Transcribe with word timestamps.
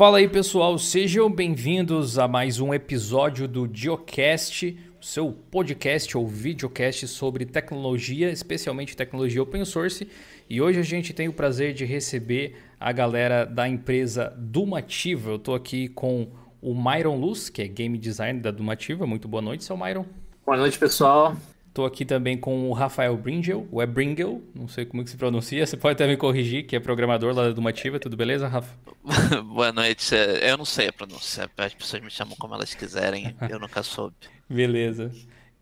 Fala 0.00 0.16
aí 0.16 0.26
pessoal, 0.26 0.78
sejam 0.78 1.30
bem-vindos 1.30 2.18
a 2.18 2.26
mais 2.26 2.58
um 2.58 2.72
episódio 2.72 3.46
do 3.46 3.68
Geocast, 3.70 4.74
o 4.98 5.04
seu 5.04 5.30
podcast 5.30 6.16
ou 6.16 6.26
videocast 6.26 7.06
sobre 7.06 7.44
tecnologia, 7.44 8.30
especialmente 8.30 8.96
tecnologia 8.96 9.42
open 9.42 9.62
source. 9.62 10.08
E 10.48 10.58
hoje 10.58 10.80
a 10.80 10.82
gente 10.82 11.12
tem 11.12 11.28
o 11.28 11.34
prazer 11.34 11.74
de 11.74 11.84
receber 11.84 12.56
a 12.80 12.90
galera 12.92 13.44
da 13.44 13.68
empresa 13.68 14.34
Dumativa. 14.38 15.32
Eu 15.32 15.36
estou 15.36 15.54
aqui 15.54 15.88
com 15.88 16.28
o 16.62 16.74
Myron 16.74 17.16
Luz, 17.16 17.50
que 17.50 17.60
é 17.60 17.68
game 17.68 17.98
designer 17.98 18.40
da 18.40 18.50
Dumativa. 18.50 19.06
Muito 19.06 19.28
boa 19.28 19.42
noite, 19.42 19.64
seu 19.64 19.76
Myron. 19.76 20.06
Boa 20.46 20.56
noite, 20.56 20.78
pessoal. 20.78 21.36
Estou 21.70 21.86
aqui 21.86 22.04
também 22.04 22.36
com 22.36 22.68
o 22.68 22.72
Rafael 22.72 23.16
Bringel, 23.16 23.68
o 23.70 23.80
é 23.80 23.86
Bringel, 23.86 24.42
não 24.52 24.66
sei 24.66 24.84
como 24.84 25.04
que 25.04 25.10
se 25.10 25.16
pronuncia, 25.16 25.64
você 25.64 25.76
pode 25.76 25.92
até 25.92 26.04
me 26.04 26.16
corrigir, 26.16 26.66
que 26.66 26.74
é 26.74 26.80
programador 26.80 27.32
lá 27.32 27.44
da 27.44 27.52
Dumativa, 27.52 28.00
tudo 28.00 28.16
beleza, 28.16 28.48
Rafa? 28.48 28.74
Boa 29.54 29.70
noite, 29.70 30.12
eu 30.42 30.58
não 30.58 30.64
sei 30.64 30.88
a 30.88 30.92
pronúncia, 30.92 31.48
as 31.56 31.72
pessoas 31.72 32.02
me 32.02 32.10
chamam 32.10 32.34
como 32.36 32.54
elas 32.56 32.74
quiserem, 32.74 33.36
eu 33.48 33.58
nunca 33.60 33.84
soube. 33.84 34.16
Beleza. 34.48 35.12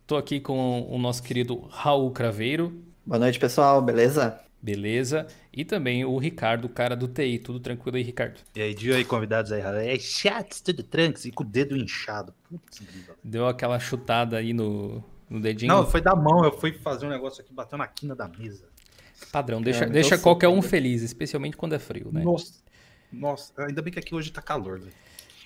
Estou 0.00 0.16
aqui 0.16 0.40
com 0.40 0.88
o 0.90 0.98
nosso 0.98 1.22
querido 1.22 1.58
Raul 1.68 2.10
Craveiro. 2.10 2.82
Boa 3.04 3.18
noite, 3.18 3.38
pessoal, 3.38 3.82
beleza? 3.82 4.40
Beleza. 4.62 5.26
E 5.52 5.62
também 5.62 6.06
o 6.06 6.16
Ricardo, 6.16 6.70
cara 6.70 6.96
do 6.96 7.06
TI. 7.06 7.38
Tudo 7.38 7.60
tranquilo 7.60 7.98
aí, 7.98 8.02
Ricardo? 8.02 8.40
E 8.56 8.62
aí, 8.62 8.74
dia 8.74 8.96
aí, 8.96 9.04
convidados 9.04 9.52
aí. 9.52 9.60
É 9.86 9.98
chato, 9.98 10.62
tudo 10.64 10.82
tranks 10.82 11.26
e 11.26 11.30
com 11.30 11.44
o 11.44 11.46
dedo 11.46 11.76
inchado. 11.76 12.34
Putz, 12.48 12.80
Deu 13.22 13.46
aquela 13.46 13.78
chutada 13.78 14.38
aí 14.38 14.52
no, 14.52 15.04
no 15.28 15.40
dedinho? 15.40 15.72
Não, 15.72 15.86
foi 15.86 16.00
da 16.00 16.14
mão. 16.14 16.44
Eu 16.44 16.52
fui 16.52 16.72
fazer 16.72 17.06
um 17.06 17.10
negócio 17.10 17.42
aqui, 17.42 17.52
bateu 17.52 17.78
na 17.78 17.86
quina 17.86 18.14
da 18.14 18.28
mesa. 18.28 18.64
Padrão, 19.32 19.60
deixa, 19.60 19.84
é, 19.84 19.88
deixa 19.88 20.16
qualquer 20.16 20.48
um 20.48 20.62
feliz, 20.62 21.02
especialmente 21.02 21.56
quando 21.56 21.74
é 21.74 21.78
frio, 21.78 22.10
né? 22.12 22.22
Nossa, 22.22 22.54
nossa, 23.12 23.52
ainda 23.58 23.82
bem 23.82 23.92
que 23.92 23.98
aqui 23.98 24.14
hoje 24.14 24.30
tá 24.30 24.40
calor, 24.40 24.78
velho. 24.78 24.92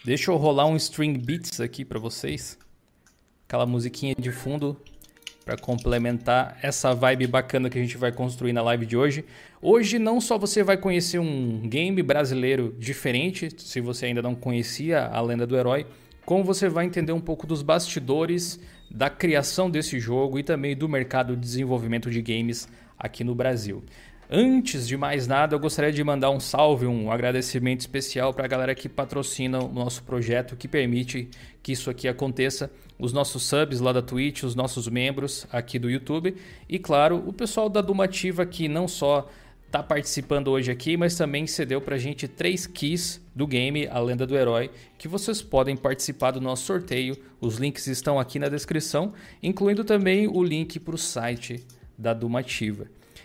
Deixa 0.05 0.31
eu 0.31 0.37
rolar 0.37 0.67
um 0.67 0.77
string 0.77 1.17
beats 1.19 1.61
aqui 1.61 1.85
para 1.85 1.99
vocês. 1.99 2.59
Aquela 3.47 3.65
musiquinha 3.65 4.15
de 4.19 4.33
fundo 4.33 4.77
para 5.45 5.57
complementar 5.57 6.59
essa 6.63 6.95
vibe 6.95 7.27
bacana 7.27 7.69
que 7.69 7.79
a 7.79 7.81
gente 7.81 7.97
vai 7.97 8.13
construir 8.13 8.53
na 8.53 8.63
live 8.63 8.87
de 8.87 8.97
hoje. 8.97 9.25
Hoje 9.61 9.99
não 9.99 10.21
só 10.21 10.39
você 10.39 10.63
vai 10.63 10.77
conhecer 10.77 11.19
um 11.19 11.61
game 11.69 12.03
brasileiro 12.03 12.75
diferente, 12.79 13.49
se 13.57 13.81
você 13.81 14.07
ainda 14.07 14.23
não 14.23 14.35
conhecia 14.35 15.07
a 15.07 15.21
Lenda 15.21 15.47
do 15.47 15.57
Herói, 15.57 15.87
como 16.25 16.45
você 16.45 16.69
vai 16.69 16.85
entender 16.85 17.13
um 17.13 17.21
pouco 17.21 17.47
dos 17.47 17.63
bastidores 17.63 18.61
da 18.95 19.09
criação 19.09 19.71
desse 19.71 19.99
jogo 19.99 20.39
e 20.39 20.43
também 20.43 20.77
do 20.77 20.89
mercado 20.89 21.35
de 21.35 21.41
desenvolvimento 21.41 22.11
de 22.11 22.21
games 22.21 22.69
aqui 22.99 23.25
no 23.25 23.35
Brasil. 23.35 23.83
Antes 24.35 24.89
de 24.89 24.97
mais 24.97 25.27
nada, 25.27 25.55
eu 25.55 25.61
gostaria 25.61 25.93
de 25.93 26.03
mandar 26.03 26.31
um 26.31 26.41
salve, 26.41 26.87
um 26.87 27.11
agradecimento 27.11 27.81
especial 27.81 28.33
para 28.33 28.47
a 28.47 28.49
galera 28.49 28.75
que 28.75 28.89
patrocina 28.89 29.63
o 29.63 29.69
nosso 29.71 30.03
projeto, 30.05 30.57
que 30.57 30.67
permite 30.67 31.29
que 31.63 31.73
isso 31.73 31.91
aqui 31.91 32.09
aconteça. 32.09 32.71
Os 32.99 33.13
nossos 33.13 33.43
subs 33.43 33.81
lá 33.81 33.93
da 33.93 34.01
Twitch, 34.01 34.43
os 34.43 34.55
nossos 34.55 34.89
membros 34.89 35.47
aqui 35.53 35.79
do 35.79 35.91
YouTube 35.91 36.35
e, 36.69 36.79
claro, 36.79 37.23
o 37.27 37.33
pessoal 37.33 37.69
da 37.69 37.83
Dumativa 37.83 38.47
que 38.47 38.69
não 38.69 38.89
só 38.89 39.29
está 39.73 39.83
participando 39.83 40.49
hoje 40.49 40.71
aqui, 40.71 40.99
mas 40.99 41.17
também 41.17 41.47
cedeu 41.47 41.81
para 41.81 41.95
a 41.95 41.99
gente 41.99 42.29
três 42.29 42.67
keys 42.67 43.19
do 43.35 43.47
game 43.47 43.89
A 43.89 43.99
Lenda 44.01 44.27
do 44.27 44.37
Herói, 44.37 44.71
que 44.99 45.09
vocês 45.09 45.41
podem 45.41 45.79
participar 45.79 46.33
do 46.33 46.43
nosso 46.43 46.67
sorteio. 46.67 47.17
Os 47.41 47.57
links 47.57 47.87
estão 47.87 48.21
aqui 48.21 48.39
na 48.39 48.51
descrição, 48.51 49.15
incluindo 49.43 49.83
também 49.83 50.29
o 50.29 50.45
link 50.45 50.79
para 50.79 50.95
o 50.95 50.99
site 50.99 51.65
da 51.97 52.13
Dumativa. 52.13 52.85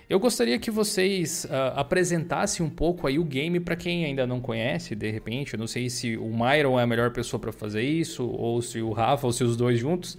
Eu 0.09 0.21
gostaria 0.21 0.57
que 0.57 0.71
vocês 0.71 1.43
uh, 1.43 1.75
apresentassem 1.75 2.65
um 2.65 2.69
pouco 2.69 3.07
aí 3.07 3.19
o 3.19 3.25
game 3.25 3.59
para 3.59 3.75
quem 3.75 4.05
ainda 4.05 4.25
não 4.25 4.39
conhece, 4.39 4.95
de 4.95 5.11
repente. 5.11 5.53
Eu 5.53 5.59
não 5.59 5.67
sei 5.67 5.89
se 5.89 6.15
o 6.15 6.29
Myron 6.29 6.79
é 6.79 6.83
a 6.83 6.87
melhor 6.87 7.11
pessoa 7.11 7.41
para 7.41 7.51
fazer 7.51 7.81
isso, 7.81 8.25
ou 8.25 8.61
se 8.61 8.81
o 8.81 8.93
Rafa, 8.93 9.27
ou 9.27 9.33
se 9.33 9.43
os 9.43 9.57
dois 9.57 9.77
juntos. 9.77 10.17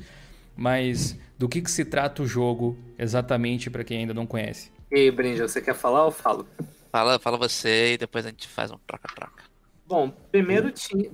Mas 0.54 1.19
do 1.38 1.48
que, 1.48 1.62
que 1.62 1.70
se 1.70 1.86
trata 1.86 2.22
o 2.22 2.26
jogo 2.26 2.76
exatamente 2.98 3.70
para 3.70 3.82
quem 3.82 4.00
ainda 4.00 4.12
não 4.12 4.26
conhece? 4.26 4.76
E 4.91 4.97
aí, 4.97 5.10
Brinja, 5.10 5.47
você 5.47 5.60
quer 5.60 5.75
falar 5.75 6.04
ou 6.04 6.10
falo? 6.10 6.47
Fala, 6.91 7.19
fala 7.19 7.37
você 7.37 7.94
e 7.94 7.99
depois 7.99 8.25
a 8.25 8.31
gente 8.31 8.49
faz 8.49 8.71
um 8.71 8.78
troca-troca. 8.87 9.44
Bom, 9.87 10.10
primeiro 10.31 10.71
tinha, 10.71 11.10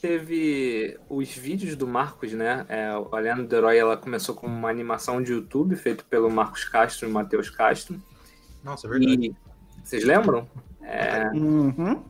teve 0.00 0.98
os 1.08 1.30
vídeos 1.30 1.76
do 1.76 1.86
Marcos, 1.86 2.32
né? 2.32 2.66
É, 2.68 2.88
a 2.88 3.18
Lenda 3.18 3.44
do 3.44 3.56
Herói 3.56 3.78
ela 3.78 3.96
começou 3.96 4.34
com 4.34 4.48
uma 4.48 4.68
animação 4.68 5.22
de 5.22 5.32
YouTube 5.32 5.76
feito 5.76 6.04
pelo 6.06 6.28
Marcos 6.28 6.64
Castro 6.64 7.08
e 7.08 7.12
Matheus 7.12 7.48
Castro. 7.48 8.02
Nossa, 8.64 8.88
é 8.88 8.90
verdade. 8.90 9.26
E, 9.26 9.36
vocês 9.84 10.02
lembram? 10.04 10.48
É... 10.82 11.28
Uhum. 11.30 12.02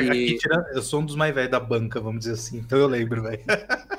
E... 0.00 0.38
eu 0.72 0.82
sou 0.82 1.00
um 1.00 1.04
dos 1.04 1.16
mais 1.16 1.34
velhos 1.34 1.50
da 1.50 1.58
banca, 1.58 2.00
vamos 2.00 2.20
dizer 2.20 2.34
assim, 2.34 2.58
então 2.58 2.78
eu 2.78 2.86
lembro, 2.86 3.22
velho. 3.22 3.42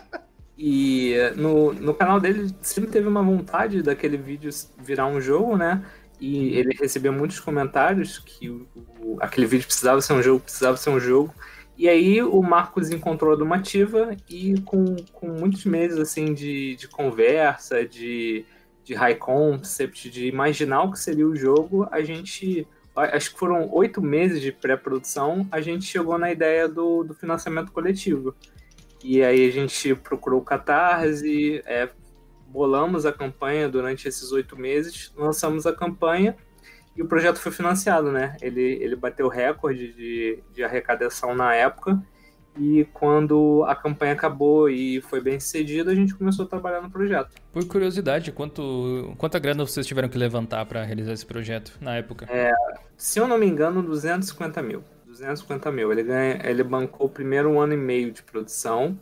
E 0.57 1.15
no, 1.35 1.73
no 1.73 1.93
canal 1.93 2.17
dele 2.17 2.49
sempre 2.61 2.89
teve 2.89 3.07
uma 3.07 3.21
vontade 3.21 3.81
daquele 3.81 4.15
vídeo 4.15 4.49
virar 4.77 5.05
um 5.05 5.19
jogo, 5.19 5.57
né? 5.57 5.83
E 6.19 6.57
ele 6.57 6.75
recebia 6.79 7.11
muitos 7.11 7.39
comentários 7.39 8.19
que 8.19 8.49
o, 8.49 8.67
o, 9.01 9.17
aquele 9.19 9.47
vídeo 9.47 9.65
precisava 9.65 10.01
ser 10.01 10.13
um 10.13 10.23
jogo, 10.23 10.39
precisava 10.41 10.77
ser 10.77 10.89
um 10.89 10.99
jogo. 10.99 11.33
E 11.77 11.89
aí 11.89 12.21
o 12.21 12.41
Marcos 12.41 12.89
encontrou 12.89 13.33
a 13.33 13.35
Dumativa 13.35 14.15
e 14.29 14.59
com, 14.61 14.95
com 15.11 15.27
muitos 15.27 15.65
meses 15.65 15.99
assim 15.99 16.33
de, 16.33 16.75
de 16.77 16.87
conversa, 16.87 17.85
de 17.85 18.45
de 18.85 18.93
high 18.93 19.15
concept, 19.15 20.09
de 20.11 20.27
imaginar 20.27 20.83
o 20.83 20.91
que 20.91 20.99
seria 20.99 21.27
o 21.27 21.35
jogo, 21.35 21.87
a 21.91 22.01
gente, 22.01 22.67
acho 22.95 23.33
que 23.33 23.39
foram 23.39 23.67
oito 23.73 23.99
meses 23.99 24.39
de 24.39 24.51
pré-produção, 24.51 25.47
a 25.51 25.59
gente 25.59 25.85
chegou 25.85 26.19
na 26.19 26.31
ideia 26.31 26.69
do, 26.69 27.03
do 27.03 27.15
financiamento 27.15 27.71
coletivo. 27.71 28.35
E 29.03 29.23
aí 29.23 29.47
a 29.47 29.51
gente 29.51 29.95
procurou 29.95 30.39
o 30.39 30.43
Catarse, 30.43 31.63
é, 31.65 31.89
bolamos 32.55 33.05
a 33.05 33.11
campanha 33.11 33.67
durante 33.67 34.07
esses 34.07 34.31
oito 34.31 34.55
meses, 34.55 35.11
lançamos 35.17 35.67
a 35.67 35.73
campanha 35.73 36.37
e 36.95 37.01
o 37.01 37.05
projeto 37.05 37.37
foi 37.37 37.51
financiado, 37.51 38.13
né? 38.13 38.37
Ele, 38.41 38.61
ele 38.61 38.95
bateu 38.95 39.27
recorde 39.27 39.91
de, 39.91 40.39
de 40.53 40.63
arrecadação 40.63 41.35
na 41.35 41.53
época 41.53 42.01
e 42.57 42.87
quando 42.93 43.65
a 43.67 43.75
campanha 43.75 44.13
acabou 44.13 44.69
e 44.69 45.01
foi 45.01 45.19
bem 45.19 45.37
sucedida, 45.37 45.91
a 45.91 45.95
gente 45.95 46.15
começou 46.15 46.45
a 46.45 46.47
trabalhar 46.47 46.79
no 46.79 46.89
projeto. 46.89 47.35
Por 47.51 47.65
curiosidade, 47.67 48.31
quanto, 48.31 49.13
quanta 49.17 49.37
grana 49.37 49.65
vocês 49.65 49.85
tiveram 49.85 50.07
que 50.07 50.17
levantar 50.17 50.65
para 50.65 50.81
realizar 50.81 51.11
esse 51.11 51.25
projeto 51.25 51.77
na 51.81 51.97
época? 51.97 52.25
É, 52.29 52.53
se 52.95 53.19
eu 53.19 53.27
não 53.27 53.37
me 53.37 53.45
engano, 53.45 53.83
250 53.83 54.61
mil. 54.61 54.81
250 55.05 55.69
mil. 55.73 55.91
Ele, 55.91 56.03
ganha, 56.03 56.39
ele 56.45 56.63
bancou 56.63 57.07
o 57.07 57.09
primeiro 57.09 57.59
ano 57.59 57.73
e 57.73 57.77
meio 57.77 58.13
de 58.13 58.23
produção. 58.23 58.97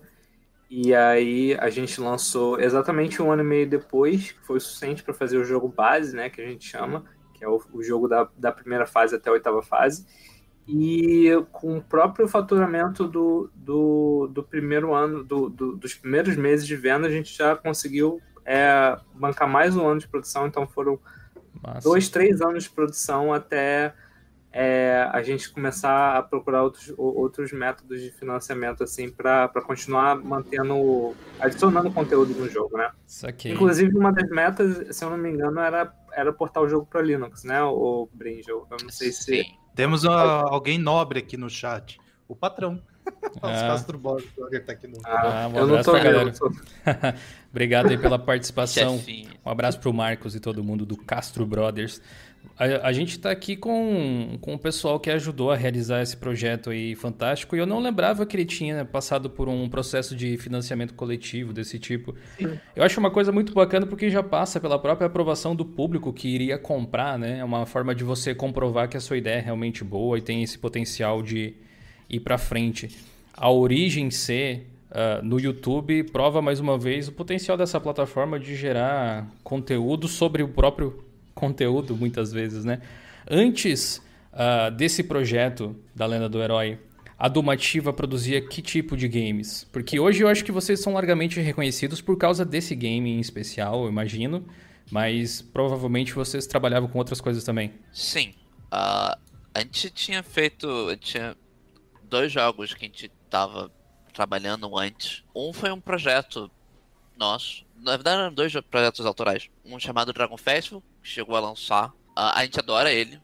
E 0.76 0.92
aí 0.96 1.56
a 1.60 1.70
gente 1.70 2.02
lançou 2.02 2.60
exatamente 2.60 3.22
um 3.22 3.32
ano 3.32 3.44
e 3.44 3.46
meio 3.46 3.70
depois, 3.70 4.32
que 4.32 4.40
foi 4.44 4.58
o 4.58 4.60
suficiente 4.60 5.04
para 5.04 5.14
fazer 5.14 5.38
o 5.38 5.46
jogo 5.46 5.68
base, 5.68 6.16
né? 6.16 6.32
Que 6.32 6.42
a 6.42 6.48
gente 6.48 6.68
chama, 6.68 7.04
que 7.36 7.46
é 7.46 7.48
o, 7.48 7.62
o 7.72 7.84
jogo 7.84 8.08
da, 8.08 8.28
da 8.36 8.52
primeira 8.52 8.88
fase 8.88 9.16
até 9.16 9.30
a 9.30 9.34
oitava 9.34 9.62
fase. 9.62 10.04
E 10.68 11.30
com 11.52 11.78
o 11.78 11.82
próprio 11.84 12.28
faturamento 12.28 13.08
do, 13.08 13.52
do, 13.54 14.28
do 14.34 14.44
primeiro 14.44 14.96
ano, 14.96 15.24
do, 15.24 15.48
do, 15.48 15.76
dos 15.76 15.94
primeiros 15.94 16.36
meses 16.36 16.66
de 16.66 16.76
venda, 16.76 17.06
a 17.08 17.12
gente 17.12 17.38
já 17.38 17.56
conseguiu 17.56 18.20
é, 18.44 18.98
bancar 19.14 19.48
mais 19.48 19.78
um 19.78 19.88
ano 19.88 20.00
de 20.00 20.08
produção. 20.08 20.48
Então 20.48 20.66
foram 20.66 21.00
Massa. 21.62 21.88
dois, 21.88 22.10
três 22.10 22.42
anos 22.42 22.64
de 22.64 22.72
produção 22.72 23.32
até 23.32 23.94
é, 24.56 25.10
a 25.12 25.24
gente 25.24 25.50
começar 25.50 26.16
a 26.16 26.22
procurar 26.22 26.62
outros, 26.62 26.94
outros 26.96 27.52
métodos 27.52 28.00
de 28.00 28.12
financiamento 28.12 28.84
assim 28.84 29.10
para 29.10 29.50
continuar 29.66 30.16
mantendo, 30.16 31.16
adicionando 31.40 31.92
conteúdo 31.92 32.36
no 32.36 32.48
jogo, 32.48 32.78
né? 32.78 32.92
Inclusive, 33.46 33.98
uma 33.98 34.14
das 34.14 34.30
metas, 34.30 34.96
se 34.96 35.04
eu 35.04 35.10
não 35.10 35.18
me 35.18 35.32
engano, 35.32 35.60
era, 35.60 35.92
era 36.14 36.32
portar 36.32 36.62
o 36.62 36.70
jogo 36.70 36.86
para 36.86 37.02
Linux, 37.02 37.44
né? 37.44 37.64
O 37.64 38.08
Bringel. 38.14 38.68
Eu 38.70 38.78
não 38.84 38.90
sei 38.90 39.12
se. 39.12 39.44
Sim. 39.44 39.44
Temos 39.74 40.06
alguém 40.06 40.78
nobre 40.78 41.18
aqui 41.18 41.36
no 41.36 41.50
chat. 41.50 42.00
O 42.28 42.36
patrão. 42.36 42.80
Os 43.36 43.42
Castro 43.42 43.98
Brothers 43.98 44.32
tá 44.66 44.72
aqui 44.72 44.88
no. 44.88 44.98
Ah, 45.04 45.50
um 45.52 45.58
eu 45.58 45.68
não 45.68 45.82
tô 45.82 45.94
galera. 45.94 46.32
Obrigado 47.52 47.90
aí 47.90 47.98
pela 47.98 48.20
participação. 48.20 49.02
Um 49.44 49.50
abraço 49.50 49.80
pro 49.80 49.92
Marcos 49.92 50.36
e 50.36 50.40
todo 50.40 50.64
mundo 50.64 50.86
do 50.86 50.96
Castro 50.96 51.46
Brothers. 51.46 52.02
A, 52.58 52.88
a 52.88 52.94
gente 52.94 53.12
está 53.12 53.32
aqui 53.32 53.56
com, 53.56 54.38
com 54.40 54.54
o 54.54 54.60
pessoal 54.60 55.00
que 55.00 55.10
ajudou 55.10 55.52
a 55.52 55.56
realizar 55.56 56.02
esse 56.02 56.16
projeto 56.16 56.70
aí 56.70 56.94
fantástico 56.96 57.56
e 57.56 57.60
eu 57.60 57.66
não 57.66 57.80
lembrava 57.80 58.26
que 58.26 58.36
ele 58.36 58.46
tinha 58.46 58.86
passado 58.86 59.30
por 59.30 59.50
um 59.50 59.68
processo 59.68 60.16
de 60.16 60.38
financiamento 60.38 60.94
coletivo 60.94 61.52
desse 61.52 61.80
tipo. 61.80 62.16
Sim. 62.38 62.60
Eu 62.76 62.84
acho 62.84 63.00
uma 63.00 63.10
coisa 63.10 63.32
muito 63.32 63.54
bacana 63.54 63.86
porque 63.86 64.10
já 64.10 64.22
passa 64.22 64.60
pela 64.60 64.78
própria 64.78 65.08
aprovação 65.08 65.56
do 65.56 65.66
público 65.66 66.14
que 66.14 66.28
iria 66.28 66.58
comprar, 66.58 67.18
né? 67.18 67.40
É 67.40 67.44
uma 67.44 67.66
forma 67.66 67.96
de 67.96 68.04
você 68.04 68.36
comprovar 68.36 68.88
que 68.88 68.98
a 68.98 69.02
sua 69.02 69.18
ideia 69.18 69.38
é 69.38 69.42
realmente 69.42 69.84
boa 69.84 70.18
e 70.18 70.22
tem 70.22 70.44
esse 70.44 70.58
potencial 70.58 71.24
de 71.24 71.54
ir 72.10 72.20
para 72.20 72.38
frente. 72.38 72.96
A 73.34 73.50
origem 73.50 74.12
ser 74.12 74.68
uh, 74.92 75.26
no 75.26 75.40
YouTube 75.40 76.04
prova 76.04 76.42
mais 76.42 76.60
uma 76.60 76.78
vez 76.78 77.08
o 77.08 77.12
potencial 77.12 77.58
dessa 77.58 77.80
plataforma 77.80 78.40
de 78.40 78.56
gerar 78.56 79.28
conteúdo 79.44 80.08
sobre 80.08 80.44
o 80.44 80.48
próprio 80.48 81.03
conteúdo 81.44 81.96
muitas 81.98 82.32
vezes, 82.32 82.64
né? 82.64 82.82
Antes 83.30 84.02
uh, 84.32 84.72
desse 84.72 85.04
projeto 85.04 85.76
da 85.94 86.06
Lenda 86.06 86.30
do 86.30 86.42
Herói, 86.42 86.80
a 87.20 87.28
Dumativa 87.28 87.92
produzia 87.92 88.42
que 88.42 88.62
tipo 88.62 88.96
de 88.96 89.10
games? 89.10 89.66
Porque 89.72 90.00
hoje 90.00 90.24
eu 90.24 90.30
acho 90.30 90.44
que 90.46 90.52
vocês 90.52 90.80
são 90.80 90.94
largamente 90.94 91.40
reconhecidos 91.42 92.00
por 92.02 92.18
causa 92.18 92.46
desse 92.46 92.76
game 92.76 93.10
em 93.10 93.20
especial, 93.20 93.84
eu 93.84 93.90
imagino. 93.90 94.46
Mas 94.90 95.42
provavelmente 95.42 96.14
vocês 96.14 96.46
trabalhavam 96.48 96.88
com 96.88 96.98
outras 96.98 97.20
coisas 97.20 97.44
também. 97.44 97.74
Sim. 97.92 98.34
Uh, 98.72 99.18
a 99.54 99.60
gente 99.60 99.90
tinha 99.90 100.24
feito. 100.24 100.68
Tinha 100.98 101.36
dois 102.04 102.32
jogos 102.32 102.74
que 102.74 102.86
a 102.86 102.88
gente 102.88 103.12
tava 103.30 103.72
trabalhando 104.14 104.78
antes. 104.78 105.24
Um 105.36 105.52
foi 105.52 105.72
um 105.72 105.80
projeto 105.80 106.50
nosso. 107.18 107.66
Na 107.76 107.92
verdade, 107.92 108.22
eram 108.22 108.34
dois 108.34 108.54
projetos 108.70 109.06
autorais. 109.06 109.50
Um 109.66 109.80
chamado 109.80 110.14
Dragon 110.14 110.38
Festival, 110.38 110.84
que 111.02 111.10
chegou 111.10 111.36
a 111.36 111.40
lançar. 111.40 111.90
Uh, 111.90 112.32
a 112.36 112.44
gente 112.44 112.60
adora 112.60 112.92
ele, 112.92 113.20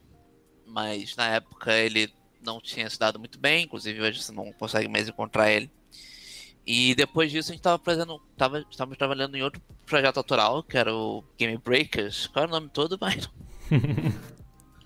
mas 0.66 1.16
na 1.16 1.28
época 1.28 1.74
ele 1.74 2.12
não 2.42 2.60
tinha 2.60 2.90
se 2.90 2.98
dado 2.98 3.20
muito 3.20 3.38
bem, 3.40 3.66
inclusive 3.66 4.02
hoje 4.02 4.22
você 4.22 4.32
não 4.32 4.52
consegue 4.54 4.88
mais 4.88 5.08
encontrar 5.08 5.52
ele. 5.52 5.70
E 6.66 6.94
depois 6.96 7.32
disso 7.32 7.52
a 7.52 7.54
gente 7.54 7.62
estava 7.62 7.82
fazendo, 7.84 8.20
tava, 8.38 8.66
estávamos 8.70 8.98
trabalhando 8.98 9.36
em 9.36 9.42
outro 9.42 9.62
projeto 9.86 10.18
autoral, 10.18 10.62
que 10.62 10.78
era 10.78 10.94
o 10.94 11.24
Game 11.38 11.58
Breakers. 11.58 12.28
Qual 12.28 12.44
era 12.44 12.52
o 12.52 12.56
nome 12.56 12.70
todo, 12.70 12.98
mas 13.00 13.30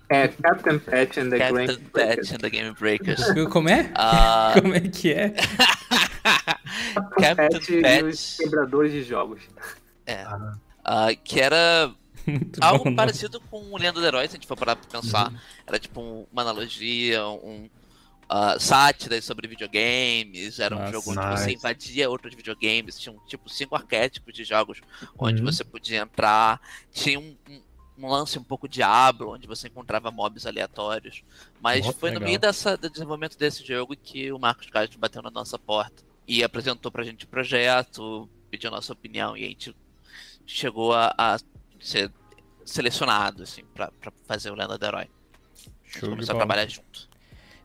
É 0.08 0.28
Captain 0.28 0.78
Patch 0.78 1.18
and 1.18 1.30
the 1.30 1.38
Captain 1.38 1.66
Game 1.66 1.90
Patch 1.92 2.32
and 2.32 2.38
the 2.38 2.50
Game 2.50 2.74
Breakers. 2.78 3.22
Como 3.50 3.68
é? 3.68 3.90
Ah, 3.94 4.54
Como 4.60 4.74
é 4.74 4.80
que 4.80 5.12
é? 5.12 5.34
Captain 7.18 7.34
Patch 7.36 7.68
e 7.70 8.02
os 8.04 8.36
quebradores 8.36 8.92
de 8.92 9.02
jogos. 9.02 9.42
é, 10.06 10.24
ah, 10.84 11.08
que 11.22 11.40
era 11.40 11.92
Muito 12.26 12.58
algo 12.62 12.84
bom, 12.84 12.90
não? 12.90 12.96
parecido 12.96 13.40
com 13.50 13.58
o 13.72 13.76
Lenda 13.78 14.00
do 14.00 14.06
Herói, 14.06 14.26
se 14.26 14.32
a 14.34 14.38
gente 14.38 14.46
for 14.46 14.56
parar 14.56 14.76
pra 14.76 15.00
pensar. 15.00 15.30
Uhum. 15.30 15.38
Era 15.66 15.78
tipo 15.78 16.00
um- 16.00 16.26
uma 16.32 16.40
analogia, 16.42 17.26
um 17.26 17.68
uh, 18.30 18.58
sátiras 18.58 19.24
sobre 19.26 19.46
videogames. 19.46 20.58
Era 20.58 20.74
um 20.74 20.78
Nossa, 20.78 20.92
jogo 20.92 21.10
onde 21.10 21.20
você 21.38 21.44
nice. 21.46 21.56
invadia 21.58 22.08
outros 22.08 22.34
videogames. 22.34 22.98
Tinham 22.98 23.18
tipo 23.26 23.50
cinco 23.50 23.74
arquétipos 23.76 24.32
de 24.34 24.42
jogos 24.44 24.80
onde 25.18 25.40
Uhum. 25.42 25.52
você 25.52 25.62
podia 25.64 26.00
entrar. 26.00 26.58
Tinha 26.92 27.18
um, 27.20 27.36
um- 27.50 27.62
um 27.98 28.08
lance 28.08 28.38
um 28.38 28.42
pouco 28.42 28.66
Diablo, 28.66 29.34
onde 29.34 29.46
você 29.46 29.68
encontrava 29.68 30.10
mobs 30.10 30.46
aleatórios. 30.46 31.22
Mas 31.60 31.84
foi 31.86 32.08
no 32.10 32.14
legal. 32.14 32.26
meio 32.28 32.38
dessa, 32.40 32.74
do 32.76 32.88
desenvolvimento 32.90 33.36
desse 33.38 33.62
jogo 33.64 33.94
que 33.94 34.32
o 34.32 34.38
Marcos 34.38 34.68
Castro 34.70 34.98
bateu 34.98 35.20
na 35.22 35.30
nossa 35.30 35.58
porta 35.58 36.02
e 36.26 36.42
apresentou 36.42 36.90
pra 36.90 37.04
gente 37.04 37.24
o 37.24 37.28
projeto, 37.28 38.28
pediu 38.50 38.68
a 38.68 38.72
nossa 38.72 38.92
opinião 38.92 39.36
e 39.36 39.44
a 39.44 39.48
gente 39.48 39.74
chegou 40.46 40.92
a, 40.92 41.14
a 41.16 41.38
ser 41.80 42.10
selecionado 42.64 43.42
assim, 43.42 43.62
pra, 43.74 43.90
pra 44.00 44.12
fazer 44.26 44.50
o 44.50 44.54
Lenda 44.54 44.78
do 44.78 44.84
Herói. 44.84 45.04
A 45.04 45.86
gente 45.86 46.00
Show 46.00 46.10
começou 46.10 46.34
a 46.34 46.38
trabalhar 46.38 46.66
junto. 46.66 47.08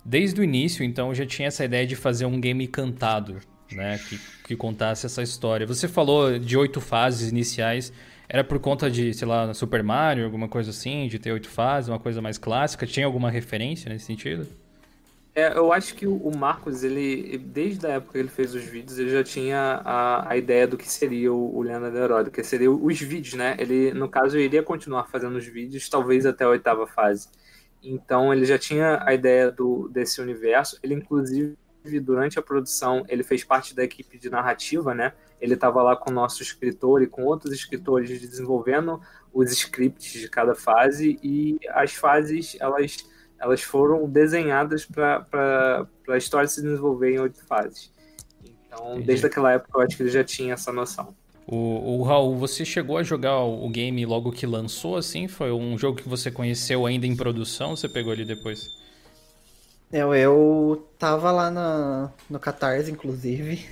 Desde 0.03 0.39
o 0.39 0.43
início, 0.43 0.83
então, 0.83 1.13
já 1.13 1.25
tinha 1.25 1.47
essa 1.47 1.63
ideia 1.63 1.85
de 1.85 1.95
fazer 1.95 2.25
um 2.25 2.39
game 2.39 2.67
cantado, 2.67 3.39
né? 3.71 3.97
Que, 3.97 4.19
que 4.45 4.55
contasse 4.55 5.05
essa 5.05 5.21
história. 5.21 5.67
Você 5.67 5.87
falou 5.87 6.39
de 6.39 6.57
oito 6.57 6.81
fases 6.81 7.29
iniciais. 7.29 7.93
Era 8.27 8.43
por 8.43 8.59
conta 8.59 8.89
de, 8.89 9.13
sei 9.13 9.27
lá, 9.27 9.53
Super 9.53 9.83
Mario, 9.83 10.23
alguma 10.25 10.47
coisa 10.47 10.69
assim, 10.69 11.07
de 11.07 11.19
ter 11.19 11.31
oito 11.31 11.49
fases, 11.49 11.89
uma 11.89 11.99
coisa 11.99 12.21
mais 12.21 12.37
clássica? 12.37 12.85
Tinha 12.85 13.05
alguma 13.05 13.29
referência 13.29 13.89
nesse 13.89 14.05
sentido? 14.05 14.47
É, 15.39 15.57
eu 15.57 15.71
acho 15.71 15.95
que 15.95 16.05
o 16.05 16.35
Marcos, 16.35 16.83
ele, 16.83 17.37
desde 17.37 17.87
a 17.87 17.91
época 17.91 18.11
que 18.11 18.17
ele 18.17 18.27
fez 18.27 18.53
os 18.53 18.63
vídeos, 18.63 18.99
ele 18.99 19.09
já 19.09 19.23
tinha 19.23 19.81
a, 19.85 20.31
a 20.31 20.35
ideia 20.35 20.67
do 20.67 20.75
que 20.75 20.91
seria 20.91 21.31
o, 21.31 21.57
o 21.57 21.63
do 21.63 21.97
Herói, 21.97 22.29
que 22.29 22.43
seria 22.43 22.69
os 22.69 22.99
vídeos, 22.99 23.35
né? 23.35 23.55
Ele, 23.57 23.93
no 23.93 24.09
caso, 24.09 24.37
iria 24.37 24.61
continuar 24.61 25.05
fazendo 25.05 25.37
os 25.37 25.45
vídeos, 25.45 25.87
talvez 25.87 26.25
até 26.25 26.43
a 26.43 26.49
oitava 26.49 26.85
fase. 26.85 27.29
Então, 27.81 28.33
ele 28.33 28.43
já 28.43 28.59
tinha 28.59 29.01
a 29.05 29.13
ideia 29.13 29.49
do, 29.49 29.87
desse 29.87 30.19
universo. 30.19 30.77
Ele, 30.83 30.95
inclusive, 30.95 31.55
durante 32.01 32.37
a 32.37 32.41
produção, 32.41 33.05
ele 33.07 33.23
fez 33.23 33.41
parte 33.41 33.73
da 33.73 33.81
equipe 33.81 34.17
de 34.17 34.29
narrativa, 34.29 34.93
né? 34.93 35.13
Ele 35.39 35.53
estava 35.53 35.81
lá 35.81 35.95
com 35.95 36.11
o 36.11 36.13
nosso 36.13 36.43
escritor 36.43 37.01
e 37.01 37.07
com 37.07 37.23
outros 37.23 37.53
escritores 37.53 38.09
desenvolvendo 38.19 38.99
os 39.33 39.49
scripts 39.53 40.11
de 40.19 40.27
cada 40.27 40.53
fase 40.53 41.17
e 41.23 41.57
as 41.69 41.93
fases, 41.93 42.57
elas 42.59 42.97
elas 43.39 43.61
foram 43.61 44.07
desenhadas 44.09 44.85
para 44.85 45.87
a 46.09 46.17
história 46.17 46.47
se 46.47 46.61
desenvolver 46.61 47.13
em 47.15 47.19
oito 47.19 47.43
fases. 47.45 47.91
Então, 48.67 48.91
Entendi. 48.91 49.07
desde 49.07 49.25
aquela 49.25 49.53
época, 49.53 49.71
eu 49.79 49.81
acho 49.81 49.95
que 49.97 50.03
ele 50.03 50.09
já 50.11 50.23
tinha 50.23 50.53
essa 50.53 50.71
noção. 50.71 51.13
O, 51.47 51.99
o 51.99 52.03
Raul, 52.03 52.35
você 52.37 52.63
chegou 52.63 52.97
a 52.97 53.03
jogar 53.03 53.39
o 53.39 53.67
game 53.69 54.05
logo 54.05 54.31
que 54.31 54.45
lançou, 54.45 54.95
assim? 54.97 55.27
Foi 55.27 55.51
um 55.51 55.77
jogo 55.77 55.97
que 55.97 56.07
você 56.07 56.29
conheceu 56.29 56.85
ainda 56.85 57.07
em 57.07 57.15
produção 57.15 57.71
ou 57.71 57.77
você 57.77 57.89
pegou 57.89 58.13
ele 58.13 58.23
depois? 58.25 58.59
Eu, 59.91 60.13
eu 60.13 60.87
tava 60.99 61.31
lá 61.31 61.49
na, 61.49 62.11
no 62.29 62.39
Catarse, 62.39 62.91
inclusive. 62.91 63.65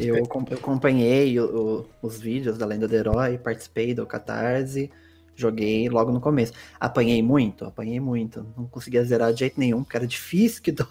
eu, 0.00 0.16
eu 0.18 0.24
acompanhei 0.58 1.38
o- 1.38 1.86
o- 2.02 2.06
os 2.08 2.18
vídeos 2.18 2.58
da 2.58 2.66
Lenda 2.66 2.88
do 2.88 2.96
Herói, 2.96 3.38
participei 3.38 3.94
do 3.94 4.04
Catarse, 4.04 4.90
joguei 5.36 5.88
logo 5.88 6.10
no 6.10 6.20
começo. 6.20 6.52
Apanhei 6.80 7.22
muito, 7.22 7.64
apanhei 7.64 8.00
muito. 8.00 8.46
Não 8.56 8.66
conseguia 8.66 9.04
zerar 9.04 9.32
de 9.32 9.40
jeito 9.40 9.60
nenhum, 9.60 9.84
porque 9.84 9.96
era 9.96 10.06
difícil 10.06 10.62
que 10.62 10.72
dói. 10.72 10.86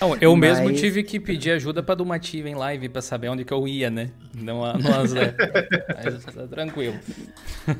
Não, 0.00 0.14
eu 0.20 0.36
mesmo 0.36 0.66
Mas- 0.66 0.78
tive 0.80 1.02
que 1.02 1.18
pedir 1.18 1.50
ajuda 1.50 1.82
pra 1.82 1.94
Dumativa 1.96 2.48
em 2.48 2.54
live 2.54 2.88
pra 2.88 3.02
saber 3.02 3.28
onde 3.30 3.44
que 3.44 3.52
eu 3.52 3.66
ia, 3.66 3.90
né? 3.90 4.10
Não, 4.32 4.64
a- 4.64 4.74
não 4.78 5.00
as 5.00 5.12
Mas 5.12 6.24
tá 6.34 6.46
tranquilo. 6.46 6.96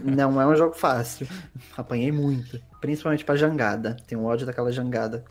Não 0.04 0.40
é 0.40 0.46
um 0.46 0.56
jogo 0.56 0.74
fácil. 0.74 1.28
Apanhei 1.76 2.10
muito. 2.10 2.60
Principalmente 2.80 3.24
pra 3.24 3.36
jangada. 3.36 3.96
Tenho 4.06 4.24
ódio 4.24 4.46
daquela 4.46 4.72
jangada. 4.72 5.24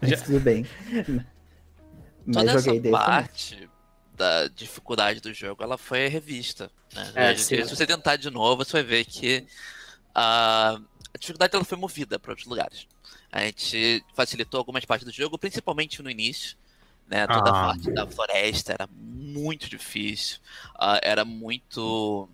Mas 0.00 0.10
Já- 0.10 0.16
tudo 0.16 0.40
bem. 0.40 0.66
Mas 2.26 2.36
Toda 2.36 2.50
essa 2.50 2.60
joguei 2.60 2.80
começo. 2.80 3.06
parte 3.06 3.68
da 4.16 4.48
dificuldade 4.48 5.20
do 5.20 5.32
jogo, 5.32 5.62
ela 5.62 5.78
foi 5.78 6.08
revista. 6.08 6.70
Né? 6.94 7.12
É, 7.14 7.30
A 7.30 7.36
se 7.38 7.62
você 7.64 7.86
tentar 7.86 8.16
de 8.16 8.30
novo, 8.30 8.64
você 8.64 8.72
vai 8.72 8.82
ver 8.82 9.04
que 9.04 9.46
a, 10.14 10.78
a 11.14 11.18
dificuldade 11.18 11.54
ela 11.54 11.64
foi 11.64 11.78
movida 11.78 12.18
para 12.18 12.32
outros 12.32 12.46
lugares. 12.48 12.86
A 13.32 13.40
gente 13.42 14.04
facilitou 14.14 14.58
algumas 14.58 14.84
partes 14.84 15.04
do 15.06 15.12
jogo, 15.12 15.38
principalmente 15.38 16.02
no 16.02 16.10
início. 16.10 16.56
Né? 17.08 17.26
Toda 17.26 17.50
a 17.50 17.62
Ah. 17.62 17.66
parte 17.66 17.90
da 17.92 18.06
floresta 18.06 18.72
era 18.72 18.88
muito 18.92 19.68
difícil. 19.68 20.38
ah, 20.78 20.98
era 21.02 21.24
muito. 21.24 22.28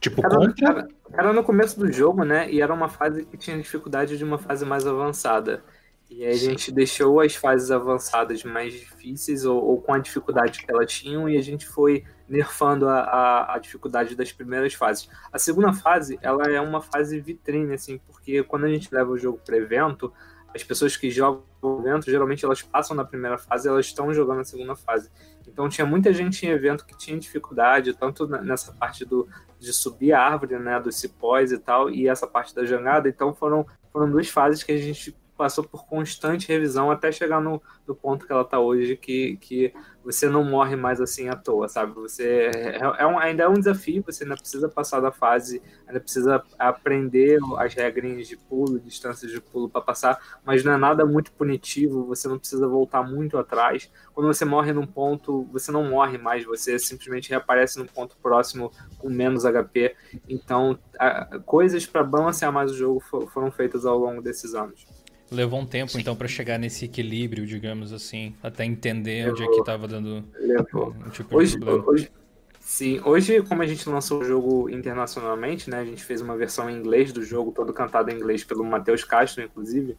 Tipo, 0.00 0.24
Era, 0.24 0.36
contra? 0.36 0.68
era- 0.68 0.88
era 1.12 1.32
no 1.32 1.44
começo 1.44 1.78
do 1.78 1.92
jogo, 1.92 2.24
né? 2.24 2.50
E 2.50 2.60
era 2.62 2.72
uma 2.72 2.88
fase 2.88 3.24
que 3.26 3.36
tinha 3.36 3.56
dificuldade 3.56 4.16
de 4.16 4.24
uma 4.24 4.38
fase 4.38 4.64
mais 4.64 4.86
avançada. 4.86 5.62
E 6.10 6.24
aí 6.24 6.32
a 6.32 6.36
gente 6.36 6.72
deixou 6.72 7.20
as 7.20 7.36
fases 7.36 7.70
avançadas 7.70 8.42
mais 8.42 8.74
difíceis 8.74 9.44
ou, 9.44 9.62
ou 9.64 9.80
com 9.80 9.94
a 9.94 9.98
dificuldade 9.98 10.58
que 10.58 10.70
elas 10.70 10.92
tinham 10.92 11.28
e 11.28 11.36
a 11.36 11.40
gente 11.40 11.68
foi 11.68 12.04
nerfando 12.28 12.88
a, 12.88 13.00
a, 13.00 13.54
a 13.54 13.58
dificuldade 13.58 14.16
das 14.16 14.32
primeiras 14.32 14.74
fases. 14.74 15.08
A 15.32 15.38
segunda 15.38 15.72
fase, 15.72 16.18
ela 16.20 16.42
é 16.50 16.60
uma 16.60 16.80
fase 16.80 17.20
vitrine, 17.20 17.74
assim, 17.74 17.98
porque 18.06 18.42
quando 18.42 18.64
a 18.64 18.68
gente 18.68 18.92
leva 18.92 19.08
o 19.08 19.16
jogo 19.16 19.40
para 19.44 19.56
evento, 19.56 20.12
as 20.52 20.64
pessoas 20.64 20.96
que 20.96 21.10
jogam 21.12 21.44
o 21.62 21.80
evento, 21.80 22.10
geralmente 22.10 22.44
elas 22.44 22.60
passam 22.60 22.96
na 22.96 23.04
primeira 23.04 23.38
fase 23.38 23.68
elas 23.68 23.86
estão 23.86 24.12
jogando 24.12 24.40
a 24.40 24.44
segunda 24.44 24.74
fase. 24.74 25.10
Então 25.46 25.68
tinha 25.68 25.86
muita 25.86 26.12
gente 26.12 26.44
em 26.44 26.48
evento 26.48 26.84
que 26.84 26.96
tinha 26.98 27.16
dificuldade, 27.16 27.94
tanto 27.94 28.26
nessa 28.26 28.72
parte 28.72 29.04
do, 29.04 29.28
de 29.60 29.72
subir 29.72 30.12
a 30.12 30.20
árvore, 30.20 30.58
né, 30.58 30.80
dos 30.80 30.96
cipós 30.96 31.52
e 31.52 31.58
tal, 31.58 31.88
e 31.88 32.08
essa 32.08 32.26
parte 32.26 32.52
da 32.52 32.64
jangada. 32.64 33.08
Então 33.08 33.32
foram, 33.32 33.64
foram 33.92 34.10
duas 34.10 34.28
fases 34.28 34.64
que 34.64 34.72
a 34.72 34.76
gente 34.76 35.16
passou 35.40 35.64
por 35.64 35.86
constante 35.86 36.46
revisão 36.48 36.90
até 36.90 37.10
chegar 37.10 37.40
no, 37.40 37.62
no 37.88 37.94
ponto 37.94 38.26
que 38.26 38.32
ela 38.32 38.42
está 38.42 38.60
hoje, 38.60 38.94
que, 38.94 39.38
que 39.38 39.72
você 40.04 40.28
não 40.28 40.44
morre 40.44 40.76
mais 40.76 41.00
assim 41.00 41.30
à 41.30 41.34
toa, 41.34 41.66
sabe? 41.66 41.94
Você 41.94 42.50
é, 42.54 42.76
é 42.98 43.06
um, 43.06 43.18
ainda 43.18 43.44
é 43.44 43.48
um 43.48 43.54
desafio, 43.54 44.02
você 44.06 44.24
ainda 44.24 44.36
precisa 44.36 44.68
passar 44.68 45.00
da 45.00 45.10
fase, 45.10 45.62
ainda 45.86 45.98
precisa 45.98 46.42
aprender 46.58 47.38
as 47.56 47.72
regrinhas 47.72 48.28
de 48.28 48.36
pulo, 48.36 48.78
distâncias 48.78 49.32
de 49.32 49.40
pulo 49.40 49.66
para 49.68 49.80
passar, 49.80 50.18
mas 50.44 50.62
não 50.62 50.72
é 50.72 50.76
nada 50.76 51.06
muito 51.06 51.32
punitivo, 51.32 52.04
você 52.04 52.28
não 52.28 52.38
precisa 52.38 52.68
voltar 52.68 53.02
muito 53.02 53.38
atrás. 53.38 53.90
Quando 54.12 54.26
você 54.26 54.44
morre 54.44 54.72
num 54.74 54.86
ponto, 54.86 55.44
você 55.50 55.72
não 55.72 55.84
morre 55.88 56.18
mais, 56.18 56.44
você 56.44 56.78
simplesmente 56.78 57.30
reaparece 57.30 57.78
num 57.78 57.86
ponto 57.86 58.14
próximo 58.22 58.70
com 58.98 59.08
menos 59.08 59.46
HP. 59.46 59.96
Então, 60.28 60.78
a- 60.98 61.38
coisas 61.46 61.86
para 61.86 62.02
balancear 62.04 62.52
mais 62.52 62.70
o 62.72 62.76
jogo 62.76 63.00
fo- 63.00 63.26
foram 63.28 63.50
feitas 63.50 63.84
ao 63.86 63.98
longo 63.98 64.20
desses 64.22 64.54
anos. 64.54 64.86
Levou 65.30 65.60
um 65.60 65.66
tempo, 65.66 65.98
então, 65.98 66.16
pra 66.16 66.26
chegar 66.26 66.58
nesse 66.58 66.84
equilíbrio, 66.86 67.46
digamos 67.46 67.92
assim, 67.92 68.34
até 68.42 68.64
entender 68.64 69.30
onde 69.30 69.44
é 69.44 69.46
que 69.46 69.62
tava 69.64 69.86
dando 69.86 70.24
Levou. 70.34 70.94
um 71.06 71.10
tipo 71.10 71.28
de 71.28 71.36
Hoje, 71.36 71.58
problema. 71.58 71.88
hoje, 71.88 72.10
sim, 72.58 73.00
hoje, 73.04 73.42
como 73.42 73.62
a 73.62 73.66
gente 73.66 73.88
lançou 73.88 74.20
o 74.20 74.24
jogo 74.24 74.68
internacionalmente, 74.68 75.70
né? 75.70 75.78
A 75.78 75.84
gente 75.84 76.02
fez 76.04 76.20
uma 76.20 76.36
versão 76.36 76.68
em 76.68 76.76
inglês 76.76 77.12
do 77.12 77.22
jogo, 77.22 77.52
todo 77.52 77.72
cantado 77.72 78.10
em 78.10 78.16
inglês 78.16 78.42
pelo 78.42 78.64
Matheus 78.64 79.04
Castro, 79.04 79.42
inclusive. 79.42 79.96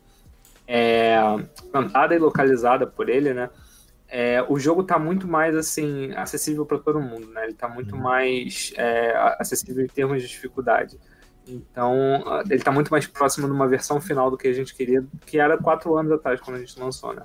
É, 0.67 1.17
cantada 1.71 2.13
e 2.15 2.19
localizada 2.19 2.85
por 2.85 3.09
ele, 3.09 3.33
né? 3.33 3.49
É, 4.07 4.43
o 4.49 4.59
jogo 4.59 4.83
tá 4.83 4.99
muito 4.99 5.25
mais 5.25 5.55
assim 5.55 6.11
acessível 6.15 6.65
para 6.65 6.77
todo 6.77 6.99
mundo, 6.99 7.27
né? 7.27 7.45
Ele 7.45 7.53
tá 7.53 7.69
muito 7.69 7.95
mais 7.95 8.73
é, 8.75 9.13
acessível 9.39 9.83
em 9.85 9.87
termos 9.87 10.21
de 10.21 10.27
dificuldade. 10.27 10.99
Então, 11.51 12.23
ah, 12.25 12.43
ele 12.49 12.61
tá 12.61 12.71
muito 12.71 12.89
mais 12.89 13.05
próximo 13.05 13.47
de 13.47 13.53
uma 13.53 13.67
versão 13.67 13.99
final 13.99 14.31
do 14.31 14.37
que 14.37 14.47
a 14.47 14.53
gente 14.53 14.73
queria, 14.73 15.03
que 15.25 15.37
era 15.37 15.57
quatro 15.57 15.95
anos 15.97 16.11
atrás, 16.11 16.39
quando 16.39 16.57
a 16.57 16.59
gente 16.59 16.79
lançou, 16.79 17.13
né? 17.13 17.23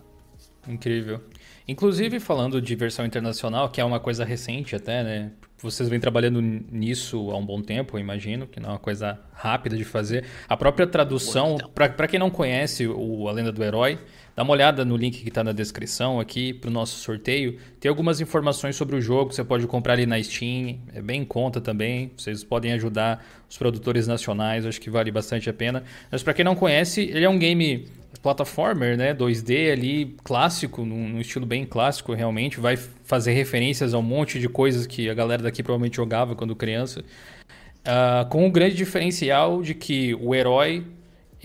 Incrível. 0.69 1.21
Inclusive, 1.69 2.21
falando 2.21 2.61
de 2.61 2.75
versão 2.77 3.05
internacional, 3.05 3.69
que 3.69 3.81
é 3.81 3.85
uma 3.85 3.99
coisa 3.99 4.25
recente 4.25 4.77
até, 4.77 5.03
né? 5.03 5.33
Vocês 5.59 5.89
vêm 5.89 5.99
trabalhando 5.99 6.41
nisso 6.41 7.31
há 7.31 7.37
um 7.37 7.45
bom 7.45 7.61
tempo, 7.63 7.97
eu 7.97 8.01
imagino, 8.01 8.47
que 8.47 8.61
não 8.61 8.71
é 8.71 8.73
uma 8.73 8.79
coisa 8.79 9.19
rápida 9.33 9.77
de 9.77 9.85
fazer. 9.85 10.25
A 10.49 10.57
própria 10.57 10.87
tradução, 10.87 11.57
para 11.75 12.07
quem 12.07 12.21
não 12.21 12.31
conhece 12.31 12.87
o 12.87 13.29
A 13.29 13.33
Lenda 13.33 13.51
do 13.51 13.65
Herói, 13.65 13.99
dá 14.37 14.43
uma 14.43 14.53
olhada 14.53 14.85
no 14.85 14.97
link 14.97 15.23
que 15.23 15.29
está 15.29 15.43
na 15.43 15.53
descrição 15.53 16.21
aqui 16.21 16.53
para 16.53 16.69
o 16.69 16.73
nosso 16.73 16.99
sorteio. 16.99 17.59
Tem 17.81 17.89
algumas 17.89 18.21
informações 18.21 18.77
sobre 18.77 18.95
o 18.95 19.01
jogo, 19.01 19.33
você 19.33 19.43
pode 19.43 19.67
comprar 19.67 19.95
ali 19.95 20.05
na 20.05 20.23
Steam, 20.23 20.79
é 20.95 21.01
bem 21.01 21.23
em 21.23 21.25
conta 21.25 21.59
também. 21.59 22.13
Vocês 22.17 22.45
podem 22.45 22.73
ajudar 22.75 23.27
os 23.49 23.57
produtores 23.57 24.07
nacionais, 24.07 24.67
acho 24.67 24.79
que 24.79 24.91
vale 24.91 25.11
bastante 25.11 25.49
a 25.49 25.55
pena. 25.55 25.83
Mas 26.13 26.23
para 26.23 26.35
quem 26.35 26.45
não 26.45 26.55
conhece, 26.55 27.01
ele 27.01 27.25
é 27.25 27.29
um 27.29 27.39
game 27.39 27.89
plataformer, 28.23 28.97
né? 28.97 29.15
2D 29.15 29.73
ali, 29.73 30.17
clássico, 30.23 30.85
num, 30.85 31.09
num, 31.09 31.21
estilo 31.21 31.47
bem 31.47 31.65
clássico 31.65 32.13
realmente. 32.13 32.61
Vai 32.61 32.77
fazer 32.77 33.33
referências 33.33 33.95
a 33.95 33.99
um 33.99 34.03
monte 34.03 34.39
de 34.39 34.49
coisas 34.49 34.87
que 34.87 35.09
a 35.09 35.15
galera 35.15 35.43
daqui 35.43 35.63
provavelmente 35.63 35.97
jogava 35.97 36.35
quando 36.35 36.55
criança. 36.55 37.01
Uh, 37.87 38.29
com 38.29 38.43
o 38.43 38.47
um 38.47 38.51
grande 38.51 38.75
diferencial 38.75 39.63
de 39.63 39.73
que 39.73 40.15
o 40.17 40.35
herói 40.35 40.85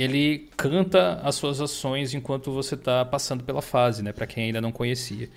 ele 0.01 0.49
canta 0.57 1.15
as 1.23 1.35
suas 1.35 1.59
ações 1.59 2.13
enquanto 2.13 2.51
você 2.51 2.75
está 2.75 3.03
passando 3.05 3.43
pela 3.43 3.61
fase, 3.61 4.03
né? 4.03 4.11
Para 4.11 4.25
quem 4.25 4.45
ainda 4.45 4.61
não 4.61 4.71
conhecia. 4.71 5.29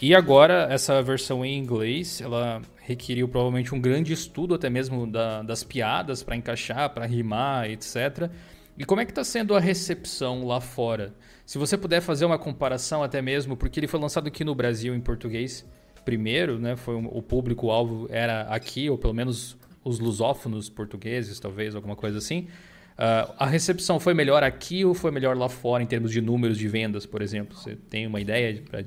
E 0.00 0.14
agora, 0.14 0.66
essa 0.70 1.00
versão 1.00 1.44
em 1.44 1.56
inglês, 1.56 2.20
ela 2.20 2.60
requeriu 2.80 3.28
provavelmente 3.28 3.74
um 3.74 3.80
grande 3.80 4.12
estudo 4.12 4.54
até 4.54 4.68
mesmo 4.68 5.06
da, 5.06 5.42
das 5.42 5.62
piadas 5.62 6.22
para 6.22 6.34
encaixar, 6.34 6.90
para 6.90 7.06
rimar, 7.06 7.70
etc. 7.70 8.28
E 8.76 8.84
como 8.84 9.00
é 9.00 9.04
que 9.04 9.12
está 9.12 9.22
sendo 9.22 9.54
a 9.54 9.60
recepção 9.60 10.44
lá 10.44 10.60
fora? 10.60 11.14
Se 11.46 11.58
você 11.58 11.76
puder 11.76 12.00
fazer 12.00 12.24
uma 12.24 12.38
comparação 12.38 13.02
até 13.02 13.22
mesmo, 13.22 13.56
porque 13.56 13.78
ele 13.78 13.86
foi 13.86 14.00
lançado 14.00 14.26
aqui 14.26 14.42
no 14.44 14.54
Brasil 14.54 14.94
em 14.94 15.00
português 15.00 15.64
primeiro, 16.04 16.58
né? 16.58 16.74
Foi 16.74 16.96
o 16.96 17.22
público-alvo 17.22 18.08
era 18.10 18.42
aqui, 18.42 18.90
ou 18.90 18.98
pelo 18.98 19.14
menos 19.14 19.56
os 19.84 19.98
lusófonos 19.98 20.68
portugueses, 20.68 21.38
talvez, 21.38 21.74
alguma 21.74 21.94
coisa 21.94 22.18
assim. 22.18 22.48
Uh, 23.02 23.34
a 23.36 23.46
recepção 23.46 23.98
foi 23.98 24.14
melhor 24.14 24.44
aqui 24.44 24.84
ou 24.84 24.94
foi 24.94 25.10
melhor 25.10 25.36
lá 25.36 25.48
fora 25.48 25.82
em 25.82 25.86
termos 25.86 26.12
de 26.12 26.20
números 26.20 26.56
de 26.56 26.68
vendas, 26.68 27.04
por 27.04 27.20
exemplo? 27.20 27.56
Você 27.56 27.74
tem 27.74 28.06
uma 28.06 28.20
ideia 28.20 28.62
para 28.70 28.84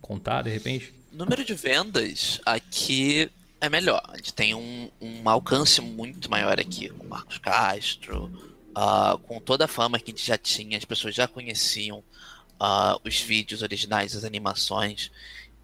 contar 0.00 0.40
de 0.40 0.48
repente? 0.48 0.94
Número 1.12 1.44
de 1.44 1.52
vendas 1.52 2.40
aqui 2.46 3.30
é 3.60 3.68
melhor. 3.68 4.02
A 4.08 4.16
gente 4.16 4.32
tem 4.32 4.54
um, 4.54 4.90
um 4.98 5.28
alcance 5.28 5.82
muito 5.82 6.30
maior 6.30 6.58
aqui, 6.58 6.88
com 6.88 7.06
Marcos 7.06 7.36
Castro, 7.36 8.32
uh, 8.70 9.18
com 9.18 9.38
toda 9.38 9.66
a 9.66 9.68
fama 9.68 9.98
que 9.98 10.12
a 10.12 10.14
gente 10.14 10.26
já 10.26 10.38
tinha, 10.38 10.78
as 10.78 10.86
pessoas 10.86 11.14
já 11.14 11.28
conheciam 11.28 11.98
uh, 11.98 12.98
os 13.04 13.20
vídeos 13.20 13.60
originais, 13.60 14.16
as 14.16 14.24
animações. 14.24 15.10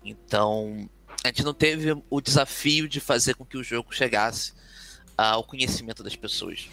Então, 0.05 0.91
a 1.25 1.29
gente 1.29 1.43
não 1.43 1.55
teve 1.55 1.97
o 2.11 2.21
desafio 2.21 2.87
de 2.87 3.01
fazer 3.01 3.35
com 3.35 3.47
que 3.47 3.57
o 3.57 3.65
jogo 3.65 3.95
chegasse 3.95 4.53
ao 5.17 5.43
conhecimento 5.43 6.03
das 6.03 6.15
pessoas. 6.15 6.69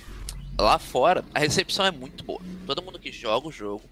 Lá 0.61 0.77
fora, 0.77 1.25
a 1.33 1.39
recepção 1.39 1.83
é 1.83 1.89
muito 1.89 2.23
boa. 2.23 2.39
Todo 2.67 2.83
mundo 2.83 2.99
que 2.99 3.11
joga 3.11 3.47
o 3.47 3.51
jogo 3.51 3.83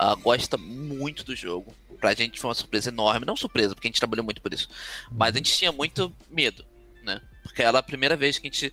uh, 0.00 0.16
gosta 0.16 0.56
muito 0.56 1.24
do 1.24 1.34
jogo. 1.34 1.74
Pra 1.98 2.14
gente 2.14 2.38
foi 2.38 2.48
uma 2.48 2.54
surpresa 2.54 2.90
enorme. 2.90 3.26
Não 3.26 3.36
surpresa, 3.36 3.74
porque 3.74 3.88
a 3.88 3.90
gente 3.90 3.98
trabalhou 3.98 4.24
muito 4.24 4.40
por 4.40 4.54
isso. 4.54 4.68
Mas 5.10 5.34
a 5.34 5.38
gente 5.38 5.52
tinha 5.52 5.72
muito 5.72 6.14
medo, 6.30 6.64
né? 7.02 7.20
Porque 7.42 7.60
era 7.60 7.76
a 7.76 7.82
primeira 7.82 8.16
vez 8.16 8.38
que 8.38 8.46
a 8.46 8.50
gente 8.50 8.72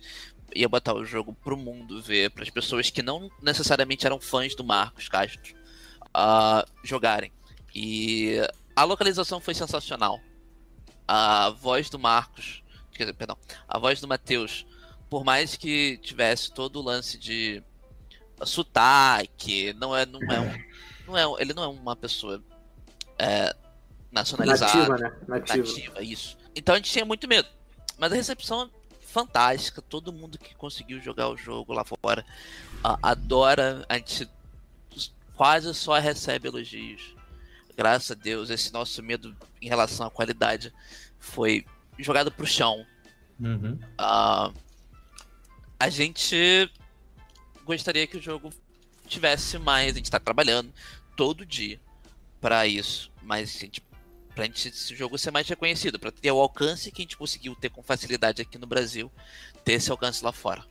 ia 0.54 0.68
botar 0.68 0.94
o 0.94 1.04
jogo 1.04 1.36
pro 1.42 1.56
mundo 1.56 2.00
ver, 2.00 2.30
para 2.30 2.44
as 2.44 2.50
pessoas 2.50 2.88
que 2.88 3.02
não 3.02 3.28
necessariamente 3.42 4.06
eram 4.06 4.20
fãs 4.20 4.54
do 4.54 4.62
Marcos 4.62 5.08
Castro 5.08 5.56
uh, 6.16 6.64
jogarem. 6.84 7.32
E 7.74 8.36
a 8.76 8.84
localização 8.84 9.40
foi 9.40 9.54
sensacional. 9.54 10.20
A 11.06 11.50
voz 11.50 11.90
do 11.90 11.98
Marcos, 11.98 12.62
dizer, 12.96 13.12
perdão, 13.14 13.36
a 13.66 13.76
voz 13.76 14.00
do 14.00 14.06
Matheus, 14.06 14.64
por 15.08 15.24
mais 15.24 15.56
que 15.56 15.98
tivesse 15.98 16.52
todo 16.52 16.80
o 16.80 16.82
lance 16.82 17.18
de 17.18 17.62
sotaque, 18.44 19.72
não 19.74 19.96
é, 19.96 20.06
não 20.06 20.20
é, 20.22 20.40
um, 20.40 20.64
não 21.06 21.18
é 21.18 21.42
ele 21.42 21.54
não 21.54 21.64
é 21.64 21.68
uma 21.68 21.96
pessoa 21.96 22.42
é, 23.18 23.54
nacionalizada, 24.12 24.88
nativa, 24.88 24.96
né? 24.98 25.16
Nativa. 25.26 25.58
nativa, 25.58 26.02
isso. 26.02 26.36
Então 26.54 26.74
a 26.74 26.78
gente 26.78 26.90
tinha 26.90 27.04
muito 27.04 27.26
medo. 27.26 27.48
Mas 27.98 28.12
a 28.12 28.14
recepção 28.14 28.70
fantástica. 29.08 29.82
Todo 29.82 30.12
mundo 30.12 30.38
que 30.38 30.54
conseguiu 30.54 31.00
jogar 31.00 31.28
o 31.28 31.36
jogo 31.36 31.72
lá 31.72 31.84
fora 31.84 32.24
uh, 32.84 32.98
adora. 33.02 33.84
A 33.88 33.96
gente 33.96 34.28
quase 35.34 35.74
só 35.74 35.98
recebe 35.98 36.48
elogios. 36.48 37.16
Graças 37.76 38.10
a 38.10 38.14
Deus, 38.14 38.50
esse 38.50 38.72
nosso 38.72 39.02
medo 39.02 39.36
em 39.62 39.68
relação 39.68 40.06
à 40.06 40.10
qualidade 40.10 40.72
foi 41.18 41.64
jogado 41.98 42.30
pro 42.30 42.46
chão. 42.46 42.84
Uhum. 43.40 43.78
Uh, 44.00 44.52
a 45.78 45.88
gente 45.88 46.70
gostaria 47.64 48.06
que 48.06 48.16
o 48.16 48.22
jogo 48.22 48.50
tivesse 49.06 49.58
mais. 49.58 49.92
A 49.92 49.96
gente 49.96 50.04
está 50.04 50.18
trabalhando 50.18 50.72
todo 51.16 51.46
dia 51.46 51.80
para 52.40 52.66
isso, 52.66 53.10
mas 53.22 53.56
a 53.56 53.60
gente 53.60 53.82
pra 54.34 54.44
gente 54.44 54.68
esse 54.68 54.94
jogo 54.94 55.18
ser 55.18 55.32
mais 55.32 55.48
reconhecido, 55.48 55.98
para 55.98 56.12
ter 56.12 56.30
o 56.30 56.38
alcance 56.38 56.92
que 56.92 57.02
a 57.02 57.04
gente 57.04 57.16
conseguiu 57.16 57.56
ter 57.56 57.70
com 57.70 57.82
facilidade 57.82 58.40
aqui 58.40 58.56
no 58.56 58.68
Brasil, 58.68 59.10
ter 59.64 59.72
esse 59.72 59.90
alcance 59.90 60.24
lá 60.24 60.30
fora. 60.30 60.62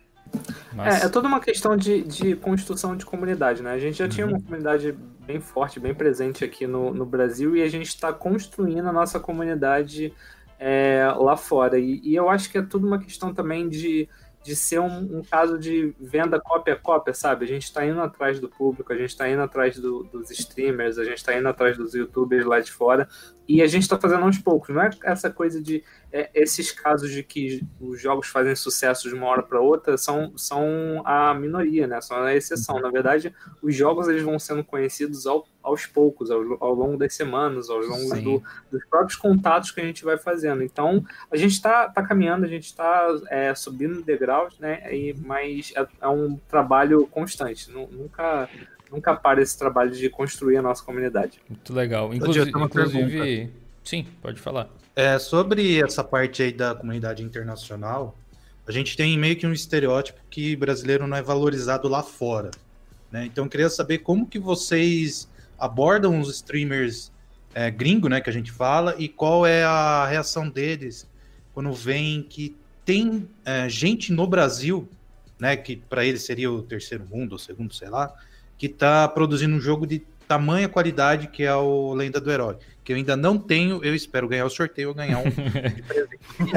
É, 0.77 1.05
é, 1.05 1.09
toda 1.09 1.27
uma 1.27 1.41
questão 1.41 1.75
de, 1.75 2.01
de 2.03 2.35
construção 2.35 2.95
de 2.95 3.05
comunidade, 3.05 3.61
né? 3.61 3.71
A 3.71 3.79
gente 3.79 3.97
já 3.97 4.05
uhum. 4.05 4.09
tinha 4.09 4.27
uma 4.27 4.39
comunidade 4.39 4.97
bem 5.25 5.41
forte, 5.41 5.81
bem 5.81 5.93
presente 5.93 6.45
aqui 6.45 6.65
no, 6.65 6.93
no 6.93 7.05
Brasil 7.05 7.57
e 7.57 7.61
a 7.61 7.67
gente 7.67 7.87
está 7.87 8.13
construindo 8.13 8.87
a 8.87 8.93
nossa 8.93 9.19
comunidade 9.19 10.13
é, 10.59 11.05
lá 11.17 11.35
fora. 11.35 11.77
E, 11.77 11.99
e, 12.03 12.15
eu 12.15 12.29
acho 12.29 12.49
que 12.49 12.57
é 12.57 12.61
tudo 12.61 12.87
uma 12.87 12.99
questão 12.99 13.33
também 13.33 13.67
de 13.67 14.07
de 14.47 14.55
ser 14.55 14.79
um, 14.79 15.17
um, 15.17 15.21
caso 15.21 15.59
de 15.59 15.93
venda 15.99 16.39
cópia 16.39 16.75
a 16.75 16.77
cópia, 16.77 17.13
sabe? 17.13 17.43
A 17.43 17.47
gente 17.47 17.63
está 17.63 17.85
indo 17.85 17.99
atrás 17.99 18.39
do 18.39 18.47
público, 18.47 18.93
a 18.93 18.95
gente 18.95 19.09
está 19.09 19.27
indo 19.27 19.41
atrás 19.41 19.77
do, 19.77 20.05
dos 20.05 20.31
streamers, 20.31 20.97
a 20.97 21.03
gente 21.03 21.17
está 21.17 21.37
indo 21.37 21.49
atrás 21.49 21.75
dos 21.75 21.93
youtubers 21.93 22.45
lá 22.45 22.61
de 22.61 22.71
fora 22.71 23.09
e 23.45 23.61
a 23.61 23.67
gente 23.67 23.83
está 23.83 23.97
fazendo 23.97 24.23
aos 24.23 24.37
poucos. 24.37 24.73
Não 24.73 24.81
é 24.81 24.89
essa 25.03 25.29
coisa 25.29 25.61
de 25.61 25.83
é, 26.11 26.29
esses 26.33 26.71
casos 26.71 27.11
de 27.11 27.21
que 27.21 27.61
os 27.79 28.01
jogos 28.01 28.27
fazem 28.27 28.55
sucesso 28.55 29.09
de 29.09 29.15
uma 29.15 29.27
hora 29.27 29.43
para 29.43 29.59
outra 29.59 29.97
são, 29.97 30.31
são 30.37 31.01
a 31.05 31.33
minoria, 31.33 31.85
né? 31.85 31.99
São 31.99 32.17
a 32.17 32.33
exceção. 32.33 32.79
Na 32.79 32.89
verdade, 32.89 33.33
os 33.61 33.75
jogos 33.75 34.07
eles 34.07 34.23
vão 34.23 34.39
sendo 34.39 34.63
conhecidos 34.63 35.27
ao, 35.27 35.45
aos 35.61 35.85
poucos, 35.85 36.31
ao, 36.31 36.41
ao 36.63 36.73
longo 36.73 36.97
das 36.97 37.13
semanas, 37.13 37.69
ao 37.69 37.79
longo 37.79 38.21
do, 38.21 38.43
dos 38.71 38.85
próprios 38.85 39.17
contatos 39.17 39.71
que 39.71 39.81
a 39.81 39.83
gente 39.83 40.03
vai 40.05 40.17
fazendo. 40.17 40.63
Então, 40.63 41.03
a 41.29 41.35
gente 41.35 41.51
está 41.51 41.89
tá 41.89 42.01
caminhando, 42.01 42.45
a 42.45 42.49
gente 42.49 42.65
está 42.65 43.07
é, 43.29 43.53
subindo 43.53 44.01
né? 44.59 44.81
E, 44.93 45.13
mas 45.25 45.73
é, 45.75 45.87
é 46.01 46.07
um 46.07 46.37
trabalho 46.49 47.07
constante. 47.07 47.69
Nunca 47.71 48.49
nunca 48.91 49.15
para 49.15 49.41
esse 49.41 49.57
trabalho 49.57 49.91
de 49.91 50.09
construir 50.09 50.57
a 50.57 50.61
nossa 50.61 50.83
comunidade. 50.83 51.41
Muito 51.49 51.73
legal. 51.73 52.13
Inclusive, 52.13 52.49
inclusive 52.49 53.51
sim, 53.83 54.05
pode 54.21 54.39
falar. 54.39 54.69
É, 54.95 55.19
sobre 55.19 55.81
essa 55.81 56.03
parte 56.03 56.41
aí 56.41 56.51
da 56.51 56.73
comunidade 56.73 57.21
internacional, 57.21 58.17
a 58.65 58.71
gente 58.71 58.97
tem 58.97 59.17
meio 59.17 59.35
que 59.35 59.45
um 59.45 59.53
estereótipo 59.53 60.19
que 60.29 60.55
brasileiro 60.55 61.05
não 61.05 61.15
é 61.15 61.21
valorizado 61.21 61.87
lá 61.87 62.01
fora. 62.01 62.51
Né? 63.11 63.25
Então 63.25 63.45
eu 63.45 63.49
queria 63.49 63.69
saber 63.69 63.99
como 63.99 64.25
que 64.25 64.39
vocês 64.39 65.29
abordam 65.57 66.19
os 66.19 66.29
streamers 66.29 67.11
é, 67.53 67.71
gringo, 67.71 68.07
né, 68.07 68.21
que 68.21 68.29
a 68.29 68.33
gente 68.33 68.51
fala, 68.51 68.95
e 68.97 69.07
qual 69.07 69.45
é 69.45 69.63
a 69.63 70.05
reação 70.05 70.49
deles 70.49 71.09
quando 71.53 71.73
vem 71.73 72.21
que 72.21 72.55
tem 72.87 73.27
é, 73.43 73.67
gente 73.67 74.13
no 74.13 74.25
Brasil, 74.25 74.87
né, 75.37 75.57
que 75.57 75.75
para 75.75 76.05
eles 76.05 76.23
seria 76.23 76.49
o 76.49 76.61
terceiro 76.61 77.05
mundo, 77.05 77.35
o 77.35 77.39
segundo, 77.39 77.73
sei 77.73 77.89
lá, 77.89 78.15
que 78.57 78.67
está 78.67 79.05
produzindo 79.09 79.53
um 79.53 79.59
jogo 79.59 79.85
de 79.85 80.01
tamanha 80.25 80.69
qualidade 80.69 81.27
que 81.27 81.43
é 81.43 81.53
o 81.53 81.93
Lenda 81.93 82.21
do 82.21 82.31
Herói. 82.31 82.55
Que 82.85 82.93
eu 82.93 82.95
ainda 82.95 83.17
não 83.17 83.37
tenho, 83.37 83.83
eu 83.83 83.93
espero 83.93 84.29
ganhar 84.29 84.45
o 84.45 84.49
sorteio 84.49 84.87
ou 84.87 84.95
ganhar 84.95 85.17
um 85.19 85.29
de 85.29 85.81
presente. 85.81 86.19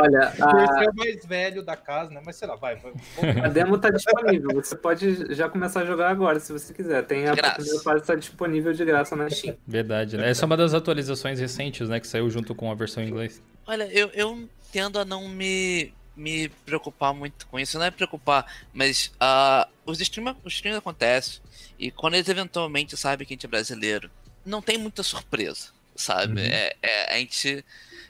Olha, 0.00 0.32
a... 0.40 0.82
é 0.82 0.90
o 0.90 0.96
mais 0.96 1.24
velho 1.24 1.62
da 1.62 1.76
casa, 1.76 2.10
né? 2.10 2.20
Mas 2.26 2.34
sei 2.34 2.48
lá, 2.48 2.56
vai. 2.56 2.74
vai 2.74 2.92
a 3.44 3.48
demo 3.48 3.76
está 3.76 3.90
disponível. 3.90 4.50
Você 4.56 4.74
pode 4.74 5.32
já 5.32 5.48
começar 5.48 5.82
a 5.82 5.84
jogar 5.84 6.10
agora, 6.10 6.40
se 6.40 6.52
você 6.52 6.74
quiser. 6.74 7.06
Tem 7.06 7.28
a 7.28 7.36
primeira 7.36 7.80
fase 7.80 8.00
está 8.00 8.16
disponível 8.16 8.72
de 8.72 8.84
graça 8.84 9.14
na 9.14 9.30
Steam. 9.30 9.56
Verdade, 9.64 10.16
né? 10.16 10.28
Essa 10.28 10.44
é 10.44 10.46
uma 10.46 10.56
das 10.56 10.74
atualizações 10.74 11.38
recentes, 11.38 11.88
né? 11.88 12.00
Que 12.00 12.08
saiu 12.08 12.28
junto 12.28 12.52
com 12.52 12.72
a 12.72 12.74
versão 12.74 13.04
em 13.04 13.06
inglês. 13.06 13.40
Olha, 13.66 13.84
eu, 13.84 14.08
eu 14.10 14.48
tendo 14.72 14.98
a 14.98 15.04
não 15.04 15.28
me 15.28 15.92
me 16.16 16.50
preocupar 16.66 17.14
muito 17.14 17.46
com 17.46 17.58
isso. 17.58 17.78
Não 17.78 17.86
é 17.86 17.90
preocupar, 17.90 18.44
mas 18.74 19.10
uh, 19.16 19.68
os 19.86 20.00
streams 20.00 20.36
os 20.44 20.52
streams 20.52 20.78
acontecem. 20.78 21.40
E 21.78 21.90
quando 21.90 22.14
eles 22.14 22.28
eventualmente 22.28 22.96
sabem 22.96 23.26
que 23.26 23.32
a 23.32 23.34
gente 23.36 23.46
é 23.46 23.48
brasileiro, 23.48 24.10
não 24.44 24.60
tem 24.60 24.76
muita 24.76 25.02
surpresa, 25.02 25.68
sabe? 25.96 26.40
Uhum. 26.40 26.46
É, 26.46 26.76
é, 26.82 27.14
a 27.14 27.18
gente 27.18 27.64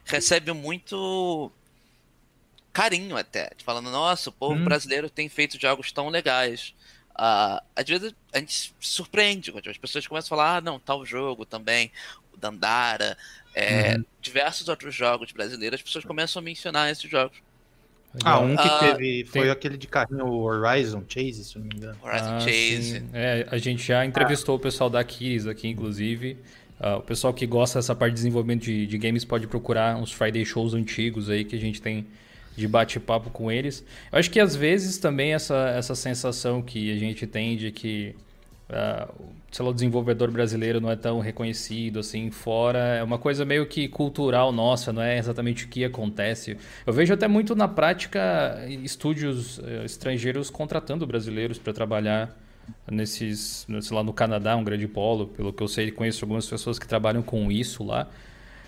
recebe 0.04 0.52
muito 0.52 1.52
carinho 2.72 3.16
até, 3.16 3.50
falando, 3.64 3.90
nossa, 3.90 4.30
o 4.30 4.32
povo 4.32 4.60
Hum. 4.60 4.64
brasileiro 4.64 5.10
tem 5.10 5.28
feito 5.28 5.60
jogos 5.60 5.92
tão 5.92 6.08
legais. 6.08 6.74
Ah, 7.14 7.62
às 7.76 7.84
vezes 7.86 8.14
a 8.32 8.38
gente 8.38 8.52
se 8.52 8.72
surpreende 8.80 9.52
as 9.68 9.76
pessoas 9.76 10.06
começam 10.06 10.28
a 10.28 10.38
falar, 10.38 10.56
ah, 10.56 10.60
não, 10.60 10.78
tal 10.78 11.04
jogo 11.04 11.44
também, 11.44 11.92
o 12.32 12.36
Dandara, 12.36 13.18
é, 13.54 13.96
Uhum. 13.96 14.04
diversos 14.20 14.68
outros 14.68 14.94
jogos 14.94 15.32
brasileiros, 15.32 15.80
as 15.80 15.82
pessoas 15.82 16.04
começam 16.04 16.40
a 16.40 16.42
mencionar 16.44 16.90
esses 16.90 17.08
jogos. 17.10 17.36
Ah, 18.24 18.40
um 18.40 18.56
que 18.56 18.62
Ah, 18.66 18.78
teve 18.80 19.24
foi 19.24 19.42
tem- 19.42 19.50
aquele 19.50 19.76
de 19.76 19.86
carrinho 19.86 20.26
Horizon 20.32 21.04
Chase, 21.08 21.44
se 21.44 21.58
não 21.58 21.66
me 21.66 21.76
engano. 21.76 21.96
Horizon 22.02 22.24
Ah, 22.36 22.40
Chase. 22.40 23.04
É, 23.12 23.46
a 23.50 23.56
gente 23.58 23.82
já 23.84 24.04
entrevistou 24.04 24.56
o 24.56 24.58
pessoal 24.58 24.90
da 24.90 25.02
Kiris 25.04 25.46
aqui, 25.46 25.68
inclusive. 25.68 26.36
Ah, 26.80 26.96
o 26.96 27.02
pessoal 27.02 27.32
que 27.32 27.46
gosta 27.46 27.78
dessa 27.78 27.94
parte 27.94 28.10
de 28.12 28.16
desenvolvimento 28.16 28.62
de, 28.64 28.84
de 28.86 28.98
games 28.98 29.24
pode 29.24 29.46
procurar 29.46 29.96
uns 29.96 30.10
Friday 30.10 30.44
Shows 30.44 30.74
antigos 30.74 31.30
aí 31.30 31.44
que 31.44 31.54
a 31.54 31.58
gente 31.60 31.80
tem 31.80 32.04
de 32.56 32.66
bate-papo 32.66 33.30
com 33.30 33.50
eles. 33.50 33.84
Eu 34.12 34.18
acho 34.18 34.28
que 34.30 34.40
às 34.40 34.56
vezes 34.56 34.98
também 34.98 35.32
essa, 35.32 35.68
essa 35.76 35.94
sensação 35.94 36.60
que 36.60 36.90
a 36.92 36.96
gente 36.98 37.26
tem 37.28 37.56
de 37.56 37.70
que 37.70 38.14
ah, 38.72 39.08
sei 39.50 39.64
lá, 39.64 39.70
o 39.70 39.74
desenvolvedor 39.74 40.30
brasileiro 40.30 40.80
não 40.80 40.90
é 40.90 40.96
tão 40.96 41.18
reconhecido 41.20 41.98
assim 41.98 42.30
fora, 42.30 42.78
é 42.78 43.02
uma 43.02 43.18
coisa 43.18 43.44
meio 43.44 43.66
que 43.66 43.88
cultural 43.88 44.52
nossa, 44.52 44.92
não 44.92 45.02
é 45.02 45.18
exatamente 45.18 45.64
o 45.64 45.68
que 45.68 45.84
acontece. 45.84 46.56
Eu 46.86 46.92
vejo 46.92 47.12
até 47.12 47.26
muito 47.26 47.54
na 47.54 47.66
prática 47.66 48.64
estúdios 48.68 49.60
eh, 49.64 49.84
estrangeiros 49.84 50.50
contratando 50.50 51.06
brasileiros 51.06 51.58
para 51.58 51.72
trabalhar 51.72 52.36
nesses, 52.90 53.66
sei 53.82 53.96
lá, 53.96 54.02
no 54.02 54.12
Canadá, 54.12 54.56
um 54.56 54.64
grande 54.64 54.86
polo, 54.86 55.26
pelo 55.28 55.52
que 55.52 55.62
eu 55.62 55.68
sei, 55.68 55.90
conheço 55.90 56.24
algumas 56.24 56.46
pessoas 56.46 56.78
que 56.78 56.86
trabalham 56.86 57.22
com 57.22 57.50
isso 57.50 57.82
lá. 57.84 58.08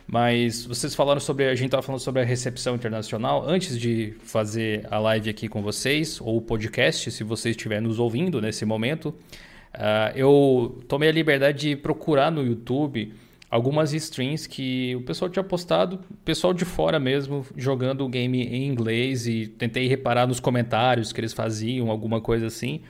Mas 0.07 0.67
vocês 0.67 0.95
falaram 0.95 1.21
sobre, 1.21 1.47
a 1.47 1.55
gente 1.55 1.67
estava 1.67 1.83
falando 1.83 2.01
sobre 2.01 2.23
a 2.23 2.25
recepção 2.25 2.75
internacional. 2.75 3.49
Antes 3.49 3.79
de 3.79 4.15
fazer 4.25 4.87
a 4.91 4.99
live 4.99 5.31
aqui 5.31 5.49
com 5.49 5.63
vocês, 5.63 6.21
ou 6.21 6.39
o 6.39 6.43
podcast, 6.43 7.11
se 7.11 7.23
você 7.23 7.51
estiver 7.51 7.81
nos 7.81 7.99
ouvindo 7.99 8.41
nesse 8.41 8.65
momento, 8.65 9.15
ah, 9.75 10.13
eu 10.15 10.83
tomei 10.87 11.09
a 11.09 11.13
liberdade 11.13 11.71
de 11.71 11.77
procurar 11.77 12.31
no 12.31 12.45
YouTube 12.45 13.15
algumas 13.51 13.93
streams 13.93 14.49
que 14.49 14.97
o 14.97 15.03
pessoal 15.03 15.31
tinha 15.31 15.45
postado, 15.45 16.01
pessoal 16.25 16.55
de 16.55 16.65
fora 16.65 16.99
mesmo, 16.99 17.45
jogando 17.55 18.03
o 18.03 18.09
game 18.09 18.43
em 18.43 18.67
inglês 18.67 19.27
e 19.27 19.47
tentei 19.47 19.87
reparar 19.87 20.27
nos 20.27 20.41
comentários 20.41 21.13
que 21.13 21.21
eles 21.21 21.35
faziam, 21.35 21.91
alguma 21.91 22.19
coisa 22.19 22.47
assim. 22.47 22.81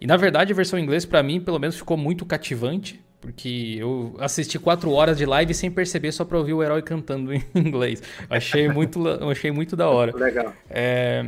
E 0.00 0.06
na 0.06 0.16
verdade 0.16 0.52
a 0.52 0.54
versão 0.56 0.78
em 0.78 0.82
inglês 0.82 1.04
para 1.04 1.22
mim 1.22 1.40
pelo 1.40 1.58
menos 1.58 1.76
ficou 1.76 1.96
muito 1.96 2.24
cativante, 2.24 3.00
porque 3.20 3.76
eu 3.78 4.14
assisti 4.20 4.58
quatro 4.58 4.92
horas 4.92 5.18
de 5.18 5.26
live 5.26 5.52
sem 5.52 5.70
perceber 5.70 6.12
só 6.12 6.24
para 6.24 6.38
ouvir 6.38 6.52
o 6.52 6.62
herói 6.62 6.82
cantando 6.82 7.32
em 7.34 7.42
inglês. 7.54 8.00
Achei 8.30 8.68
muito, 8.68 9.02
achei 9.28 9.50
muito 9.50 9.74
da 9.74 9.88
hora. 9.88 10.16
Legal. 10.16 10.52
É, 10.70 11.26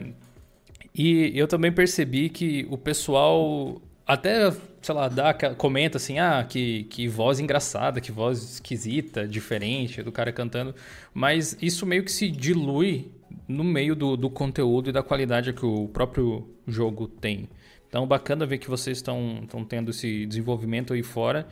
e 0.95 1.33
eu 1.35 1.49
também 1.49 1.73
percebi 1.73 2.29
que 2.29 2.67
o 2.71 2.79
pessoal 2.79 3.83
até, 4.07 4.53
sei 4.87 4.95
lá, 4.95 5.09
dá, 5.09 5.35
comenta 5.35 5.97
assim, 5.97 6.21
ah, 6.21 6.47
que, 6.49 6.85
que 6.85 7.09
voz 7.09 7.40
engraçada, 7.40 8.00
que 8.00 8.12
voz 8.12 8.40
esquisita, 8.55 9.26
diferente 9.26 10.00
do 10.00 10.12
cara 10.12 10.31
cantando. 10.31 10.73
Mas 11.12 11.59
isso 11.61 11.85
meio 11.85 12.05
que 12.05 12.12
se 12.12 12.31
dilui 12.31 13.11
no 13.49 13.64
meio 13.64 13.97
do, 13.97 14.16
do 14.16 14.31
conteúdo 14.31 14.90
e 14.90 14.93
da 14.93 15.02
qualidade 15.02 15.52
que 15.52 15.66
o 15.66 15.88
próprio 15.88 16.49
jogo 16.69 17.09
tem. 17.09 17.49
Então, 17.88 18.07
bacana 18.07 18.47
ver 18.47 18.59
que 18.59 18.71
vocês 18.71 18.99
estão 18.99 19.45
tendo 19.69 19.90
esse 19.90 20.25
desenvolvimento 20.25 20.93
aí 20.93 21.02
fora. 21.02 21.49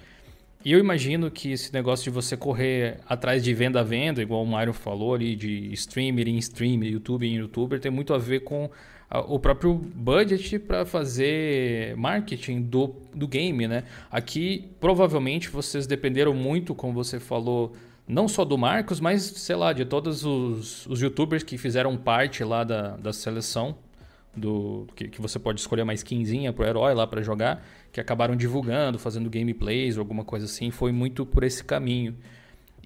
E 0.64 0.70
eu 0.70 0.78
imagino 0.78 1.28
que 1.28 1.50
esse 1.50 1.72
negócio 1.72 2.04
de 2.04 2.10
você 2.10 2.36
correr 2.36 3.00
atrás 3.08 3.42
de 3.42 3.52
venda 3.52 3.80
a 3.80 3.82
venda, 3.82 4.22
igual 4.22 4.44
o 4.44 4.46
Mário 4.46 4.72
falou 4.72 5.12
ali, 5.12 5.34
de 5.34 5.72
streamer 5.72 6.28
em 6.28 6.38
streamer, 6.38 6.88
youtuber 6.88 7.28
em 7.28 7.34
youtuber, 7.34 7.80
tem 7.80 7.90
muito 7.90 8.14
a 8.14 8.18
ver 8.18 8.44
com 8.44 8.70
o 9.10 9.38
próprio 9.38 9.74
budget 9.74 10.58
para 10.58 10.84
fazer 10.84 11.96
marketing 11.96 12.62
do, 12.62 12.94
do 13.14 13.28
game, 13.28 13.68
né? 13.68 13.84
Aqui, 14.10 14.70
provavelmente, 14.80 15.48
vocês 15.48 15.86
dependeram 15.86 16.34
muito, 16.34 16.74
como 16.74 16.92
você 16.92 17.20
falou, 17.20 17.74
não 18.06 18.28
só 18.28 18.44
do 18.44 18.58
Marcos, 18.58 19.00
mas, 19.00 19.22
sei 19.22 19.56
lá, 19.56 19.72
de 19.72 19.84
todos 19.84 20.24
os, 20.24 20.86
os 20.86 21.00
youtubers 21.00 21.42
que 21.42 21.56
fizeram 21.56 21.96
parte 21.96 22.42
lá 22.42 22.64
da, 22.64 22.96
da 22.96 23.12
seleção 23.12 23.76
do 24.36 24.86
que, 24.96 25.08
que 25.08 25.20
você 25.20 25.38
pode 25.38 25.60
escolher 25.60 25.82
uma 25.82 25.94
skinzinha 25.94 26.52
pro 26.52 26.66
herói 26.66 26.92
lá 26.94 27.06
para 27.06 27.22
jogar, 27.22 27.64
que 27.92 28.00
acabaram 28.00 28.34
divulgando, 28.34 28.98
fazendo 28.98 29.30
gameplays 29.30 29.96
ou 29.96 30.00
alguma 30.00 30.24
coisa 30.24 30.46
assim, 30.46 30.70
foi 30.70 30.92
muito 30.92 31.24
por 31.24 31.44
esse 31.44 31.62
caminho. 31.62 32.16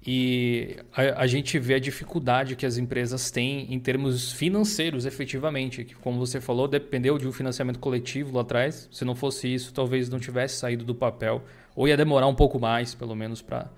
E 0.05 0.77
a, 0.95 1.23
a 1.23 1.27
gente 1.27 1.59
vê 1.59 1.75
a 1.75 1.79
dificuldade 1.79 2.55
que 2.55 2.65
as 2.65 2.77
empresas 2.77 3.29
têm 3.31 3.71
em 3.73 3.79
termos 3.79 4.31
financeiros, 4.31 5.05
efetivamente. 5.05 5.83
Que, 5.83 5.95
como 5.95 6.17
você 6.17 6.39
falou, 6.39 6.67
dependeu 6.67 7.17
de 7.17 7.27
um 7.27 7.31
financiamento 7.31 7.79
coletivo 7.79 8.35
lá 8.35 8.41
atrás. 8.41 8.87
Se 8.91 9.03
não 9.03 9.15
fosse 9.15 9.53
isso, 9.53 9.73
talvez 9.73 10.09
não 10.09 10.19
tivesse 10.19 10.55
saído 10.57 10.83
do 10.85 10.95
papel. 10.95 11.43
Ou 11.75 11.87
ia 11.87 11.97
demorar 11.97 12.27
um 12.27 12.35
pouco 12.35 12.59
mais, 12.59 12.95
pelo 12.95 13.15
menos, 13.15 13.41
para 13.41 13.69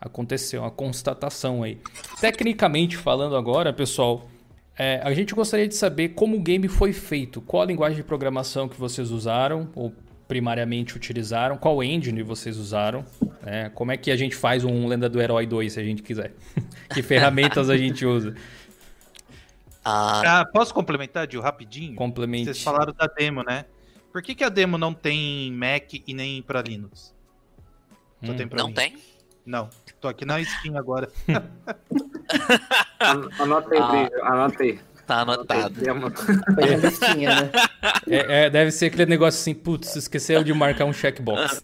acontecer 0.00 0.58
uma 0.58 0.70
constatação 0.70 1.62
aí. 1.62 1.78
Tecnicamente 2.20 2.96
falando 2.96 3.36
agora, 3.36 3.72
pessoal, 3.72 4.28
é, 4.78 5.00
a 5.02 5.12
gente 5.12 5.34
gostaria 5.34 5.66
de 5.66 5.74
saber 5.74 6.10
como 6.10 6.36
o 6.36 6.40
game 6.40 6.68
foi 6.68 6.92
feito. 6.92 7.40
Qual 7.40 7.62
a 7.62 7.66
linguagem 7.66 7.96
de 7.96 8.04
programação 8.04 8.68
que 8.68 8.78
vocês 8.78 9.10
usaram, 9.10 9.68
ou 9.74 9.92
primariamente 10.28 10.94
utilizaram, 10.94 11.56
qual 11.56 11.82
engine 11.82 12.22
vocês 12.22 12.58
usaram, 12.58 13.02
né? 13.42 13.70
como 13.74 13.90
é 13.90 13.96
que 13.96 14.10
a 14.10 14.16
gente 14.16 14.36
faz 14.36 14.62
um 14.62 14.86
Lenda 14.86 15.08
do 15.08 15.20
Herói 15.20 15.46
2 15.46 15.72
se 15.72 15.80
a 15.80 15.82
gente 15.82 16.02
quiser. 16.02 16.34
que 16.92 17.02
ferramentas 17.02 17.70
a 17.70 17.76
gente 17.78 18.04
usa. 18.06 18.34
Ah, 19.84 20.40
Ah, 20.40 20.44
posso 20.44 20.74
complementar, 20.74 21.26
Gil, 21.30 21.40
rapidinho? 21.40 21.94
Complemente. 21.96 22.44
Vocês 22.44 22.62
falaram 22.62 22.92
da 22.92 23.06
demo, 23.06 23.42
né? 23.42 23.64
Por 24.12 24.20
que, 24.22 24.34
que 24.34 24.44
a 24.44 24.48
demo 24.50 24.76
não 24.76 24.92
tem 24.92 25.50
Mac 25.52 25.94
e 26.06 26.12
nem 26.12 26.42
pra 26.42 26.60
Linux? 26.60 27.14
Só 28.22 28.32
Hum. 28.32 28.36
tem 28.36 28.46
pra 28.46 28.58
não 28.58 28.68
mim. 28.68 28.74
tem? 28.74 28.96
Não. 29.46 29.70
Tô 30.00 30.08
aqui 30.08 30.24
na 30.26 30.42
Steam 30.44 30.76
agora. 30.76 31.08
An- 33.00 33.28
Anota 33.38 33.74
aí, 33.74 34.08
Ah. 34.22 34.32
Anota 34.32 34.62
aí. 34.62 34.78
Tá 35.08 35.20
anotado. 35.22 35.80
Demo. 35.80 36.10
Foi 36.10 36.76
na 36.76 36.88
listinha, 36.88 37.42
né? 37.42 37.50
É, 38.10 38.44
é, 38.46 38.50
deve 38.50 38.70
ser 38.70 38.86
aquele 38.86 39.06
negócio 39.06 39.40
assim, 39.40 39.54
putz, 39.54 39.94
esqueceu 39.96 40.42
de 40.44 40.52
marcar 40.52 40.84
um 40.84 40.92
checkbox. 40.92 41.62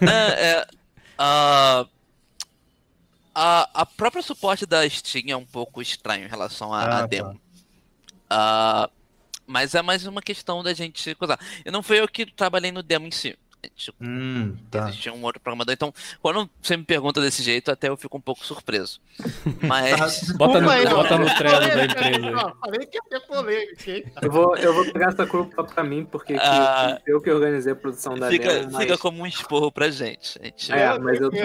É, 0.00 0.50
é, 0.50 0.66
a, 1.18 1.86
a, 3.34 3.70
a 3.74 3.86
própria 3.86 4.22
suporte 4.22 4.64
da 4.66 4.88
Steam 4.88 5.24
é 5.28 5.36
um 5.36 5.44
pouco 5.44 5.80
estranho 5.82 6.24
em 6.24 6.28
relação 6.28 6.72
à 6.72 6.82
Ah, 6.82 6.88
tá. 7.00 7.06
demo. 7.06 7.40
Ah, 8.28 8.90
mas 9.46 9.74
é 9.74 9.82
mais 9.82 10.06
uma 10.06 10.22
questão 10.22 10.62
da 10.62 10.72
gente 10.74 11.14
coisar. 11.16 11.38
E 11.64 11.70
não 11.70 11.82
foi 11.82 12.00
eu 12.00 12.08
que 12.08 12.24
trabalhei 12.26 12.70
no 12.72 12.82
demo 12.82 13.06
em 13.06 13.10
si. 13.10 13.36
Gente 13.62 13.92
Hum, 14.00 14.56
tá. 14.70 14.88
Existia 14.88 15.12
um 15.12 15.22
outro 15.22 15.40
programador. 15.40 15.72
Então, 15.74 15.92
quando 16.22 16.48
você 16.62 16.76
me 16.76 16.84
pergunta 16.84 17.20
desse 17.20 17.42
jeito, 17.42 17.70
até 17.70 17.88
eu 17.88 17.96
fico 17.96 18.16
um 18.16 18.20
pouco 18.20 18.44
surpreso. 18.44 19.00
Mas. 19.62 20.32
Bota 20.36 20.60
no, 20.60 20.70
aí, 20.70 20.86
bota 20.88 21.18
no 21.18 21.26
não. 21.26 21.34
trelo 21.36 21.60
da 21.60 21.68
Polêmica, 21.68 22.08
empresa. 22.08 22.54
Falei 22.60 22.86
que 22.86 22.96
ia 22.96 23.02
ter 23.10 23.20
polêmica, 23.26 23.90
hein? 23.90 24.04
Eu 24.22 24.30
vou, 24.30 24.56
eu 24.56 24.72
vou 24.74 24.90
pegar 24.92 25.08
essa 25.08 25.26
culpa 25.26 25.62
pra 25.64 25.84
mim, 25.84 26.04
porque 26.06 26.34
que- 26.34 26.40
Ah. 26.42 26.98
eu 27.06 27.20
que 27.20 27.30
organizei 27.30 27.72
a 27.72 27.76
produção 27.76 28.14
da 28.14 28.28
Fica, 28.28 28.48
mas... 28.70 28.76
fica 28.82 28.96
como 28.98 29.22
um 29.22 29.26
esporro 29.26 29.70
pra 29.70 29.90
gente. 29.90 30.38
A 30.40 30.44
gente 30.44 30.72
É, 30.72 30.98
mas 30.98 31.20
eu. 31.20 31.30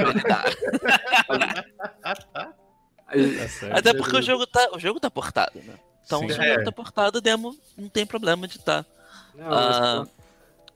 Tá 2.26 3.48
certo. 3.50 3.78
Até 3.78 3.94
porque 3.94 4.18
o 4.18 4.22
jogo 4.22 4.48
tá, 4.48 4.70
o 4.74 4.80
jogo 4.80 5.00
tá 5.00 5.10
portado, 5.12 5.60
né? 5.64 5.76
Então, 6.06 6.20
Sim. 6.22 6.30
se 6.30 6.40
o 6.40 6.44
É. 6.44 6.54
jogo 6.54 6.66
tá 6.66 6.72
portado, 6.72 7.18
o 7.18 7.22
demo 7.22 7.56
não 7.78 7.90
tem 7.90 8.06
problema 8.06 8.48
de 8.48 8.58
estar. 8.58 8.86
Não, 9.34 9.50
mas- 9.50 9.76
Ah, 9.76 10.08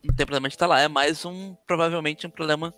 não 0.03 0.15
tem 0.15 0.25
problema 0.25 0.47
de 0.47 0.55
estar 0.55 0.67
lá. 0.67 0.79
É 0.79 0.87
mais 0.87 1.25
um, 1.25 1.55
provavelmente, 1.67 2.25
um 2.27 2.29
problema 2.29 2.73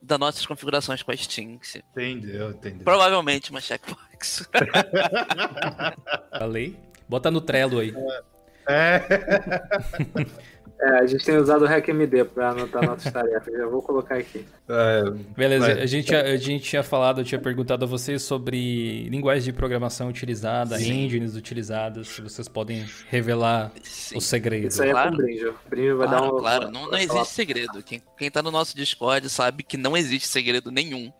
das 0.00 0.18
nossas 0.18 0.46
configurações 0.46 1.02
com 1.02 1.10
a 1.10 1.16
Steam. 1.16 1.58
Entendeu, 1.92 2.50
entendeu. 2.50 2.84
Provavelmente 2.84 3.50
uma 3.50 3.60
checkbox. 3.60 4.48
Falei. 6.38 6.78
Bota 7.08 7.30
no 7.30 7.40
Trello 7.40 7.80
aí. 7.80 7.92
É. 7.96 8.30
É, 8.70 9.02
a 10.82 11.06
gente 11.06 11.24
tem 11.24 11.36
usado 11.36 11.62
o 11.62 11.66
RecMD 11.66 12.24
pra 12.24 12.50
anotar 12.50 12.84
nossas 12.86 13.12
tarefas. 13.12 13.52
Já 13.52 13.66
vou 13.66 13.82
colocar 13.82 14.16
aqui. 14.16 14.44
é, 14.68 15.10
Beleza, 15.36 15.66
Vai. 15.66 15.82
a 15.82 15.86
gente, 15.86 16.14
a, 16.14 16.36
gente 16.36 16.64
tinha 16.64 16.82
falado, 16.82 17.20
eu 17.20 17.24
tinha 17.24 17.40
perguntado 17.40 17.84
a 17.84 17.88
vocês 17.88 18.22
sobre 18.22 19.08
linguagem 19.08 19.44
de 19.44 19.52
programação 19.52 20.08
utilizada, 20.08 20.78
Sim. 20.78 21.04
engines 21.04 21.36
utilizadas, 21.36 22.08
se 22.08 22.22
vocês 22.22 22.48
podem 22.48 22.86
revelar 23.08 23.72
Sim. 23.82 24.16
os 24.16 24.24
segredos. 24.24 24.74
Isso 24.74 24.82
aí 24.82 24.88
é 24.88 24.92
Claro. 24.92 25.10
com 25.10 25.14
o 25.14 25.18
Brinjo. 25.18 25.50
O 25.66 25.68
Brinjo 25.70 25.96
vai 25.98 26.08
Claro, 26.08 26.22
dar 26.26 26.32
um. 26.32 26.38
claro. 26.38 26.70
Não, 26.70 26.90
não 26.90 26.98
existe 26.98 27.28
segredo. 27.34 27.82
Quem, 27.82 28.02
quem 28.16 28.30
tá 28.30 28.42
no 28.42 28.50
nosso 28.50 28.74
Discord 28.76 29.28
sabe 29.28 29.62
que 29.62 29.76
não 29.76 29.96
existe 29.96 30.26
segredo 30.28 30.70
nenhum. 30.70 31.12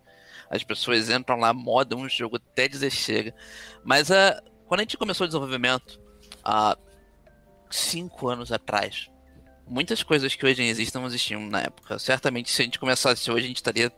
As 0.49 0.64
pessoas 0.64 1.11
entram 1.11 1.38
lá, 1.38 1.53
modam 1.53 2.01
o 2.01 2.09
jogo 2.09 2.37
até 2.37 2.66
dizer 2.66 2.90
chega. 2.90 3.33
Mas 3.85 4.11
ah, 4.11 4.42
quando 4.66 4.81
a 4.81 4.83
gente 4.85 4.96
começou 4.96 5.25
o 5.25 5.29
desenvolvimento, 5.29 6.01
há 6.44 6.77
cinco 7.70 8.29
anos 8.29 8.51
atrás, 8.51 9.09
muitas 9.70 10.02
coisas 10.02 10.35
que 10.35 10.44
hoje 10.44 10.62
existem 10.62 11.00
não 11.00 11.09
existiam 11.09 11.40
na 11.46 11.62
época. 11.62 11.98
Certamente, 11.98 12.50
se 12.50 12.61
a 12.61 12.64
gente 12.64 12.78
começasse 12.78 13.30
hoje, 13.30 13.44
a 13.44 13.48
gente 13.48 13.56
estaria 13.56 13.92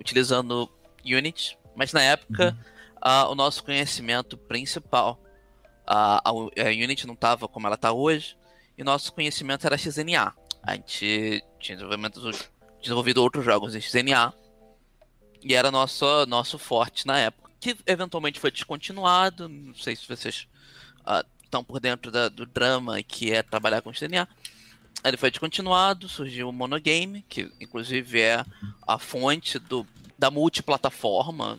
utilizando 0.00 0.68
Unity. 1.04 1.58
Mas 1.76 1.92
na 1.92 2.02
época, 2.02 2.56
ah, 3.00 3.28
o 3.28 3.34
nosso 3.34 3.62
conhecimento 3.62 4.36
principal 4.36 5.20
a, 5.86 6.22
a, 6.28 6.32
Unity 6.32 7.06
não 7.06 7.14
estava 7.14 7.46
como 7.46 7.66
ela 7.66 7.76
está 7.76 7.92
hoje, 7.92 8.36
e 8.76 8.84
nosso 8.84 9.12
conhecimento 9.12 9.66
era 9.66 9.78
XNA. 9.78 10.34
A 10.62 10.74
gente 10.74 11.42
tinha 11.58 11.78
desenvolvido 12.80 13.22
outros 13.22 13.44
jogos 13.44 13.74
em 13.74 13.80
XNA, 13.80 14.34
e 15.42 15.54
era 15.54 15.70
nosso, 15.70 16.26
nosso 16.26 16.58
forte 16.58 17.06
na 17.06 17.18
época. 17.18 17.50
Que 17.60 17.76
eventualmente 17.86 18.38
foi 18.38 18.50
descontinuado, 18.50 19.48
não 19.48 19.74
sei 19.74 19.96
se 19.96 20.06
vocês 20.06 20.46
uh, 21.00 21.26
estão 21.42 21.64
por 21.64 21.80
dentro 21.80 22.10
da, 22.10 22.28
do 22.28 22.44
drama 22.46 23.02
que 23.02 23.32
é 23.32 23.42
trabalhar 23.42 23.82
com 23.82 23.92
XNA. 23.92 24.28
Ele 25.04 25.16
foi 25.16 25.30
descontinuado, 25.30 26.08
surgiu 26.08 26.48
o 26.48 26.52
Monogame, 26.52 27.24
que 27.28 27.50
inclusive 27.60 28.20
é 28.20 28.44
a 28.86 28.98
fonte 28.98 29.58
do, 29.58 29.86
da 30.18 30.30
multiplataforma 30.30 31.58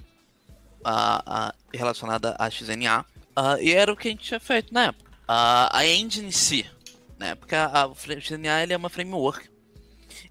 a, 0.84 1.47
a, 1.47 1.56
relacionada 1.73 2.36
a 2.38 2.49
XNA. 2.49 3.06
Uh, 3.38 3.62
e 3.62 3.71
era 3.71 3.91
o 3.91 3.95
que 3.95 4.10
a 4.10 4.12
gente 4.12 4.25
tinha 4.25 4.39
feito 4.39 4.73
na 4.73 4.88
época. 4.88 5.10
Uh, 5.10 5.69
a 5.71 5.86
engine 5.86 6.28
em 6.28 6.32
si, 6.32 6.69
né? 7.17 7.36
Porque 7.36 7.56
a, 7.56 7.86
a 7.86 8.19
XNA 8.19 8.63
ele 8.63 8.73
é 8.73 8.78
uma 8.78 8.89
framework. 8.89 9.49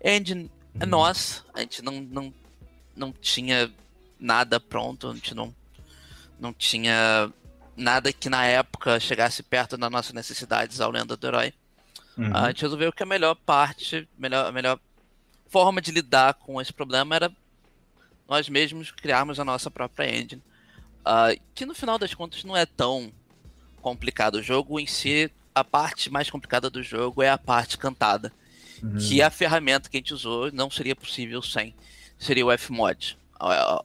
A 0.05 0.11
engine 0.11 0.51
é 0.79 0.85
uhum. 0.85 0.91
nossa, 0.91 1.45
a 1.55 1.61
gente 1.61 1.83
não, 1.83 2.01
não, 2.01 2.35
não 2.95 3.13
tinha 3.13 3.73
nada 4.19 4.61
pronto, 4.61 5.09
a 5.09 5.15
gente 5.15 5.35
não, 5.35 5.55
não 6.39 6.53
tinha 6.53 7.33
nada 7.77 8.13
que 8.13 8.29
na 8.29 8.45
época 8.45 8.99
chegasse 8.99 9.43
perto 9.43 9.77
das 9.77 9.91
nossas 9.91 10.13
necessidades 10.13 10.81
ao 10.81 10.91
Lenda 10.91 11.17
do 11.17 11.27
Herói. 11.27 11.55
Uhum. 12.19 12.35
A 12.35 12.49
gente 12.49 12.63
resolveu 12.63 12.93
que 12.93 13.03
a 13.03 13.07
melhor 13.07 13.37
parte, 13.37 14.09
melhor, 14.19 14.47
a 14.47 14.53
melhor 14.53 14.81
forma 15.49 15.81
de 15.81 15.93
lidar 15.93 16.35
com 16.35 16.61
esse 16.61 16.73
problema 16.73 17.15
era 17.15 17.33
nós 18.29 18.49
mesmos 18.49 18.91
criarmos 18.91 19.39
a 19.39 19.45
nossa 19.45 19.71
própria 19.71 20.11
engine. 20.11 20.43
Uh, 21.01 21.41
que 21.55 21.65
no 21.65 21.75
final 21.75 21.99
das 21.99 22.13
contas 22.13 22.45
não 22.45 22.57
é 22.57 22.67
tão 22.67 23.13
complicado. 23.81 24.35
O 24.35 24.43
jogo 24.43 24.79
em 24.79 24.87
si, 24.87 25.31
a 25.55 25.65
parte 25.65 26.11
mais 26.11 26.29
complicada 26.29 26.69
do 26.69 26.83
jogo 26.83 27.23
é 27.23 27.31
a 27.31 27.39
parte 27.39 27.79
cantada. 27.79 28.33
Uhum. 28.83 28.99
Que 28.99 29.23
a 29.23 29.31
ferramenta 29.31 29.89
que 29.89 29.97
a 29.97 30.01
gente 30.01 30.13
usou 30.13 30.53
não 30.53 30.71
seria 30.71 30.95
possível 30.95 31.41
sem. 31.41 31.75
Seria 32.19 32.45
o 32.45 32.59
Fmod. 32.59 33.17
A, 33.41 33.83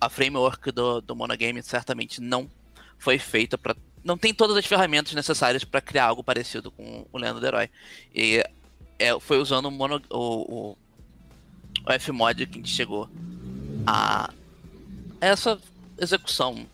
a 0.00 0.08
framework 0.08 0.72
do, 0.72 1.00
do 1.00 1.14
Monogame 1.14 1.62
certamente 1.62 2.20
não 2.20 2.50
foi 2.98 3.18
feita 3.18 3.56
para 3.56 3.76
não 4.04 4.18
tem 4.18 4.34
todas 4.34 4.56
as 4.56 4.66
ferramentas 4.66 5.14
necessárias 5.14 5.64
para 5.64 5.80
criar 5.80 6.04
algo 6.06 6.22
parecido 6.22 6.70
com 6.70 7.06
o 7.10 7.18
Lenda 7.18 7.40
do 7.40 7.46
Herói. 7.46 7.70
E 8.14 8.44
é, 8.98 9.18
foi 9.18 9.38
usando 9.38 9.66
o, 9.66 9.70
mono, 9.70 10.00
o, 10.10 10.18
o, 10.18 10.78
o 11.86 12.00
Fmod 12.00 12.46
que 12.46 12.58
a 12.58 12.62
gente 12.62 12.70
chegou 12.70 13.08
a 13.86 14.30
essa 15.20 15.58
execução. 15.98 16.66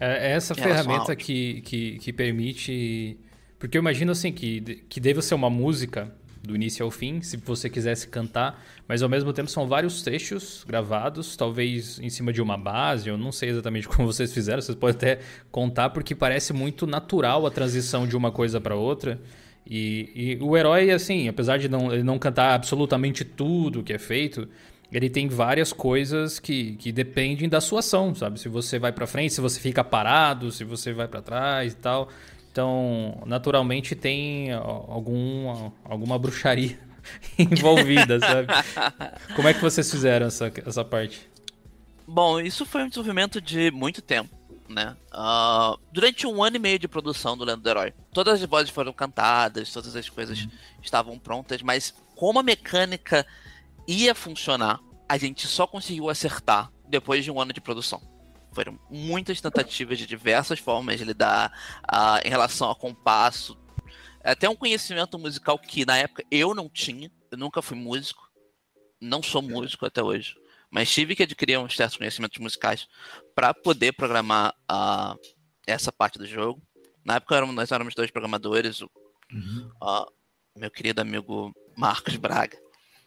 É, 0.00 0.30
é 0.30 0.32
essa 0.32 0.54
ferramenta 0.54 1.14
que, 1.14 1.60
que, 1.62 1.98
que 1.98 2.12
permite. 2.12 3.18
Porque 3.58 3.76
eu 3.76 3.80
imagino 3.80 4.10
assim 4.10 4.32
que, 4.32 4.84
que 4.88 4.98
deve 4.98 5.22
ser 5.22 5.34
uma 5.34 5.50
música 5.50 6.12
do 6.42 6.56
início 6.56 6.84
ao 6.84 6.90
fim, 6.90 7.20
se 7.20 7.36
você 7.36 7.70
quisesse 7.70 8.08
cantar, 8.08 8.62
mas 8.88 9.02
ao 9.02 9.08
mesmo 9.08 9.32
tempo 9.32 9.48
são 9.48 9.68
vários 9.68 10.02
trechos 10.02 10.64
gravados, 10.66 11.36
talvez 11.36 12.00
em 12.00 12.10
cima 12.10 12.32
de 12.32 12.42
uma 12.42 12.56
base, 12.56 13.08
eu 13.08 13.16
não 13.16 13.30
sei 13.30 13.50
exatamente 13.50 13.86
como 13.88 14.06
vocês 14.06 14.32
fizeram, 14.32 14.60
vocês 14.60 14.76
podem 14.76 14.96
até 14.96 15.20
contar, 15.50 15.90
porque 15.90 16.14
parece 16.14 16.52
muito 16.52 16.86
natural 16.86 17.46
a 17.46 17.50
transição 17.50 18.06
de 18.06 18.16
uma 18.16 18.32
coisa 18.32 18.60
para 18.60 18.74
outra. 18.74 19.20
E, 19.64 20.10
e, 20.14 20.42
o 20.42 20.56
herói, 20.56 20.90
assim, 20.90 21.28
apesar 21.28 21.56
de 21.56 21.68
não, 21.68 21.92
ele 21.92 22.02
não 22.02 22.18
cantar 22.18 22.54
absolutamente 22.54 23.24
tudo 23.24 23.82
que 23.82 23.92
é 23.92 23.98
feito, 23.98 24.48
ele 24.92 25.08
tem 25.08 25.28
várias 25.28 25.72
coisas 25.72 26.38
que, 26.38 26.74
que 26.76 26.92
dependem 26.92 27.48
da 27.48 27.60
sua 27.60 27.78
ação, 27.78 28.14
sabe? 28.14 28.38
Se 28.38 28.48
você 28.48 28.78
vai 28.78 28.92
para 28.92 29.06
frente, 29.06 29.32
se 29.32 29.40
você 29.40 29.58
fica 29.58 29.82
parado, 29.82 30.50
se 30.50 30.64
você 30.64 30.92
vai 30.92 31.08
para 31.08 31.22
trás 31.22 31.72
e 31.72 31.76
tal. 31.76 32.08
Então, 32.52 33.22
naturalmente 33.24 33.96
tem 33.96 34.52
algum, 34.52 35.70
alguma 35.82 36.18
bruxaria 36.18 36.78
envolvida, 37.38 38.20
sabe? 38.20 38.48
Como 39.34 39.48
é 39.48 39.54
que 39.54 39.60
vocês 39.62 39.90
fizeram 39.90 40.26
essa, 40.26 40.52
essa 40.66 40.84
parte? 40.84 41.26
Bom, 42.06 42.38
isso 42.38 42.66
foi 42.66 42.82
um 42.82 42.88
desenvolvimento 42.88 43.40
de 43.40 43.70
muito 43.70 44.02
tempo, 44.02 44.36
né? 44.68 44.94
Uh, 45.14 45.80
durante 45.90 46.26
um 46.26 46.44
ano 46.44 46.56
e 46.56 46.58
meio 46.58 46.78
de 46.78 46.86
produção 46.86 47.38
do 47.38 47.44
Lendo 47.44 47.62
do 47.62 47.70
Herói, 47.70 47.94
todas 48.12 48.42
as 48.42 48.46
vozes 48.46 48.68
foram 48.70 48.92
cantadas, 48.92 49.72
todas 49.72 49.96
as 49.96 50.10
coisas 50.10 50.42
uhum. 50.42 50.50
estavam 50.82 51.18
prontas, 51.18 51.62
mas 51.62 51.94
como 52.14 52.38
a 52.38 52.42
mecânica 52.42 53.26
ia 53.88 54.14
funcionar, 54.14 54.78
a 55.08 55.16
gente 55.16 55.46
só 55.46 55.66
conseguiu 55.66 56.10
acertar 56.10 56.70
depois 56.86 57.24
de 57.24 57.30
um 57.30 57.40
ano 57.40 57.54
de 57.54 57.62
produção. 57.62 58.02
Foram 58.52 58.78
muitas 58.90 59.40
tentativas 59.40 59.98
de 59.98 60.06
diversas 60.06 60.58
formas 60.58 60.98
de 60.98 61.04
lidar 61.04 61.50
uh, 61.90 62.26
em 62.26 62.28
relação 62.28 62.68
ao 62.68 62.76
compasso. 62.76 63.58
Até 64.22 64.48
um 64.48 64.54
conhecimento 64.54 65.18
musical 65.18 65.58
que 65.58 65.84
na 65.84 65.96
época 65.96 66.24
eu 66.30 66.54
não 66.54 66.68
tinha. 66.68 67.10
Eu 67.30 67.38
nunca 67.38 67.62
fui 67.62 67.76
músico. 67.76 68.30
Não 69.00 69.22
sou 69.22 69.42
músico 69.42 69.86
até 69.86 70.02
hoje. 70.02 70.36
Mas 70.70 70.90
tive 70.90 71.16
que 71.16 71.22
adquirir 71.22 71.58
uns 71.58 71.76
certos 71.76 71.96
conhecimentos 71.96 72.38
musicais 72.38 72.88
para 73.34 73.52
poder 73.52 73.92
programar 73.92 74.54
uh, 74.70 75.18
essa 75.66 75.90
parte 75.90 76.18
do 76.18 76.26
jogo. 76.26 76.62
Na 77.04 77.16
época 77.16 77.44
nós 77.46 77.72
éramos 77.72 77.94
dois 77.94 78.10
programadores. 78.10 78.80
O, 78.80 78.90
uhum. 79.32 79.70
uh, 79.82 80.06
meu 80.56 80.70
querido 80.70 81.00
amigo 81.00 81.52
Marcos 81.76 82.16
Braga 82.16 82.58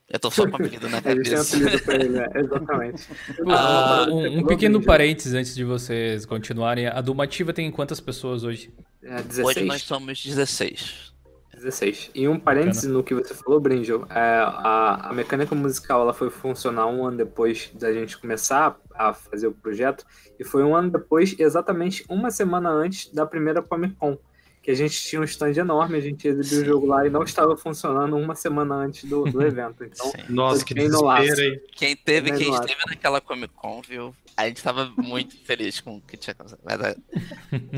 eu 0.07 0.19
tô 0.19 0.29
só 0.29 0.47
com 0.47 0.55
apelido 0.55 0.87
na 0.87 1.01
cabeça. 1.01 1.57
Ele 1.57 1.79
tem 1.79 1.95
ele, 1.95 2.17
é, 2.19 2.29
exatamente. 2.39 3.07
Ah, 3.47 4.07
um, 4.09 4.39
um 4.39 4.45
pequeno 4.45 4.81
parênteses 4.83 5.33
antes 5.33 5.55
de 5.55 5.63
vocês 5.63 6.25
continuarem. 6.25 6.87
A 6.87 7.01
Dumativa 7.01 7.51
tem 7.51 7.71
quantas 7.71 7.99
pessoas 7.99 8.43
hoje? 8.43 8.71
É, 9.01 9.21
16. 9.21 9.47
Hoje 9.47 9.63
nós 9.65 9.81
somos 9.81 10.23
16. 10.23 11.13
16. 11.55 12.11
E 12.13 12.27
um 12.27 12.39
parênteses 12.39 12.83
no 12.83 13.03
que 13.03 13.15
você 13.15 13.33
falou, 13.33 13.59
Brinjo, 13.59 14.05
é, 14.09 14.19
a, 14.19 15.09
a 15.09 15.13
mecânica 15.13 15.55
musical 15.55 16.01
ela 16.01 16.13
foi 16.13 16.29
funcionar 16.29 16.85
um 16.87 17.05
ano 17.05 17.17
depois 17.17 17.71
da 17.73 17.91
gente 17.91 18.17
começar 18.17 18.77
a 18.93 19.13
fazer 19.13 19.47
o 19.47 19.51
projeto, 19.51 20.05
e 20.39 20.43
foi 20.43 20.63
um 20.63 20.75
ano 20.75 20.91
depois, 20.91 21.35
exatamente 21.39 22.05
uma 22.09 22.29
semana 22.29 22.69
antes 22.69 23.11
da 23.11 23.25
primeira 23.25 23.61
Comic 23.61 23.95
Con 23.95 24.17
que 24.65 24.71
a 24.71 24.75
gente 24.75 24.99
tinha 24.99 25.21
um 25.21 25.23
stand 25.23 25.51
enorme, 25.51 25.95
a 25.95 26.01
gente 26.01 26.27
exibiu 26.27 26.63
o 26.63 26.65
jogo 26.65 26.87
lá 26.87 27.05
e 27.05 27.09
não 27.11 27.21
estava 27.21 27.55
funcionando 27.55 28.17
uma 28.17 28.33
semana 28.33 28.73
antes 28.73 29.07
do, 29.07 29.23
do 29.25 29.39
evento. 29.45 29.83
Então, 29.83 30.11
Nossa, 30.27 30.65
que 30.65 30.73
desespero, 30.73 31.39
hein? 31.39 31.61
Quem 31.71 31.95
teve, 31.95 32.31
quem 32.31 32.51
esteve 32.51 32.81
naquela 32.87 33.21
Comic 33.21 33.53
Con, 33.53 33.83
viu? 33.87 34.15
A 34.35 34.47
gente 34.47 34.57
estava 34.57 34.91
muito 34.97 35.37
feliz 35.45 35.79
com 35.79 35.97
o 35.97 36.01
que 36.01 36.17
tinha 36.17 36.31
acontecido. 36.31 36.61
A, 36.65 36.95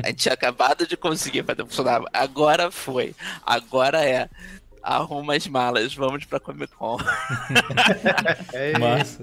a 0.02 0.06
gente 0.06 0.16
tinha 0.16 0.32
acabado 0.32 0.86
de 0.86 0.96
conseguir 0.96 1.44
fazer 1.44 1.62
funcionar. 1.66 2.02
Agora 2.10 2.70
foi. 2.70 3.14
Agora 3.44 4.02
é. 4.02 4.30
Arruma 4.82 5.34
as 5.34 5.46
malas, 5.46 5.94
vamos 5.94 6.24
pra 6.24 6.40
Comic 6.40 6.74
Con. 6.74 6.96
é 8.54 8.78
Massa. 8.78 9.22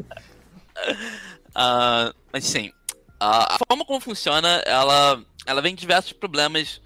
Uh, 1.50 2.14
mas 2.32 2.46
sim, 2.46 2.72
a 3.20 3.58
forma 3.68 3.84
como 3.86 4.00
funciona, 4.00 4.62
ela, 4.68 5.20
ela 5.48 5.62
vem 5.64 5.74
de 5.74 5.82
diversos 5.82 6.14
problemas 6.14 6.80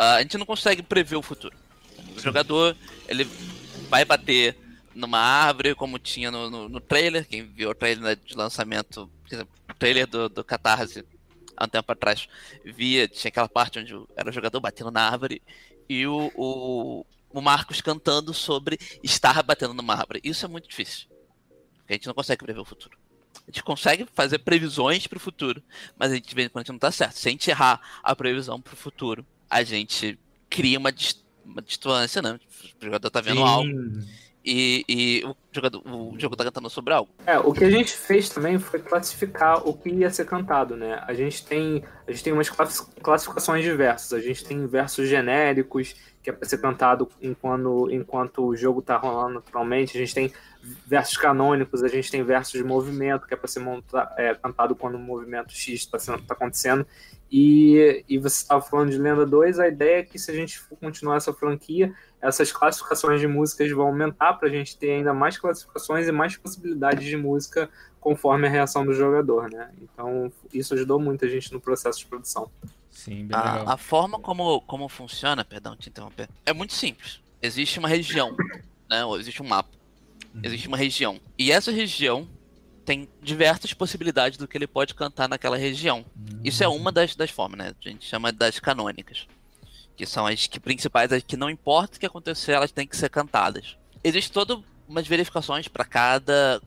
a 0.00 0.22
gente 0.22 0.38
não 0.38 0.46
consegue 0.46 0.82
prever 0.82 1.16
o 1.16 1.22
futuro. 1.22 1.56
O 2.16 2.20
jogador, 2.20 2.76
ele 3.06 3.24
vai 3.88 4.04
bater 4.04 4.56
numa 4.94 5.18
árvore, 5.18 5.74
como 5.74 5.98
tinha 5.98 6.30
no, 6.30 6.48
no, 6.48 6.68
no 6.68 6.80
trailer. 6.80 7.26
Quem 7.26 7.44
viu 7.44 7.70
o 7.70 7.74
trailer 7.74 8.16
de 8.16 8.34
lançamento, 8.34 9.10
o 9.68 9.74
trailer 9.74 10.06
do, 10.06 10.28
do 10.28 10.42
Catarse 10.42 11.04
há 11.56 11.64
um 11.64 11.68
tempo 11.68 11.92
atrás, 11.92 12.26
via, 12.64 13.06
tinha 13.06 13.28
aquela 13.28 13.48
parte 13.48 13.78
onde 13.78 13.94
era 14.16 14.30
o 14.30 14.32
jogador 14.32 14.60
batendo 14.60 14.90
na 14.90 15.02
árvore 15.02 15.42
e 15.86 16.06
o, 16.06 16.32
o, 16.34 17.06
o 17.30 17.40
Marcos 17.42 17.82
cantando 17.82 18.32
sobre 18.32 18.78
estar 19.02 19.42
batendo 19.42 19.74
numa 19.74 19.94
árvore. 19.94 20.20
Isso 20.24 20.46
é 20.46 20.48
muito 20.48 20.68
difícil. 20.68 21.06
A 21.86 21.92
gente 21.92 22.06
não 22.06 22.14
consegue 22.14 22.42
prever 22.42 22.60
o 22.60 22.64
futuro. 22.64 22.96
A 23.46 23.50
gente 23.50 23.62
consegue 23.62 24.06
fazer 24.14 24.38
previsões 24.38 25.06
para 25.06 25.16
o 25.16 25.20
futuro, 25.20 25.62
mas 25.98 26.12
a 26.12 26.14
gente 26.14 26.34
vê 26.34 26.48
quando 26.48 26.58
a 26.58 26.62
gente 26.62 26.68
não 26.70 26.76
está 26.76 26.90
certo. 26.90 27.18
Se 27.18 27.28
a 27.28 27.30
gente 27.30 27.50
errar 27.50 27.80
a 28.02 28.16
previsão 28.16 28.60
para 28.60 28.72
o 28.74 28.76
futuro, 28.76 29.26
a 29.50 29.62
gente 29.64 30.18
cria 30.48 30.78
uma, 30.78 30.92
dist 30.92 31.20
uma 31.44 31.60
distância, 31.60 32.22
né? 32.22 32.38
O 32.80 32.84
jogador 32.84 33.10
tá 33.10 33.20
vendo 33.20 33.38
Sim. 33.38 33.46
algo. 33.46 33.70
E, 34.42 34.84
e, 34.88 35.24
o, 35.24 35.36
jogador, 35.52 35.82
o 35.86 36.18
jogo 36.18 36.34
tá 36.34 36.44
cantando 36.44 36.70
sobre 36.70 36.94
algo. 36.94 37.10
É, 37.26 37.38
o 37.38 37.52
que 37.52 37.62
a 37.62 37.70
gente 37.70 37.92
fez 37.92 38.30
também 38.30 38.58
foi 38.58 38.80
classificar 38.80 39.68
o 39.68 39.74
que 39.74 39.90
ia 39.90 40.10
ser 40.10 40.24
cantado, 40.24 40.76
né? 40.76 41.02
A 41.06 41.12
gente 41.12 41.44
tem, 41.44 41.84
a 42.06 42.10
gente 42.10 42.24
tem 42.24 42.32
umas 42.32 42.48
classificações 42.48 43.62
diversas. 43.62 44.14
A 44.14 44.20
gente 44.20 44.42
tem 44.44 44.66
versos 44.66 45.08
genéricos, 45.08 45.94
que 46.22 46.30
é 46.30 46.32
para 46.32 46.48
ser 46.48 46.58
cantado 46.58 47.08
enquanto, 47.20 47.90
enquanto 47.90 48.46
o 48.46 48.56
jogo 48.56 48.80
tá 48.80 48.96
rolando 48.96 49.34
naturalmente. 49.34 49.96
A 49.96 50.00
gente 50.00 50.14
tem 50.14 50.32
versos 50.86 51.18
canônicos, 51.18 51.82
a 51.82 51.88
gente 51.88 52.10
tem 52.10 52.22
versos 52.22 52.54
de 52.54 52.64
movimento, 52.64 53.26
que 53.26 53.34
é 53.34 53.36
para 53.36 53.48
ser 53.48 53.60
monta, 53.60 54.10
é, 54.16 54.34
cantado 54.34 54.74
quando 54.74 54.94
o 54.94 54.98
movimento 54.98 55.52
X 55.52 55.80
está 55.80 55.98
tá 55.98 56.34
acontecendo. 56.34 56.86
E, 57.30 58.04
e 58.08 58.18
você 58.18 58.42
estava 58.42 58.60
falando 58.60 58.90
de 58.90 58.98
Lenda 58.98 59.24
2, 59.24 59.60
a 59.60 59.68
ideia 59.68 60.00
é 60.00 60.02
que 60.02 60.18
se 60.18 60.30
a 60.30 60.34
gente 60.34 60.58
for 60.58 60.76
continuar 60.76 61.16
essa 61.16 61.32
franquia, 61.32 61.94
essas 62.20 62.50
classificações 62.50 63.20
de 63.20 63.28
músicas 63.28 63.70
vão 63.70 63.86
aumentar 63.86 64.34
para 64.34 64.48
a 64.48 64.50
gente 64.50 64.76
ter 64.76 64.90
ainda 64.90 65.14
mais 65.14 65.38
classificações 65.38 66.08
e 66.08 66.12
mais 66.12 66.36
possibilidades 66.36 67.04
de 67.04 67.16
música 67.16 67.70
conforme 68.00 68.48
a 68.48 68.50
reação 68.50 68.84
do 68.84 68.92
jogador, 68.92 69.48
né? 69.48 69.70
Então, 69.80 70.32
isso 70.52 70.74
ajudou 70.74 70.98
muito 70.98 71.24
a 71.24 71.28
gente 71.28 71.52
no 71.52 71.60
processo 71.60 72.00
de 72.00 72.06
produção. 72.06 72.50
Sim, 72.90 73.26
bem 73.26 73.36
legal. 73.36 73.68
A, 73.68 73.74
a 73.74 73.76
forma 73.76 74.18
como, 74.18 74.60
como 74.62 74.88
funciona, 74.88 75.44
perdão, 75.44 75.76
te 75.76 75.88
interromper, 75.88 76.28
é 76.44 76.52
muito 76.52 76.72
simples. 76.72 77.20
Existe 77.40 77.78
uma 77.78 77.88
região, 77.88 78.34
né? 78.88 79.04
ou 79.04 79.18
Existe 79.18 79.40
um 79.40 79.46
mapa. 79.46 79.70
Existe 80.42 80.66
uma 80.66 80.76
região. 80.76 81.20
E 81.38 81.52
essa 81.52 81.70
região 81.70 82.28
tem 82.90 83.08
diversas 83.22 83.72
possibilidades 83.72 84.36
do 84.36 84.48
que 84.48 84.58
ele 84.58 84.66
pode 84.66 84.96
cantar 84.96 85.28
naquela 85.28 85.56
região. 85.56 86.04
Isso 86.42 86.64
é 86.64 86.66
uma 86.66 86.90
das, 86.90 87.14
das 87.14 87.30
formas, 87.30 87.56
né? 87.58 87.72
A 87.86 87.88
gente 87.88 88.04
chama 88.04 88.32
das 88.32 88.58
canônicas. 88.58 89.28
Que 89.96 90.04
são 90.04 90.26
as 90.26 90.48
que 90.48 90.58
principais, 90.58 91.12
as 91.12 91.22
que 91.22 91.36
não 91.36 91.48
importa 91.48 91.96
o 91.96 92.00
que 92.00 92.06
acontecer, 92.06 92.50
elas 92.50 92.72
têm 92.72 92.88
que 92.88 92.96
ser 92.96 93.08
cantadas. 93.08 93.76
Existe 94.02 94.32
todas 94.32 94.58
umas 94.88 95.06
verificações 95.06 95.68
para 95.68 95.84
cada 95.84 96.60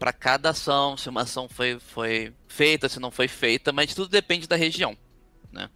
para 0.00 0.12
cada 0.12 0.50
ação, 0.50 0.96
se 0.96 1.08
uma 1.08 1.22
ação 1.22 1.48
foi, 1.48 1.78
foi 1.78 2.32
feita, 2.48 2.88
se 2.88 2.98
não 2.98 3.12
foi 3.12 3.28
feita, 3.28 3.72
mas 3.72 3.94
tudo 3.94 4.08
depende 4.08 4.48
da 4.48 4.56
região, 4.56 4.96
né? 5.52 5.70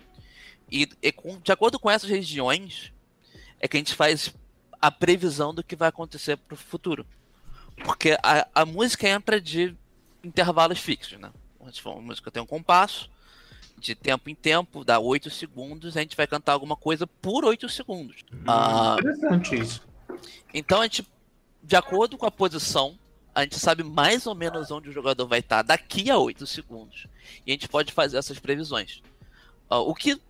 E, 0.71 0.89
e 1.01 1.13
com- 1.13 1.39
de 1.39 1.53
acordo 1.53 1.79
com 1.79 1.91
essas 1.91 2.11
regiões, 2.11 2.93
é 3.61 3.69
que 3.69 3.77
a 3.77 3.81
gente 3.81 3.95
faz 3.95 4.35
a 4.81 4.91
previsão 4.91 5.55
do 5.55 5.63
que 5.63 5.77
vai 5.77 5.89
acontecer 5.89 6.37
pro 6.37 6.57
futuro. 6.57 7.07
Porque 7.85 8.17
a, 8.23 8.49
a 8.55 8.67
música 8.67 9.09
entra 9.09 9.41
de 9.41 9.77
intervalos 10.23 10.79
fixos, 10.79 11.19
né? 11.19 11.31
Se 11.73 11.81
for 11.81 11.93
uma 11.93 12.03
música 12.03 12.31
tem 12.31 12.43
um 12.43 12.47
compasso, 12.47 13.09
de 13.79 13.95
tempo 13.95 14.31
em 14.31 14.35
tempo, 14.35 14.85
dá 14.85 14.99
8 14.99 15.29
segundos, 15.31 15.97
a 15.97 16.01
gente 16.01 16.17
vai 16.17 16.27
cantar 16.27 16.53
alguma 16.53 16.77
coisa 16.77 17.07
por 17.07 17.45
8 17.45 17.69
segundos. 17.69 18.25
Ah, 18.47 18.97
Interessante 18.99 19.59
isso. 19.59 19.83
então 20.55 20.81
a 20.81 20.85
gente, 20.85 21.07
de 21.63 21.77
acordo 21.77 22.17
com 22.17 22.27
a 22.27 22.31
posição, 22.31 22.99
a 23.35 23.43
gente 23.43 23.59
sabe 23.59 23.83
mais 23.83 24.27
ou 24.27 24.35
menos 24.35 24.71
onde 24.71 24.89
o 24.89 24.93
jogador 24.93 25.27
vai 25.27 25.41
estar 25.41 25.63
daqui 25.63 26.11
a 26.11 26.19
8 26.19 26.47
segundos. 26.47 27.07
E 27.47 27.51
a 27.51 27.55
gente 27.55 27.69
pode 27.69 27.93
fazer 27.93 28.19
essas 28.19 28.39
previsões. 28.39 29.03
Ah, 29.69 29.79
o 29.79 29.95
que, 29.95 30.21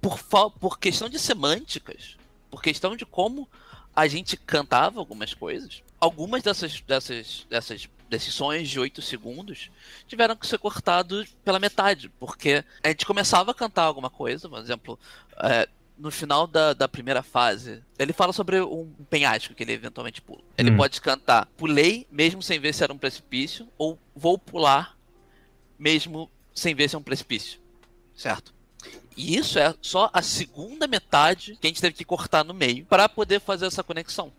por, 0.00 0.18
por 0.58 0.78
questão 0.78 1.08
de 1.08 1.18
semânticas, 1.18 2.16
por 2.50 2.60
questão 2.62 2.96
de 2.96 3.06
como 3.06 3.48
a 3.94 4.06
gente 4.06 4.36
cantava 4.36 4.98
algumas 4.98 5.32
coisas, 5.32 5.82
algumas 5.98 6.42
dessas, 6.42 6.80
dessas, 6.80 7.46
dessas 7.48 7.88
decisões 8.10 8.68
de 8.68 8.78
8 8.78 9.00
segundos 9.00 9.70
tiveram 10.06 10.36
que 10.36 10.46
ser 10.46 10.58
cortadas 10.58 11.28
pela 11.44 11.58
metade, 11.58 12.10
porque 12.20 12.64
a 12.82 12.88
gente 12.88 13.06
começava 13.06 13.52
a 13.52 13.54
cantar 13.54 13.84
alguma 13.84 14.10
coisa, 14.10 14.48
por 14.48 14.58
exemplo, 14.58 14.98
é, 15.38 15.68
no 15.96 16.10
final 16.10 16.46
da, 16.46 16.72
da 16.72 16.88
primeira 16.88 17.22
fase, 17.22 17.82
ele 17.98 18.12
fala 18.12 18.32
sobre 18.32 18.60
um 18.60 18.90
penhasco 19.08 19.54
que 19.54 19.62
ele 19.62 19.72
eventualmente 19.72 20.20
pula. 20.20 20.42
Ele 20.58 20.70
Hum. 20.70 20.76
pode 20.76 21.00
cantar 21.00 21.46
pulei, 21.56 22.06
mesmo 22.10 22.42
sem 22.42 22.58
ver 22.58 22.74
se 22.74 22.82
era 22.82 22.92
um 22.92 22.98
precipício, 22.98 23.68
ou 23.78 23.98
vou 24.14 24.38
pular, 24.38 24.96
mesmo 25.78 26.30
sem 26.54 26.74
ver 26.74 26.88
se 26.88 26.96
é 26.96 26.98
um 26.98 27.02
precipício. 27.02 27.60
Certo? 28.16 28.52
E 29.16 29.36
isso 29.36 29.58
é 29.58 29.74
só 29.82 30.10
a 30.12 30.22
segunda 30.22 30.86
metade 30.86 31.56
que 31.60 31.66
a 31.66 31.68
gente 31.70 31.80
teve 31.80 31.94
que 31.94 32.04
cortar 32.04 32.44
no 32.44 32.54
meio 32.54 32.84
para 32.86 33.08
poder 33.08 33.40
fazer 33.40 33.66
essa 33.66 33.82
conexão. 33.84 34.32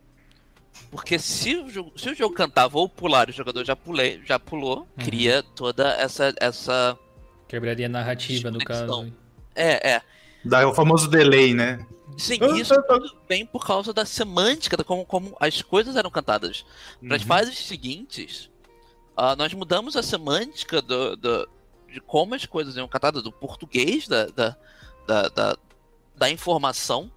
Porque 0.90 1.18
se 1.18 1.56
o 1.56 1.70
jogo, 1.70 1.94
se 1.98 2.10
o 2.10 2.16
jogo 2.16 2.36
cantar 2.36 2.68
vou 2.68 2.88
pular 2.90 3.28
e 3.30 3.32
o 3.32 3.36
jogador 3.36 3.64
já 3.66 3.76
pulei, 3.76 4.22
já 4.26 4.38
pulou, 4.38 4.88
cria 4.98 5.42
toda 5.56 5.90
essa 5.94 6.34
essa 6.40 6.98
Quebraria 7.48 7.86
a 7.86 7.90
narrativa, 7.90 8.50
no 8.52 8.60
caso. 8.60 9.12
é, 9.56 9.92
é. 9.96 10.02
Dá 10.44 10.68
o 10.68 10.74
famoso 10.74 11.10
delay, 11.10 11.54
né? 11.54 11.86
Sim, 12.18 12.40
isso 12.56 12.74
tudo 12.84 13.10
vem 13.28 13.46
por 13.46 13.66
causa 13.66 13.94
da 13.94 14.06
semântica, 14.06 14.76
da 14.76 14.84
como, 14.84 15.06
como 15.06 15.36
as 15.40 15.62
coisas 15.62 15.96
eram 15.96 16.10
cantadas. 16.10 16.66
Para 17.08 17.16
as 17.16 17.22
Uhum. 17.22 17.28
fases 17.28 17.58
seguintes, 17.58 18.50
ah, 19.16 19.36
nós 19.36 19.54
mudamos 19.54 19.96
a 19.96 20.04
semântica 20.04 20.82
do, 20.82 21.16
do- 21.16 21.50
de 21.92 22.00
como 22.02 22.36
as 22.36 22.46
coisas 22.46 22.76
eram 22.78 22.88
cantadas, 22.88 23.24
do 23.24 23.32
português 23.32 24.08
da, 24.08 24.26
da, 24.28 24.58
da, 25.08 25.28
da, 25.30 25.58
da 26.16 26.30
informação, 26.30 27.10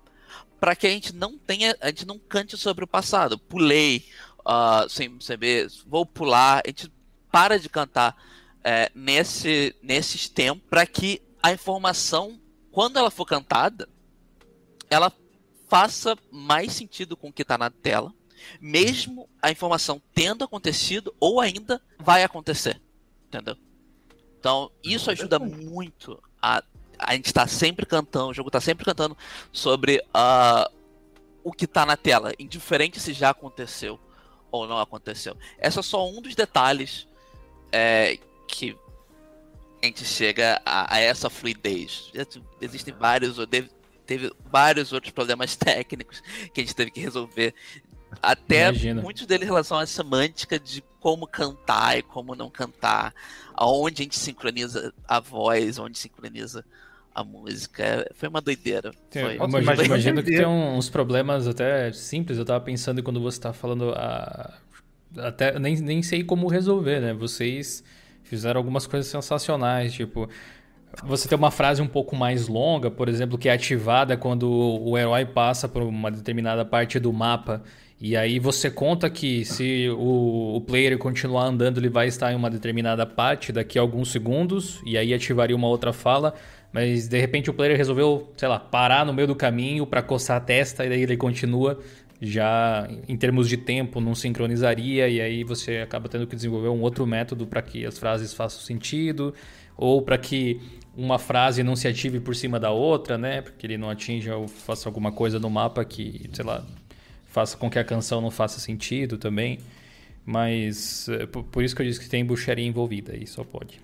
para 0.65 0.75
que 0.75 0.87
a 0.87 0.91
gente 0.91 1.15
não 1.15 1.37
tenha, 1.37 1.77
a 1.79 1.89
gente 1.89 2.07
não 2.07 2.19
cante 2.19 2.57
sobre 2.57 2.85
o 2.85 2.89
passado. 2.89 3.39
Pulei, 3.39 4.09
ah, 4.47 4.87
sem 4.89 5.21
saber, 5.21 5.71
vou 5.87 6.07
pular, 6.07 6.63
a 6.65 6.69
gente 6.69 6.91
para 7.31 7.59
de 7.59 7.69
cantar 7.69 8.17
é, 8.65 8.91
nesse, 8.95 9.77
nesses 9.83 10.27
tempos 10.27 10.67
para 10.71 10.87
que 10.87 11.21
a 11.43 11.53
informação, 11.53 12.41
quando 12.73 12.99
ela 12.99 13.11
for 13.11 13.27
cantada, 13.27 13.87
ela 14.89 15.13
faça 15.69 16.17
mais 16.33 16.73
sentido 16.73 17.15
com 17.15 17.29
o 17.29 17.33
que 17.33 17.43
está 17.43 17.59
na 17.59 17.69
tela, 17.69 18.11
mesmo 18.59 19.29
a 19.43 19.51
informação 19.51 20.01
tendo 20.15 20.45
acontecido 20.45 21.15
ou 21.21 21.43
ainda 21.43 21.79
vai 21.99 22.25
acontecer, 22.25 22.81
entendeu? 23.27 23.59
Então 24.41 24.73
isso 24.83 25.11
ajuda 25.11 25.39
muito 25.39 26.19
a 26.41 26.65
a 27.07 27.15
gente 27.15 27.27
estar 27.27 27.49
sempre 27.49 27.87
cantando, 27.87 28.29
o 28.29 28.35
jogo 28.35 28.49
está 28.49 28.61
sempre 28.61 28.85
cantando 28.85 29.17
sobre 29.53 30.03
ah, 30.13 30.71
o 31.43 31.53
que 31.53 31.67
está 31.67 31.85
na 31.85 31.97
tela, 31.97 32.33
indiferente 32.39 32.99
se 32.99 33.13
já 33.13 33.31
aconteceu 33.31 34.01
ou 34.51 34.67
não 34.67 34.79
aconteceu. 34.79 35.37
Esse 35.61 35.79
é 35.79 35.83
só 35.83 36.09
um 36.09 36.21
dos 36.23 36.35
detalhes 36.35 37.07
é, 37.73 38.19
que 38.47 38.77
a 39.83 39.87
gente 39.87 40.05
chega 40.05 40.61
a, 40.65 40.95
a 40.95 41.01
essa 41.01 41.29
fluidez. 41.29 42.11
Existem 42.61 42.95
vários, 42.95 43.37
teve, 43.49 43.71
teve 44.07 44.33
vários 44.51 44.93
outros 44.93 45.13
problemas 45.13 45.57
técnicos 45.57 46.23
que 46.53 46.61
a 46.61 46.65
gente 46.65 46.75
teve 46.75 46.91
que 46.91 47.01
resolver. 47.01 47.55
Até 48.23 48.69
Imagino. 48.69 49.03
muitos 49.03 49.27
deles 49.27 49.43
em 49.43 49.51
relação 49.51 49.79
à 49.79 49.87
semântica 49.87 50.59
de 50.59 50.83
como 51.01 51.27
cantar 51.27 51.99
e 51.99 52.03
como 52.03 52.35
não 52.35 52.49
cantar, 52.49 53.13
aonde 53.53 54.03
a 54.03 54.05
gente 54.05 54.19
sincroniza 54.19 54.95
a 55.07 55.21
voz, 55.21 55.79
onde 55.79 55.99
sincroniza 55.99 56.65
a 57.15 57.23
música. 57.23 58.11
Foi 58.15 58.29
uma 58.29 58.41
doideira. 58.41 58.93
Foi, 59.11 59.37
imagino, 59.37 59.59
imagina 59.61 59.85
imagino 59.85 60.23
que 60.23 60.37
tem 60.37 60.47
uns 60.47 60.89
problemas 60.89 61.47
até 61.47 61.93
simples. 61.93 62.39
Eu 62.39 62.45
tava 62.45 62.65
pensando 62.65 63.03
quando 63.03 63.21
você 63.21 63.41
tá 63.41 63.53
falando 63.53 63.91
a... 63.91 64.59
até 65.19 65.59
nem, 65.59 65.77
nem 65.77 66.03
sei 66.03 66.25
como 66.25 66.49
resolver, 66.49 67.01
né? 67.01 67.15
Vocês 67.15 67.85
fizeram 68.23 68.59
algumas 68.59 68.87
coisas 68.87 69.11
sensacionais, 69.11 69.93
tipo 69.93 70.29
você 71.03 71.29
tem 71.29 71.37
uma 71.37 71.51
frase 71.51 71.83
um 71.83 71.87
pouco 71.87 72.15
mais 72.15 72.47
longa, 72.47 72.91
por 72.91 73.09
exemplo, 73.09 73.37
que 73.37 73.49
é 73.49 73.53
ativada 73.53 74.17
quando 74.17 74.49
o 74.49 74.97
herói 74.97 75.25
passa 75.25 75.69
por 75.69 75.83
uma 75.83 76.11
determinada 76.11 76.65
parte 76.65 77.01
do 77.01 77.13
mapa. 77.13 77.63
E 78.01 78.17
aí 78.17 78.39
você 78.39 78.71
conta 78.71 79.09
que 79.09 79.45
se 79.45 79.89
o, 79.89 80.57
o 80.57 80.61
player 80.61 80.97
continuar 80.99 81.47
andando, 81.47 81.79
ele 81.79 81.89
vai 81.89 82.07
estar 82.07 82.33
em 82.33 82.37
uma 82.37 82.51
determinada 82.51 83.07
parte 83.07 83.53
daqui 83.53 83.79
a 83.79 83.83
alguns 83.83 84.11
segundos, 84.13 84.81
e 84.85 84.99
aí 84.99 85.15
ativaria 85.15 85.57
uma 85.57 85.69
outra 85.69 85.93
fala. 85.93 86.35
Mas 86.75 87.07
de 87.07 87.21
repente 87.21 87.49
o 87.49 87.55
player 87.55 87.77
resolveu, 87.77 88.33
sei 88.37 88.49
lá, 88.49 88.59
parar 88.59 89.07
no 89.07 89.13
meio 89.13 89.29
do 89.29 89.37
caminho 89.37 89.87
para 89.87 90.03
coçar 90.03 90.39
a 90.39 90.41
testa, 90.41 90.85
e 90.85 90.89
daí 90.89 91.03
ele 91.03 91.17
continua. 91.17 91.79
Já 92.21 92.89
em 93.07 93.17
termos 93.17 93.49
de 93.49 93.57
tempo, 93.57 94.01
não 94.01 94.13
sincronizaria, 94.13 95.09
e 95.09 95.21
aí 95.21 95.45
você 95.45 95.79
acaba 95.79 96.09
tendo 96.09 96.27
que 96.27 96.35
desenvolver 96.35 96.71
um 96.71 96.81
outro 96.81 97.07
método 97.07 97.47
para 97.47 97.63
que 97.63 97.87
as 97.87 97.97
frases 97.97 98.35
façam 98.35 98.61
sentido, 98.61 99.33
ou 99.77 100.03
para 100.03 100.19
que 100.19 100.61
uma 100.97 101.17
frase 101.17 101.63
não 101.63 101.77
se 101.77 101.87
ative 101.87 102.19
por 102.19 102.35
cima 102.35 102.59
da 102.59 102.73
outra, 102.73 103.17
né? 103.17 103.41
Porque 103.41 103.69
ele 103.69 103.79
não 103.79 103.89
atinja 103.89 104.35
ou 104.37 104.49
faça 104.49 104.89
alguma 104.89 105.13
coisa 105.13 105.39
no 105.39 105.49
mapa 105.49 105.85
que, 105.85 106.29
sei 106.33 106.45
lá, 106.45 106.67
faça 107.27 107.57
com 107.57 107.71
que 107.71 107.79
a 107.79 107.85
canção 107.85 108.21
não 108.21 108.33
faça 108.33 108.59
sentido 108.59 109.17
também. 109.17 109.61
Mas 110.27 111.09
é, 111.09 111.25
por, 111.27 111.63
isso 111.63 111.77
que 111.77 111.83
eu 111.83 111.87
disse 111.87 112.01
que 112.01 112.09
tem 112.09 112.25
bucharia 112.25 112.67
envolvida 112.67 113.13
aí, 113.13 113.29
só 113.29 113.45
pode. 113.45 113.81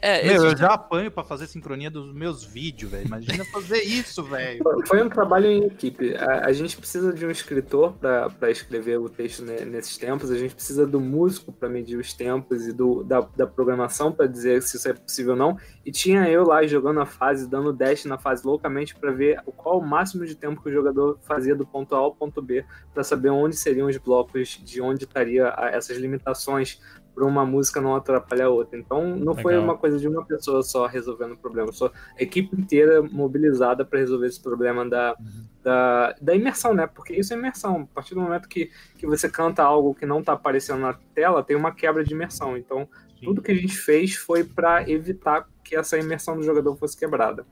É, 0.00 0.26
Meu, 0.26 0.44
eu 0.46 0.56
já 0.56 0.74
apanho 0.74 1.10
pra 1.10 1.24
fazer 1.24 1.46
sincronia 1.46 1.90
dos 1.90 2.12
meus 2.12 2.44
vídeos, 2.44 2.90
velho. 2.90 3.06
Imagina 3.06 3.44
fazer 3.52 3.82
isso, 3.82 4.22
velho. 4.22 4.62
Foi 4.86 5.02
um 5.02 5.08
trabalho 5.08 5.46
em 5.46 5.64
equipe. 5.64 6.14
A, 6.14 6.46
a 6.46 6.52
gente 6.52 6.76
precisa 6.76 7.12
de 7.12 7.24
um 7.24 7.30
escritor 7.30 7.94
para 7.94 8.50
escrever 8.50 8.98
o 8.98 9.08
texto 9.08 9.44
ne- 9.44 9.64
nesses 9.64 9.96
tempos, 9.96 10.30
a 10.30 10.36
gente 10.38 10.54
precisa 10.54 10.86
do 10.86 11.00
músico 11.00 11.52
para 11.52 11.68
medir 11.68 11.98
os 11.98 12.12
tempos 12.12 12.66
e 12.66 12.72
do, 12.72 13.02
da, 13.02 13.20
da 13.36 13.46
programação 13.46 14.12
para 14.12 14.26
dizer 14.26 14.62
se 14.62 14.76
isso 14.76 14.88
é 14.88 14.92
possível 14.92 15.32
ou 15.32 15.38
não. 15.38 15.58
E 15.84 15.90
tinha 15.90 16.28
eu 16.28 16.44
lá 16.44 16.66
jogando 16.66 17.00
a 17.00 17.06
fase, 17.06 17.48
dando 17.48 17.72
dash 17.72 18.04
na 18.04 18.18
fase 18.18 18.46
loucamente 18.46 18.94
para 18.94 19.10
ver 19.12 19.40
qual 19.56 19.78
o 19.78 19.86
máximo 19.86 20.24
de 20.26 20.34
tempo 20.34 20.62
que 20.62 20.68
o 20.68 20.72
jogador 20.72 21.18
fazia 21.22 21.54
do 21.54 21.66
ponto 21.66 21.94
A 21.94 21.98
ao 21.98 22.14
ponto 22.14 22.42
B, 22.42 22.64
para 22.92 23.02
saber 23.02 23.30
onde 23.30 23.56
seriam 23.56 23.88
os 23.88 23.96
blocos, 23.96 24.60
de 24.62 24.80
onde 24.80 25.04
estaria 25.04 25.54
essas 25.72 25.96
limitações 25.96 26.80
para 27.16 27.24
uma 27.24 27.46
música 27.46 27.80
não 27.80 27.96
atrapalhar 27.96 28.44
a 28.44 28.50
outra. 28.50 28.78
Então 28.78 29.16
não 29.16 29.34
foi 29.34 29.54
Legal. 29.54 29.64
uma 29.64 29.78
coisa 29.78 29.98
de 29.98 30.06
uma 30.06 30.22
pessoa 30.22 30.62
só 30.62 30.84
resolvendo 30.86 31.32
o 31.32 31.36
problema, 31.38 31.72
só 31.72 31.86
a 31.86 32.22
equipe 32.22 32.54
inteira 32.60 33.02
mobilizada 33.02 33.86
para 33.86 33.98
resolver 33.98 34.26
esse 34.26 34.38
problema 34.40 34.86
da, 34.86 35.16
da, 35.64 36.14
da 36.20 36.34
imersão, 36.36 36.74
né? 36.74 36.86
Porque 36.86 37.14
isso 37.14 37.32
é 37.32 37.36
imersão. 37.38 37.88
A 37.90 37.94
partir 37.94 38.14
do 38.14 38.20
momento 38.20 38.46
que, 38.46 38.70
que 38.98 39.06
você 39.06 39.30
canta 39.30 39.62
algo 39.62 39.94
que 39.94 40.04
não 40.04 40.22
tá 40.22 40.34
aparecendo 40.34 40.80
na 40.80 40.92
tela, 41.14 41.42
tem 41.42 41.56
uma 41.56 41.72
quebra 41.72 42.04
de 42.04 42.12
imersão. 42.12 42.54
Então, 42.54 42.86
tudo 43.24 43.40
que 43.40 43.50
a 43.50 43.54
gente 43.54 43.74
fez 43.74 44.14
foi 44.14 44.44
para 44.44 44.88
evitar 44.88 45.48
que 45.64 45.74
essa 45.74 45.98
imersão 45.98 46.36
do 46.36 46.42
jogador 46.42 46.76
fosse 46.76 46.96
quebrada. 46.98 47.46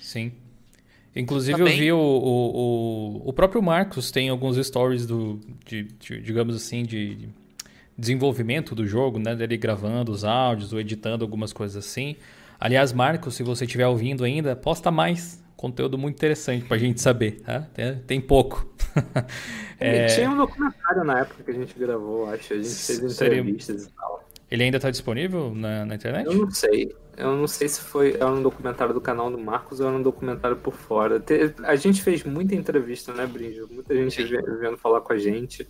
Sim. 0.00 0.32
Inclusive 1.14 1.56
Também- 1.56 1.74
eu 1.74 1.78
vi 1.78 1.92
o, 1.92 1.96
o, 1.98 2.56
o, 3.22 3.28
o 3.28 3.32
próprio 3.32 3.62
Marcos 3.62 4.10
tem 4.10 4.28
alguns 4.28 4.56
stories 4.66 5.06
do, 5.06 5.40
de, 5.64 5.84
de- 5.84 6.20
digamos 6.20 6.54
assim, 6.56 6.82
de 6.82 7.28
desenvolvimento 7.96 8.74
do 8.74 8.86
jogo, 8.86 9.18
né? 9.18 9.34
Dele 9.34 9.56
gravando 9.56 10.12
os 10.12 10.24
áudios 10.24 10.72
ou 10.72 10.80
editando 10.80 11.24
algumas 11.24 11.52
coisas 11.52 11.84
assim. 11.84 12.16
Aliás, 12.58 12.92
Marcos, 12.92 13.34
se 13.34 13.42
você 13.42 13.64
estiver 13.64 13.86
ouvindo 13.86 14.24
ainda, 14.24 14.56
posta 14.56 14.90
mais. 14.90 15.44
Conteúdo 15.56 15.96
muito 15.96 16.16
interessante 16.16 16.66
pra 16.66 16.76
gente 16.76 17.00
saber, 17.00 17.40
tá? 17.40 17.60
Tem, 17.74 17.96
tem 18.06 18.20
pouco. 18.20 18.66
É... 19.78 20.06
Tinha 20.06 20.30
um 20.30 20.36
documentário 20.38 21.04
na 21.04 21.20
época 21.20 21.44
que 21.44 21.50
a 21.50 21.54
gente 21.54 21.78
gravou, 21.78 22.30
acho. 22.30 22.54
A 22.54 22.56
gente 22.56 22.68
fez 22.70 22.98
entrevistas 22.98 23.82
Seria... 23.82 23.92
e 23.92 23.92
tal. 23.94 24.28
Ele 24.50 24.62
ainda 24.62 24.80
tá 24.80 24.90
disponível 24.90 25.54
na, 25.54 25.84
na, 25.84 25.94
internet? 25.96 26.26
Eu 26.26 26.34
não 26.34 26.50
sei. 26.50 26.96
Eu 27.16 27.36
não 27.36 27.46
sei 27.46 27.68
se 27.68 27.80
foi 27.80 28.14
era 28.14 28.30
um 28.30 28.42
documentário 28.42 28.94
do 28.94 29.00
canal 29.02 29.30
do 29.30 29.36
Marcos 29.36 29.78
ou 29.80 29.86
era 29.88 29.96
um 29.96 30.02
documentário 30.02 30.56
por 30.56 30.72
fora. 30.72 31.22
A 31.64 31.76
gente 31.76 32.02
fez 32.02 32.24
muita 32.24 32.54
entrevista, 32.54 33.12
né, 33.12 33.26
Brinjo? 33.26 33.68
Muita 33.70 33.94
gente 33.94 34.22
vendo 34.24 34.78
falar 34.78 35.02
com 35.02 35.12
a 35.12 35.18
gente. 35.18 35.68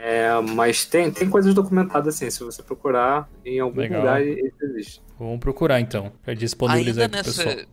É, 0.00 0.30
mas 0.40 0.84
tem, 0.84 1.10
tem 1.10 1.28
coisas 1.28 1.52
documentadas 1.52 2.14
assim, 2.14 2.30
se 2.30 2.44
você 2.44 2.62
procurar 2.62 3.28
em 3.44 3.58
algum 3.58 3.80
Legal. 3.80 4.00
lugar, 4.00 4.24
isso 4.24 4.56
existe. 4.62 5.02
Vamos 5.18 5.40
procurar 5.40 5.80
então, 5.80 6.12
para 6.22 6.34
disponibilizar 6.34 7.04
ainda 7.06 7.16
nessa, 7.16 7.44
pessoal. 7.44 7.66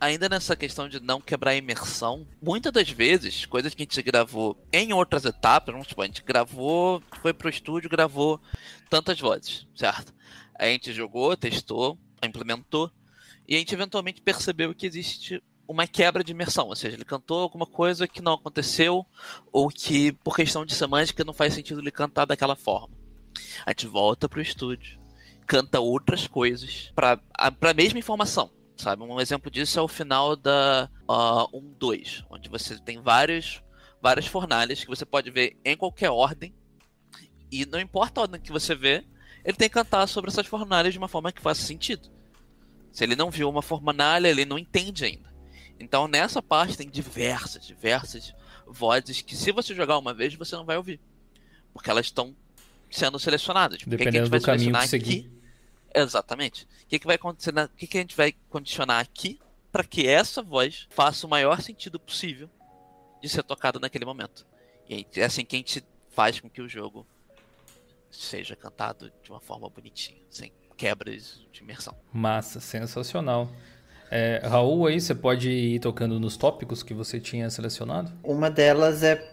Ainda 0.00 0.28
nessa 0.30 0.56
questão 0.56 0.88
de 0.88 0.98
não 0.98 1.20
quebrar 1.20 1.50
a 1.50 1.56
imersão, 1.56 2.26
muitas 2.40 2.72
das 2.72 2.88
vezes, 2.88 3.44
coisas 3.44 3.74
que 3.74 3.82
a 3.82 3.84
gente 3.84 4.02
gravou 4.02 4.56
em 4.72 4.94
outras 4.94 5.26
etapas, 5.26 5.74
vamos 5.74 5.88
supor, 5.88 6.04
a 6.04 6.06
gente 6.06 6.22
gravou, 6.24 7.02
foi 7.20 7.34
pro 7.34 7.50
estúdio, 7.50 7.90
gravou 7.90 8.40
tantas 8.88 9.20
vozes, 9.20 9.66
certo? 9.76 10.12
A 10.58 10.64
gente 10.66 10.90
jogou, 10.94 11.36
testou, 11.36 11.98
implementou, 12.24 12.90
e 13.46 13.56
a 13.56 13.58
gente 13.58 13.74
eventualmente 13.74 14.22
percebeu 14.22 14.74
que 14.74 14.86
existe 14.86 15.42
uma 15.66 15.86
quebra 15.86 16.22
de 16.22 16.32
imersão, 16.32 16.68
ou 16.68 16.76
seja, 16.76 16.96
ele 16.96 17.04
cantou 17.04 17.40
alguma 17.40 17.66
coisa 17.66 18.08
que 18.08 18.20
não 18.20 18.34
aconteceu 18.34 19.06
ou 19.50 19.68
que 19.68 20.12
por 20.12 20.36
questão 20.36 20.64
de 20.64 20.74
semântica 20.74 21.24
não 21.24 21.32
faz 21.32 21.54
sentido 21.54 21.80
ele 21.80 21.90
cantar 21.90 22.26
daquela 22.26 22.56
forma. 22.56 22.96
A 23.64 23.70
gente 23.70 23.86
volta 23.86 24.28
pro 24.28 24.40
estúdio, 24.40 25.00
canta 25.46 25.80
outras 25.80 26.26
coisas 26.26 26.92
para 26.94 27.20
a 27.36 27.74
mesma 27.74 27.98
informação, 27.98 28.50
sabe? 28.76 29.02
Um 29.02 29.20
exemplo 29.20 29.50
disso 29.50 29.78
é 29.78 29.82
o 29.82 29.88
final 29.88 30.36
da 30.36 30.90
uh, 31.08 31.76
1-2, 31.78 32.24
onde 32.30 32.48
você 32.48 32.78
tem 32.78 33.00
vários, 33.00 33.62
várias 34.00 34.26
fornalhas 34.26 34.82
que 34.82 34.90
você 34.90 35.04
pode 35.04 35.30
ver 35.30 35.56
em 35.64 35.76
qualquer 35.76 36.10
ordem 36.10 36.54
e 37.50 37.66
não 37.66 37.80
importa 37.80 38.20
a 38.20 38.22
ordem 38.22 38.40
que 38.40 38.52
você 38.52 38.74
vê, 38.74 39.04
ele 39.44 39.56
tem 39.56 39.68
que 39.68 39.74
cantar 39.74 40.06
sobre 40.06 40.30
essas 40.30 40.46
fornalhas 40.46 40.92
de 40.92 40.98
uma 40.98 41.08
forma 41.08 41.32
que 41.32 41.42
faça 41.42 41.62
sentido. 41.62 42.10
Se 42.92 43.04
ele 43.04 43.16
não 43.16 43.30
viu 43.30 43.48
uma 43.48 43.62
fornalha, 43.62 44.28
ele 44.28 44.44
não 44.44 44.58
entende 44.58 45.04
ainda. 45.04 45.31
Então 45.82 46.06
nessa 46.06 46.40
parte 46.40 46.76
tem 46.76 46.88
diversas, 46.88 47.66
diversas 47.66 48.34
vozes 48.66 49.20
que 49.20 49.36
se 49.36 49.50
você 49.50 49.74
jogar 49.74 49.98
uma 49.98 50.14
vez 50.14 50.34
você 50.34 50.54
não 50.54 50.64
vai 50.64 50.76
ouvir. 50.76 51.00
Porque 51.72 51.90
elas 51.90 52.06
estão 52.06 52.34
sendo 52.90 53.18
selecionadas. 53.18 53.78
Tipo, 53.78 53.90
Dependendo 53.90 54.28
do 54.28 54.40
caminho 54.40 54.78
que 54.78 54.88
seguir. 54.88 55.18
Aqui? 55.18 55.30
Exatamente. 55.94 56.64
O 56.64 56.86
que, 56.86 56.98
que 56.98 57.06
vai 57.06 57.16
acontecer? 57.16 57.52
Na... 57.52 57.64
O 57.64 57.68
que, 57.68 57.86
que 57.86 57.98
a 57.98 58.00
gente 58.00 58.16
vai 58.16 58.32
condicionar 58.48 59.00
aqui 59.00 59.40
para 59.72 59.82
que 59.82 60.06
essa 60.06 60.42
voz 60.42 60.86
faça 60.90 61.26
o 61.26 61.30
maior 61.30 61.60
sentido 61.60 61.98
possível 61.98 62.48
de 63.20 63.28
ser 63.28 63.42
tocada 63.42 63.78
naquele 63.78 64.04
momento. 64.04 64.46
E 64.88 65.06
é 65.16 65.24
assim 65.24 65.44
que 65.44 65.56
a 65.56 65.58
gente 65.58 65.82
faz 66.10 66.38
com 66.38 66.50
que 66.50 66.60
o 66.60 66.68
jogo 66.68 67.06
seja 68.10 68.54
cantado 68.54 69.10
de 69.22 69.30
uma 69.30 69.40
forma 69.40 69.68
bonitinha, 69.70 70.20
sem 70.28 70.52
quebras 70.76 71.40
de 71.50 71.62
imersão. 71.62 71.96
Massa, 72.12 72.60
sensacional. 72.60 73.50
É, 74.14 74.42
Raul, 74.44 74.86
aí 74.86 75.00
você 75.00 75.14
pode 75.14 75.48
ir 75.48 75.80
tocando 75.80 76.20
nos 76.20 76.36
tópicos 76.36 76.82
que 76.82 76.92
você 76.92 77.18
tinha 77.18 77.48
selecionado? 77.48 78.12
Uma 78.22 78.50
delas 78.50 79.02
é, 79.02 79.26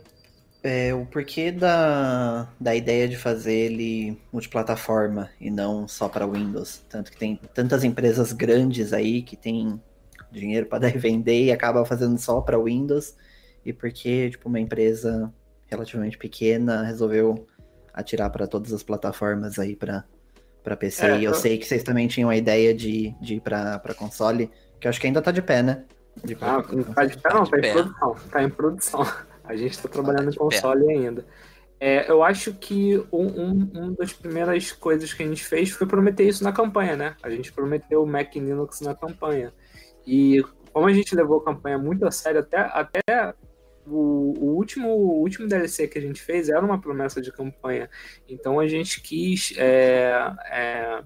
é, 0.63 0.93
o 0.93 1.05
porquê 1.05 1.51
da, 1.51 2.47
da 2.57 2.73
ideia 2.73 3.05
de 3.05 3.17
fazer 3.17 3.53
ele 3.53 4.17
multiplataforma 4.31 5.29
e 5.37 5.51
não 5.51 5.85
só 5.85 6.07
para 6.07 6.25
Windows. 6.25 6.81
Tanto 6.87 7.11
que 7.11 7.17
tem 7.17 7.37
tantas 7.53 7.83
empresas 7.83 8.31
grandes 8.31 8.93
aí 8.93 9.21
que 9.21 9.35
tem 9.35 9.81
dinheiro 10.31 10.65
para 10.65 10.87
vender 10.97 11.43
e 11.43 11.51
acaba 11.51 11.83
fazendo 11.83 12.17
só 12.17 12.39
para 12.39 12.57
Windows. 12.57 13.17
E 13.65 13.73
porque 13.73 14.29
tipo, 14.29 14.47
uma 14.47 14.61
empresa 14.61 15.29
relativamente 15.67 16.17
pequena 16.17 16.83
resolveu 16.83 17.45
atirar 17.93 18.29
para 18.29 18.47
todas 18.47 18.71
as 18.71 18.81
plataformas 18.81 19.59
aí 19.59 19.75
para 19.75 20.05
PC. 20.77 21.05
É, 21.05 21.19
e 21.19 21.25
eu, 21.25 21.31
eu 21.31 21.33
sei 21.33 21.57
que 21.57 21.65
vocês 21.65 21.83
também 21.83 22.07
tinham 22.07 22.29
a 22.29 22.37
ideia 22.37 22.73
de, 22.73 23.13
de 23.19 23.35
ir 23.35 23.41
para 23.41 23.93
console 23.97 24.49
que 24.79 24.87
eu 24.87 24.89
acho 24.89 24.99
que 24.99 25.07
ainda 25.07 25.21
tá 25.21 25.31
de 25.31 25.41
pé, 25.41 25.61
né? 25.61 25.85
De 26.23 26.35
pé. 26.35 26.45
Ah, 26.45 26.63
não 26.71 26.83
tá 26.83 27.05
de 27.05 27.17
pé 27.17 27.33
não, 27.33 27.45
tá, 27.45 27.57
em 27.57 27.71
produção. 27.71 28.15
Tá 28.31 28.43
em 28.43 28.49
produção. 28.49 29.07
A 29.43 29.55
gente 29.55 29.81
tá 29.81 29.89
trabalhando 29.89 30.25
tá 30.25 30.31
em 30.31 30.35
console 30.35 30.85
pé. 30.85 30.93
ainda. 30.93 31.25
É, 31.79 32.11
eu 32.11 32.21
acho 32.21 32.53
que 32.53 32.97
um, 33.11 33.25
um, 33.25 33.71
um, 33.73 33.93
das 33.93 34.11
primeiras 34.11 34.71
coisas 34.71 35.13
que 35.13 35.23
a 35.23 35.27
gente 35.27 35.45
fez 35.45 35.69
foi 35.69 35.87
prometer 35.87 36.27
isso 36.27 36.43
na 36.43 36.51
campanha, 36.51 36.95
né? 36.95 37.15
A 37.23 37.29
gente 37.29 37.53
prometeu 37.53 38.03
o 38.03 38.07
Mac 38.07 38.35
Linux 38.35 38.81
na 38.81 38.93
campanha. 38.93 39.53
E 40.05 40.43
como 40.73 40.87
a 40.87 40.93
gente 40.93 41.15
levou 41.15 41.39
a 41.39 41.45
campanha 41.45 41.77
muito 41.77 42.05
a 42.05 42.11
sério, 42.11 42.41
até, 42.41 42.57
até 42.57 43.33
o, 43.87 44.33
o, 44.37 44.55
último, 44.55 44.89
o 44.89 45.21
último 45.21 45.47
DLC 45.47 45.87
que 45.87 45.97
a 45.97 46.01
gente 46.01 46.21
fez 46.21 46.49
era 46.49 46.63
uma 46.65 46.79
promessa 46.79 47.21
de 47.21 47.31
campanha. 47.31 47.89
Então 48.27 48.59
a 48.59 48.67
gente 48.67 49.01
quis 49.01 49.53
é, 49.57 50.13
é, 50.51 51.03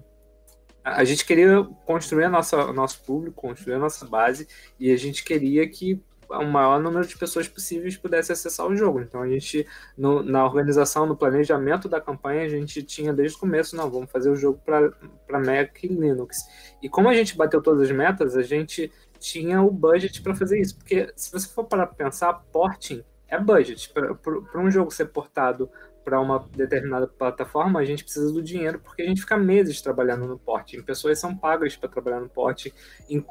a 0.84 1.02
gente 1.02 1.24
queria 1.24 1.64
construir 1.86 2.24
a 2.24 2.28
nossa, 2.28 2.72
nosso 2.72 3.02
público, 3.02 3.40
construir 3.40 3.74
a 3.74 3.78
nossa 3.78 4.04
base, 4.04 4.46
e 4.78 4.92
a 4.92 4.96
gente 4.96 5.24
queria 5.24 5.66
que 5.66 6.00
o 6.28 6.44
maior 6.44 6.80
número 6.80 7.06
de 7.06 7.16
pessoas 7.16 7.48
possíveis 7.48 7.96
pudesse 7.96 8.32
acessar 8.32 8.66
o 8.66 8.76
jogo. 8.76 9.00
Então 9.00 9.22
a 9.22 9.28
gente, 9.28 9.66
no, 9.96 10.22
na 10.22 10.44
organização, 10.44 11.06
no 11.06 11.16
planejamento 11.16 11.88
da 11.88 12.00
campanha, 12.00 12.42
a 12.42 12.48
gente 12.48 12.82
tinha 12.82 13.12
desde 13.12 13.36
o 13.36 13.40
começo, 13.40 13.76
não, 13.76 13.90
vamos 13.90 14.10
fazer 14.10 14.30
o 14.30 14.36
jogo 14.36 14.60
para 14.64 15.40
Mac 15.40 15.82
e 15.82 15.88
Linux. 15.88 16.38
E 16.82 16.88
como 16.88 17.08
a 17.08 17.14
gente 17.14 17.36
bateu 17.36 17.62
todas 17.62 17.82
as 17.88 17.96
metas, 17.96 18.36
a 18.36 18.42
gente 18.42 18.92
tinha 19.18 19.62
o 19.62 19.70
budget 19.70 20.22
para 20.22 20.34
fazer 20.34 20.60
isso. 20.60 20.76
Porque 20.76 21.12
se 21.16 21.32
você 21.32 21.48
for 21.48 21.64
parar 21.64 21.86
para 21.86 22.06
pensar, 22.06 22.32
porting 22.52 23.02
é 23.28 23.38
budget. 23.38 23.90
Para 23.92 24.60
um 24.60 24.70
jogo 24.70 24.90
ser 24.90 25.06
portado 25.06 25.70
para 26.04 26.20
uma 26.20 26.46
determinada 26.54 27.06
plataforma, 27.06 27.80
a 27.80 27.84
gente 27.84 28.04
precisa 28.04 28.30
do 28.32 28.42
dinheiro 28.42 28.78
porque 28.78 29.02
a 29.02 29.06
gente 29.06 29.22
fica 29.22 29.36
meses 29.36 29.80
trabalhando 29.80 30.26
no 30.26 30.38
porte. 30.38 30.80
Pessoas 30.82 31.18
são 31.18 31.34
pagas 31.34 31.74
para 31.76 31.88
trabalhar 31.88 32.20
no 32.20 32.28
porte. 32.28 32.72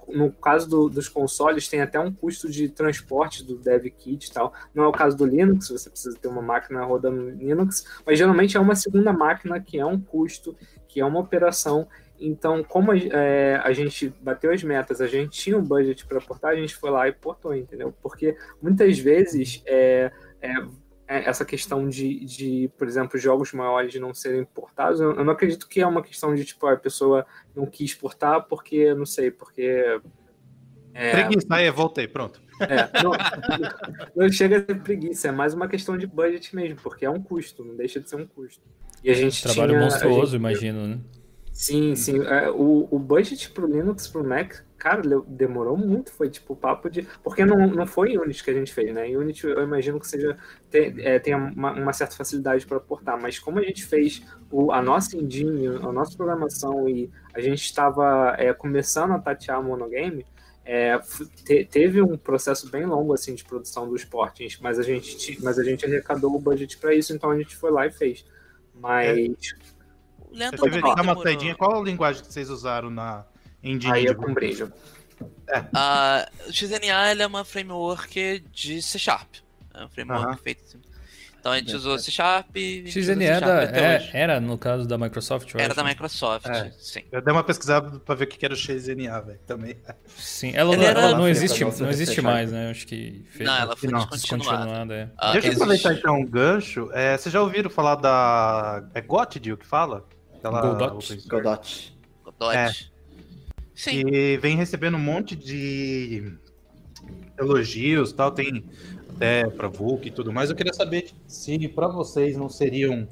no 0.07 0.31
caso 0.31 0.67
do, 0.67 0.89
dos 0.89 1.07
consoles, 1.07 1.67
tem 1.67 1.81
até 1.81 1.99
um 1.99 2.11
custo 2.11 2.49
de 2.49 2.67
transporte 2.69 3.43
do 3.43 3.57
dev 3.57 3.85
kit 3.85 4.27
e 4.27 4.33
tal. 4.33 4.53
Não 4.73 4.83
é 4.83 4.87
o 4.87 4.91
caso 4.91 5.15
do 5.15 5.25
Linux, 5.25 5.69
você 5.69 5.89
precisa 5.89 6.17
ter 6.17 6.27
uma 6.27 6.41
máquina 6.41 6.83
rodando 6.83 7.29
Linux, 7.29 7.85
mas 8.05 8.17
geralmente 8.17 8.57
é 8.57 8.59
uma 8.59 8.75
segunda 8.75 9.13
máquina 9.13 9.59
que 9.61 9.79
é 9.79 9.85
um 9.85 9.99
custo, 9.99 10.55
que 10.87 10.99
é 10.99 11.05
uma 11.05 11.19
operação. 11.19 11.87
Então, 12.19 12.63
como 12.63 12.91
a, 12.91 12.97
é, 12.97 13.59
a 13.63 13.73
gente 13.73 14.13
bateu 14.21 14.51
as 14.51 14.63
metas, 14.63 15.01
a 15.01 15.07
gente 15.07 15.37
tinha 15.37 15.57
um 15.57 15.63
budget 15.63 16.05
para 16.05 16.21
portar, 16.21 16.51
a 16.51 16.55
gente 16.55 16.75
foi 16.75 16.89
lá 16.89 17.07
e 17.07 17.11
portou, 17.11 17.53
entendeu? 17.53 17.93
Porque 18.01 18.37
muitas 18.61 18.97
vezes 18.97 19.61
é, 19.65 20.11
é 20.41 20.53
essa 21.07 21.43
questão 21.43 21.87
de, 21.87 22.25
de, 22.25 22.71
por 22.77 22.87
exemplo, 22.87 23.19
jogos 23.19 23.51
maiores 23.53 23.93
não 23.95 24.13
serem 24.13 24.41
importados, 24.41 24.99
eu, 24.99 25.15
eu 25.15 25.23
não 25.23 25.33
acredito 25.33 25.67
que 25.67 25.81
é 25.81 25.87
uma 25.87 26.01
questão 26.01 26.33
de, 26.33 26.45
tipo, 26.45 26.65
a 26.65 26.77
pessoa 26.77 27.25
não 27.55 27.65
quis 27.65 27.91
exportar 27.91 28.43
porque, 28.47 28.93
não 28.93 29.05
sei, 29.05 29.29
porque... 29.29 29.99
É, 30.93 31.11
preguiça, 31.11 31.47
aí, 31.49 31.69
voltei, 31.71 32.07
pronto. 32.07 32.41
É, 32.61 33.03
não, 33.03 33.11
não, 34.15 34.31
chega 34.31 34.57
a 34.57 34.65
ser 34.65 34.79
preguiça, 34.81 35.27
é 35.27 35.31
mais 35.31 35.53
uma 35.53 35.67
questão 35.67 35.97
de 35.97 36.05
budget 36.05 36.55
mesmo, 36.55 36.79
porque 36.81 37.05
é 37.05 37.09
um 37.09 37.21
custo, 37.21 37.65
não 37.65 37.75
deixa 37.75 37.99
de 37.99 38.09
ser 38.09 38.15
um 38.15 38.27
custo. 38.27 38.61
E 39.03 39.09
a 39.09 39.13
gente 39.13 39.41
Trabalho 39.41 39.71
tinha, 39.71 39.83
monstruoso, 39.83 40.31
gente, 40.33 40.39
imagino, 40.39 40.87
né? 40.87 40.99
Sim, 41.63 41.95
sim. 41.95 42.21
É, 42.25 42.49
o, 42.49 42.89
o 42.91 42.99
budget 42.99 43.49
pro 43.51 43.65
Linux, 43.65 44.05
pro 44.05 44.21
Mac, 44.21 44.55
cara, 44.77 45.01
demorou 45.25 45.77
muito. 45.77 46.11
Foi 46.11 46.29
tipo 46.29 46.57
papo 46.57 46.89
de. 46.89 47.07
Porque 47.23 47.45
não, 47.45 47.67
não 47.67 47.87
foi 47.87 48.17
Unity 48.17 48.43
que 48.43 48.49
a 48.51 48.53
gente 48.53 48.73
fez, 48.73 48.93
né? 48.93 49.07
Unity 49.17 49.47
eu 49.47 49.63
imagino 49.63 49.97
que 49.97 50.05
seja 50.05 50.37
tem, 50.69 50.93
é, 50.97 51.17
tenha 51.19 51.37
uma, 51.37 51.71
uma, 51.71 51.93
certa 51.93 52.17
facilidade 52.17 52.65
para 52.65 52.81
portar, 52.81 53.17
mas 53.17 53.39
como 53.39 53.59
a 53.59 53.63
gente 53.63 53.85
fez 53.85 54.21
o, 54.51 54.73
a 54.73 54.81
nossa 54.81 55.15
engine, 55.15 55.67
a 55.67 55.91
nossa 55.93 56.17
programação 56.17 56.89
e 56.89 57.09
a 57.33 57.39
gente 57.39 57.63
estava 57.63 58.35
é, 58.37 58.53
começando 58.53 59.13
a 59.13 59.19
tatear 59.19 59.63
monogame, 59.63 60.25
é, 60.65 60.99
te, 61.45 61.63
teve 61.63 62.01
um 62.01 62.17
processo 62.17 62.69
bem 62.69 62.85
longo 62.85 63.13
assim 63.13 63.35
de 63.35 63.45
produção 63.45 63.87
dos 63.87 64.03
portings, 64.03 64.59
mas 64.59 64.77
a 64.77 64.83
gente, 64.83 65.41
mas 65.41 65.57
a 65.57 65.63
gente 65.63 65.85
arrecadou 65.85 66.35
o 66.35 66.39
budget 66.39 66.77
para 66.77 66.93
isso, 66.93 67.13
então 67.13 67.31
a 67.31 67.37
gente 67.37 67.55
foi 67.55 67.71
lá 67.71 67.87
e 67.87 67.91
fez. 67.91 68.25
Mas 68.75 69.17
é. 69.17 69.31
Leandro, 70.33 70.65
eu 70.65 70.71
que 70.71 70.95
dar 70.95 71.01
uma 71.01 71.21
saidinha. 71.21 71.55
Qual 71.55 71.79
a 71.79 71.83
linguagem 71.83 72.23
que 72.23 72.33
vocês 72.33 72.49
usaram 72.49 72.89
na 72.89 73.25
engine? 73.63 73.93
Aí 73.93 74.07
é 74.07 74.13
com 74.13 74.33
Bridge. 74.33 74.67
É. 75.47 75.59
Uh, 75.59 76.49
o 76.49 76.53
XNA 76.53 77.21
é 77.21 77.27
uma 77.27 77.45
framework 77.45 78.43
de 78.51 78.81
C 78.81 78.97
Sharp. 78.97 79.35
É 79.73 79.85
um 79.85 79.89
framework 79.89 80.25
uh 80.25 80.31
-huh. 80.31 80.43
feito 80.43 80.63
assim. 80.63 80.81
Então 81.43 81.51
a 81.51 81.57
gente 81.57 81.75
usou 81.75 81.99
C 81.99 82.09
Sharp. 82.09 82.55
XNA 82.87 83.23
era, 83.25 84.09
era, 84.13 84.39
no 84.39 84.57
caso 84.57 84.87
da 84.87 84.97
Microsoft? 84.97 85.53
Era 85.55 85.67
acho. 85.67 85.75
da 85.75 85.83
Microsoft, 85.83 86.45
é. 86.47 86.71
sim. 86.79 87.03
Eu 87.11 87.21
dei 87.21 87.33
uma 87.33 87.43
pesquisada 87.43 87.99
pra 87.99 88.15
ver 88.15 88.23
o 88.23 88.27
que 88.27 88.45
era 88.45 88.53
o 88.53 88.57
XNA, 88.57 89.19
velho, 89.19 89.39
também. 89.45 89.75
Sim, 90.15 90.53
ela, 90.55 90.73
ela, 90.73 90.85
ela 90.85 91.17
não 91.17 91.27
existe, 91.27 91.61
não 91.61 91.89
existe 91.89 92.21
mais, 92.21 92.49
né? 92.49 92.69
Acho 92.69 92.87
que 92.87 93.25
fez. 93.29 93.45
Não, 93.45 93.57
ela 93.57 93.75
foi 93.75 93.89
descontinuada. 93.91 94.95
É. 94.95 95.09
Ah, 95.17 95.33
Deixa 95.33 95.49
eu 95.49 95.53
aproveitar 95.53 95.93
então 95.93 96.15
um 96.15 96.25
gancho. 96.25 96.89
É, 96.93 97.17
vocês 97.17 97.33
já 97.33 97.41
ouviram 97.41 97.69
falar 97.69 97.95
da. 97.95 98.87
É 98.93 99.01
Gotid 99.01 99.51
o 99.51 99.57
que 99.57 99.67
fala? 99.67 100.05
Aquela... 100.43 100.61
Godot. 100.61 101.27
Godot. 101.27 101.97
Godot. 102.23 102.57
É. 102.57 102.69
Sim. 103.73 104.03
que 104.03 104.37
vem 104.37 104.57
recebendo 104.57 104.95
um 104.95 104.99
monte 104.99 105.35
de 105.35 106.37
elogios 107.39 108.11
tal, 108.11 108.31
tem 108.31 108.63
até 109.15 109.47
para 109.47 109.67
Vulk 109.67 110.07
e 110.07 110.11
tudo 110.11 110.33
mais. 110.33 110.49
Eu 110.49 110.55
queria 110.55 110.73
saber 110.73 111.11
se 111.25 111.67
para 111.69 111.87
vocês 111.87 112.35
não 112.35 112.49
seriam 112.49 113.07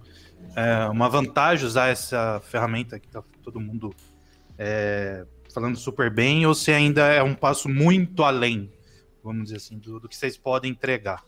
é, 0.56 0.86
uma 0.90 1.10
vantagem 1.10 1.66
usar 1.66 1.88
essa 1.88 2.42
ferramenta 2.44 3.00
que 3.00 3.08
tá 3.08 3.24
todo 3.42 3.60
mundo 3.60 3.94
é, 4.58 5.26
falando 5.54 5.78
super 5.78 6.14
bem, 6.14 6.46
ou 6.46 6.54
se 6.54 6.72
ainda 6.72 7.08
é 7.08 7.24
um 7.24 7.34
passo 7.34 7.70
muito 7.70 8.24
além, 8.24 8.72
vamos 9.24 9.46
dizer 9.46 9.58
assim, 9.58 9.78
do, 9.78 10.00
do 10.00 10.10
que 10.10 10.16
vocês 10.16 10.38
podem 10.38 10.72
entregar. 10.72 11.24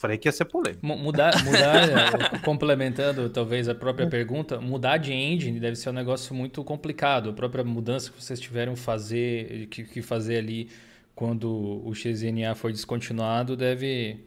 Falei 0.00 0.16
que 0.16 0.26
ia 0.26 0.32
ser 0.32 0.46
polêmico. 0.46 0.84
Mu- 0.84 0.96
Mudar, 0.96 1.44
mudar 1.44 2.34
é, 2.34 2.38
complementando 2.42 3.28
talvez 3.28 3.68
a 3.68 3.74
própria 3.74 4.06
pergunta, 4.08 4.58
mudar 4.58 4.96
de 4.96 5.12
engine 5.12 5.60
deve 5.60 5.76
ser 5.76 5.90
um 5.90 5.92
negócio 5.92 6.34
muito 6.34 6.64
complicado. 6.64 7.28
A 7.28 7.32
própria 7.34 7.62
mudança 7.62 8.10
que 8.10 8.22
vocês 8.22 8.40
tiveram 8.40 8.74
fazer, 8.74 9.66
que, 9.66 9.84
que 9.84 10.00
fazer 10.00 10.38
ali 10.38 10.70
quando 11.14 11.82
o 11.84 11.94
XNA 11.94 12.54
foi 12.54 12.72
descontinuado 12.72 13.54
deve 13.54 14.24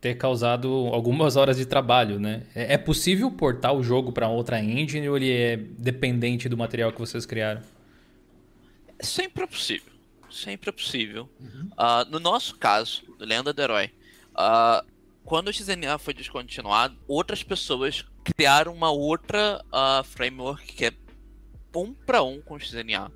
ter 0.00 0.14
causado 0.14 0.88
algumas 0.90 1.36
horas 1.36 1.58
de 1.58 1.66
trabalho, 1.66 2.18
né? 2.18 2.44
É, 2.54 2.72
é 2.72 2.78
possível 2.78 3.30
portar 3.30 3.74
o 3.74 3.82
jogo 3.82 4.12
para 4.12 4.26
outra 4.26 4.58
engine 4.58 5.06
ou 5.06 5.18
ele 5.18 5.30
é 5.30 5.58
dependente 5.58 6.48
do 6.48 6.56
material 6.56 6.90
que 6.92 6.98
vocês 6.98 7.26
criaram? 7.26 7.60
Sempre 9.00 9.44
é 9.44 9.46
possível. 9.46 9.92
Sempre 10.30 10.70
é 10.70 10.72
possível. 10.72 11.28
Ah, 11.76 12.06
no 12.10 12.18
nosso 12.18 12.56
caso, 12.56 13.02
Lenda 13.18 13.52
do 13.52 13.60
Herói, 13.60 13.90
ah, 14.34 14.82
quando 15.24 15.48
o 15.48 15.52
XNA 15.52 15.98
foi 15.98 16.14
descontinuado, 16.14 16.96
outras 17.06 17.42
pessoas 17.42 18.04
criaram 18.24 18.72
uma 18.72 18.90
outra 18.90 19.64
ah, 19.72 20.02
framework 20.04 20.72
que 20.72 20.86
é 20.86 20.92
um 21.74 21.92
para 21.94 22.22
um 22.22 22.40
com 22.40 22.54
o 22.54 22.60
XNA, 22.60 23.10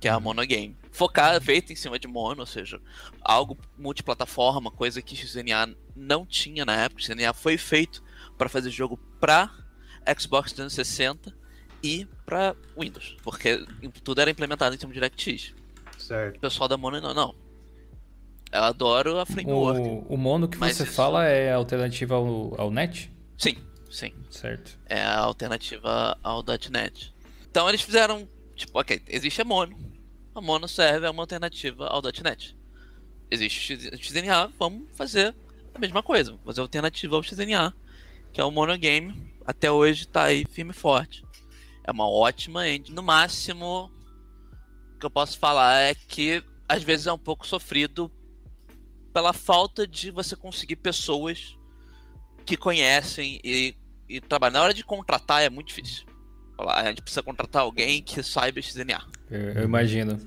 que 0.00 0.08
é 0.08 0.10
a 0.10 0.20
Monogame. 0.20 0.76
Focada, 0.90 1.40
feita 1.40 1.72
em 1.72 1.76
cima 1.76 1.98
de 1.98 2.08
mono, 2.08 2.40
ou 2.40 2.46
seja, 2.46 2.80
algo 3.20 3.56
multiplataforma, 3.76 4.70
coisa 4.70 5.02
que 5.02 5.14
XNA 5.14 5.74
não 5.94 6.24
tinha 6.24 6.64
na 6.64 6.74
época. 6.84 7.00
O 7.00 7.04
XNA 7.04 7.34
foi 7.34 7.58
feito 7.58 8.02
para 8.38 8.48
fazer 8.48 8.70
jogo 8.70 8.96
para 9.20 9.50
Xbox 10.18 10.52
360 10.52 11.34
e 11.82 12.06
para 12.24 12.56
Windows, 12.78 13.16
porque 13.22 13.64
tudo 14.02 14.20
era 14.20 14.30
implementado 14.30 14.74
em 14.74 14.78
cima 14.78 14.92
de 14.92 15.00
DirectX. 15.00 15.54
Certo. 15.98 16.36
O 16.36 16.40
pessoal 16.40 16.68
da 16.68 16.76
Mono 16.76 17.00
não, 17.00 17.14
não. 17.14 17.45
Eu 18.52 18.62
adoro 18.62 19.18
a 19.18 19.26
framework. 19.26 19.80
O, 19.80 20.14
o 20.14 20.16
mono 20.16 20.48
que 20.48 20.56
você 20.56 20.84
isso- 20.84 20.92
fala 20.92 21.24
é 21.26 21.52
a 21.52 21.56
alternativa 21.56 22.14
ao, 22.14 22.60
ao 22.60 22.70
net? 22.70 23.12
Sim, 23.36 23.56
sim. 23.90 24.12
Certo. 24.30 24.78
É 24.86 25.02
a 25.02 25.18
alternativa 25.20 26.16
ao 26.22 26.42
.NET. 26.70 27.14
Então 27.50 27.68
eles 27.68 27.82
fizeram, 27.82 28.28
tipo, 28.54 28.78
ok, 28.78 29.00
existe 29.08 29.40
a 29.42 29.44
Mono. 29.44 29.76
A 30.34 30.40
Mono 30.40 30.68
serve 30.68 31.06
é 31.06 31.10
uma 31.10 31.22
alternativa 31.22 31.86
ao 31.86 32.00
.NET. 32.22 32.56
Existe 33.30 33.74
o 33.74 33.98
XNA, 33.98 34.52
vamos 34.58 34.88
fazer 34.94 35.34
a 35.74 35.78
mesma 35.78 36.02
coisa. 36.02 36.30
Vamos 36.30 36.44
fazer 36.46 36.60
a 36.60 36.64
alternativa 36.64 37.16
ao 37.16 37.22
XNA, 37.22 37.74
que 38.32 38.40
é 38.40 38.44
o 38.44 38.50
Monogame. 38.50 39.34
Até 39.44 39.70
hoje 39.70 40.06
tá 40.06 40.24
aí 40.24 40.44
firme 40.48 40.70
e 40.70 40.74
forte. 40.74 41.24
É 41.84 41.90
uma 41.90 42.08
ótima 42.08 42.68
engine. 42.68 42.94
No 42.94 43.02
máximo, 43.02 43.90
o 44.94 44.98
que 44.98 45.06
eu 45.06 45.10
posso 45.10 45.38
falar 45.38 45.80
é 45.80 45.94
que 45.94 46.42
às 46.68 46.82
vezes 46.82 47.06
é 47.06 47.12
um 47.12 47.18
pouco 47.18 47.46
sofrido 47.46 48.10
pela 49.16 49.32
falta 49.32 49.86
de 49.86 50.10
você 50.10 50.36
conseguir 50.36 50.76
pessoas 50.76 51.56
que 52.44 52.54
conhecem 52.54 53.40
e, 53.42 53.74
e 54.06 54.20
trabalham. 54.20 54.52
Na 54.52 54.62
hora 54.62 54.74
de 54.74 54.84
contratar 54.84 55.42
é 55.42 55.48
muito 55.48 55.68
difícil. 55.68 56.04
Falar, 56.54 56.82
A 56.82 56.88
gente 56.90 57.00
precisa 57.00 57.22
contratar 57.22 57.62
alguém 57.62 58.02
que 58.02 58.22
saiba 58.22 58.60
XNA. 58.60 59.02
Eu, 59.30 59.52
eu 59.52 59.64
imagino. 59.64 60.20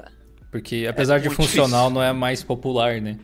Porque 0.49 0.87
apesar 0.89 1.19
de 1.19 1.27
muito 1.27 1.39
funcional, 1.39 1.81
difícil. 1.81 1.93
não 1.93 2.01
é 2.01 2.11
mais 2.11 2.41
popular, 2.41 2.99
né? 2.99 3.19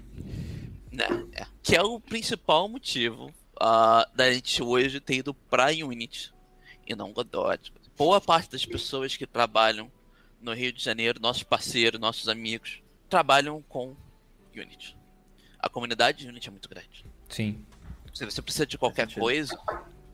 Né? 0.92 1.08
É. 1.34 1.48
Que 1.64 1.76
é 1.76 1.82
o 1.82 2.00
principal 2.00 2.70
motivo 2.70 3.34
ah, 3.60 4.08
da 4.14 4.32
gente 4.32 4.62
hoje 4.62 5.00
ter 5.00 5.16
ido 5.16 5.34
pra 5.34 5.72
Unity 5.72 6.32
e 6.86 6.94
não 6.96 7.12
Godot. 7.12 7.74
Boa 7.98 8.22
parte 8.22 8.52
das 8.52 8.64
pessoas 8.64 9.18
que 9.18 9.26
trabalham 9.26 9.92
no 10.40 10.54
Rio 10.54 10.72
de 10.72 10.84
Janeiro, 10.84 11.20
nossos 11.20 11.42
parceiros, 11.42 12.00
nossos 12.00 12.30
amigos, 12.30 12.84
trabalham 13.10 13.64
com 13.64 13.96
Unity. 14.56 14.96
A 15.66 15.70
comunidade 15.70 16.20
de 16.20 16.28
Unity 16.28 16.48
é 16.48 16.52
muito 16.52 16.70
grande. 16.70 17.04
Sim. 17.28 17.66
Se 18.14 18.24
você 18.24 18.40
precisa 18.40 18.68
de 18.68 18.78
qualquer 18.78 19.12
coisa, 19.12 19.60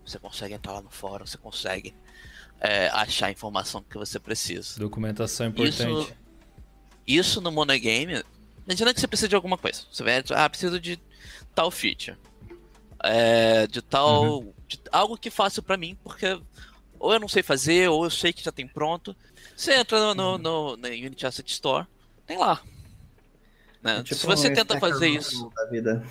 você 0.05 0.17
consegue 0.17 0.53
entrar 0.53 0.71
lá 0.71 0.81
no 0.81 0.89
fórum, 0.89 1.25
você 1.25 1.37
consegue 1.37 1.93
é, 2.61 2.87
achar 2.87 3.27
a 3.27 3.31
informação 3.31 3.83
que 3.83 3.97
você 3.97 4.17
precisa. 4.17 4.79
Documentação 4.79 5.47
é 5.47 5.49
importante. 5.49 5.75
Isso, 5.75 6.13
isso 7.05 7.41
no 7.41 7.51
monogame, 7.51 8.23
imagina 8.65 8.93
que 8.93 9.01
você 9.01 9.07
precisa 9.07 9.27
de 9.27 9.35
alguma 9.35 9.57
coisa. 9.57 9.81
Você 9.91 10.03
vai, 10.03 10.23
ah, 10.29 10.49
preciso 10.49 10.79
de 10.79 10.97
tal 11.53 11.69
feature. 11.69 12.17
É, 13.03 13.67
de 13.67 13.81
tal. 13.81 14.45
de 14.69 14.79
algo 14.89 15.17
que 15.17 15.29
faça 15.29 15.61
pra 15.61 15.75
mim, 15.75 15.97
porque 16.01 16.39
ou 16.97 17.11
eu 17.11 17.19
não 17.19 17.27
sei 17.27 17.43
fazer, 17.43 17.89
ou 17.89 18.05
eu 18.05 18.09
sei 18.09 18.31
que 18.31 18.41
já 18.41 18.53
tem 18.53 18.65
pronto. 18.65 19.13
Você 19.53 19.73
entra 19.73 19.99
no, 19.99 20.15
no, 20.15 20.37
no, 20.37 20.77
na 20.77 20.87
Unity 20.87 21.25
Asset 21.25 21.51
Store, 21.51 21.85
tem 22.25 22.37
lá. 22.37 22.63
Né? 23.81 23.99
É 23.99 24.03
tipo 24.03 24.15
Se 24.19 24.25
você 24.27 24.47
um 24.49 24.53
tenta 24.53 24.75
Stack 24.75 24.79
fazer 24.79 25.07
isso. 25.09 25.49
Da 25.55 25.65
vida, 25.65 26.03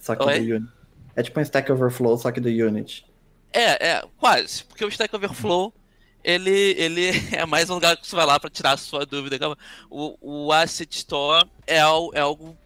só 0.00 0.14
que 0.16 0.24
Oi? 0.24 0.40
do 0.40 0.54
Unity. 0.56 0.72
É 1.14 1.22
tipo 1.22 1.38
um 1.38 1.42
Stack 1.42 1.70
Overflow, 1.70 2.16
só 2.18 2.30
que 2.32 2.40
do 2.40 2.48
Unity. 2.48 3.04
É, 3.52 3.90
é, 3.90 4.04
quase. 4.18 4.64
Porque 4.64 4.84
o 4.84 4.88
Stack 4.88 5.14
Overflow, 5.14 5.72
ele, 6.24 6.50
ele 6.50 7.10
é 7.36 7.44
mais 7.44 7.68
um 7.70 7.74
lugar 7.74 7.96
que 7.96 8.06
você 8.06 8.16
vai 8.16 8.26
lá 8.26 8.40
pra 8.40 8.48
tirar 8.50 8.72
a 8.72 8.76
sua 8.76 9.04
dúvida. 9.04 9.38
O, 9.90 10.46
o 10.46 10.52
Asset 10.52 10.96
Store 10.96 11.46
é, 11.66 11.76
é 11.76 11.80
algo 11.80 12.56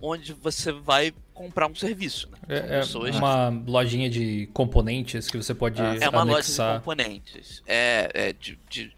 onde 0.00 0.32
você 0.32 0.72
vai 0.72 1.12
comprar 1.34 1.66
um 1.66 1.74
serviço. 1.74 2.28
Né? 2.30 2.38
É, 2.48 2.80
é 2.80 3.10
uma 3.12 3.48
lojinha 3.66 4.08
de 4.08 4.48
componentes 4.52 5.28
que 5.28 5.36
você 5.36 5.54
pode 5.54 5.80
É 5.80 6.08
uma 6.08 6.22
loja 6.22 6.24
de 6.24 6.32
anexar. 6.32 6.78
componentes. 6.78 7.62
É, 7.66 8.10
é 8.14 8.32
de, 8.32 8.58
de, 8.68 8.92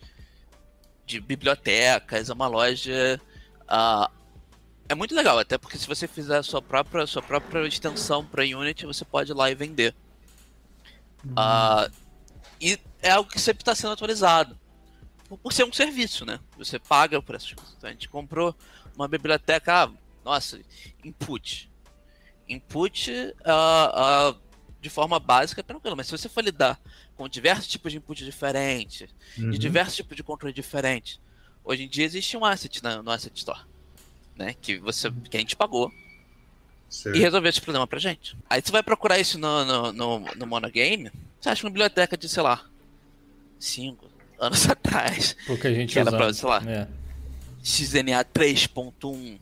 de 1.07 1.21
bibliotecas, 1.21 2.29
é 2.29 2.33
uma 2.33 2.47
loja. 2.47 3.21
ah, 3.67 4.11
é 4.89 4.95
muito 4.95 5.15
legal, 5.15 5.39
até 5.39 5.57
porque 5.57 5.79
se 5.79 5.87
você 5.87 6.07
fizer 6.07 6.39
a 6.39 6.43
sua 6.43 6.61
própria, 6.61 7.07
sua 7.07 7.23
própria 7.23 7.67
extensão 7.67 8.25
para 8.25 8.43
Unity, 8.45 8.87
você 8.87 9.05
pode 9.05 9.31
ir 9.31 9.35
lá 9.35 9.51
e 9.51 9.55
vender. 9.55 9.95
Ah, 11.37 11.89
e 12.61 12.79
é 13.01 13.11
algo 13.11 13.31
que 13.31 13.41
sempre 13.41 13.63
está 13.63 13.75
sendo 13.75 13.93
atualizado. 13.93 14.59
Por, 15.43 15.53
ser 15.53 15.65
um 15.65 15.73
serviço, 15.73 16.27
né? 16.27 16.39
Você 16.59 16.79
paga 16.79 17.23
por 17.23 17.35
essas 17.35 17.53
coisas. 17.53 17.75
Então, 17.79 17.89
a 17.89 17.93
gente 17.93 18.09
comprou 18.09 18.55
uma 18.95 19.09
biblioteca, 19.09 19.85
ah, 19.85 19.91
nossa, 20.25 20.61
input. 21.03 21.71
Input 22.49 23.35
ah, 23.45 23.93
ah, 23.95 24.35
de 24.81 24.91
forma 24.91 25.19
básica 25.19 25.61
é 25.61 25.65
tranquilo, 25.65 25.97
mas 25.97 26.07
se 26.07 26.13
você 26.13 26.29
for 26.29 26.45
lidar 26.45 26.79
com 27.17 27.29
diversos 27.29 27.69
tipos 27.69 27.93
de 27.93 27.99
input 27.99 28.25
diferentes, 28.25 29.09
Uhum. 29.39 29.51
de 29.51 29.59
diversos 29.59 29.97
tipos 29.97 30.17
de 30.17 30.23
controle 30.23 30.53
diferentes, 30.53 31.19
hoje 31.65 31.85
em 31.85 31.89
dia 31.89 32.05
existe 32.05 32.37
um 32.37 32.45
asset 32.45 32.83
no 32.83 33.11
Asset 33.11 33.35
Store. 33.39 33.61
Né, 34.43 34.57
que, 34.61 34.77
você, 34.79 35.09
que 35.31 35.37
a 35.37 35.41
gente 35.41 35.55
pagou 35.55 35.89
Certo. 36.91 37.17
e 37.17 37.21
resolveu 37.21 37.49
esse 37.49 37.61
problema 37.61 37.87
pra 37.87 38.01
gente. 38.01 38.37
Aí 38.51 38.61
você 38.61 38.73
vai 38.73 38.83
procurar 38.83 39.21
isso 39.21 39.39
no, 39.39 39.65
no, 39.65 39.93
no, 39.93 40.19
no 40.35 40.47
Monogame, 40.49 41.13
você 41.41 41.49
acha 41.49 41.65
uma 41.65 41.71
biblioteca 41.71 42.17
de, 42.17 42.29
sei 42.29 42.43
lá, 42.43 42.67
5 43.61 44.05
anos 44.41 44.67
atrás, 44.69 45.37
Porque 45.47 45.69
a 45.69 45.73
gente 45.73 45.93
Que 45.93 46.01
era 46.01 46.11
pra, 46.11 46.35
sei 46.35 46.49
lá. 46.49 46.61
É. 46.67 46.89
XNA 47.63 48.25
3.1, 48.35 49.39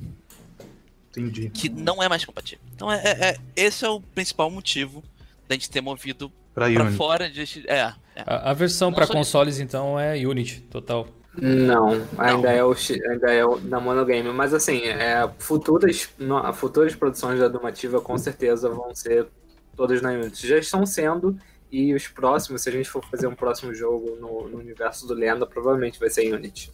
Entendi. 1.11 1.49
que 1.49 1.71
não 1.71 2.03
é 2.03 2.09
mais 2.11 2.23
compatível. 2.27 2.63
Então, 2.75 2.93
é, 2.93 3.03
é- 3.03 3.29
é- 3.31 3.37
esse 3.57 3.83
é 3.83 3.89
o 3.89 4.03
principal 4.03 4.51
motivo 4.51 5.03
da 5.49 5.55
gente 5.55 5.71
ter 5.71 5.81
movido 5.81 6.31
Pra 6.53 6.71
pra 6.71 6.93
fora 6.93 7.31
de. 7.31 7.65
É, 7.67 7.95
é. 8.15 8.23
A, 8.27 8.51
a 8.51 8.53
versão 8.53 8.93
para 8.93 9.07
consoles, 9.07 9.59
então, 9.61 9.99
é 9.99 10.15
Unity, 10.27 10.61
total. 10.63 11.09
Não, 11.37 11.91
ainda 12.19 12.51
é 12.51 12.65
o 12.65 12.73
ainda 13.09 13.33
é 13.33 13.45
o 13.45 13.57
da 13.59 13.79
Monogame, 13.81 14.31
mas 14.33 14.53
assim, 14.53 14.81
é, 14.83 15.29
futuras, 15.39 16.11
no- 16.19 16.53
futuras 16.53 16.95
produções 16.95 17.39
da 17.39 17.47
Domativa 17.49 18.01
com 18.01 18.19
certeza 18.19 18.69
vão 18.69 18.95
ser 18.95 19.29
todas 19.77 20.03
na 20.03 20.11
Unity. 20.11 20.49
Já 20.49 20.59
estão 20.59 20.85
sendo, 20.85 21.39
e 21.71 21.95
os 21.95 22.09
próximos, 22.09 22.63
se 22.63 22.69
a 22.69 22.73
gente 22.73 22.91
for 22.91 23.05
fazer 23.09 23.29
um 23.29 23.35
próximo 23.35 23.73
jogo 23.73 24.17
no, 24.21 24.49
no 24.49 24.59
universo 24.59 25.07
do 25.07 25.15
Lenda, 25.15 25.47
provavelmente 25.47 26.01
vai 26.01 26.11
ser 26.11 26.25
em 26.25 26.33
Unity. 26.35 26.73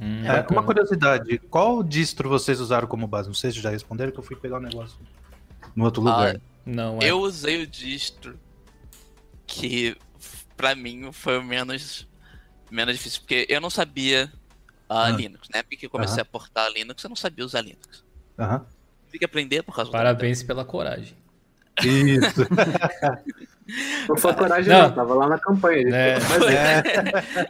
Hum, 0.00 0.24
É, 0.24 0.46
uma 0.50 0.62
curiosidade, 0.62 1.38
qual 1.50 1.82
distro 1.82 2.28
vocês 2.28 2.60
usaram 2.60 2.86
como 2.86 3.06
base? 3.08 3.28
Não 3.28 3.34
sei 3.34 3.50
se 3.50 3.60
já 3.60 3.70
responderam, 3.70 4.12
que 4.12 4.18
eu 4.18 4.22
fui 4.22 4.36
pegar 4.36 4.58
o 4.58 4.60
negócio 4.62 4.96
no 5.74 5.84
outro 5.84 6.00
lugar. 6.00 6.40
Não, 6.64 6.98
é. 7.02 7.10
Eu 7.10 7.18
usei 7.20 7.62
o 7.62 7.66
distro 7.66 8.38
que 9.46 9.96
pra 10.56 10.74
mim 10.74 11.10
foi 11.12 11.38
o 11.38 11.42
menos, 11.42 12.06
menos 12.70 12.94
difícil, 12.96 13.20
porque 13.20 13.46
eu 13.48 13.60
não 13.60 13.70
sabia 13.70 14.30
a 14.88 15.04
Ah. 15.06 15.10
Linux, 15.10 15.48
né? 15.52 15.62
Porque 15.62 15.86
eu 15.86 15.90
comecei 15.90 16.20
a 16.20 16.24
portar 16.24 16.70
Linux, 16.72 17.02
eu 17.04 17.08
não 17.08 17.16
sabia 17.16 17.44
usar 17.44 17.60
Linux. 17.62 18.04
Aham. 18.38 18.64
Tive 19.06 19.18
que 19.18 19.24
aprender 19.24 19.62
por 19.62 19.74
causa 19.74 19.90
do 19.90 19.92
Parabéns 19.92 20.42
pela 20.42 20.64
coragem. 20.64 21.16
Isso. 21.82 22.46
Não 24.08 24.16
foi 24.16 24.34
coragem, 24.34 24.68
Não. 24.68 24.88
não. 24.88 24.92
Tava 24.94 25.14
lá 25.14 25.28
na 25.28 25.38
campanha. 25.38 25.88
É. 25.94 26.14
Mas 26.18 26.42
É, 26.42 26.82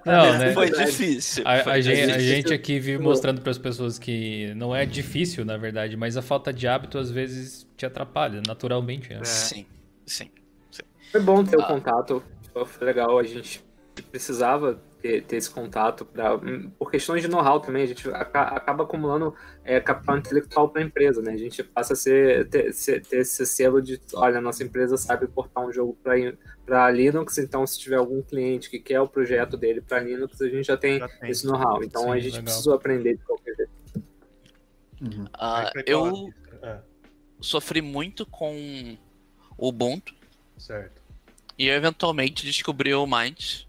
Não, 0.05 0.39
né? 0.39 0.53
Foi 0.53 0.71
difícil. 0.71 1.43
A, 1.47 1.63
foi 1.65 1.73
a 1.73 1.81
gente, 1.81 1.99
a 2.03 2.07
difícil. 2.09 2.21
gente 2.35 2.53
aqui 2.53 2.79
vive 2.79 3.03
mostrando 3.03 3.41
para 3.41 3.51
as 3.51 3.57
pessoas 3.57 3.99
que 3.99 4.53
não 4.55 4.77
é 4.77 4.85
difícil, 4.85 5.47
na 5.47 5.57
verdade, 5.57 5.97
mas 5.97 6.19
a 6.19 6.23
falta 6.23 6.53
de 6.53 6.69
hábito 6.69 6.99
às 6.99 7.11
vezes 7.11 7.67
te 7.77 7.87
atrapalha, 7.87 8.43
naturalmente. 8.47 9.09
né? 9.15 9.25
Sim, 9.25 9.65
sim. 10.05 10.31
Foi 11.11 11.21
bom 11.23 11.43
ter 11.43 11.57
o 11.57 11.63
Ah. 11.63 11.67
contato, 11.67 12.23
foi 12.67 12.87
legal, 12.87 13.19
a 13.19 13.23
gente 13.23 13.65
precisava 14.11 14.79
ter, 15.01 15.23
ter 15.25 15.37
esse 15.37 15.51
contato 15.51 16.05
pra, 16.05 16.39
por 16.79 16.91
questões 16.91 17.23
de 17.23 17.29
know-how 17.29 17.61
também, 17.61 17.83
a 17.83 17.87
gente 17.87 18.09
aca- 18.11 18.49
acaba 18.49 18.85
acumulando 18.85 19.35
é, 19.65 19.81
capital 19.81 20.19
intelectual 20.19 20.69
para 20.69 20.83
a 20.83 20.85
empresa, 20.85 21.21
né? 21.23 21.33
A 21.33 21.37
gente 21.37 21.63
passa 21.65 21.93
a 21.95 21.97
ser, 21.97 22.49
ter, 22.49 22.73
ser- 22.73 23.05
ter 23.05 23.19
esse 23.19 23.45
selo 23.47 23.81
de, 23.83 24.01
olha, 24.15 24.41
nossa 24.41 24.63
empresa 24.65 24.97
sabe 24.97 25.27
portar 25.27 25.65
um 25.67 25.73
jogo 25.73 25.99
para 26.67 26.91
Linux, 26.91 27.39
então 27.39 27.67
se 27.67 27.79
tiver 27.79 27.97
algum 27.97 28.23
cliente 28.23 28.69
que 28.71 28.79
quer 28.79 29.01
o 29.01 29.09
projeto 29.09 29.57
dele 29.57 29.81
para 29.81 30.01
Linux, 30.01 30.41
a 30.41 30.49
gente 30.49 30.67
já 30.67 30.77
tem 30.77 30.99
Já 30.99 31.09
tem. 31.09 31.31
esse 31.31 31.47
know-how. 31.47 31.83
Então 31.83 32.03
Sim, 32.05 32.11
a 32.11 32.19
gente 32.19 32.27
legal. 32.33 32.43
precisou 32.45 32.75
aprender 32.75 33.17
de 33.17 33.25
qualquer 33.25 33.55
jeito. 33.57 33.71
Uhum. 35.01 35.27
Foi 35.73 35.83
eu? 35.87 36.29
É, 36.63 36.79
sofri 37.41 37.81
muito 37.81 38.27
com 38.27 38.97
o 39.57 39.69
Ubuntu 39.69 40.15
certo. 40.59 41.01
e 41.59 41.67
eu 41.69 41.75
eventualmente 41.75 42.45
descobri 42.45 42.93
o 42.93 43.07
Mind, 43.07 43.63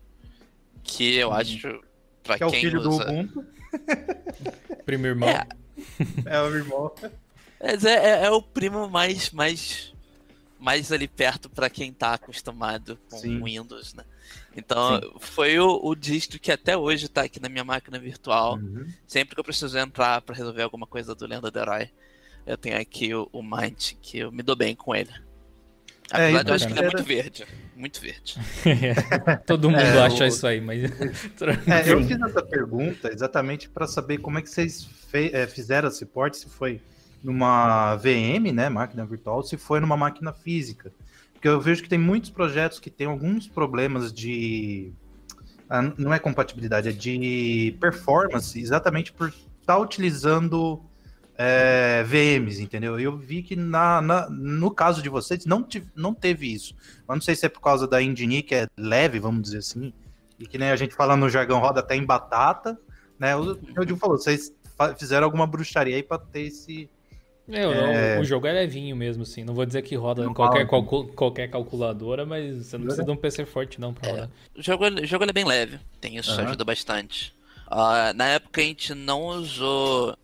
que 0.84 1.16
eu 1.16 1.32
acho, 1.32 1.82
pra 2.24 2.38
Que 2.38 2.44
é 2.44 2.46
o 2.46 2.52
quem 2.52 2.62
filho 2.62 2.82
do 2.82 2.90
usa... 2.90 3.04
Ubuntu. 3.10 3.46
Primo 4.86 5.06
irmão. 5.08 5.30
É. 5.30 5.48
É 6.26 6.42
o 6.42 6.56
irmão. 6.56 6.94
Mas 7.60 7.86
é, 7.86 7.94
é- 7.94 8.26
é 8.26 8.32
o 8.32 8.42
primo 8.42 8.90
mais, 8.90 9.30
mais, 9.32 9.94
mais 10.60 10.92
ali 10.92 11.08
perto 11.08 11.50
pra 11.50 11.70
quem 11.70 11.94
tá 11.94 12.14
acostumado 12.14 12.98
com 13.10 13.18
Sim. 13.18 13.42
Windows, 13.44 13.94
né? 13.94 14.04
Então, 14.56 15.00
foi 15.20 15.60
o, 15.60 15.80
o 15.84 15.96
distro 15.96 16.40
que 16.40 16.52
até 16.52 16.76
hoje 16.76 17.08
tá 17.08 17.22
aqui 17.22 17.40
na 17.40 17.48
minha 17.50 17.64
máquina 17.64 17.98
virtual. 18.00 18.56
Uhum. 18.58 18.88
Sempre 19.08 19.36
que 19.36 19.40
eu 19.40 19.44
preciso 19.46 19.78
entrar 19.78 20.22
pra 20.22 20.36
resolver 20.36 20.62
alguma 20.64 20.86
coisa 20.88 21.16
do 21.16 21.26
Lenda 21.26 21.50
do 21.50 21.60
Herói, 21.60 21.90
eu 22.46 22.58
tenho 22.58 22.80
aqui 22.80 23.14
o, 23.14 23.30
o 23.32 23.42
Mind, 23.44 23.94
que 24.02 24.20
eu 24.20 24.32
me 24.32 24.44
dou 24.44 24.56
bem 24.56 24.76
com 24.76 24.94
ele. 24.96 25.12
É, 26.14 26.26
Apesar 26.36 26.44
de 26.44 26.50
eu 26.50 26.56
acho 26.56 26.68
que 26.68 26.74
ele 26.74 26.80
é 26.80 26.84
muito 26.84 27.04
verde. 27.04 27.46
Muito 27.76 28.02
verde. 28.02 28.36
Todo 29.48 29.70
mundo 29.70 29.80
É, 29.82 30.00
acha 30.06 30.24
o- 30.24 30.28
isso 30.28 30.46
aí, 30.46 30.60
mas. 30.62 30.82
É, 31.68 31.92
eu 31.92 32.04
fiz 32.04 32.22
essa 32.22 32.42
pergunta 32.44 33.12
exatamente 33.12 33.70
para 33.70 33.88
saber 33.88 34.18
como 34.20 34.38
é 34.38 34.42
que 34.42 34.50
vocês 34.50 34.84
fe- 35.10 35.32
é, 35.34 35.48
fizeram 35.48 35.88
esse 35.88 36.06
porte, 36.06 36.38
se 36.38 36.50
foi 36.50 36.82
numa 37.24 37.96
VM, 37.98 38.52
né, 38.52 38.68
máquina 38.70 39.06
virtual, 39.06 39.42
se 39.44 39.56
foi 39.58 39.80
numa 39.80 39.96
máquina 39.98 40.34
física. 40.34 40.92
Porque 41.34 41.48
eu 41.48 41.60
vejo 41.62 41.82
que 41.84 41.90
tem 41.90 41.98
muitos 42.00 42.30
projetos 42.30 42.80
que 42.80 42.90
têm 42.90 43.08
alguns 43.08 43.48
problemas 43.48 44.12
de. 44.14 44.92
ah, 45.70 45.82
não 45.98 46.14
é 46.14 46.20
compatibilidade, 46.20 46.90
é 46.90 46.92
de 46.92 47.76
performance, 47.80 48.60
exatamente 48.60 49.12
por 49.12 49.34
estar 49.62 49.78
utilizando 49.80 50.84
é, 51.44 52.04
VMs, 52.04 52.62
entendeu? 52.62 53.00
Eu 53.00 53.18
vi 53.18 53.42
que 53.42 53.56
na, 53.56 54.00
na- 54.02 54.30
no 54.30 54.70
caso 54.70 55.02
de 55.02 55.10
vocês 55.10 55.46
não, 55.46 55.64
tive- 55.64 55.88
não 55.96 56.14
teve 56.14 56.54
isso. 56.54 56.76
Eu 57.08 57.16
não 57.16 57.22
sei 57.22 57.36
se 57.36 57.46
é 57.46 57.50
por 57.50 57.62
causa 57.62 57.88
da 57.88 58.02
engine, 58.02 58.44
que 58.44 58.54
é 58.54 58.68
leve, 58.78 59.20
vamos 59.20 59.42
dizer 59.42 59.58
assim, 59.60 59.92
e 60.40 60.46
que 60.46 60.58
nem 60.58 60.70
a 60.70 60.76
gente 60.76 60.94
fala 60.94 61.16
no 61.16 61.30
jargão 61.30 61.60
roda 61.60 61.80
até 61.80 61.96
em 61.96 62.06
batata, 62.06 62.78
né? 63.18 63.36
O 63.36 63.52
o 63.78 63.86
Dil 63.86 63.98
falou, 63.98 64.18
vocês 64.18 64.54
fizeram 65.00 65.26
alguma 65.26 65.48
bruxaria 65.48 65.96
aí 65.96 66.04
pra 66.04 66.18
ter 66.20 66.42
esse. 66.42 66.90
É, 67.50 67.68
o- 67.68 67.72
É. 67.74 68.20
O 68.20 68.24
jogo 68.24 68.46
é 68.48 68.54
levinho 68.54 68.96
mesmo, 68.96 69.24
assim. 69.24 69.44
Não 69.44 69.54
vou 69.54 69.66
dizer 69.66 69.82
que 69.82 69.96
roda 69.96 70.22
em 70.22 70.26
Não 70.28 70.34
qualquer, 70.34 70.66
qualquer 70.66 71.50
calculadora, 71.50 72.26
mas 72.26 72.68
você 72.68 72.78
não 72.78 72.86
precisa 72.86 73.04
de 73.06 73.12
um 73.12 73.18
PC 73.18 73.46
forte, 73.46 73.82
não, 73.82 73.94
pra 73.94 74.08
É. 74.08 74.12
rodar. 74.12 74.30
O 74.58 74.62
jogo, 74.62 74.86
o 74.86 75.06
jogo 75.06 75.26
é 75.26 75.34
bem 75.34 75.44
leve, 75.46 75.80
tem 76.00 76.18
isso 76.18 76.32
Aham. 76.32 76.46
ajuda 76.46 76.64
bastante. 76.64 77.34
Ah, 77.68 78.14
na 78.16 78.26
época 78.28 78.62
a 78.62 78.64
gente 78.64 78.94
não 78.94 79.24
usou. 79.26 80.16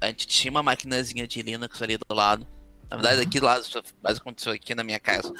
A 0.00 0.06
gente 0.06 0.26
tinha 0.26 0.50
uma 0.50 0.62
maquinazinha 0.62 1.26
de 1.26 1.42
Linux 1.42 1.80
ali 1.82 1.96
do 1.98 2.14
lado. 2.14 2.46
Na 2.88 2.96
verdade, 2.96 3.20
aqui 3.22 3.38
do 3.38 3.46
lado, 3.46 3.64
mais 4.02 4.18
aconteceu 4.18 4.52
aqui 4.52 4.74
na 4.74 4.82
minha 4.82 4.98
casa. 4.98 5.32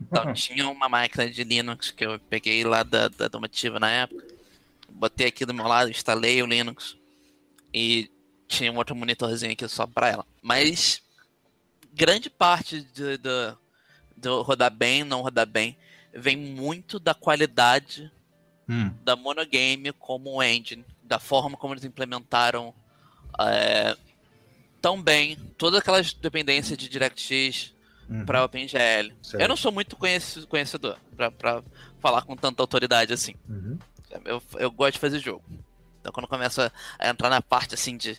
Então 0.00 0.32
tinha 0.32 0.68
uma 0.68 0.88
máquina 0.88 1.30
de 1.30 1.44
Linux 1.44 1.90
que 1.90 2.04
eu 2.04 2.18
peguei 2.28 2.64
lá 2.64 2.82
da, 2.82 3.08
da 3.08 3.28
Domativa 3.28 3.78
na 3.78 3.90
época. 3.90 4.26
Botei 4.90 5.28
aqui 5.28 5.44
do 5.46 5.54
meu 5.54 5.66
lado, 5.66 5.90
instalei 5.90 6.42
o 6.42 6.46
Linux. 6.46 6.96
E 7.72 8.10
tinha 8.46 8.72
um 8.72 8.76
outro 8.76 8.96
monitorzinho 8.96 9.52
aqui 9.52 9.68
só 9.68 9.86
pra 9.86 10.08
ela. 10.08 10.26
Mas 10.42 11.00
grande 11.92 12.28
parte 12.30 12.82
de- 12.82 13.16
do, 13.18 13.58
do 14.16 14.42
rodar 14.42 14.70
bem, 14.70 15.04
não 15.04 15.22
rodar 15.22 15.46
bem, 15.46 15.76
vem 16.14 16.36
muito 16.36 16.98
da 16.98 17.14
qualidade 17.14 18.10
Hum, 18.70 18.90
da 19.02 19.16
monogame 19.16 19.92
como 19.92 20.42
engine, 20.42 20.84
da 21.02 21.18
forma 21.18 21.56
como 21.56 21.72
eles 21.72 21.84
implementaram 21.84 22.74
é, 23.40 23.96
tão 24.80 25.00
bem 25.00 25.36
todas 25.56 25.80
aquelas 25.80 26.12
dependências 26.12 26.76
de 26.78 26.88
DirectX 26.88 27.74
uhum, 28.08 28.24
para 28.24 28.44
OpenGL. 28.44 29.12
certo. 29.22 29.42
Eu 29.42 29.48
não 29.48 29.56
sou 29.56 29.72
muito 29.72 29.96
conhecedor 29.96 30.98
para 31.16 31.62
falar 32.00 32.22
com 32.22 32.36
tanta 32.36 32.62
autoridade 32.62 33.12
assim. 33.12 33.34
uhum. 33.48 33.78
Eu, 34.24 34.42
eu 34.58 34.70
gosto 34.70 34.94
de 34.94 35.00
fazer 35.00 35.18
jogo. 35.18 35.44
Então 36.00 36.12
quando 36.12 36.26
começa 36.26 36.72
a 36.98 37.08
entrar 37.08 37.28
na 37.28 37.42
parte 37.42 37.74
assim 37.74 37.96
de 37.96 38.18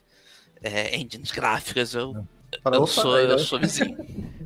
é, 0.62 0.95
engines 0.95 1.32
gráficas, 1.32 1.95
eu, 1.95 2.26
eu, 2.66 2.88
sou, 2.88 3.16
aí, 3.16 3.26
eu 3.26 3.39
sou 3.39 3.60
vizinho. 3.60 3.97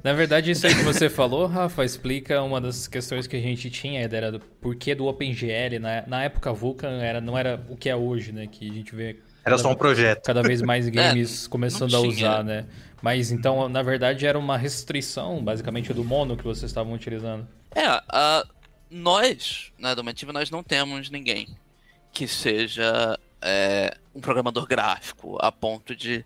Na 0.03 0.11
verdade, 0.14 0.51
isso 0.51 0.68
aí 0.68 0.76
que 0.76 0.84
você 0.84 1.09
falou, 1.09 1.47
Rafa, 1.47 1.84
explica 1.86 2.41
uma 2.41 2.59
das 2.59 2.88
questões 2.88 3.26
que 3.26 3.38
a 3.38 3.41
gente 3.41 3.70
tinha, 3.70 4.01
era 4.01 4.32
do 4.32 4.39
porquê 4.39 4.93
do 4.93 5.05
OpenGL. 5.05 5.80
Na, 5.80 6.05
na 6.05 6.24
época 6.24 6.51
Vulkan 6.51 7.01
era, 7.01 7.22
não 7.22 7.38
era 7.38 7.66
o 7.70 7.78
que 7.78 7.89
é 7.89 7.95
hoje, 7.95 8.34
né? 8.34 8.47
Que 8.47 8.70
a 8.70 8.74
gente 8.74 8.93
vê 8.93 9.18
Era 9.46 9.58
só 9.58 9.70
um 9.72 9.76
projeto. 9.76 10.24
cada 10.24 10.41
vez 10.41 10.62
mais 10.62 10.88
games 10.89 11.48
começando 11.48 11.94
a 11.96 12.00
usar, 12.00 12.44
né? 12.44 12.66
Mas 13.02 13.32
então, 13.32 13.68
na 13.68 13.82
verdade, 13.82 14.26
era 14.26 14.39
uma 14.39 14.58
restrição, 14.58 15.44
basicamente, 15.44 15.94
do 15.94 16.04
mono 16.04 16.38
que 16.38 16.44
vocês 16.44 16.70
estavam 16.72 16.94
utilizando. 16.94 17.48
É, 17.76 17.86
a- 17.86 18.46
nós, 18.89 19.72
na 19.78 19.94
Domativa, 19.96 20.32
nós 20.32 20.50
não 20.52 20.62
temos 20.64 21.10
ninguém 21.10 21.48
que 22.12 22.28
seja 22.28 23.20
é, 23.41 23.98
um 24.16 24.22
programador 24.22 24.66
gráfico 24.68 25.38
a 25.41 25.52
ponto 25.52 25.96
de 25.96 26.24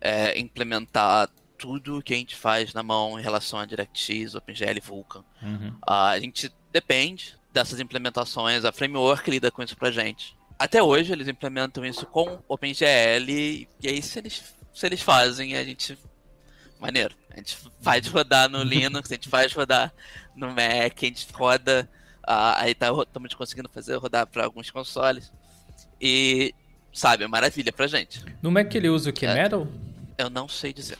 é, 0.00 0.38
implementar 0.38 1.28
tudo 1.58 2.02
que 2.02 2.12
a 2.12 2.16
gente 2.16 2.36
faz 2.36 2.74
na 2.74 2.82
mão 2.82 3.18
em 3.18 3.22
relação 3.22 3.58
a 3.58 3.64
DirectX, 3.64 4.34
OpenGL 4.34 4.76
e 4.76 4.80
Vulkan. 4.80 5.24
Uhum. 5.42 5.74
A 5.86 6.18
gente 6.20 6.52
depende 6.72 7.34
dessas 7.52 7.80
implementações, 7.80 8.64
a 8.64 8.72
Framework 8.72 9.30
lida 9.30 9.50
com 9.50 9.62
isso 9.62 9.76
pra 9.76 9.90
gente. 9.90 10.36
Até 10.62 10.80
hoje 10.80 11.12
eles 11.12 11.26
implementam 11.26 11.84
isso 11.84 12.06
com 12.06 12.38
OpenGL 12.46 13.28
e 13.28 13.68
aí 13.84 14.00
se 14.00 14.16
eles, 14.20 14.54
se 14.72 14.86
eles 14.86 15.02
fazem, 15.02 15.56
a 15.56 15.64
gente... 15.64 15.98
Maneiro. 16.78 17.16
A 17.32 17.36
gente 17.36 17.58
faz 17.80 18.06
rodar 18.06 18.48
no 18.48 18.62
Linux, 18.62 19.10
a 19.10 19.14
gente 19.16 19.28
faz 19.28 19.52
rodar 19.52 19.92
no 20.36 20.46
Mac, 20.50 20.96
a 21.02 21.04
gente 21.04 21.26
roda... 21.32 21.90
ah, 22.22 22.62
aí 22.62 22.76
tá, 22.76 22.92
estamos 22.92 23.34
conseguindo 23.34 23.68
fazer 23.68 23.96
rodar 23.96 24.24
para 24.24 24.44
alguns 24.44 24.70
consoles. 24.70 25.32
E, 26.00 26.54
sabe, 26.92 27.24
é 27.24 27.26
maravilha 27.26 27.72
pra 27.72 27.88
gente. 27.88 28.24
No 28.40 28.52
Mac 28.52 28.72
ele 28.72 28.88
usa 28.88 29.10
o 29.10 29.12
que? 29.12 29.26
É. 29.26 29.34
Metal? 29.34 29.66
Eu 30.16 30.30
não 30.30 30.46
sei 30.46 30.72
dizer. 30.72 30.98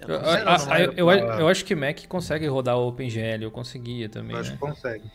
Eu 0.00 0.08
Eu, 0.14 0.92
eu, 0.92 1.10
eu, 1.10 1.28
eu 1.40 1.48
acho 1.48 1.64
que 1.64 1.74
Mac 1.74 2.06
consegue 2.06 2.46
rodar 2.46 2.78
o 2.78 2.86
OpenGL, 2.86 3.42
eu 3.42 3.50
conseguia 3.50 4.08
também, 4.08 4.36
Eu 4.36 4.42
acho 4.42 4.50
né? 4.52 4.56
que 4.56 4.62
consegue. 4.62 5.10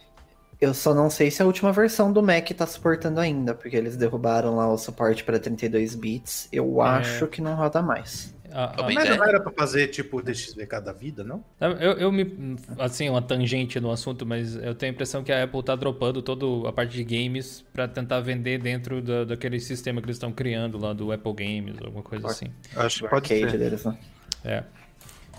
Eu 0.62 0.76
só 0.76 0.94
não 0.94 1.10
sei 1.10 1.32
se 1.32 1.42
a 1.42 1.46
última 1.46 1.74
versão 1.74 2.14
do 2.14 2.22
Mac 2.22 2.48
tá 2.52 2.68
suportando 2.68 3.20
ainda, 3.20 3.56
porque 3.56 3.76
eles 3.76 3.98
derrubaram 3.98 4.56
lá 4.56 4.72
o 4.72 4.78
suporte 4.78 5.24
para 5.24 5.40
32 5.40 5.96
bits. 5.96 6.48
Eu 6.52 6.80
É. 6.84 6.88
acho 6.88 7.26
que 7.28 7.42
não 7.42 7.56
roda 7.56 7.82
mais. 7.82 8.34
A- 8.54 8.82
a- 8.82 8.84
Bem, 8.84 8.96
Mas 8.96 9.08
já- 9.08 9.16
não 9.18 9.24
era 9.26 9.40
pra 9.40 9.52
fazer 9.54 9.88
tipo 9.88 10.18
o 10.18 10.22
DXVK 10.22 10.80
da 10.82 10.92
vida, 10.94 11.24
não? 11.24 11.44
Eu, 11.60 11.94
eu 11.94 12.12
me. 12.12 12.58
Assim, 12.78 13.10
uma 13.10 13.22
tangente 13.22 13.80
no 13.80 13.90
assunto, 13.90 14.24
mas 14.26 14.56
eu 14.58 14.76
tenho 14.76 14.92
a 14.92 14.94
impressão 14.94 15.24
que 15.24 15.32
a 15.32 15.42
Apple 15.44 15.64
tá 15.64 15.74
dropando 15.76 16.22
toda 16.22 16.70
a 16.70 16.72
parte 16.74 16.92
de 16.96 17.04
games 17.06 17.64
pra 17.74 17.88
tentar 17.88 18.20
vender 18.20 18.60
dentro 18.62 19.02
da, 19.02 19.24
daquele 19.24 19.58
sistema 19.60 20.00
que 20.02 20.06
eles 20.06 20.18
estão 20.18 20.32
criando 20.34 20.78
lá 20.78 20.92
do 20.94 21.12
Apple 21.14 21.34
Games, 21.34 21.78
alguma 21.82 22.04
coisa 22.04 22.28
assim. 22.28 22.48
Acho 22.76 23.00
que 23.00 23.06
O 23.06 23.10
pode 23.10 23.28
ser. 23.30 23.58
deles, 23.58 23.84
né? 23.86 23.98
É. 24.44 24.64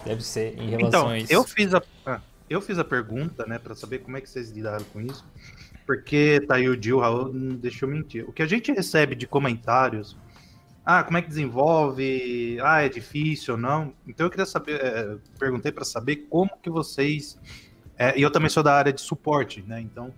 Deve 0.06 0.24
ser 0.24 0.58
em 0.58 0.70
relação 0.70 0.88
Então, 0.88 1.08
a 1.10 1.18
isso. 1.18 1.32
eu 1.32 1.44
fiz 1.44 1.72
a, 1.74 1.82
ah, 2.06 2.18
eu 2.52 2.60
fiz 2.60 2.78
a 2.78 2.84
pergunta, 2.84 3.46
né, 3.46 3.58
pra 3.58 3.74
saber 3.74 3.98
como 3.98 4.16
é 4.16 4.20
que 4.20 4.28
vocês 4.28 4.50
lidaram 4.50 4.84
com 4.92 5.00
isso, 5.00 5.24
porque 5.86 6.40
tá 6.46 6.56
aí 6.56 6.68
o 6.68 6.80
Gil, 6.80 6.98
Raul, 7.00 7.32
não 7.32 7.56
deixa 7.56 7.84
eu 7.84 7.88
mentir. 7.88 8.28
O 8.28 8.32
que 8.32 8.42
a 8.42 8.46
gente 8.46 8.70
recebe 8.72 9.14
de 9.14 9.26
comentários, 9.26 10.16
ah, 10.84 11.02
como 11.02 11.18
é 11.18 11.22
que 11.22 11.28
desenvolve, 11.28 12.58
ah, 12.62 12.82
é 12.82 12.88
difícil 12.88 13.54
ou 13.54 13.60
não, 13.60 13.92
então 14.06 14.26
eu 14.26 14.30
queria 14.30 14.46
saber, 14.46 14.80
é, 14.80 15.16
perguntei 15.38 15.72
pra 15.72 15.84
saber 15.84 16.26
como 16.28 16.50
que 16.62 16.70
vocês, 16.70 17.38
é, 17.96 18.18
e 18.18 18.22
eu 18.22 18.30
também 18.30 18.48
sou 18.48 18.62
da 18.62 18.74
área 18.74 18.92
de 18.92 19.00
suporte, 19.00 19.62
né, 19.62 19.80
então 19.80 20.12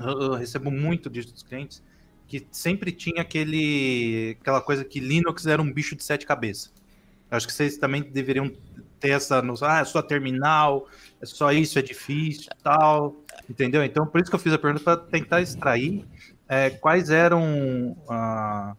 eu, 0.00 0.22
eu 0.22 0.34
recebo 0.34 0.70
muito 0.70 1.10
disso 1.10 1.32
dos 1.32 1.42
clientes, 1.42 1.82
que 2.26 2.46
sempre 2.52 2.92
tinha 2.92 3.22
aquele, 3.22 4.36
aquela 4.40 4.60
coisa 4.60 4.84
que 4.84 5.00
Linux 5.00 5.46
era 5.46 5.62
um 5.62 5.72
bicho 5.72 5.96
de 5.96 6.04
sete 6.04 6.26
cabeças. 6.26 6.70
Acho 7.30 7.46
que 7.46 7.52
vocês 7.52 7.78
também 7.78 8.02
deveriam 8.02 8.52
ter 9.00 9.10
essa 9.10 9.40
noção, 9.42 9.68
ah, 9.68 9.80
é 9.80 9.84
só 9.84 10.02
terminal, 10.02 10.86
é 11.20 11.26
só 11.26 11.52
isso, 11.52 11.78
é 11.78 11.82
difícil 11.82 12.50
tal, 12.62 13.16
entendeu? 13.48 13.84
Então, 13.84 14.06
por 14.06 14.20
isso 14.20 14.30
que 14.30 14.34
eu 14.34 14.40
fiz 14.40 14.52
a 14.52 14.58
pergunta 14.58 14.82
para 14.82 14.96
tentar 14.96 15.40
extrair 15.40 16.04
é, 16.48 16.70
quais 16.70 17.10
eram 17.10 17.96
ah, 18.08 18.74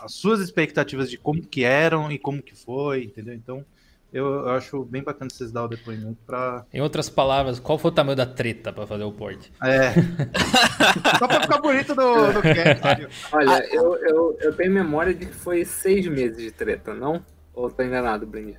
as 0.00 0.14
suas 0.14 0.40
expectativas 0.40 1.10
de 1.10 1.16
como 1.16 1.42
que 1.42 1.64
eram 1.64 2.10
e 2.10 2.18
como 2.18 2.42
que 2.42 2.54
foi, 2.54 3.04
entendeu? 3.04 3.34
Então, 3.34 3.64
eu, 4.12 4.24
eu 4.26 4.50
acho 4.50 4.84
bem 4.84 5.02
bacana 5.02 5.30
vocês 5.30 5.52
dar 5.52 5.64
o 5.64 5.68
depoimento 5.68 6.16
para. 6.26 6.64
Em 6.72 6.80
outras 6.80 7.10
palavras, 7.10 7.60
qual 7.60 7.78
foi 7.78 7.90
o 7.90 7.94
tamanho 7.94 8.16
da 8.16 8.24
treta 8.24 8.72
para 8.72 8.86
fazer 8.86 9.04
o 9.04 9.12
port? 9.12 9.48
É. 9.62 9.92
Só 11.18 11.28
pra 11.28 11.42
ficar 11.42 11.60
bonito 11.60 11.94
do, 11.94 12.32
do 12.32 12.40
cast. 12.40 13.08
Olha, 13.32 13.66
eu, 13.70 13.96
eu, 13.96 14.38
eu 14.40 14.52
tenho 14.54 14.72
memória 14.72 15.12
de 15.12 15.26
que 15.26 15.34
foi 15.34 15.64
seis 15.64 16.06
meses 16.06 16.38
de 16.38 16.50
treta, 16.50 16.94
não? 16.94 17.22
Ou 17.52 17.70
tô 17.70 17.82
enganado, 17.82 18.26
Blind? 18.26 18.56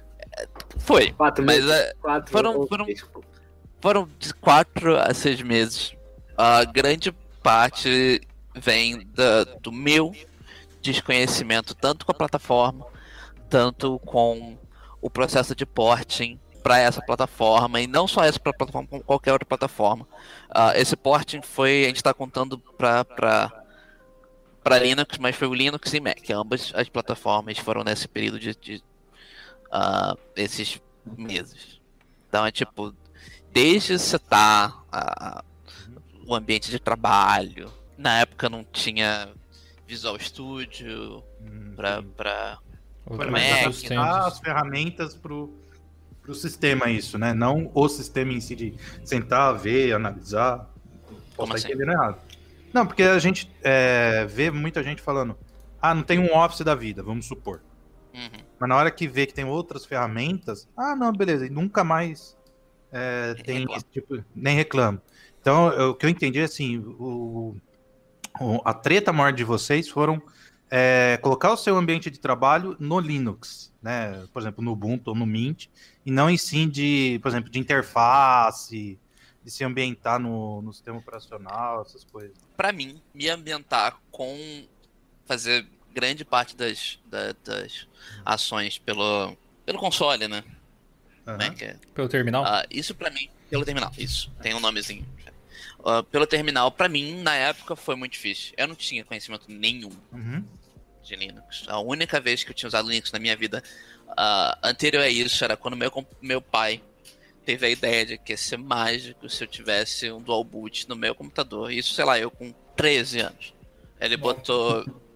Foi. 0.80 1.12
Quatro 1.14 1.44
Mas 1.46 1.64
meses? 1.64 1.72
é, 1.72 1.94
Quatro 2.02 2.32
foram- 2.32 2.68
foram- 2.68 2.86
foram 3.82 4.10
de 4.18 4.34
quatro 4.34 4.98
a 4.98 5.14
seis 5.14 5.42
meses. 5.42 5.94
A 6.38 6.64
grande 6.66 7.12
parte 7.44 8.22
vem 8.56 9.06
da- 9.14 9.44
do 9.62 9.72
meu 9.72 10.14
desconhecimento, 10.82 11.76
tanto 11.76 12.06
com 12.06 12.12
a 12.12 12.16
plataforma, 12.16 12.86
tanto 13.50 14.00
com 14.00 14.58
o 15.02 15.10
processo 15.10 15.56
de 15.56 15.66
porting 15.66 16.40
para 16.64 16.78
essa 16.78 17.02
plataforma, 17.02 17.80
e 17.80 17.88
não 17.88 18.06
só 18.08 18.24
essa 18.24 18.40
pra 18.40 18.54
plataforma, 18.54 18.88
como 18.88 19.04
qualquer 19.04 19.32
outra 19.32 19.46
plataforma. 19.46 20.06
Ah, 20.50 20.74
esse 20.78 20.96
porting 20.96 21.42
foi, 21.42 21.84
a 21.84 21.88
gente 21.88 21.98
está 21.98 22.14
contando 22.14 22.58
para 22.78 23.06
para 24.62 24.78
Linux, 24.78 25.18
mas 25.18 25.36
foi 25.36 25.48
o 25.48 25.54
Linux 25.54 25.94
e 25.94 26.00
Mac. 26.00 26.30
Ambas 26.32 26.72
as 26.76 26.90
plataformas 26.90 27.58
foram 27.58 27.84
nesse 27.84 28.08
período 28.08 28.38
de, 28.40 28.54
de 28.56 28.84
ah, 29.72 30.16
esses 30.36 30.82
meses. 31.18 31.80
Então 32.28 32.46
é 32.46 32.52
tipo, 32.52 32.94
desde 33.52 33.98
setar 33.98 34.84
a- 34.92 35.44
o 36.28 36.36
ambiente 36.36 36.70
de 36.70 36.80
trabalho. 36.80 37.72
Na 37.98 38.20
época 38.20 38.50
não 38.50 38.64
tinha 38.64 39.30
Visual 39.88 40.18
Studio 40.20 41.24
Hum, 41.42 41.74
pra 41.76 42.60
Foi 43.08 43.30
Mac, 43.30 43.92
as 43.98 44.40
ferramentas 44.40 45.16
pro, 45.16 45.52
pro 46.22 46.36
sistema, 46.36 46.90
isso, 46.90 47.18
né? 47.18 47.34
Não 47.34 47.72
o 47.74 47.90
sistema 47.90 48.32
em 48.34 48.40
si 48.40 48.56
de 48.56 48.76
sentar, 49.04 49.58
ver, 49.58 49.94
analisar. 49.94 50.70
Como 51.08 51.20
Posso 51.36 51.54
assim? 51.54 51.58
estar 51.58 51.70
entendendo 51.70 51.92
errado. 51.92 52.20
Não, 52.72 52.86
porque 52.86 53.02
a 53.02 53.18
gente 53.18 53.50
é, 53.64 54.26
vê 54.26 54.52
muita 54.52 54.84
gente 54.84 55.02
falando, 55.02 55.36
ah, 55.82 55.96
não 55.96 56.04
tem 56.04 56.20
um 56.20 56.36
Office 56.38 56.62
da 56.62 56.76
vida, 56.76 57.02
vamos 57.02 57.26
supor. 57.26 57.62
Uhum. 58.14 58.44
Mas 58.60 58.70
na 58.70 58.76
hora 58.76 58.91
que 58.91 59.07
vê 59.07 59.26
que 59.26 59.34
tem 59.34 59.45
outras 59.45 59.86
ferramentas, 59.86 60.68
ah, 60.76 60.95
não, 60.95 61.12
beleza, 61.14 61.45
e 61.45 61.49
nunca 61.49 61.84
mais 61.84 62.38
é, 62.91 63.34
tem 63.36 63.60
reclama. 63.60 63.78
esse 63.78 63.86
tipo, 63.91 64.24
nem 64.36 64.55
reclamo. 64.55 65.01
Então, 65.39 65.72
eu- 65.72 65.89
o 65.91 65.95
que 65.95 66.05
eu 66.05 66.10
entendi 66.10 66.39
é 66.39 66.43
assim, 66.43 66.78
o, 66.80 67.55
o- 68.41 68.62
a 68.66 68.74
treta 68.74 69.14
maior 69.14 69.32
de 69.32 69.43
vocês 69.43 69.88
foram 69.89 70.22
é, 70.72 71.18
colocar 71.24 71.51
o 71.51 71.57
seu 71.57 71.76
ambiente 71.78 72.12
de 72.12 72.20
trabalho 72.20 72.76
no 72.80 72.99
Linux, 72.99 73.74
né? 73.82 74.24
Por 74.32 74.39
exemplo, 74.39 74.64
no 74.64 74.72
Ubuntu 74.74 75.10
ou 75.10 75.16
no 75.16 75.26
Mint, 75.26 75.66
e 76.05 76.12
não 76.12 76.30
em 76.30 76.38
sim 76.38 76.70
de, 76.70 77.18
por 77.24 77.30
exemplo, 77.30 77.49
de 77.49 77.57
interface, 77.57 78.99
de 79.43 79.49
se 79.51 79.64
ambientar 79.64 80.20
no, 80.20 80.62
no 80.62 80.72
sistema 80.72 80.99
operacional, 80.99 81.82
essas 81.82 82.03
coisas. 82.03 82.38
Pra 82.55 82.72
mim, 82.72 83.01
me 83.16 83.28
ambientar 83.30 83.97
com 84.12 84.38
fazer 85.26 85.66
grande 85.94 86.24
parte 86.26 86.56
das, 86.56 87.00
da- 87.06 87.34
das 87.44 87.88
ações 88.26 88.78
pelo, 88.78 89.36
pelo 89.66 89.78
console, 89.80 90.28
né? 90.28 90.44
É- 91.62 91.76
Pelo 91.94 92.10
terminal? 92.10 92.44
Ah, 92.46 92.66
isso 92.72 92.96
pra 92.96 93.10
mim, 93.12 93.30
pelo 93.50 93.64
terminal, 93.64 93.92
isso, 93.98 94.32
tem 94.42 94.54
um 94.56 94.60
nomezinho. 94.60 95.06
Ah, 95.86 96.02
pelo 96.04 96.26
terminal, 96.26 96.72
pra 96.72 96.90
mim, 96.90 97.22
na 97.22 97.36
época 97.36 97.76
foi 97.76 97.96
muito 97.96 98.14
difícil. 98.14 98.54
Eu 98.58 98.68
não 98.68 98.76
tinha 98.76 99.04
conhecimento 99.06 99.46
nenhum 99.48 99.92
Uhum. 100.12 100.44
de 101.04 101.16
Linux. 101.16 101.66
A 101.68 101.80
única 101.80 102.20
vez 102.20 102.44
que 102.44 102.50
eu 102.52 102.56
tinha 102.56 102.68
usado 102.68 102.90
Linux 102.90 103.12
na 103.12 103.20
minha 103.20 103.36
vida 103.36 103.64
ah, 104.18 104.58
anterior 104.64 105.04
a 105.04 105.10
isso 105.10 105.44
era 105.44 105.56
quando 105.56 105.78
meu, 105.78 105.92
meu 106.22 106.42
pai 106.42 106.82
teve 107.46 107.66
a 107.66 107.70
ideia 107.70 108.06
de 108.06 108.18
que 108.18 108.34
ia 108.34 108.38
ser 108.38 108.58
mágico 108.58 109.30
se 109.30 109.44
eu 109.44 109.48
tivesse 109.48 110.12
um 110.12 110.20
dual 110.22 110.44
boot 110.44 110.90
no 110.90 110.96
meu 110.96 111.14
computador. 111.14 111.72
Isso, 111.72 111.94
sei 111.94 112.06
lá, 112.06 112.18
eu 112.18 112.30
com 112.32 112.52
13 112.76 113.20
anos. 113.22 113.54
Ele 114.02 114.18
botou 114.18 114.84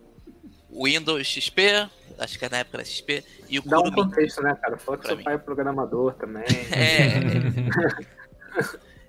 Windows 0.74 1.28
XP, 1.28 1.89
acho 2.17 2.39
que 2.39 2.49
na 2.49 2.57
época 2.59 2.78
era 2.78 2.86
XP, 2.86 3.24
e 3.49 3.59
o 3.59 3.61
Dá 3.63 3.80
um 3.80 3.84
Kurumin. 3.84 4.03
contexto, 4.09 4.41
né, 4.41 4.55
cara? 4.55 4.78
Fala 4.78 4.97
que 4.97 5.01
Pra 5.03 5.09
seu 5.09 5.17
mim. 5.17 5.24
pai 5.24 5.36
é 5.36 5.38
programador 5.38 6.13
também. 6.15 6.43
É. 6.71 7.17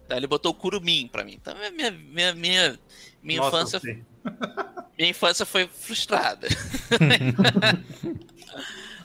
então 0.05 0.17
ele 0.17 0.27
botou 0.27 0.53
o 0.53 0.55
Kurumin 0.55 1.09
pra 1.09 1.25
mim. 1.25 1.35
Então 1.41 1.55
minha, 1.57 1.91
minha, 1.91 2.35
minha, 2.35 2.79
minha 3.23 3.41
Nossa, 3.41 3.57
infância 3.57 3.81
sei. 3.81 4.03
minha 4.99 5.11
infância 5.11 5.47
foi 5.47 5.67
frustrada. 5.67 6.47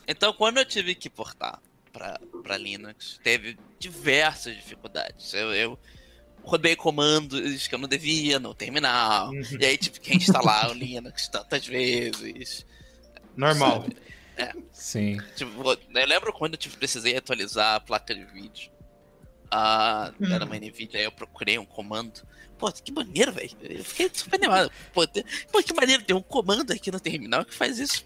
então, 0.07 0.33
quando 0.33 0.57
eu 0.57 0.65
tive 0.65 0.95
que 0.95 1.09
portar 1.09 1.59
para 1.91 2.57
Linux, 2.57 3.19
teve 3.23 3.57
diversas 3.77 4.55
dificuldades. 4.55 5.33
Eu, 5.33 5.53
eu 5.53 5.79
rodei 6.43 6.75
comandos 6.75 7.67
que 7.67 7.75
eu 7.75 7.79
não 7.79 7.87
devia 7.87 8.39
no 8.39 8.53
terminal, 8.53 9.29
Uhum. 9.29 9.41
e 9.59 9.65
aí 9.65 9.77
tive 9.77 9.99
que 9.99 10.15
instalar 10.15 10.69
o 10.69 10.73
Linux 10.73 11.27
tantas 11.27 11.65
vezes. 11.65 12.65
Normal. 13.35 13.85
Sim. 14.71 15.17
Tipo, 15.35 15.51
eu 15.93 16.07
lembro 16.07 16.31
quando 16.33 16.53
eu 16.53 16.57
tive, 16.57 16.77
precisei 16.77 17.15
atualizar 17.17 17.75
a 17.75 17.79
placa 17.79 18.15
de 18.15 18.23
vídeo. 18.25 18.71
Ah, 19.51 20.13
era 20.31 20.45
uma 20.45 20.55
NVIDIA, 20.55 20.99
aí 20.99 21.05
eu 21.05 21.11
procurei 21.11 21.57
um 21.59 21.65
comando. 21.65 22.21
Pô, 22.57 22.71
que 22.71 22.91
maneiro, 22.91 23.31
velho. 23.33 23.51
Eu 23.61 23.83
fiquei 23.83 24.09
super 24.13 24.35
animado. 24.35 24.71
Pô, 24.93 25.05
tem- 25.07 25.23
pô, 25.51 25.61
que 25.63 25.73
maneiro, 25.73 26.03
tem 26.03 26.15
um 26.15 26.21
comando 26.21 26.71
aqui 26.71 26.91
no 26.91 26.99
terminal 26.99 27.43
que 27.43 27.53
faz 27.53 27.79
isso. 27.79 28.05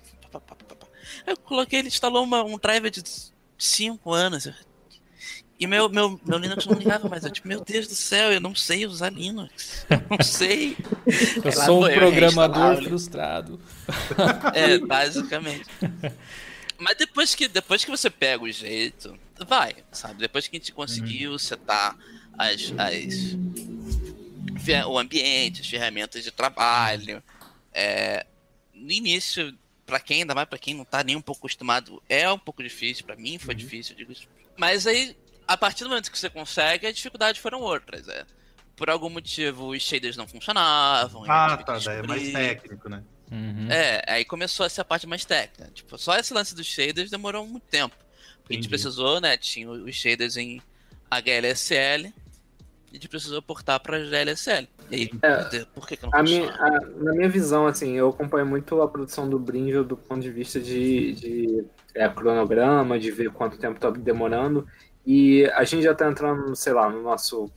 Aí 1.26 1.34
eu 1.34 1.38
coloquei, 1.38 1.80
ele 1.80 1.88
instalou 1.90 2.24
uma- 2.24 2.44
um 2.44 2.58
driver 2.58 2.90
de 2.90 3.04
5 3.58 4.12
anos. 4.14 4.48
E 5.64 5.68
meu, 5.68 5.88
meu, 5.88 6.20
meu 6.26 6.38
Linux 6.38 6.66
não 6.66 6.78
ligava 6.78 7.08
mais. 7.08 7.24
Eu, 7.24 7.32
tipo, 7.32 7.48
meu 7.48 7.64
Deus 7.64 7.88
do 7.88 7.96
céu, 7.96 8.34
eu 8.34 8.42
não 8.42 8.54
sei 8.54 8.86
usar 8.86 9.10
Linux. 9.10 9.86
Não 10.10 10.22
sei. 10.22 10.76
Eu 11.38 11.58
lá 11.58 11.66
sou 11.66 11.86
um 11.86 11.94
programador 11.94 12.80
o 12.80 12.84
frustrado. 12.84 13.62
É, 14.54 14.78
basicamente. 14.78 15.64
Mas 16.78 16.98
depois 16.98 17.34
que, 17.34 17.48
depois 17.48 17.86
que 17.86 17.90
você 17.90 18.10
pega 18.10 18.44
o 18.44 18.52
jeito, 18.52 19.18
vai, 19.48 19.74
sabe? 19.90 20.16
Depois 20.16 20.50
que 20.50 20.58
a 20.58 20.60
gente 20.60 20.74
conseguiu 20.74 21.40
setar 21.40 21.98
as, 22.38 22.74
as, 22.78 23.38
o 24.86 25.00
ambiente, 25.00 25.62
as 25.62 25.68
ferramentas 25.68 26.26
de 26.26 26.32
trabalho, 26.32 27.24
é, 27.74 28.26
no 28.74 28.92
início, 28.92 29.58
pra 29.86 30.02
quem, 30.02 30.24
ainda 30.24 30.36
mais 30.36 30.50
pra 30.50 30.60
quem 30.60 30.74
não 30.74 30.84
tá 30.84 31.06
nem 31.06 31.16
um 31.16 31.22
pouco 31.22 31.40
acostumado, 31.40 32.04
é 32.10 32.30
um 32.30 32.38
pouco 32.38 32.62
difícil, 32.62 33.06
pra 33.06 33.16
mim 33.16 33.38
foi 33.38 33.56
difícil, 33.56 33.94
eu 33.94 34.06
digo. 34.06 34.14
Mas 34.58 34.86
aí, 34.86 35.16
a 35.54 35.58
partir 35.58 35.84
do 35.84 35.90
momento 35.90 36.12
que 36.12 36.18
você 36.20 36.30
consegue, 36.30 36.88
as 36.88 36.96
dificuldades 36.96 37.42
foram 37.42 37.62
outras, 37.62 38.08
é. 38.08 38.26
Por 38.76 38.90
algum 38.90 39.10
motivo, 39.10 39.68
os 39.70 39.82
shaders 39.84 40.18
não 40.18 40.28
funcionavam. 40.28 41.24
Ah, 41.30 41.58
tá, 41.58 41.78
daí 41.80 42.00
é 42.00 42.04
mais 42.04 42.32
técnico, 42.32 42.90
né? 42.90 43.04
Uhum. 43.32 43.68
É, 43.72 44.04
aí 44.08 44.26
começou 44.26 44.66
a 44.66 44.70
ser 44.70 44.82
a 44.82 44.86
parte 44.86 45.06
mais 45.08 45.24
técnica. 45.26 45.72
Tipo, 45.74 45.98
só 45.98 46.18
esse 46.18 46.34
lance 46.34 46.54
dos 46.56 46.66
shaders 46.66 47.10
demorou 47.12 47.46
muito 47.48 47.64
tempo. 47.70 47.96
Porque 48.42 48.54
a 48.54 48.56
gente 48.56 48.68
precisou, 48.70 49.22
né? 49.22 49.38
Tinha 49.38 49.70
os 49.70 49.96
shaders 49.96 50.38
em 50.38 50.62
HLSL. 51.10 52.08
E 52.08 52.14
a 52.92 52.94
gente 52.94 53.08
precisou 53.10 53.42
portar 53.42 53.80
pra 53.80 54.00
GLSL. 54.04 54.68
E 54.92 54.96
aí, 54.96 55.12
É, 55.22 55.66
por 55.74 55.88
que, 55.88 55.98
que 55.98 56.04
não 56.04 56.10
A 56.14 56.22
minha, 56.22 56.52
a- 56.52 56.80
na 56.98 57.12
minha 57.14 57.30
visão, 57.30 57.66
assim, 57.66 57.94
eu 57.94 58.10
acompanho 58.10 58.46
muito 58.46 58.82
a 58.82 58.88
produção 58.88 59.28
do 59.30 59.40
Brinjo 59.40 59.84
do 59.84 59.98
ponto 59.98 60.22
de 60.22 60.30
vista 60.32 60.60
de, 60.60 61.14
de 61.14 61.66
é, 61.96 62.08
cronograma, 62.10 63.00
de 63.00 63.10
ver 63.12 63.32
quanto 63.32 63.58
tempo 63.58 63.80
tá 63.80 63.90
demorando. 63.90 64.68
E 65.06 65.46
a 65.54 65.64
gente 65.64 65.84
já 65.84 65.94
tá 65.94 66.10
entrando, 66.10 66.56
sei 66.56 66.74
lá, 66.74 66.90
no 66.90 67.02
nosso, 67.02 67.52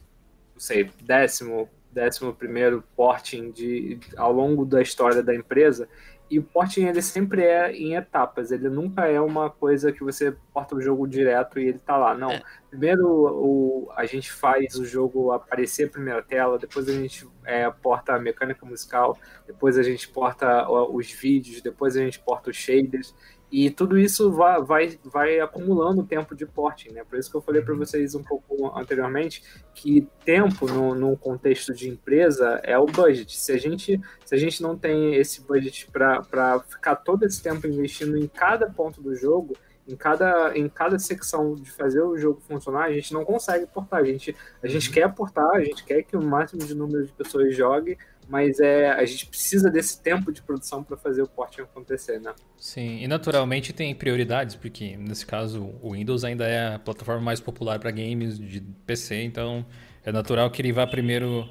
não 0.54 0.60
sei, 0.60 0.90
décimo, 1.02 1.68
décimo 1.92 2.34
primeiro 2.34 2.82
porting 2.96 3.50
de, 3.50 3.98
ao 4.16 4.32
longo 4.32 4.64
da 4.64 4.82
história 4.82 5.22
da 5.22 5.34
empresa. 5.34 5.88
E 6.28 6.40
o 6.40 6.42
porting, 6.42 6.86
ele 6.86 7.00
sempre 7.00 7.44
é 7.44 7.70
em 7.70 7.94
etapas, 7.94 8.50
ele 8.50 8.68
nunca 8.68 9.06
é 9.06 9.20
uma 9.20 9.48
coisa 9.48 9.92
que 9.92 10.02
você 10.02 10.34
porta 10.52 10.74
o 10.74 10.80
jogo 10.80 11.06
direto 11.06 11.60
e 11.60 11.68
ele 11.68 11.78
tá 11.78 11.96
lá. 11.96 12.16
Não, 12.16 12.32
É. 12.32 12.42
primeiro 12.68 13.06
o, 13.08 13.92
a 13.94 14.04
gente 14.06 14.32
faz 14.32 14.74
o 14.74 14.84
jogo 14.84 15.30
aparecer 15.30 15.86
a 15.86 15.90
primeira 15.90 16.20
tela, 16.20 16.58
depois 16.58 16.88
a 16.88 16.92
gente 16.92 17.24
é, 17.44 17.70
porta 17.70 18.14
a 18.14 18.18
mecânica 18.18 18.66
musical, 18.66 19.16
depois 19.46 19.78
a 19.78 19.84
gente 19.84 20.08
porta 20.08 20.68
os 20.68 21.12
vídeos, 21.12 21.62
depois 21.62 21.96
a 21.96 22.00
gente 22.00 22.18
porta 22.18 22.50
os 22.50 22.56
shaders, 22.56 23.14
e 23.50 23.70
tudo 23.70 23.96
isso 23.96 24.30
vai, 24.32 24.60
vai, 24.62 24.98
vai 25.04 25.40
acumulando 25.40 26.02
tempo 26.02 26.34
de 26.34 26.44
porting, 26.44 26.90
né? 26.90 27.04
Por 27.04 27.18
isso 27.18 27.30
que 27.30 27.36
eu 27.36 27.40
falei 27.40 27.62
para 27.62 27.74
vocês 27.74 28.14
um 28.14 28.22
pouco 28.22 28.76
anteriormente 28.76 29.42
que 29.72 30.08
tempo 30.24 30.66
no, 30.66 30.94
no 30.94 31.16
contexto 31.16 31.72
de 31.72 31.88
empresa 31.88 32.60
é 32.64 32.76
o 32.76 32.86
budget. 32.86 33.38
Se 33.38 33.52
a 33.52 33.56
gente, 33.56 34.00
se 34.24 34.34
a 34.34 34.38
gente 34.38 34.60
não 34.62 34.76
tem 34.76 35.14
esse 35.14 35.42
budget 35.42 35.88
para 35.90 36.60
ficar 36.68 36.96
todo 36.96 37.24
esse 37.24 37.40
tempo 37.42 37.66
investindo 37.66 38.16
em 38.16 38.26
cada 38.26 38.68
ponto 38.68 39.00
do 39.00 39.14
jogo, 39.14 39.56
em 39.88 39.94
cada, 39.94 40.56
em 40.58 40.68
cada 40.68 40.98
secção 40.98 41.54
de 41.54 41.70
fazer 41.70 42.02
o 42.02 42.18
jogo 42.18 42.40
funcionar, 42.40 42.86
a 42.86 42.92
gente 42.92 43.14
não 43.14 43.24
consegue 43.24 43.66
portar. 43.66 44.00
A 44.00 44.04
gente, 44.04 44.34
a 44.60 44.66
gente 44.66 44.90
quer 44.90 45.12
portar, 45.14 45.48
a 45.50 45.62
gente 45.62 45.84
quer 45.84 46.02
que 46.02 46.16
o 46.16 46.22
máximo 46.22 46.64
de 46.64 46.74
número 46.74 47.06
de 47.06 47.12
pessoas 47.12 47.54
jogue, 47.54 47.96
mas 48.28 48.58
é, 48.58 48.90
a 48.90 49.04
gente 49.04 49.26
precisa 49.26 49.70
desse 49.70 50.00
tempo 50.00 50.32
de 50.32 50.42
produção 50.42 50.82
para 50.82 50.96
fazer 50.96 51.22
o 51.22 51.28
porting 51.28 51.62
acontecer, 51.62 52.20
né? 52.20 52.32
Sim, 52.58 53.02
e 53.02 53.06
naturalmente 53.06 53.72
tem 53.72 53.94
prioridades, 53.94 54.56
porque 54.56 54.96
nesse 54.96 55.24
caso 55.24 55.74
o 55.80 55.92
Windows 55.92 56.24
ainda 56.24 56.46
é 56.46 56.74
a 56.74 56.78
plataforma 56.78 57.20
mais 57.20 57.40
popular 57.40 57.78
para 57.78 57.90
games 57.90 58.38
de 58.38 58.60
PC, 58.84 59.22
então 59.22 59.64
é 60.04 60.10
natural 60.10 60.50
que 60.50 60.60
ele 60.60 60.72
vá 60.72 60.86
primeiro 60.86 61.48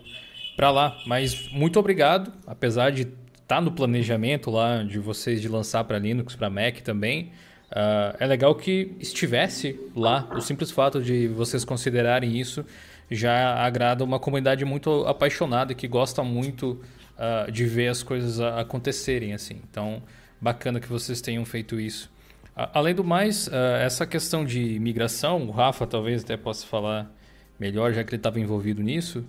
para 0.55 0.71
lá. 0.71 0.97
Mas 1.05 1.49
muito 1.51 1.79
obrigado, 1.79 2.31
apesar 2.45 2.91
de 2.91 3.03
estar 3.03 3.15
tá 3.47 3.61
no 3.61 3.71
planejamento 3.71 4.49
lá 4.49 4.83
de 4.83 4.99
vocês 4.99 5.41
de 5.41 5.47
lançar 5.47 5.83
para 5.83 5.99
Linux, 5.99 6.35
para 6.35 6.49
Mac 6.49 6.81
também. 6.81 7.31
Uh, 7.71 8.15
é 8.19 8.25
legal 8.25 8.55
que 8.55 8.95
estivesse 8.99 9.79
lá. 9.95 10.29
O 10.35 10.41
simples 10.41 10.71
fato 10.71 11.01
de 11.01 11.27
vocês 11.27 11.65
considerarem 11.65 12.37
isso 12.37 12.65
já 13.09 13.55
agrada 13.55 14.03
uma 14.03 14.19
comunidade 14.19 14.65
muito 14.65 15.05
apaixonada 15.05 15.73
que 15.73 15.87
gosta 15.87 16.23
muito 16.23 16.81
uh, 17.17 17.51
de 17.51 17.65
ver 17.65 17.87
as 17.87 18.01
coisas 18.01 18.39
acontecerem 18.39 19.33
assim. 19.33 19.61
Então, 19.69 20.01
bacana 20.39 20.79
que 20.79 20.87
vocês 20.87 21.21
tenham 21.21 21.45
feito 21.45 21.79
isso. 21.79 22.11
Uh, 22.55 22.69
além 22.73 22.95
do 22.95 23.03
mais, 23.03 23.49
essa 23.81 24.05
questão 24.05 24.43
de 24.43 24.79
migração, 24.79 25.43
o 25.47 25.51
Rafa 25.51 25.85
talvez 25.85 26.23
até 26.23 26.35
possa 26.37 26.65
falar 26.65 27.11
melhor, 27.59 27.93
já 27.93 28.03
que 28.03 28.09
ele 28.11 28.17
estava 28.17 28.39
envolvido 28.39 28.81
nisso. 28.81 29.25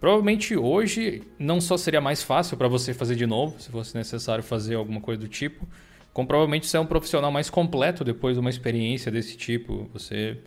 Provavelmente 0.00 0.56
hoje 0.56 1.22
não 1.38 1.60
só 1.60 1.76
seria 1.76 2.00
mais 2.00 2.24
fácil 2.24 2.56
para 2.56 2.66
você 2.66 2.92
fazer 2.92 3.14
de 3.14 3.24
novo, 3.24 3.60
se 3.60 3.70
fosse 3.70 3.96
necessário 3.96 4.42
fazer 4.42 4.74
alguma 4.74 5.00
coisa 5.00 5.20
do 5.20 5.28
tipo, 5.28 5.64
como 6.12 6.26
provavelmente 6.26 6.66
você 6.66 6.76
é 6.76 6.80
um 6.80 6.86
profissional 6.86 7.30
mais 7.30 7.48
completo 7.48 8.02
depois 8.02 8.34
de 8.34 8.40
uma 8.40 8.50
experiência 8.50 9.12
desse 9.12 9.36
tipo. 9.36 9.88
Você 9.92 10.38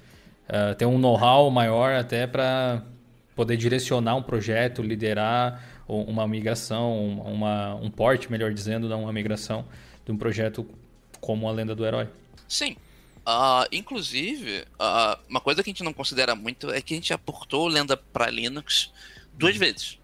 uh, 0.49 0.75
tem 0.75 0.87
um 0.87 0.97
know-how 0.97 1.49
maior 1.49 1.93
até 1.93 2.25
para 2.27 2.83
poder 3.35 3.57
direcionar 3.57 4.15
um 4.15 4.23
projeto, 4.23 4.81
liderar 4.81 5.61
uma 5.87 6.27
migração, 6.27 7.19
uma, 7.19 7.75
um 7.75 7.91
porte, 7.91 8.31
melhor 8.31 8.51
dizendo, 8.51 8.89
não 8.89 9.03
uma 9.03 9.13
migração 9.13 9.65
de 10.03 10.11
um 10.11 10.17
projeto 10.17 10.67
como 11.19 11.47
a 11.47 11.51
Lenda 11.51 11.75
do 11.75 11.85
Herói. 11.85 12.07
Sim. 12.47 12.75
Uh, 13.27 13.65
inclusive, 13.71 14.65
uh, 14.79 15.19
uma 15.27 15.39
coisa 15.39 15.63
que 15.63 15.69
a 15.69 15.73
gente 15.73 15.83
não 15.83 15.93
considera 15.93 16.35
muito 16.35 16.71
é 16.71 16.81
que 16.81 16.93
a 16.93 16.97
gente 16.97 17.13
aportou 17.13 17.67
Lenda 17.67 17.97
para 17.97 18.29
Linux 18.29 18.91
duas 19.33 19.57
vezes. 19.57 19.99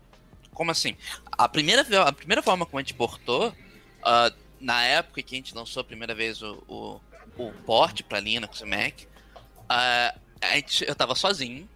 Como 0.54 0.72
assim? 0.72 0.96
A 1.32 1.48
primeira, 1.48 1.82
a 2.04 2.12
primeira 2.12 2.42
forma 2.42 2.66
como 2.66 2.80
a 2.80 2.82
gente 2.82 2.94
portou, 2.94 3.50
uh, 3.50 4.36
na 4.60 4.84
época 4.84 5.22
que 5.22 5.36
a 5.36 5.38
gente 5.38 5.56
lançou 5.56 5.82
a 5.82 5.84
primeira 5.84 6.14
vez 6.14 6.42
o, 6.42 6.64
o, 6.68 7.02
o 7.38 7.52
port 7.66 8.02
para 8.04 8.20
Linux 8.20 8.62
e 8.62 8.66
Mac, 8.66 9.02
uh, 9.02 10.20
gente, 10.42 10.86
eu 10.88 10.96
tava 10.96 11.16
sozinho. 11.16 11.70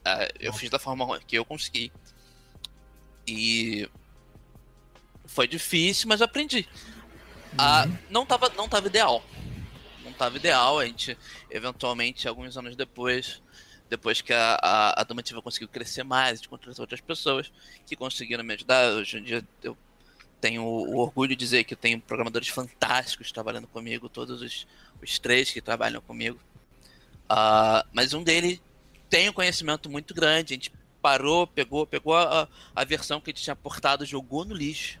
Uh, 0.00 0.32
eu 0.38 0.52
fiz 0.52 0.70
da 0.70 0.78
forma 0.78 1.18
que 1.20 1.36
eu 1.36 1.44
consegui. 1.44 1.92
E 3.26 3.88
foi 5.26 5.46
difícil, 5.46 6.08
mas 6.08 6.20
eu 6.20 6.24
aprendi. 6.24 6.68
Uh, 7.54 7.98
não, 8.10 8.26
tava, 8.26 8.48
não 8.50 8.68
tava 8.68 8.86
ideal. 8.86 9.24
Não 10.04 10.12
tava 10.12 10.36
ideal. 10.36 10.78
A 10.78 10.86
gente, 10.86 11.16
eventualmente, 11.50 12.26
alguns 12.26 12.56
anos 12.56 12.76
depois, 12.76 13.42
depois 13.88 14.20
que 14.20 14.32
a, 14.32 14.58
a, 14.62 15.00
a 15.00 15.04
Domativa 15.04 15.42
conseguiu 15.42 15.68
crescer 15.68 16.02
mais, 16.02 16.32
a 16.32 16.34
gente 16.36 16.48
contratou 16.48 16.82
outras 16.82 17.00
pessoas 17.00 17.52
que 17.86 17.96
conseguiram 17.96 18.44
me 18.44 18.54
ajudar. 18.54 18.92
Hoje 18.92 19.18
em 19.18 19.22
dia 19.22 19.46
eu 19.62 19.76
tenho 20.40 20.62
o 20.62 20.98
orgulho 20.98 21.30
de 21.30 21.36
dizer 21.36 21.64
que 21.64 21.74
eu 21.74 21.78
tenho 21.78 22.00
programadores 22.00 22.48
fantásticos 22.48 23.30
trabalhando 23.30 23.66
comigo, 23.66 24.08
todos 24.08 24.40
os, 24.40 24.66
os 25.02 25.18
três 25.18 25.50
que 25.50 25.60
trabalham 25.60 26.00
comigo. 26.00 26.40
Uh, 27.30 27.86
mas 27.92 28.12
um 28.12 28.24
deles 28.24 28.60
tem 29.08 29.28
um 29.28 29.32
conhecimento 29.32 29.88
muito 29.88 30.12
grande. 30.12 30.54
A 30.54 30.56
gente 30.56 30.72
parou, 31.00 31.46
pegou, 31.46 31.86
pegou 31.86 32.16
a, 32.16 32.48
a 32.74 32.84
versão 32.84 33.20
que 33.20 33.30
a 33.30 33.32
gente 33.32 33.42
tinha 33.42 33.54
portado, 33.54 34.04
jogou 34.04 34.44
no 34.44 34.54
lixo. 34.54 34.98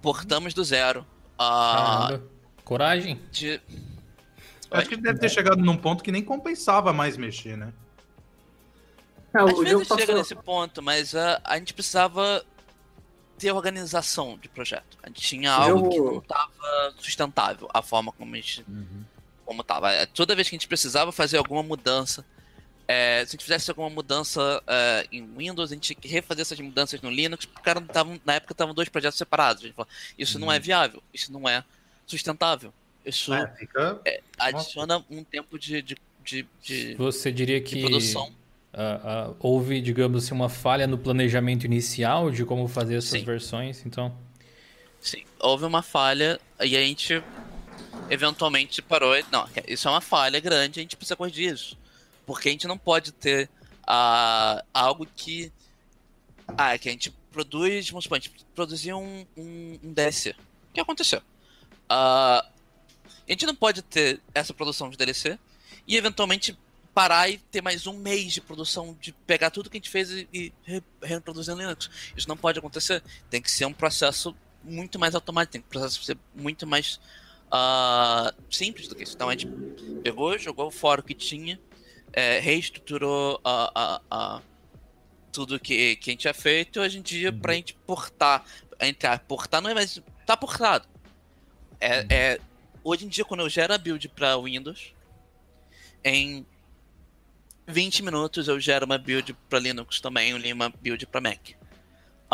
Portamos 0.00 0.54
do 0.54 0.62
zero. 0.62 1.04
Uh, 1.34 2.22
Coragem. 2.64 3.20
De... 3.32 3.60
Acho 4.70 4.88
que 4.88 4.96
deve 4.96 5.18
ter 5.18 5.28
chegado 5.28 5.62
num 5.62 5.76
ponto 5.76 6.04
que 6.04 6.12
nem 6.12 6.22
compensava 6.22 6.92
mais 6.92 7.16
mexer, 7.16 7.56
né? 7.56 7.72
É, 9.34 9.40
Às 9.40 9.58
vezes 9.58 9.88
chega 9.88 10.14
nesse 10.14 10.34
ponto, 10.36 10.80
mas 10.80 11.12
uh, 11.14 11.40
a 11.42 11.58
gente 11.58 11.74
precisava 11.74 12.44
ter 13.36 13.50
organização 13.50 14.38
de 14.38 14.48
projeto. 14.48 14.96
A 15.02 15.08
gente 15.08 15.20
tinha 15.20 15.52
algo 15.52 15.86
eu... 15.86 15.90
que 15.90 15.98
não 15.98 16.18
estava 16.18 16.94
sustentável, 16.98 17.68
a 17.74 17.82
forma 17.82 18.12
como 18.12 18.32
a 18.32 18.36
gente. 18.36 18.64
Uhum. 18.68 19.04
Como 19.44 19.62
tava. 19.62 19.92
É, 19.92 20.06
toda 20.06 20.34
vez 20.34 20.48
que 20.48 20.54
a 20.54 20.58
gente 20.58 20.68
precisava 20.68 21.12
fazer 21.12 21.36
alguma 21.36 21.62
mudança, 21.62 22.24
é, 22.86 23.24
se 23.24 23.30
a 23.30 23.32
gente 23.32 23.44
fizesse 23.44 23.70
alguma 23.70 23.88
mudança 23.88 24.62
é, 24.66 25.06
em 25.10 25.26
Windows, 25.36 25.70
a 25.70 25.74
gente 25.74 25.84
tinha 25.84 25.96
que 25.96 26.08
refazer 26.08 26.42
essas 26.42 26.60
mudanças 26.60 27.00
no 27.00 27.10
Linux, 27.10 27.46
porque 27.46 27.62
cara, 27.62 27.80
tavam, 27.80 28.20
na 28.24 28.34
época 28.34 28.52
estavam 28.52 28.74
dois 28.74 28.88
projetos 28.88 29.18
separados. 29.18 29.62
A 29.62 29.66
gente 29.66 29.74
falou, 29.74 29.88
isso 30.18 30.38
uhum. 30.38 30.46
não 30.46 30.52
é 30.52 30.56
uhum. 30.56 30.62
viável, 30.62 31.02
isso 31.12 31.32
não 31.32 31.48
é 31.48 31.64
sustentável. 32.06 32.72
Isso 33.04 33.32
é, 33.32 33.46
fica... 33.56 34.00
É, 34.04 34.20
adiciona 34.38 35.04
um 35.10 35.22
tempo 35.24 35.58
de, 35.58 35.82
de, 35.82 35.96
de, 36.22 36.46
de 36.62 36.94
Você 36.94 37.30
diria 37.30 37.60
que 37.60 37.80
produção 37.80 38.32
uh, 38.72 39.30
uh, 39.30 39.36
houve, 39.38 39.80
digamos 39.80 40.24
assim, 40.24 40.34
uma 40.34 40.48
falha 40.48 40.86
no 40.86 40.98
planejamento 40.98 41.64
inicial 41.64 42.30
de 42.30 42.44
como 42.44 42.66
fazer 42.68 42.96
essas 42.96 43.20
Sim. 43.20 43.24
versões, 43.24 43.84
então... 43.86 44.14
Sim, 45.00 45.22
houve 45.38 45.66
uma 45.66 45.82
falha 45.82 46.40
e 46.60 46.76
a 46.76 46.80
gente 46.80 47.22
eventualmente 48.10 48.82
parou. 48.82 49.14
Não, 49.30 49.48
isso 49.66 49.88
é 49.88 49.90
uma 49.90 50.00
falha 50.00 50.40
grande, 50.40 50.80
a 50.80 50.82
gente 50.82 50.96
precisa 50.96 51.16
corrigir 51.16 51.52
isso. 51.52 51.78
Porque 52.26 52.48
a 52.48 52.52
gente 52.52 52.66
não 52.66 52.78
pode 52.78 53.12
ter 53.12 53.48
uh, 53.82 54.64
algo 54.72 55.06
que. 55.16 55.52
Ah, 56.48 56.76
que 56.78 56.88
a 56.88 56.92
gente 56.92 57.10
produz. 57.30 57.90
Vamos 57.90 58.04
supor, 58.04 58.18
a 58.18 58.20
gente 58.20 58.92
um, 58.92 59.26
um, 59.36 59.78
um 59.82 59.92
DLC. 59.92 60.30
O 60.30 60.74
que 60.74 60.80
aconteceu? 60.80 61.20
Uh, 61.90 62.44
a 63.26 63.30
gente 63.30 63.46
não 63.46 63.54
pode 63.54 63.82
ter 63.82 64.20
essa 64.34 64.52
produção 64.52 64.90
de 64.90 64.96
DLC 64.96 65.38
e 65.86 65.96
eventualmente 65.96 66.56
parar 66.94 67.28
e 67.28 67.38
ter 67.38 67.60
mais 67.60 67.86
um 67.86 67.94
mês 67.94 68.32
de 68.32 68.40
produção, 68.40 68.96
de 69.00 69.12
pegar 69.26 69.50
tudo 69.50 69.68
que 69.68 69.76
a 69.76 69.80
gente 69.80 69.90
fez 69.90 70.10
e, 70.10 70.28
e 70.32 70.52
reproduzir 71.02 71.54
no 71.54 71.60
Linux. 71.60 71.90
Isso 72.16 72.28
não 72.28 72.36
pode 72.36 72.58
acontecer. 72.58 73.02
Tem 73.28 73.42
que 73.42 73.50
ser 73.50 73.64
um 73.64 73.72
processo 73.72 74.34
muito 74.62 74.98
mais 74.98 75.14
automático, 75.14 75.52
tem 75.52 75.62
que 75.62 76.04
ser 76.04 76.16
muito 76.34 76.66
mais 76.66 77.00
uh, 77.54 78.34
simples 78.50 78.88
do 78.88 78.94
que 78.94 79.04
isso. 79.04 79.14
Então 79.14 79.28
a 79.28 79.32
gente 79.32 79.46
pegou, 80.02 80.36
jogou 80.38 80.70
fora 80.70 81.00
o 81.00 81.04
que 81.04 81.14
tinha, 81.14 81.60
é, 82.12 82.40
reestruturou 82.40 83.40
tudo 85.32 85.58
que, 85.58 85.96
que 85.96 86.10
a 86.10 86.12
gente 86.12 86.20
tinha 86.20 86.34
feito. 86.34 86.80
Hoje 86.80 86.98
em 86.98 87.02
dia, 87.02 87.30
uhum. 87.30 87.38
pra 87.38 87.54
gente 87.54 87.74
portar, 87.86 88.44
entrar, 88.80 89.18
portar 89.20 89.60
não 89.62 89.70
é 89.70 89.74
mais. 89.74 90.00
tá 90.26 90.36
portado. 90.36 90.86
É, 91.80 92.00
uhum. 92.00 92.06
é, 92.10 92.40
hoje 92.82 93.04
em 93.04 93.08
dia, 93.08 93.24
quando 93.24 93.40
eu 93.40 93.48
gero 93.48 93.72
a 93.72 93.78
build 93.78 94.08
para 94.08 94.38
Windows, 94.38 94.92
em 96.04 96.46
20 97.66 98.02
minutos 98.02 98.46
eu 98.46 98.60
gero 98.60 98.84
uma 98.84 98.98
build 98.98 99.34
para 99.48 99.58
Linux 99.58 100.00
também, 100.00 100.34
uma 100.52 100.68
build 100.68 101.06
para 101.06 101.20
Mac. 101.20 101.50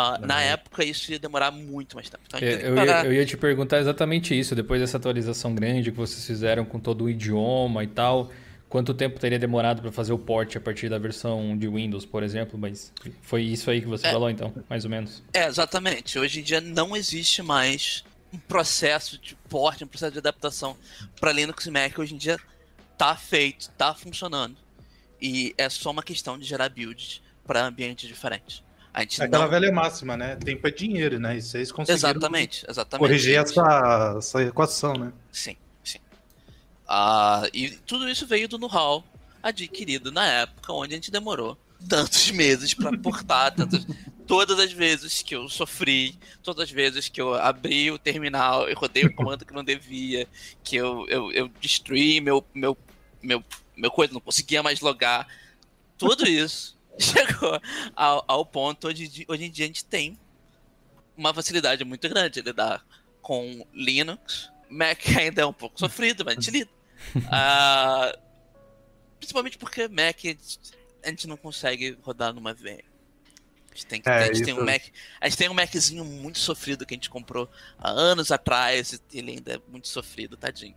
Uh, 0.01 0.25
na 0.25 0.41
época 0.41 0.83
isso 0.83 1.11
ia 1.11 1.19
demorar 1.19 1.51
muito 1.51 1.95
mais 1.95 2.09
tempo. 2.09 2.23
Então, 2.27 2.39
é, 2.39 2.53
eu, 2.53 2.75
ia, 2.75 3.05
eu, 3.05 3.13
ia, 3.13 3.25
te 3.25 3.37
perguntar 3.37 3.79
exatamente 3.79 4.37
isso, 4.37 4.55
depois 4.55 4.81
dessa 4.81 4.97
atualização 4.97 5.53
grande 5.53 5.91
que 5.91 5.97
vocês 5.97 6.25
fizeram 6.25 6.65
com 6.65 6.79
todo 6.79 7.05
o 7.05 7.09
idioma 7.09 7.83
e 7.83 7.87
tal, 7.87 8.31
quanto 8.69 8.93
tempo 8.93 9.19
teria 9.19 9.37
demorado 9.37 9.81
para 9.81 9.91
fazer 9.91 10.13
o 10.13 10.17
port 10.17 10.55
a 10.55 10.61
partir 10.61 10.89
da 10.89 10.97
versão 10.97 11.57
de 11.57 11.67
Windows, 11.67 12.05
por 12.05 12.23
exemplo? 12.23 12.57
Mas 12.57 12.93
foi 13.21 13.43
isso 13.43 13.69
aí 13.69 13.81
que 13.81 13.87
você 13.87 14.07
é, 14.07 14.11
falou 14.11 14.29
então, 14.29 14.53
mais 14.69 14.85
ou 14.85 14.89
menos. 14.89 15.21
É, 15.33 15.45
exatamente. 15.45 16.17
Hoje 16.17 16.39
em 16.39 16.43
dia 16.43 16.61
não 16.61 16.95
existe 16.95 17.43
mais 17.43 18.03
um 18.33 18.37
processo 18.37 19.17
de 19.17 19.35
port, 19.49 19.81
um 19.81 19.87
processo 19.87 20.13
de 20.13 20.19
adaptação 20.19 20.77
para 21.19 21.33
Linux 21.33 21.65
e 21.65 21.71
Mac. 21.71 21.99
Hoje 21.99 22.15
em 22.15 22.17
dia 22.17 22.39
tá 22.97 23.15
feito, 23.15 23.69
tá 23.71 23.93
funcionando. 23.93 24.55
E 25.21 25.53
é 25.57 25.69
só 25.69 25.91
uma 25.91 26.01
questão 26.01 26.37
de 26.37 26.45
gerar 26.45 26.69
builds 26.69 27.21
para 27.45 27.65
ambientes 27.65 28.07
diferentes. 28.07 28.63
A 28.93 29.01
gente 29.01 29.21
Aquela 29.21 29.45
não... 29.45 29.51
velha 29.51 29.71
máxima, 29.71 30.17
né? 30.17 30.35
Tempo 30.35 30.67
é 30.67 30.71
dinheiro, 30.71 31.19
né? 31.19 31.37
E 31.37 31.41
vocês 31.41 31.71
conseguiram 31.71 31.97
exatamente, 31.97 32.65
exatamente. 32.67 33.07
corrigir 33.07 33.37
essa, 33.37 34.15
essa 34.17 34.43
equação, 34.43 34.93
né? 34.93 35.13
Sim, 35.31 35.55
sim. 35.83 35.99
Uh, 36.89 37.47
e 37.53 37.69
tudo 37.85 38.09
isso 38.09 38.27
veio 38.27 38.47
do 38.47 38.57
know-how 38.57 39.03
adquirido 39.41 40.11
na 40.11 40.25
época 40.25 40.73
onde 40.73 40.93
a 40.93 40.97
gente 40.97 41.09
demorou 41.09 41.57
tantos 41.87 42.29
meses 42.31 42.73
para 42.73 42.95
portar, 42.97 43.55
tantas, 43.55 43.87
todas 44.27 44.59
as 44.59 44.73
vezes 44.73 45.21
que 45.21 45.35
eu 45.35 45.47
sofri, 45.47 46.19
todas 46.43 46.65
as 46.65 46.71
vezes 46.71 47.07
que 47.07 47.21
eu 47.21 47.33
abri 47.33 47.89
o 47.89 47.97
terminal 47.97 48.69
e 48.69 48.73
rodei 48.73 49.05
o 49.05 49.13
comando 49.15 49.45
que 49.45 49.53
não 49.53 49.63
devia, 49.63 50.27
que 50.63 50.75
eu, 50.75 51.07
eu, 51.07 51.31
eu 51.31 51.49
destruí 51.61 52.19
meu, 52.19 52.45
meu, 52.53 52.77
meu 53.21 53.43
meu 53.81 53.89
coisa, 53.89 54.13
não 54.13 54.21
conseguia 54.21 54.61
mais 54.61 54.79
logar. 54.79 55.27
Tudo 55.97 56.27
isso 56.27 56.77
chegou 56.99 57.59
ao, 57.95 58.23
ao 58.27 58.45
ponto 58.45 58.87
onde 58.89 59.25
hoje 59.27 59.43
em 59.45 59.49
dia 59.51 59.65
a 59.65 59.67
gente 59.67 59.85
tem 59.85 60.17
uma 61.17 61.33
facilidade 61.33 61.83
muito 61.83 62.07
grande 62.09 62.35
de 62.35 62.41
lidar 62.41 62.85
com 63.21 63.65
Linux. 63.73 64.49
Mac 64.69 64.99
ainda 65.17 65.41
é 65.41 65.45
um 65.45 65.53
pouco 65.53 65.77
sofrido, 65.79 66.23
mas 66.25 66.37
a 66.37 66.39
gente 66.41 66.51
lida. 66.51 66.69
Ah, 67.31 68.15
principalmente 69.19 69.57
porque 69.57 69.87
Mac 69.87 70.19
a 71.03 71.09
gente 71.09 71.27
não 71.27 71.35
consegue 71.37 71.97
rodar 72.03 72.31
numa 72.33 72.53
VM. 72.53 72.81
A 73.71 73.73
gente, 73.73 73.85
tem, 73.87 74.01
que- 74.01 74.09
É, 74.09 74.13
a 74.13 74.25
gente 74.27 74.43
tem 74.43 74.53
isso- 74.53 74.61
um 74.61 74.65
Mac. 74.65 74.81
A 75.19 75.27
gente 75.29 75.37
tem 75.37 75.49
um 75.49 75.53
Maczinho 75.53 76.05
muito 76.05 76.37
sofrido 76.39 76.85
que 76.85 76.93
a 76.93 76.97
gente 76.97 77.09
comprou 77.09 77.49
há 77.79 77.89
anos 77.89 78.31
atrás 78.31 78.93
e 79.11 79.17
ele 79.17 79.31
ainda 79.31 79.53
é 79.55 79.61
muito 79.67 79.87
sofrido, 79.87 80.37
tadinho. 80.37 80.75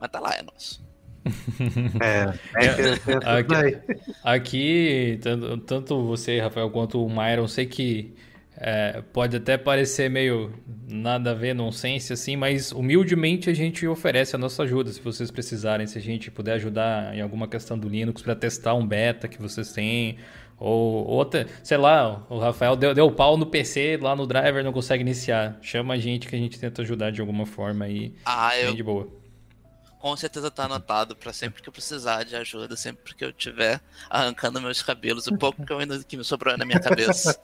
Mas 0.00 0.10
tá 0.10 0.20
lá, 0.20 0.34
é 0.34 0.42
nosso. 0.42 0.84
É, 2.00 2.66
é, 2.66 2.74
que- 2.74 3.10
é, 3.10 3.38
Aqui- 3.38 3.54
vai. 3.54 3.82
Aqui, 4.22 5.18
tanto, 5.22 5.56
tanto 5.58 6.02
você, 6.04 6.40
Rafael, 6.40 6.70
quanto 6.70 7.04
o 7.04 7.08
Myron, 7.08 7.42
eu 7.44 7.48
sei 7.48 7.66
que 7.66 8.14
é, 8.58 9.02
pode 9.12 9.36
até 9.36 9.56
parecer 9.58 10.08
meio 10.08 10.52
nada 10.88 11.32
a 11.32 11.34
ver, 11.34 11.54
nonsense, 11.54 12.12
assim, 12.12 12.36
mas 12.36 12.72
humildemente 12.72 13.50
a 13.50 13.54
gente 13.54 13.86
oferece 13.86 14.34
a 14.34 14.38
nossa 14.38 14.62
ajuda, 14.62 14.90
se 14.92 15.00
vocês 15.00 15.30
precisarem, 15.30 15.86
se 15.86 15.98
a 15.98 16.00
gente 16.00 16.30
puder 16.30 16.54
ajudar 16.54 17.14
em 17.14 17.20
alguma 17.20 17.46
questão 17.46 17.78
do 17.78 17.88
Linux 17.88 18.22
para 18.22 18.34
testar 18.34 18.74
um 18.74 18.86
beta 18.86 19.28
que 19.28 19.40
vocês 19.40 19.72
têm, 19.72 20.16
ou 20.58 21.06
outra, 21.06 21.46
sei 21.62 21.76
lá, 21.76 22.24
o 22.30 22.38
Rafael 22.38 22.74
deu, 22.76 22.94
deu 22.94 23.10
pau 23.12 23.36
no 23.36 23.44
PC, 23.44 23.98
lá 24.00 24.16
no 24.16 24.26
driver, 24.26 24.64
não 24.64 24.72
consegue 24.72 25.02
iniciar. 25.02 25.58
Chama 25.60 25.92
a 25.92 25.98
gente 25.98 26.26
que 26.26 26.34
a 26.34 26.38
gente 26.38 26.58
tenta 26.58 26.80
ajudar 26.80 27.10
de 27.12 27.20
alguma 27.20 27.44
forma 27.44 27.84
aí, 27.84 28.14
Ah, 28.24 28.52
bem 28.54 28.64
eu 28.64 28.74
de 28.74 28.82
boa. 28.82 29.06
Com 30.06 30.16
certeza 30.16 30.52
tá 30.52 30.66
anotado 30.66 31.16
pra 31.16 31.32
sempre 31.32 31.60
que 31.60 31.68
eu 31.68 31.72
precisar 31.72 32.22
de 32.22 32.36
ajuda, 32.36 32.76
sempre 32.76 33.12
que 33.12 33.24
eu 33.24 33.32
tiver 33.32 33.80
arrancando 34.08 34.60
meus 34.60 34.80
cabelos, 34.80 35.26
o 35.26 35.36
pouco 35.36 35.66
que 35.66 35.72
eu 35.72 35.80
ainda 35.80 35.98
que 36.04 36.16
me 36.16 36.22
sobrou 36.22 36.56
na 36.56 36.64
minha 36.64 36.78
cabeça. 36.78 37.36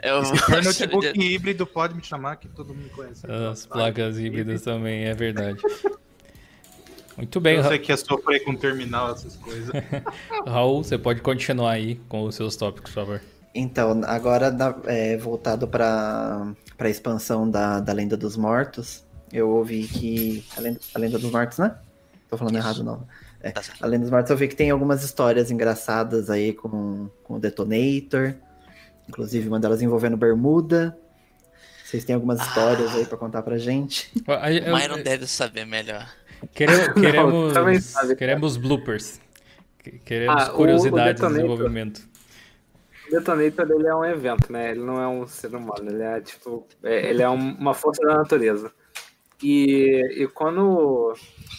Eu 0.00 0.22
Se 0.26 0.36
for 0.36 0.62
notebook 0.62 1.18
híbrido, 1.18 1.66
pode 1.66 1.94
me 1.94 2.04
chamar 2.04 2.36
que 2.36 2.46
todo 2.48 2.74
mundo 2.74 2.90
conhece. 2.90 3.26
As 3.26 3.64
placas 3.64 4.18
híbridas 4.18 4.60
também, 4.60 5.04
é 5.04 5.14
verdade. 5.14 5.58
Muito 7.16 7.40
bem, 7.40 7.56
Eu 7.56 7.64
sei 7.64 7.78
que 7.78 7.90
ia 7.90 7.96
sofrer 7.96 8.44
com 8.44 8.54
terminal, 8.54 9.12
essas 9.12 9.36
coisas. 9.36 9.70
Raul, 10.46 10.84
você 10.84 10.98
pode 10.98 11.22
continuar 11.22 11.72
aí 11.72 11.94
com 12.10 12.24
os 12.24 12.34
seus 12.34 12.56
tópicos, 12.56 12.92
por 12.92 13.00
favor. 13.00 13.22
Então, 13.54 14.02
agora 14.04 14.54
é, 14.84 15.16
voltado 15.16 15.66
para 15.66 16.54
a 16.78 16.88
expansão 16.90 17.50
da, 17.50 17.80
da 17.80 17.94
Lenda 17.94 18.18
dos 18.18 18.36
Mortos, 18.36 19.02
eu 19.32 19.48
ouvi 19.48 19.88
que. 19.88 20.44
A 20.58 20.60
Lenda, 20.60 20.80
a 20.94 20.98
Lenda 20.98 21.18
dos 21.18 21.30
Mortos, 21.30 21.56
né? 21.56 21.74
Tô 22.28 22.36
falando 22.36 22.54
Isso. 22.56 22.64
errado, 22.66 22.84
não. 22.84 23.06
É, 23.40 23.50
Tá 23.52 23.62
certo. 23.62 23.82
a 23.84 23.86
Lenda 23.86 24.02
dos 24.02 24.10
Mortos, 24.10 24.30
eu 24.30 24.36
vi 24.36 24.48
que 24.48 24.56
tem 24.56 24.70
algumas 24.70 25.04
histórias 25.04 25.50
engraçadas 25.50 26.28
aí 26.30 26.52
com, 26.52 27.08
com 27.22 27.34
o 27.34 27.38
Detonator. 27.38 28.34
Inclusive, 29.08 29.46
uma 29.48 29.60
delas 29.60 29.80
envolvendo 29.82 30.16
Bermuda. 30.16 30.98
Vocês 31.84 32.04
têm 32.04 32.14
algumas 32.16 32.40
histórias 32.40 32.92
aí 32.96 33.06
pra 33.06 33.16
contar 33.16 33.42
pra 33.42 33.56
gente? 33.58 34.10
O 34.26 34.76
Myron 34.76 35.02
deve 35.02 35.26
saber 35.28 35.64
melhor. 35.64 36.08
Queremos, 36.52 36.88
queremos, 37.00 37.52
também 37.52 37.80
sabe. 37.80 38.16
queremos 38.16 38.56
bloopers. 38.56 39.20
Que- 39.78 39.98
Queremos 40.00 40.42
Ah, 40.42 40.50
curiosidades 40.50 41.10
o 41.10 41.14
Detonator. 41.14 41.36
desenvolvimento. 41.36 42.08
O 43.06 43.10
Detonator 43.12 43.70
ele 43.70 43.86
é 43.86 43.94
um 43.94 44.04
evento, 44.04 44.52
né? 44.52 44.72
Ele 44.72 44.80
não 44.80 45.00
é 45.00 45.06
um 45.06 45.24
ser 45.28 45.54
humano, 45.54 45.88
ele 45.88 46.02
é 46.02 46.20
tipo. 46.20 46.66
é- 46.82 47.08
ele 47.08 47.22
é 47.22 47.30
um- 47.30 47.54
uma 47.54 47.72
força 47.72 48.02
da 48.04 48.16
natureza. 48.16 48.72
E, 49.40 50.22
e 50.24 50.26
quando 50.26 51.14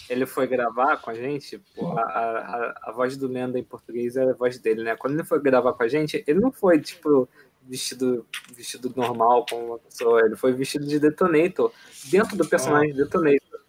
ele 0.08 0.26
foi 0.26 0.46
gravar 0.46 0.96
com 0.98 1.10
a 1.10 1.14
gente, 1.14 1.60
pô, 1.74 1.98
a, 1.98 2.02
a, 2.02 2.80
a 2.84 2.92
voz 2.92 3.16
do 3.16 3.28
Lenda 3.28 3.58
em 3.58 3.64
português 3.64 4.16
é 4.16 4.22
a 4.22 4.32
voz 4.32 4.58
dele, 4.58 4.82
né? 4.82 4.96
Quando 4.96 5.14
ele 5.14 5.24
foi 5.24 5.40
gravar 5.40 5.72
com 5.72 5.82
a 5.82 5.88
gente, 5.88 6.24
ele 6.26 6.40
não 6.40 6.50
foi, 6.50 6.80
tipo, 6.80 7.28
vestido, 7.62 8.26
vestido 8.54 8.92
normal 8.96 9.44
como 9.48 9.66
uma 9.66 9.78
pessoa, 9.78 10.24
ele 10.24 10.36
foi 10.36 10.52
vestido 10.52 10.86
de 10.86 10.98
Detonator, 10.98 11.72
dentro 12.10 12.36
do 12.36 12.48
personagem 12.48 12.94
Detonator. 12.94 13.60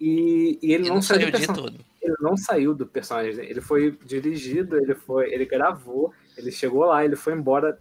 E, 0.00 0.58
e 0.62 0.72
ele 0.72 0.88
não, 0.88 0.96
não 0.96 1.02
saiu 1.02 1.30
saiu 1.30 1.52
do 1.54 1.70
de 1.70 1.88
ele 2.00 2.16
não 2.20 2.36
saiu 2.36 2.74
do 2.74 2.86
personagem. 2.86 3.44
Ele 3.44 3.60
foi 3.60 3.98
dirigido, 4.04 4.76
ele 4.76 4.94
foi, 4.94 5.32
ele 5.32 5.44
gravou, 5.44 6.12
ele 6.36 6.50
chegou 6.50 6.84
lá, 6.84 7.04
ele 7.04 7.16
foi 7.16 7.34
embora 7.34 7.78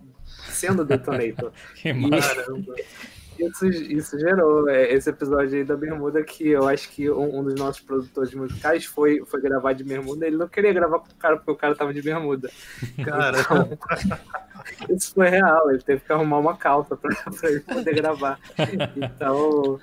sendo 0.49 0.83
Detonator. 0.85 1.51
Que 1.75 1.89
E. 1.89 2.09
isso, 3.39 3.65
isso 3.67 4.19
gerou 4.19 4.69
é, 4.69 4.93
esse 4.93 5.09
episódio 5.09 5.57
aí 5.57 5.63
da 5.63 5.75
Bermuda 5.75 6.23
que 6.23 6.47
eu 6.49 6.67
acho 6.67 6.89
que 6.89 7.09
um, 7.09 7.39
um 7.39 7.43
dos 7.43 7.55
nossos 7.55 7.81
produtores 7.81 8.33
musicais 8.33 8.85
foi, 8.85 9.23
foi 9.25 9.41
gravar 9.41 9.73
de 9.73 9.83
bermuda. 9.83 10.25
Ele 10.25 10.37
não 10.37 10.47
queria 10.47 10.73
gravar 10.73 10.99
com 10.99 11.11
o 11.11 11.15
cara 11.15 11.37
porque 11.37 11.51
o 11.51 11.55
cara 11.55 11.75
tava 11.75 11.93
de 11.93 12.01
bermuda. 12.01 12.49
Cara, 13.03 13.39
Então, 13.39 13.77
isso 14.95 15.13
foi 15.13 15.29
real. 15.29 15.69
Ele 15.69 15.81
teve 15.81 16.01
que 16.01 16.11
arrumar 16.11 16.39
uma 16.39 16.57
calça 16.57 16.95
pra, 16.95 17.09
pra 17.15 17.49
ele 17.49 17.59
poder 17.61 17.95
gravar. 17.95 18.39
Então, 18.95 19.79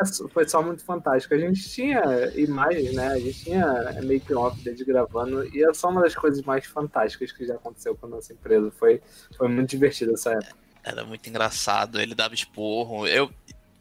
é 0.00 0.28
foi 0.28 0.48
só 0.48 0.62
muito 0.62 0.84
fantástico. 0.84 1.34
A 1.34 1.38
gente 1.38 1.68
tinha 1.68 2.02
imagens, 2.34 2.94
né? 2.94 3.08
A 3.08 3.18
gente 3.18 3.44
tinha 3.44 4.02
make-off 4.02 4.62
deles 4.62 4.82
gravando 4.82 5.44
e 5.54 5.64
é 5.64 5.72
só 5.72 5.88
uma 5.88 6.02
das 6.02 6.14
coisas 6.14 6.42
mais 6.42 6.66
fantásticas 6.66 7.30
que 7.30 7.46
já 7.46 7.54
aconteceu 7.54 7.94
com 7.94 8.06
a 8.06 8.08
nossa 8.08 8.32
empresa. 8.32 8.70
Foi, 8.72 9.00
foi 9.36 9.48
muito 9.48 9.70
divertido 9.70 10.12
essa 10.12 10.32
época. 10.32 10.63
Era 10.84 11.04
muito 11.04 11.26
engraçado, 11.28 11.98
ele 12.00 12.14
dava 12.14 12.34
esporro. 12.34 13.06
Eu 13.06 13.32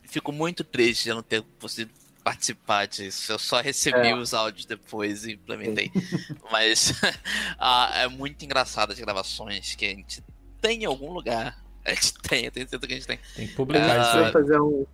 fico 0.04 0.32
muito 0.32 0.64
triste 0.64 1.04
de 1.04 1.10
eu 1.10 1.16
não 1.16 1.24
ter 1.24 1.44
conseguido 1.60 1.92
participar 2.24 2.86
disso. 2.88 3.32
Eu 3.32 3.38
só 3.40 3.60
recebi 3.60 4.08
É. 4.08 4.16
os 4.16 4.34
áudios 4.34 4.66
depois 4.66 5.26
e 5.26 5.34
implementei. 5.34 5.92
Mas 6.52 6.94
ah, 7.60 7.92
é 7.96 8.08
muito 8.08 8.44
engraçado 8.46 8.92
as 8.94 9.00
gravações 9.00 9.76
que 9.76 9.86
a 9.86 9.90
gente 9.90 10.24
tem 10.62 10.84
em 10.84 10.86
algum 10.86 11.12
lugar. 11.12 11.62
A 11.84 11.90
gente 11.94 12.14
tem, 12.24 12.46
eu 12.46 12.52
tenho 12.52 12.70
certeza 12.70 12.88
que 12.88 12.94
a 12.94 12.96
gente 12.96 13.08
tem. 13.08 13.20
Tem 13.36 13.48
que 13.48 13.54
publicar 13.56 14.00
Ah, 14.00 14.26
aí. 14.28 14.32
fazer 14.32 14.60
um. 14.62 14.86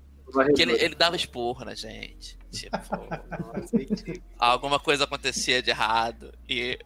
Que 0.55 0.61
ele, 0.63 0.73
ele 0.73 0.95
dava 0.95 1.15
esporro 1.15 1.63
na 1.65 1.73
gente. 1.75 2.37
Tipo, 2.51 2.77
alguma 4.37 4.79
coisa 4.79 5.03
acontecia 5.03 5.61
de 5.61 5.69
errado. 5.69 6.33
E 6.47 6.79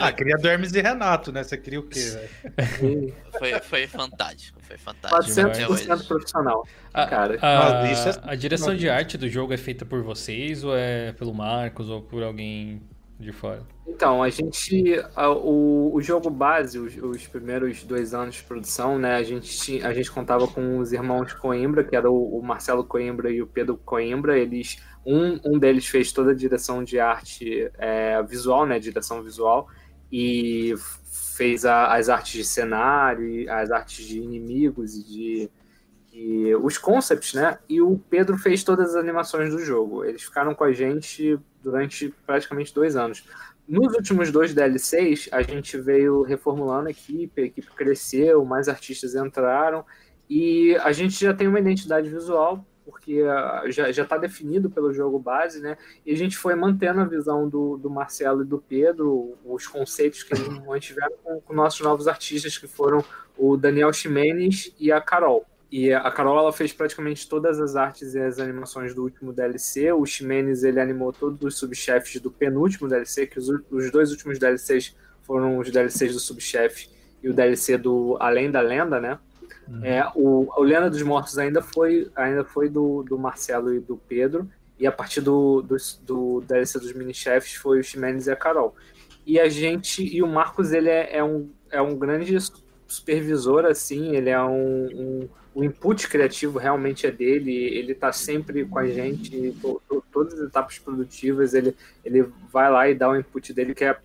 ah, 0.00 0.12
cria 0.12 0.36
do 0.36 0.48
Hermes 0.48 0.72
e 0.72 0.80
Renato, 0.80 1.32
né? 1.32 1.42
Você 1.42 1.56
cria 1.56 1.80
o 1.80 1.82
quê, 1.84 2.00
velho? 2.00 3.14
foi, 3.38 3.52
foi 3.60 3.86
fantástico. 3.86 4.58
Foi 4.62 4.76
fantástico. 4.76 5.40
Até 5.40 5.64
400% 5.66 5.70
hoje. 5.70 6.06
profissional. 6.06 6.66
A, 6.92 7.06
Cara, 7.06 7.38
a- 7.40 7.82
Mas 7.82 7.98
isso 7.98 8.08
é- 8.18 8.22
a 8.30 8.34
direção 8.34 8.74
de 8.76 8.88
arte 8.88 9.16
do 9.16 9.28
jogo 9.28 9.52
é 9.52 9.56
feita 9.56 9.84
por 9.84 10.02
vocês 10.02 10.64
ou 10.64 10.76
é 10.76 11.12
pelo 11.12 11.32
Marcos 11.32 11.88
ou 11.88 12.02
por 12.02 12.22
alguém 12.22 12.82
de 13.18 13.32
fora? 13.32 13.62
Então, 13.88 14.22
a 14.22 14.28
gente. 14.28 15.00
a- 15.14 15.30
o, 15.30 15.94
o 15.94 16.02
jogo 16.02 16.28
base, 16.28 16.78
os, 16.78 16.96
os 16.96 17.26
primeiros 17.26 17.82
dois 17.84 18.12
anos 18.12 18.34
de 18.34 18.42
produção, 18.42 18.98
né? 18.98 19.14
A 19.14 19.22
gente, 19.22 19.82
a 19.82 19.94
gente 19.94 20.10
contava 20.10 20.46
com 20.48 20.78
os 20.78 20.92
irmãos 20.92 21.32
Coimbra, 21.32 21.82
que 21.84 21.96
era 21.96 22.10
o, 22.10 22.38
o 22.38 22.42
Marcelo 22.42 22.84
Coimbra 22.84 23.30
e 23.30 23.40
o 23.40 23.46
Pedro 23.46 23.76
Coimbra. 23.78 24.38
Eles. 24.38 24.78
Um, 25.06 25.38
um 25.54 25.58
deles 25.58 25.86
fez 25.86 26.12
toda 26.12 26.32
a 26.32 26.34
direção 26.34 26.82
de 26.84 26.98
arte 26.98 27.70
é, 27.78 28.22
visual, 28.24 28.66
né? 28.66 28.78
Direção 28.78 29.22
visual. 29.22 29.68
E 30.10 30.74
fez 31.36 31.64
a- 31.64 31.94
as 31.94 32.08
artes 32.08 32.32
de 32.32 32.44
cenário, 32.44 33.50
as 33.52 33.70
artes 33.70 34.04
de 34.06 34.18
inimigos 34.20 34.94
e 34.96 35.04
de. 35.04 35.50
e 36.12 36.54
os 36.56 36.78
concepts, 36.78 37.34
né? 37.34 37.58
E 37.68 37.80
o 37.82 37.98
Pedro 38.10 38.38
fez 38.38 38.64
todas 38.64 38.90
as 38.90 38.96
animações 38.96 39.50
do 39.50 39.58
jogo. 39.60 40.04
Eles 40.04 40.22
ficaram 40.22 40.54
com 40.54 40.64
a 40.64 40.72
gente 40.72 41.38
durante 41.62 42.14
praticamente 42.26 42.74
dois 42.74 42.96
anos. 42.96 43.24
Nos 43.68 43.94
últimos 43.94 44.30
dois 44.30 44.54
DLCs, 44.54 45.28
a 45.32 45.42
gente 45.42 45.76
veio 45.78 46.22
reformulando 46.22 46.88
a 46.88 46.90
equipe, 46.90 47.42
a 47.42 47.44
equipe 47.46 47.68
cresceu, 47.74 48.44
mais 48.44 48.68
artistas 48.68 49.14
entraram, 49.14 49.84
e 50.30 50.76
a 50.76 50.92
gente 50.92 51.20
já 51.20 51.34
tem 51.34 51.48
uma 51.48 51.58
identidade 51.60 52.08
visual, 52.08 52.64
porque 52.86 53.20
ah, 53.28 53.64
já 53.68 53.90
está 53.90 54.16
definido 54.16 54.70
pelo 54.70 54.94
jogo 54.94 55.18
base, 55.18 55.60
né? 55.60 55.76
E 56.06 56.12
a 56.12 56.16
gente 56.16 56.38
foi 56.38 56.54
mantendo 56.54 57.00
a 57.00 57.04
visão 57.04 57.48
do, 57.48 57.76
do 57.76 57.90
Marcelo 57.90 58.42
e 58.42 58.46
do 58.46 58.58
Pedro, 58.58 59.36
os 59.44 59.66
conceitos 59.66 60.22
que 60.22 60.32
eles 60.32 60.46
mantiveram 60.64 61.16
com, 61.22 61.40
com 61.40 61.52
nossos 61.52 61.80
novos 61.80 62.06
artistas, 62.06 62.56
que 62.56 62.68
foram 62.68 63.04
o 63.36 63.56
Daniel 63.56 63.92
Ximenes 63.92 64.72
e 64.78 64.92
a 64.92 65.00
Carol. 65.00 65.44
E 65.70 65.92
a 65.92 66.10
Carol 66.12 66.38
ela 66.38 66.52
fez 66.52 66.72
praticamente 66.72 67.28
todas 67.28 67.60
as 67.60 67.74
artes 67.74 68.14
e 68.14 68.20
as 68.20 68.38
animações 68.38 68.94
do 68.94 69.02
último 69.02 69.32
DLC. 69.32 69.92
O 69.92 70.06
Ximenes 70.06 70.62
ele 70.62 70.80
animou 70.80 71.12
todos 71.12 71.42
os 71.42 71.58
subchefes 71.58 72.20
do 72.20 72.30
penúltimo 72.30 72.88
DLC, 72.88 73.26
que 73.26 73.38
os, 73.38 73.48
os 73.48 73.90
dois 73.90 74.12
últimos 74.12 74.38
DLCs 74.38 74.96
foram 75.22 75.58
os 75.58 75.68
DLCs 75.70 76.12
do 76.12 76.20
subchefe 76.20 76.88
e 77.20 77.28
o 77.28 77.34
DLC 77.34 77.76
do 77.76 78.16
Além 78.20 78.48
da 78.48 78.60
Lenda, 78.60 79.00
né? 79.00 79.18
É, 79.82 80.06
o, 80.14 80.48
o 80.56 80.62
Lenda 80.62 80.88
dos 80.88 81.02
Mortos 81.02 81.38
ainda 81.38 81.60
foi, 81.60 82.10
ainda 82.14 82.44
foi 82.44 82.68
do, 82.68 83.02
do 83.02 83.18
Marcelo 83.18 83.74
e 83.74 83.80
do 83.80 83.96
Pedro, 83.96 84.48
e 84.78 84.86
a 84.86 84.92
partir 84.92 85.20
do, 85.20 85.62
do, 85.62 85.76
do 86.02 86.40
DLC 86.46 86.78
dos 86.78 86.92
mini-chefes 86.92 87.54
foi 87.54 87.80
o 87.80 87.82
Ximenes 87.82 88.26
e 88.26 88.30
a 88.30 88.36
Carol. 88.36 88.74
E 89.26 89.40
a 89.40 89.48
gente, 89.48 90.04
e 90.04 90.22
o 90.22 90.26
Marcos, 90.28 90.72
ele 90.72 90.88
é, 90.88 91.16
é 91.16 91.24
um, 91.24 91.50
é 91.70 91.80
um 91.80 91.96
grande 91.96 92.36
supervisor, 92.86 93.64
assim, 93.64 94.14
ele 94.14 94.30
é 94.30 94.40
um, 94.40 94.86
um 94.92 95.28
o 95.56 95.64
input 95.64 96.06
criativo 96.06 96.58
realmente 96.58 97.06
é 97.06 97.10
dele, 97.10 97.50
ele 97.50 97.92
está 97.92 98.12
sempre 98.12 98.66
com 98.66 98.78
a 98.78 98.86
gente, 98.86 99.52
to, 99.52 99.80
to, 99.88 100.04
todas 100.12 100.34
as 100.34 100.48
etapas 100.48 100.78
produtivas, 100.78 101.54
ele, 101.54 101.74
ele 102.04 102.30
vai 102.52 102.70
lá 102.70 102.86
e 102.90 102.94
dá 102.94 103.08
o 103.08 103.16
input 103.16 103.54
dele, 103.54 103.74
que 103.74 103.82
é 103.82 103.96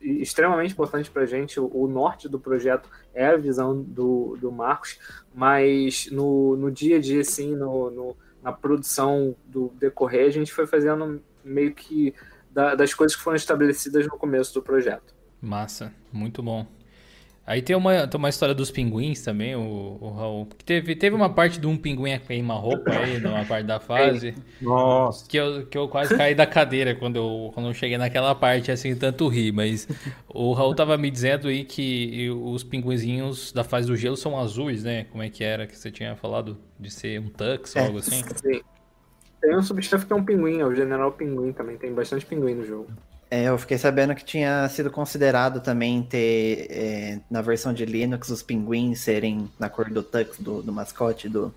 extremamente 0.00 0.72
importante 0.72 1.10
para 1.10 1.22
a 1.22 1.26
gente. 1.26 1.60
O, 1.60 1.70
o, 1.72 1.86
norte 1.86 2.28
do 2.28 2.38
projeto 2.38 2.88
é 3.14 3.26
a 3.26 3.36
visão 3.36 3.80
do, 3.80 4.36
do 4.40 4.50
Marcos, 4.50 4.98
mas 5.34 6.08
no, 6.10 6.56
no 6.56 6.70
dia 6.70 6.96
a 6.96 7.00
dia, 7.00 7.20
assim, 7.20 7.54
no, 7.54 7.90
no, 7.90 8.16
na 8.42 8.52
produção 8.52 9.34
do 9.46 9.68
decorrer, 9.78 10.26
a 10.26 10.30
gente 10.30 10.52
foi 10.52 10.66
fazendo 10.66 11.22
meio 11.44 11.74
que 11.74 12.14
da- 12.50 12.74
das 12.74 12.94
coisas 12.94 13.16
que 13.16 13.22
foram 13.22 13.36
estabelecidas 13.36 14.06
no 14.06 14.16
começo 14.16 14.54
do 14.54 14.62
projeto. 14.62 15.14
Massa, 15.40 15.92
muito 16.12 16.42
bom. 16.42 16.66
Aí 17.46 17.60
tem 17.62 17.74
uma, 17.74 18.06
tem 18.06 18.16
uma 18.18 18.28
história 18.28 18.54
dos 18.54 18.70
pinguins 18.70 19.22
também, 19.24 19.56
o, 19.56 19.98
o 20.00 20.10
Raul. 20.10 20.46
que 20.46 20.64
Teve, 20.64 20.94
teve 20.94 21.16
uma 21.16 21.28
parte 21.28 21.58
de 21.58 21.66
um 21.66 21.76
pinguim 21.76 22.12
a 22.12 22.18
queimar 22.20 22.58
roupa 22.60 22.92
aí, 22.92 23.18
numa 23.18 23.44
parte 23.44 23.66
da 23.66 23.80
fase, 23.80 24.34
Nossa. 24.62 25.26
que 25.28 25.36
eu, 25.36 25.66
que 25.66 25.76
eu 25.76 25.88
quase 25.88 26.16
caí 26.16 26.32
da 26.32 26.46
cadeira 26.46 26.94
quando 26.94 27.16
eu, 27.16 27.50
quando 27.52 27.66
eu 27.68 27.74
cheguei 27.74 27.98
naquela 27.98 28.34
parte, 28.36 28.70
assim, 28.70 28.94
tanto 28.94 29.26
ri. 29.26 29.50
Mas 29.50 29.88
o 30.28 30.52
Raul 30.52 30.76
tava 30.76 30.96
me 30.96 31.10
dizendo 31.10 31.48
aí 31.48 31.64
que 31.64 32.30
os 32.30 32.62
pinguinzinhos 32.62 33.52
da 33.52 33.64
fase 33.64 33.88
do 33.88 33.96
gelo 33.96 34.16
são 34.16 34.38
azuis, 34.38 34.84
né? 34.84 35.04
Como 35.10 35.22
é 35.22 35.28
que 35.28 35.42
era 35.42 35.66
que 35.66 35.76
você 35.76 35.90
tinha 35.90 36.14
falado? 36.14 36.56
De 36.78 36.90
ser 36.90 37.20
um 37.20 37.28
tux 37.28 37.74
ou 37.74 37.82
É. 37.82 37.86
algo 37.86 37.98
assim? 37.98 38.22
Sim. 38.36 38.60
Tem 39.40 39.56
um 39.56 39.62
subchefe 39.62 40.06
que 40.06 40.12
é 40.12 40.16
um 40.16 40.24
pinguim, 40.24 40.60
é 40.60 40.66
o 40.66 40.74
General 40.74 41.10
Pinguim 41.12 41.52
também, 41.52 41.76
tem 41.78 41.92
bastante 41.92 42.24
pinguim 42.26 42.54
no 42.54 42.64
jogo. 42.64 42.88
É, 43.30 43.44
eu 43.44 43.56
fiquei 43.56 43.78
sabendo 43.78 44.14
que 44.14 44.24
tinha 44.24 44.68
sido 44.68 44.90
considerado 44.90 45.60
também 45.60 46.02
ter, 46.02 46.66
é, 46.68 47.20
na 47.30 47.40
versão 47.40 47.72
de 47.72 47.84
Linux, 47.84 48.28
os 48.28 48.42
pinguins 48.42 49.00
serem 49.00 49.48
na 49.58 49.70
cor 49.70 49.88
do 49.88 50.02
tux, 50.02 50.38
do, 50.38 50.60
do 50.62 50.72
mascote 50.72 51.28
do, 51.28 51.54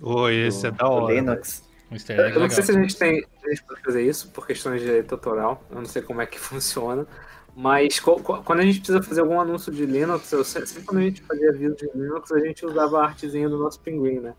Oi, 0.00 0.34
esse 0.46 0.62
do, 0.62 0.66
é 0.68 0.70
da 0.72 0.86
hora. 0.86 1.14
Linux. 1.14 1.62
Um 1.90 1.96
Eu 2.12 2.16
não 2.16 2.24
legal. 2.24 2.50
sei 2.50 2.62
se 2.64 2.70
a 2.70 2.74
gente 2.74 2.96
tem 2.96 3.24
a 3.44 3.48
gente 3.48 3.62
pode 3.64 3.82
fazer 3.82 4.02
isso 4.02 4.28
por 4.30 4.46
questões 4.46 4.80
de 4.80 4.86
direito 4.86 5.12
autoral, 5.12 5.62
eu 5.70 5.76
não 5.76 5.84
sei 5.84 6.02
como 6.02 6.20
é 6.20 6.26
que 6.26 6.38
funciona, 6.40 7.06
mas 7.54 8.00
quando 8.00 8.60
a 8.60 8.62
gente 8.62 8.78
precisa 8.78 9.02
fazer 9.02 9.20
algum 9.20 9.40
anúncio 9.40 9.72
de 9.72 9.86
Linux, 9.86 10.30
eu 10.32 10.44
sempre, 10.44 10.68
sempre 10.68 10.84
quando 10.84 11.00
a 11.00 11.04
gente 11.04 11.22
fazia 11.22 11.52
vídeo 11.52 11.76
de 11.76 11.90
Linux, 11.94 12.32
a 12.32 12.40
gente 12.40 12.66
usava 12.66 13.00
a 13.00 13.04
artezinha 13.04 13.48
do 13.48 13.58
nosso 13.58 13.80
pinguim, 13.80 14.20
né? 14.20 14.34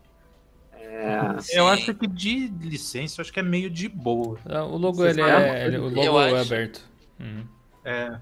É, 0.88 1.58
Eu 1.58 1.66
acho 1.68 1.92
que 1.94 2.06
de 2.06 2.48
licença, 2.60 3.20
eu 3.20 3.22
acho 3.22 3.32
que 3.32 3.40
é 3.40 3.42
meio 3.42 3.68
de 3.68 3.88
boa. 3.88 4.38
Ah, 4.46 4.64
O 4.64 4.76
logo, 4.76 4.98
Vocês 4.98 5.16
ele 5.16 5.28
é, 5.28 5.66
ele- 5.66 5.78
o 5.78 5.88
logo 5.88 6.20
é 6.20 6.40
aberto. 6.40 6.80
Uhum. 7.20 7.46
É. 7.84 8.18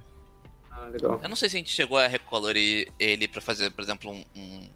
ah, 0.71 0.87
legal. 0.91 1.21
Eu 1.23 1.29
não 1.29 1.37
sei 1.37 1.49
se 1.49 1.57
a 1.57 1.59
gente 1.59 1.71
chegou 1.71 1.99
a 1.99 2.07
recolorir 2.07 2.91
ele 2.99 3.29
pra 3.29 3.41
fazer, 3.41 3.71
por 3.71 3.83
exemplo, 3.83 4.11
um. 4.11 4.25
um- 4.37 4.69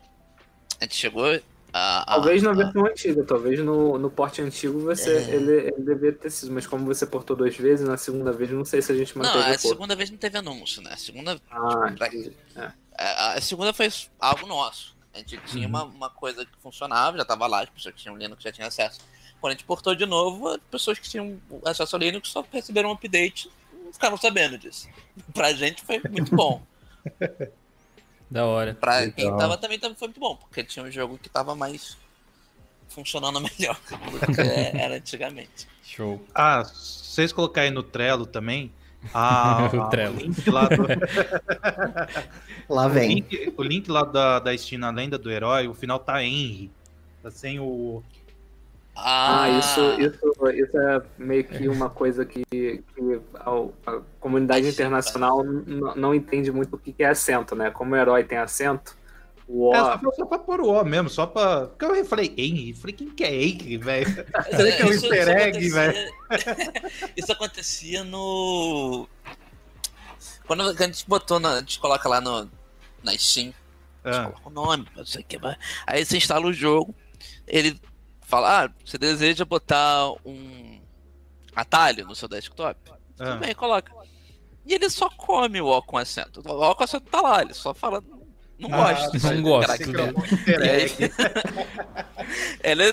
A 0.81 0.85
gente 0.85 0.95
chegou 0.97 1.25
a. 1.73 2.03
a- 2.03 2.05
Talvez 2.07 2.43
na 2.43 2.51
a- 2.51 2.55
versão 2.55 2.87
antiga, 2.87 3.25
talvez 3.25 3.59
no, 3.61 3.99
no 3.99 4.11
porte 4.11 4.41
antigo 4.43 4.81
você, 4.81 5.11
É. 5.17 5.35
ele, 5.35 5.53
ele 5.69 5.83
deveria 5.83 6.13
ter 6.13 6.31
sido, 6.31 6.53
mas 6.53 6.67
como 6.67 6.85
você 6.87 7.05
portou 7.07 7.35
duas 7.37 7.57
vezes, 7.57 7.87
na 7.89 7.97
segunda 7.97 8.33
vez 8.33 8.51
não 8.51 8.65
sei 8.65 8.81
se 8.83 8.93
a 8.93 8.95
gente 8.97 9.17
Não, 9.17 9.25
manteve 9.25 9.45
a 9.45 9.47
o 9.49 9.51
porto. 9.53 9.69
segunda 9.69 9.97
vez 9.97 10.11
não 10.11 10.19
teve 10.19 10.39
anúncio, 10.39 10.81
né? 10.83 10.91
A 10.93 10.97
segunda, 10.97 11.41
Ah, 11.51 11.91
entendi. 11.91 12.33
É. 12.57 12.71
a, 12.97 13.33
a 13.35 13.41
segunda 13.41 13.73
foi 13.73 13.89
algo 14.21 14.47
nosso. 14.47 14.97
A 15.19 15.21
gente 15.21 15.39
tinha 15.47 15.67
Uhum. 15.67 15.75
uma, 15.75 15.85
uma 15.85 16.11
coisa 16.11 16.45
que 16.45 16.53
funcionava, 16.63 17.17
já 17.17 17.25
tava 17.25 17.47
lá, 17.47 17.63
as 17.63 17.69
pessoas 17.71 17.95
que 17.95 18.01
tinham 18.03 18.17
Linux 18.17 18.43
já 18.43 18.53
tinham 18.53 18.69
acesso. 18.69 19.01
Quando 19.41 19.53
a 19.53 19.55
gente 19.55 19.65
portou 19.65 19.95
de 19.95 20.05
novo, 20.07 20.49
as 20.49 20.61
pessoas 20.71 20.99
que 20.99 21.09
tinham 21.09 21.41
acesso 21.65 21.95
ao 21.95 22.01
Linux 22.01 22.29
só 22.29 22.45
receberam 22.53 22.89
um 22.91 22.93
update 22.93 23.51
e 23.73 23.77
não 23.85 23.93
ficavam 23.93 24.17
sabendo 24.19 24.57
disso. 24.59 24.89
Pra 25.35 25.53
gente 25.53 25.83
foi 25.83 26.01
muito 26.11 26.35
bom. 26.35 26.63
Da 28.31 28.45
hora. 28.45 28.75
Pra 28.75 29.11
quem 29.11 29.35
tava 29.39 29.57
também, 29.57 29.79
também 29.79 29.97
foi 29.97 30.09
muito 30.09 30.21
bom, 30.21 30.37
porque 30.37 30.63
tinha 30.63 30.85
um 30.85 30.91
jogo 30.91 31.17
que 31.17 31.31
tava 31.31 31.55
mais 31.55 31.97
funcionando 32.89 33.41
melhor 33.59 33.81
do 34.11 34.35
que 34.35 34.41
era 34.79 34.97
antigamente. 34.97 35.67
Show. 35.83 36.23
Ah, 36.35 36.63
se 36.65 37.05
vocês 37.15 37.33
colocarem 37.33 37.71
no 37.71 37.83
Trello 37.83 38.27
também. 38.27 38.71
A, 39.15 39.69
O. 39.73 40.11
O 40.11 40.17
link 40.19 40.51
lá, 40.51 40.69
do, 40.69 40.87
Lá 42.69 42.87
o 42.87 42.91
vem. 42.91 43.15
link, 43.15 43.55
o 43.57 43.63
link 43.63 43.91
lá 43.91 44.05
da, 44.05 44.39
da 44.39 44.57
Steam 44.57 44.81
na 44.81 44.91
Lenda 44.91 45.17
do 45.19 45.31
Herói, 45.31 45.69
o 45.69 45.75
final 45.75 45.99
tá 45.99 46.23
Henry. 46.23 46.71
Tá 47.23 47.31
sem 47.31 47.59
o. 47.61 48.03
Ah, 49.01 49.49
isso, 49.51 49.81
isso, 50.01 50.51
isso 50.51 50.77
é 50.77 51.01
meio 51.17 51.45
que 51.45 51.69
uma 51.69 51.89
coisa 51.89 52.25
que, 52.27 52.43
que 52.51 53.21
a, 53.35 53.51
a 53.93 54.01
comunidade 54.19 54.67
internacional 54.67 55.45
n- 55.45 55.65
não 55.95 56.13
entende 56.13 56.51
muito 56.51 56.75
o 56.75 56.79
que 56.79 56.93
que 56.93 57.05
é 57.05 57.09
acento, 57.09 57.55
né? 57.55 57.71
Como 57.71 57.95
o 57.95 57.97
herói 57.97 58.25
tem 58.25 58.39
acento, 58.39 58.97
o. 59.49 59.75
É, 59.75 59.79
só, 59.79 60.13
só 60.13 60.27
pra 60.27 60.39
pôr 60.39 60.61
o 60.61 60.69
O 60.71 60.85
mesmo, 60.85 61.09
só 61.09 61.27
pra. 61.27 61.67
Porque 61.69 61.85
eu 61.85 62.05
falei 62.05 62.35
Henry. 62.37 62.75
Falei, 62.75 62.95
quem 62.95 63.11
que 63.11 63.25
é 63.25 63.35
Henry, 63.35 63.77
velho? 63.79 64.07
Será 64.51 64.73
que 64.77 64.83
é 64.83 64.87
um 64.87 64.91
Isso- 64.91 65.07
easter 65.13 65.23
isso 65.57 65.79
egg, 65.79 65.97
acontecia- 66.29 67.11
isso 67.17 67.33
acontecia 67.33 68.05
no. 68.05 69.09
Quando 70.47 70.63
a 70.63 70.73
gente 70.75 71.05
botou, 71.09 71.39
na, 71.39 71.55
a 71.55 71.61
gente 71.61 71.79
coloca 71.79 72.09
lá 72.09 72.21
no, 72.21 72.51
na 73.03 73.17
Steam, 73.17 73.53
a 74.05 74.11
gente 74.13 74.21
Ah, 74.21 74.25
coloca 74.31 74.49
o 74.49 74.51
nome, 74.53 74.87
não 74.97 75.05
sei 75.05 75.21
o 75.21 75.25
que, 75.25 75.39
vai. 75.39 75.57
aí 75.87 76.05
você 76.05 76.17
instala 76.17 76.47
o 76.47 76.53
jogo, 76.53 76.95
ele 77.47 77.79
fala, 78.23 78.65
ah, 78.65 78.71
você 78.85 78.97
deseja 78.97 79.45
botar 79.45 80.11
um 80.25 80.81
atalho 81.55 82.07
no 82.07 82.15
seu 82.15 82.29
desktop? 82.29 82.79
ah. 82.91 82.97
Tudo 83.17 83.39
bem, 83.41 83.55
coloca. 83.55 83.93
E 84.65 84.75
ele 84.75 84.89
só 84.91 85.09
come 85.11 85.61
o 85.61 85.67
O 85.67 85.83
com 85.83 85.97
acento. 85.99 86.43
O 86.47 86.51
O 86.71 86.75
com 86.75 86.85
acento 86.85 87.11
tá 87.11 87.21
lá, 87.21 87.43
ele 87.43 87.53
só 87.55 87.75
fala, 87.75 88.03
não 88.59 88.73
Ah, 88.75 88.93
gosto. 88.93 89.13
disso 89.13 89.35
não 89.35 89.43
gosto. 89.43 89.71
é 89.73 90.05
um. 90.05 90.15
Ela 92.63 92.85
é- 92.85 92.93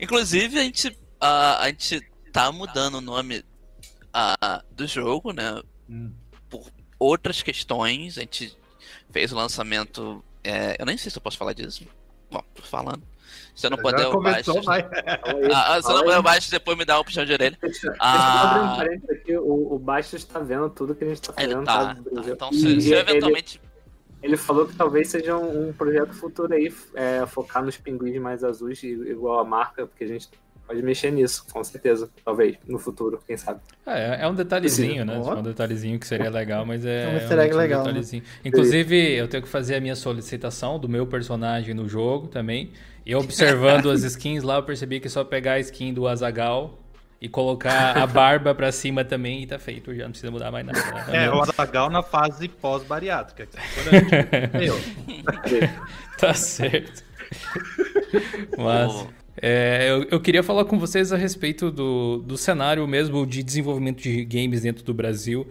Inclusive, 0.00 0.58
a 0.58 0.62
gente, 0.62 0.98
a, 1.20 1.62
a 1.62 1.66
gente 1.68 2.00
tá 2.32 2.50
mudando 2.50 2.96
o 2.96 3.00
nome 3.00 3.44
ah, 4.12 4.62
do 4.70 4.86
jogo, 4.86 5.32
né? 5.32 5.60
Hum. 5.88 6.12
Outras 6.98 7.42
questões. 7.42 8.18
A 8.18 8.22
gente 8.22 8.56
fez 9.10 9.32
o 9.32 9.36
lançamento. 9.36 10.24
é, 10.42 10.76
eu 10.78 10.86
nem 10.86 10.96
sei 10.96 11.10
se 11.10 11.18
eu 11.18 11.22
posso 11.22 11.38
falar 11.38 11.52
disso. 11.52 11.86
Bom, 12.30 12.42
tô 12.54 12.62
falando. 12.62 13.02
Se 13.54 13.66
eu 13.66 13.70
não 13.70 13.78
puder, 13.78 14.02
eu 14.02 14.20
baixo. 14.20 14.50
Ah, 15.52 15.74
ah, 15.76 15.82
se 15.82 15.88
eu 15.88 15.94
não 15.94 16.02
puder, 16.02 16.16
eu 16.16 16.22
baixo 16.22 16.50
depois 16.50 16.76
me 16.76 16.84
dá 16.84 16.96
uma 16.98 17.04
puxão 17.04 17.24
de 17.24 17.32
orelha. 17.32 17.56
Deixa, 17.60 17.88
deixa 17.88 17.96
Ah. 18.00 18.44
eu 18.44 18.50
abrir 18.62 18.72
um 18.72 18.76
parênteses 18.76 19.10
aqui, 19.10 19.36
o, 19.36 19.74
o 19.74 19.78
Bastos 19.78 20.24
tá 20.24 20.38
vendo 20.40 20.68
tudo 20.70 20.94
que 20.94 21.04
a 21.04 21.08
gente 21.08 21.20
tá 21.20 21.34
Ele 21.38 21.52
fazendo. 21.52 21.66
tá. 21.66 21.94
Brasil? 22.12 22.34
Então, 22.34 22.50
E 22.50 22.54
se, 22.56 22.80
se 22.80 22.90
eu 22.90 22.98
ele- 23.00 23.10
eventualmente. 23.10 23.60
Ele 24.22 24.36
falou 24.36 24.66
que 24.66 24.76
talvez 24.76 25.08
seja 25.08 25.36
um, 25.36 25.68
um 25.68 25.72
projeto 25.72 26.12
futuro 26.12 26.52
aí, 26.54 26.72
é, 26.94 27.26
focar 27.26 27.64
nos 27.64 27.76
pinguins 27.76 28.20
mais 28.20 28.44
azuis, 28.44 28.82
igual 28.82 29.40
a 29.40 29.44
marca, 29.44 29.86
porque 29.86 30.04
a 30.04 30.06
gente 30.06 30.28
pode 30.66 30.82
mexer 30.82 31.10
nisso, 31.10 31.44
com 31.52 31.62
certeza. 31.62 32.08
Talvez, 32.24 32.56
no 32.66 32.78
futuro, 32.78 33.20
quem 33.26 33.36
sabe. 33.36 33.60
É, 33.86 34.22
é 34.22 34.28
um 34.28 34.34
detalhezinho, 34.34 35.04
né? 35.04 35.20
Ó. 35.22 35.34
É 35.34 35.38
um 35.38 35.42
detalhezinho 35.42 35.98
que 35.98 36.06
seria 36.06 36.30
legal, 36.30 36.64
mas 36.64 36.84
é, 36.86 37.04
É 37.04 37.08
um 37.08 37.12
easter 37.14 37.28
realmente 37.28 37.48
egg 37.48 37.56
legal, 37.56 37.80
né? 37.80 37.86
detalhezinho. 37.86 38.22
Inclusive, 38.44 39.12
eu 39.14 39.28
tenho 39.28 39.42
que 39.42 39.48
fazer 39.48 39.74
a 39.74 39.80
minha 39.80 39.96
solicitação 39.96 40.78
do 40.78 40.88
meu 40.88 41.06
personagem 41.06 41.74
no 41.74 41.88
jogo 41.88 42.28
também. 42.28 42.70
E 43.04 43.14
observando 43.14 43.90
as 43.90 44.02
skins 44.04 44.42
lá, 44.42 44.56
eu 44.56 44.62
percebi 44.62 45.00
que 45.00 45.08
é 45.08 45.10
só 45.10 45.24
pegar 45.24 45.54
a 45.54 45.60
skin 45.60 45.92
do 45.92 46.06
Azagal 46.06 46.78
e 47.22 47.28
colocar 47.28 47.96
a 47.96 48.04
barba 48.04 48.52
pra 48.52 48.72
cima 48.72 49.04
também 49.04 49.44
e 49.44 49.46
tá 49.46 49.56
feito. 49.56 49.94
Já 49.94 50.02
não 50.02 50.10
precisa 50.10 50.32
mudar 50.32 50.50
mais 50.50 50.66
nada. 50.66 51.16
É, 51.16 51.30
o 51.30 51.40
Azagal 51.40 51.88
na 51.88 52.02
fase 52.02 52.48
pós-bariátrica. 52.48 53.48
Meu, 54.58 54.76
Tá 56.18 56.34
certo. 56.34 57.04
Mas 58.58 59.06
é, 59.40 59.88
eu, 59.88 60.08
eu 60.10 60.20
queria 60.20 60.42
falar 60.42 60.64
com 60.64 60.80
vocês 60.80 61.12
a 61.12 61.16
respeito 61.16 61.70
do, 61.70 62.18
do 62.18 62.36
cenário 62.36 62.86
mesmo 62.88 63.24
de 63.24 63.44
desenvolvimento 63.44 64.02
de 64.02 64.24
games 64.24 64.62
dentro 64.62 64.82
do 64.82 64.92
Brasil. 64.92 65.46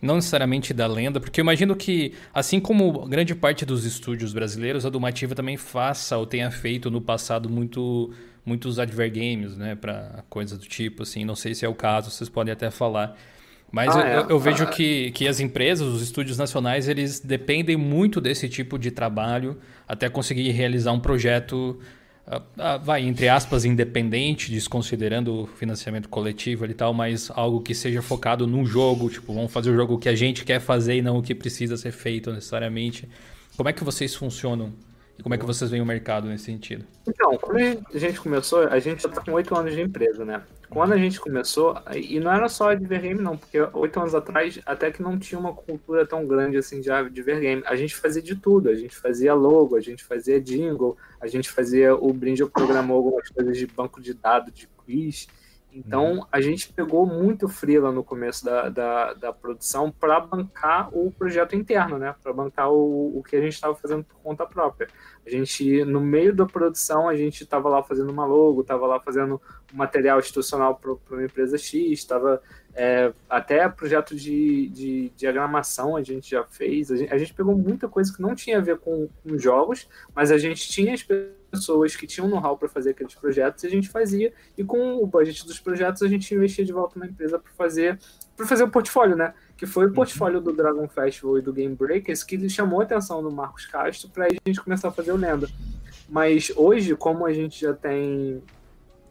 Não 0.00 0.14
necessariamente 0.14 0.72
da 0.72 0.86
lenda, 0.86 1.20
porque 1.20 1.38
eu 1.38 1.42
imagino 1.42 1.76
que, 1.76 2.14
assim 2.32 2.58
como 2.58 3.06
grande 3.06 3.34
parte 3.34 3.66
dos 3.66 3.84
estúdios 3.84 4.32
brasileiros, 4.32 4.86
a 4.86 4.88
Domativa 4.88 5.34
também 5.34 5.58
faça 5.58 6.16
ou 6.16 6.24
tenha 6.24 6.50
feito 6.50 6.90
no 6.90 7.02
passado 7.02 7.50
muito, 7.50 8.10
muitos 8.44 8.78
advergames, 8.78 9.56
né? 9.56 9.74
Pra 9.74 10.24
coisas 10.28 10.58
do 10.58 10.66
tipo, 10.66 11.02
assim. 11.02 11.24
Não 11.24 11.34
sei 11.36 11.54
se 11.54 11.64
é 11.64 11.68
o 11.68 11.74
caso, 11.74 12.10
vocês 12.10 12.28
podem 12.28 12.52
até 12.52 12.70
falar. 12.70 13.16
Mas 13.72 13.94
Ah, 13.94 14.00
eu, 14.00 14.06
é. 14.06 14.16
eu- 14.18 14.28
eu 14.30 14.38
vejo 14.40 14.64
Ah. 14.64 14.66
que, 14.66 15.12
que 15.12 15.28
as 15.28 15.38
empresas, 15.38 15.86
os 15.86 16.02
estúdios 16.02 16.36
nacionais, 16.36 16.88
eles 16.88 17.20
dependem 17.20 17.76
muito 17.76 18.20
desse 18.20 18.48
tipo 18.48 18.76
de 18.78 18.90
trabalho 18.90 19.58
até 19.86 20.08
conseguir 20.08 20.50
realizar 20.50 20.90
um 20.90 20.98
projeto, 20.98 21.78
ah, 22.26 22.42
ah, 22.58 22.76
vai, 22.78 23.02
entre 23.06 23.28
aspas, 23.28 23.64
independente, 23.64 24.50
desconsiderando 24.50 25.42
o 25.42 25.46
financiamento 25.46 26.08
coletivo 26.08 26.64
e 26.66 26.74
tal, 26.74 26.92
mas 26.92 27.30
algo 27.32 27.60
que 27.60 27.72
seja 27.72 28.02
focado 28.02 28.44
num 28.44 28.66
jogo, 28.66 29.08
tipo, 29.08 29.32
vamos 29.32 29.52
fazer 29.52 29.70
o 29.70 29.74
jogo 29.76 29.98
que 29.98 30.08
a 30.08 30.16
gente 30.16 30.44
quer 30.44 30.60
fazer 30.60 30.96
e 30.96 31.02
não 31.02 31.18
o 31.18 31.22
que 31.22 31.32
precisa 31.34 31.76
ser 31.76 31.92
feito 31.92 32.32
necessariamente. 32.32 33.08
Como 33.56 33.68
é 33.68 33.72
que 33.72 33.84
vocês 33.84 34.14
funcionam? 34.16 34.72
E 35.20 35.22
como 35.22 35.34
é 35.34 35.38
que 35.38 35.44
vocês 35.44 35.70
veem 35.70 35.82
o 35.82 35.86
mercado 35.86 36.26
nesse 36.26 36.44
sentido? 36.44 36.82
Então, 37.06 37.36
quando 37.36 37.58
a 37.94 37.98
gente 37.98 38.18
começou, 38.18 38.60
a 38.60 38.78
gente 38.78 39.02
já 39.02 39.08
tá 39.10 39.20
com 39.20 39.32
oito 39.32 39.54
anos 39.54 39.74
de 39.74 39.82
empresa, 39.82 40.24
né? 40.24 40.42
Quando 40.70 40.94
a 40.94 40.96
gente 40.96 41.20
começou, 41.20 41.76
e 41.94 42.18
não 42.18 42.32
era 42.32 42.48
só 42.48 42.72
de 42.72 42.80
videogame 42.80 43.20
não, 43.20 43.36
porque 43.36 43.60
oito 43.60 44.00
anos 44.00 44.14
atrás 44.14 44.58
até 44.64 44.90
que 44.90 45.02
não 45.02 45.18
tinha 45.18 45.38
uma 45.38 45.52
cultura 45.52 46.06
tão 46.06 46.26
grande 46.26 46.56
assim 46.56 46.80
de 46.80 46.88
de 47.10 47.22
videogame. 47.22 47.62
A 47.66 47.76
gente 47.76 47.94
fazia 47.94 48.22
de 48.22 48.34
tudo, 48.34 48.70
a 48.70 48.74
gente 48.74 48.96
fazia 48.96 49.34
logo, 49.34 49.76
a 49.76 49.80
gente 49.80 50.02
fazia 50.02 50.40
jingle, 50.40 50.96
a 51.20 51.26
gente 51.26 51.50
fazia, 51.50 51.94
o 51.94 52.10
Brinjo 52.14 52.48
programou 52.48 52.96
algumas 52.96 53.28
coisas 53.28 53.58
de 53.58 53.66
banco 53.66 54.00
de 54.00 54.14
dados, 54.14 54.54
de 54.54 54.66
quiz. 54.86 55.28
Então, 55.72 56.26
a 56.32 56.40
gente 56.40 56.72
pegou 56.72 57.06
muito 57.06 57.48
freela 57.48 57.92
no 57.92 58.02
começo 58.02 58.44
da, 58.44 58.68
da, 58.68 59.14
da 59.14 59.32
produção 59.32 59.90
para 59.90 60.18
bancar 60.18 60.88
o 60.92 61.12
projeto 61.12 61.54
interno, 61.54 61.96
né? 61.96 62.14
Para 62.22 62.32
bancar 62.32 62.72
o, 62.72 63.18
o 63.18 63.22
que 63.22 63.36
a 63.36 63.40
gente 63.40 63.54
estava 63.54 63.74
fazendo 63.74 64.04
por 64.04 64.16
conta 64.16 64.44
própria. 64.44 64.88
A 65.24 65.30
gente, 65.30 65.84
no 65.84 66.00
meio 66.00 66.34
da 66.34 66.44
produção, 66.44 67.08
a 67.08 67.14
gente 67.14 67.42
estava 67.42 67.68
lá 67.68 67.82
fazendo 67.82 68.10
uma 68.10 68.26
logo, 68.26 68.62
estava 68.62 68.86
lá 68.86 68.98
fazendo 68.98 69.40
um 69.72 69.76
material 69.76 70.18
institucional 70.18 70.74
para 70.74 70.92
uma 71.10 71.24
empresa 71.24 71.56
X, 71.56 71.92
estava 71.92 72.42
é, 72.74 73.12
até 73.28 73.68
projeto 73.68 74.14
de, 74.14 74.68
de 74.68 75.12
diagramação 75.16 75.96
a 75.96 76.02
gente 76.02 76.30
já 76.30 76.44
fez. 76.44 76.90
A 76.90 76.96
gente, 76.96 77.12
a 77.12 77.18
gente, 77.18 77.34
pegou 77.34 77.56
muita 77.56 77.88
coisa 77.88 78.12
que 78.12 78.22
não 78.22 78.34
tinha 78.34 78.58
a 78.58 78.60
ver 78.62 78.78
com, 78.78 79.08
com 79.22 79.38
jogos, 79.38 79.88
mas 80.14 80.30
a 80.30 80.38
gente 80.38 80.68
tinha 80.68 80.94
as 80.94 81.02
pessoas 81.50 81.96
que 81.96 82.06
tinham 82.06 82.28
know-how 82.28 82.56
para 82.56 82.68
fazer 82.68 82.90
aqueles 82.90 83.14
projetos 83.14 83.64
e 83.64 83.66
a 83.66 83.70
gente 83.70 83.88
fazia. 83.88 84.32
E 84.56 84.64
com 84.64 84.96
o 85.02 85.06
budget 85.06 85.46
dos 85.46 85.58
projetos 85.58 86.02
a 86.02 86.08
gente 86.08 86.34
investia 86.34 86.64
de 86.64 86.72
volta 86.72 86.98
na 86.98 87.06
empresa 87.06 87.38
para 87.38 87.52
fazer 87.52 87.98
para 88.36 88.46
fazer 88.46 88.64
o 88.64 88.70
portfólio, 88.70 89.16
né? 89.16 89.34
Que 89.56 89.66
foi 89.66 89.84
o 89.84 89.88
uhum. 89.88 89.94
portfólio 89.94 90.40
do 90.40 90.52
Dragon 90.52 90.88
Festival 90.88 91.38
e 91.38 91.42
do 91.42 91.52
Game 91.52 91.74
Breakers 91.74 92.22
que 92.22 92.48
chamou 92.48 92.80
a 92.80 92.84
atenção 92.84 93.22
do 93.22 93.30
Marcos 93.30 93.66
Castro 93.66 94.08
para 94.08 94.26
a 94.26 94.28
gente 94.30 94.62
começar 94.62 94.88
a 94.88 94.92
fazer 94.92 95.12
o 95.12 95.16
Lenda. 95.16 95.48
Mas 96.08 96.50
hoje, 96.56 96.96
como 96.96 97.26
a 97.26 97.32
gente 97.32 97.60
já 97.60 97.74
tem 97.74 98.42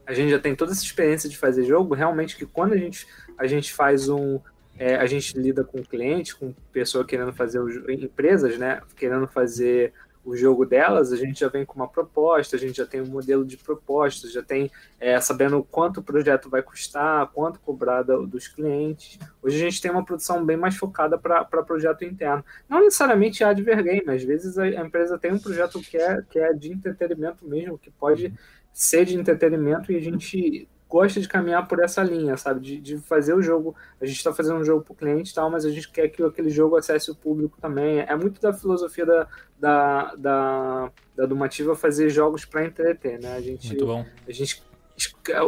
a 0.09 0.13
gente 0.15 0.31
já 0.31 0.39
tem 0.39 0.55
toda 0.55 0.71
essa 0.71 0.83
experiência 0.83 1.29
de 1.29 1.37
fazer 1.37 1.63
jogo, 1.63 1.93
realmente 1.93 2.35
que 2.35 2.43
quando 2.43 2.73
a 2.73 2.77
gente, 2.77 3.05
a 3.37 3.45
gente 3.45 3.71
faz 3.71 4.09
um. 4.09 4.39
É, 4.75 4.95
a 4.95 5.05
gente 5.05 5.37
lida 5.37 5.63
com 5.63 5.83
cliente, 5.83 6.35
com 6.35 6.51
pessoa 6.71 7.05
querendo 7.05 7.31
fazer, 7.31 7.59
empresas, 7.89 8.57
né? 8.57 8.81
Querendo 8.95 9.27
fazer 9.27 9.93
o 10.29 10.35
jogo 10.35 10.63
delas, 10.63 11.11
a 11.11 11.15
gente 11.15 11.39
já 11.39 11.47
vem 11.47 11.65
com 11.65 11.75
uma 11.75 11.87
proposta, 11.87 12.55
a 12.55 12.59
gente 12.59 12.77
já 12.77 12.85
tem 12.85 13.01
um 13.01 13.07
modelo 13.07 13.43
de 13.43 13.57
proposta, 13.57 14.29
já 14.29 14.43
tem 14.43 14.69
é, 14.99 15.19
sabendo 15.19 15.63
quanto 15.63 15.99
o 15.99 16.03
projeto 16.03 16.49
vai 16.49 16.61
custar, 16.61 17.27
quanto 17.33 17.59
cobrar 17.59 18.03
da, 18.03 18.15
dos 18.17 18.47
clientes. 18.47 19.17
Hoje 19.41 19.57
a 19.57 19.59
gente 19.59 19.81
tem 19.81 19.89
uma 19.89 20.05
produção 20.05 20.45
bem 20.45 20.55
mais 20.55 20.77
focada 20.77 21.17
para 21.17 21.45
projeto 21.63 22.05
interno. 22.05 22.45
Não 22.69 22.83
necessariamente 22.83 23.43
a 23.43 23.49
Advergame, 23.49 24.03
às 24.07 24.23
vezes 24.23 24.57
a, 24.59 24.63
a, 24.63 24.85
empresa 24.85 25.17
tem 25.17 25.33
um 25.33 25.39
projeto 25.39 25.81
que 25.81 25.97
é, 25.97 26.21
que 26.29 26.37
é 26.37 26.53
de 26.53 26.71
entretenimento 26.71 27.47
mesmo, 27.47 27.79
que 27.79 27.89
pode 27.89 28.31
ser 28.71 29.05
de 29.05 29.15
entretenimento 29.15 29.91
e 29.91 29.95
a 29.95 29.99
gente 29.99 30.69
gosta 30.89 31.21
de 31.21 31.27
caminhar 31.27 31.67
por 31.67 31.79
essa 31.79 32.01
linha, 32.01 32.35
sabe? 32.35 32.59
De, 32.59 32.81
de 32.81 32.97
fazer 32.97 33.35
o 33.35 33.41
jogo. 33.41 33.75
A 34.01 34.05
gente 34.07 34.17
está 34.17 34.33
fazendo 34.33 34.59
um 34.59 34.65
jogo 34.65 34.83
para 34.83 34.91
o 34.91 34.95
cliente 34.95 35.31
e 35.31 35.33
tal, 35.35 35.49
mas 35.49 35.63
a 35.63 35.69
gente 35.69 35.89
quer 35.89 36.09
que 36.09 36.23
aquele 36.23 36.49
jogo 36.49 36.75
acesse 36.75 37.11
o 37.11 37.15
público 37.15 37.57
também. 37.61 37.99
É 37.99 38.15
muito 38.15 38.41
da 38.41 38.51
filosofia 38.51 39.05
da, 39.05 39.27
da, 39.59 40.15
da, 40.15 40.91
da 41.15 41.25
Dumativa 41.27 41.75
fazer 41.75 42.09
jogos 42.09 42.43
para 42.43 42.65
entreter, 42.65 43.19
né? 43.19 43.35
A 43.35 43.41
gente, 43.41 43.67
muito 43.67 43.85
bom. 43.85 44.03
A 44.27 44.31
gente 44.31 44.67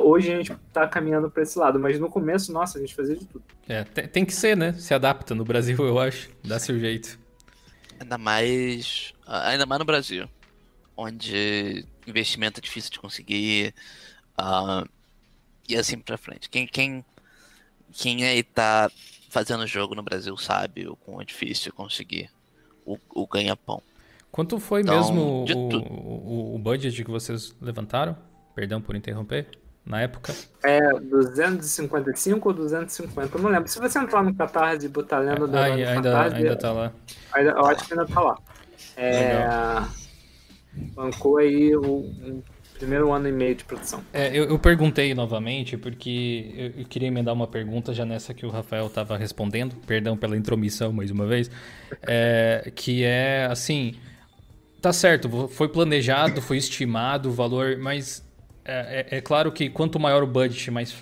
hoje 0.01 0.31
a 0.31 0.37
gente 0.37 0.53
está 0.53 0.87
caminhando 0.87 1.29
para 1.29 1.43
esse 1.43 1.59
lado, 1.59 1.77
mas 1.77 1.99
no 1.99 2.09
começo, 2.09 2.53
nossa, 2.53 2.77
a 2.77 2.81
gente 2.81 2.95
fazia 2.95 3.17
de 3.17 3.25
tudo. 3.25 3.43
É, 3.67 3.83
tem, 3.83 4.07
tem, 4.07 4.25
que 4.25 4.33
ser, 4.33 4.55
né? 4.55 4.71
Se 4.73 4.93
adapta 4.93 5.35
no 5.35 5.43
Brasil, 5.43 5.77
eu 5.77 5.99
acho. 5.99 6.29
Dá 6.41 6.57
seu 6.57 6.79
jeito. 6.79 7.19
Ainda 7.99 8.17
mais, 8.17 9.13
ainda 9.27 9.65
mais 9.65 9.79
no 9.79 9.85
Brasil, 9.85 10.29
onde 10.95 11.85
investimento 12.07 12.59
é 12.59 12.63
difícil 12.63 12.91
de 12.91 12.99
conseguir. 12.99 13.73
Uh, 14.39 14.87
e 15.71 15.77
assim 15.77 15.97
pra 15.97 16.17
frente. 16.17 16.49
Quem, 16.49 16.67
quem, 16.67 17.05
quem 17.91 18.23
aí 18.23 18.43
tá 18.43 18.89
fazendo 19.29 19.65
jogo 19.65 19.95
no 19.95 20.03
Brasil 20.03 20.35
sabe 20.37 20.87
o 20.87 20.95
quão 20.95 21.21
é 21.21 21.25
difícil 21.25 21.71
conseguir 21.73 22.29
o, 22.85 22.97
o 23.09 23.25
ganha-pão. 23.25 23.81
Quanto 24.31 24.59
foi 24.59 24.81
então, 24.81 24.95
mesmo 24.95 25.21
o, 25.21 25.45
o, 25.45 26.55
o, 26.55 26.59
budget 26.59 27.03
que 27.03 27.11
vocês 27.11 27.55
levantaram? 27.61 28.15
Perdão 28.55 28.81
por 28.81 28.95
interromper. 28.95 29.47
Na 29.83 29.99
época? 29.99 30.33
É 30.63 30.79
255 30.79 32.47
ou 32.47 32.53
250, 32.53 33.35
eu 33.35 33.41
não 33.41 33.49
lembro. 33.49 33.67
Se 33.67 33.79
você 33.79 33.97
entrar 33.97 34.23
no 34.23 34.33
Catarse 34.35 34.85
e 34.85 34.89
botar 34.89 35.17
lenda 35.19 35.47
do 35.47 35.57
ah, 35.57 35.63
ainda, 35.63 35.95
Catarse, 35.95 36.35
ainda 36.35 36.55
tá 36.55 36.71
lá. 36.71 36.93
Ainda, 37.33 37.51
eu 37.51 37.65
acho 37.65 37.87
que 37.87 37.93
ainda 37.93 38.05
tá 38.05 38.21
lá. 38.21 38.37
É, 38.95 39.47
bancou 40.93 41.37
aí 41.37 41.75
um 41.75 42.43
Primeiro 42.81 43.11
ano 43.13 43.27
e 43.27 43.31
meio 43.31 43.53
de 43.53 43.63
produção. 43.63 44.03
É, 44.11 44.35
eu, 44.35 44.45
eu 44.45 44.57
perguntei 44.57 45.13
novamente, 45.13 45.77
porque 45.77 46.51
eu, 46.57 46.81
eu, 46.81 46.85
queria 46.85 47.09
emendar 47.09 47.31
uma 47.31 47.45
pergunta 47.45 47.93
já 47.93 48.03
nessa 48.03 48.33
que 48.33 48.43
o 48.43 48.49
Rafael 48.49 48.87
estava 48.87 49.15
respondendo, 49.15 49.75
perdão 49.85 50.17
pela 50.17 50.35
intromissão 50.35 50.91
mais 50.91 51.11
uma 51.11 51.27
vez, 51.27 51.51
é, 52.01 52.71
que 52.73 53.03
é 53.03 53.47
assim, 53.51 53.93
tá 54.81 54.91
certo, 54.91 55.47
foi 55.49 55.69
planejado, 55.69 56.41
foi 56.41 56.57
estimado 56.57 57.29
o 57.29 57.31
valor, 57.31 57.77
mas 57.77 58.27
é, 58.65 59.05
é, 59.11 59.17
é 59.17 59.21
claro 59.21 59.51
que 59.51 59.69
quanto 59.69 59.99
maior 59.99 60.23
o 60.23 60.27
budget, 60.27 60.71
mais 60.71 60.95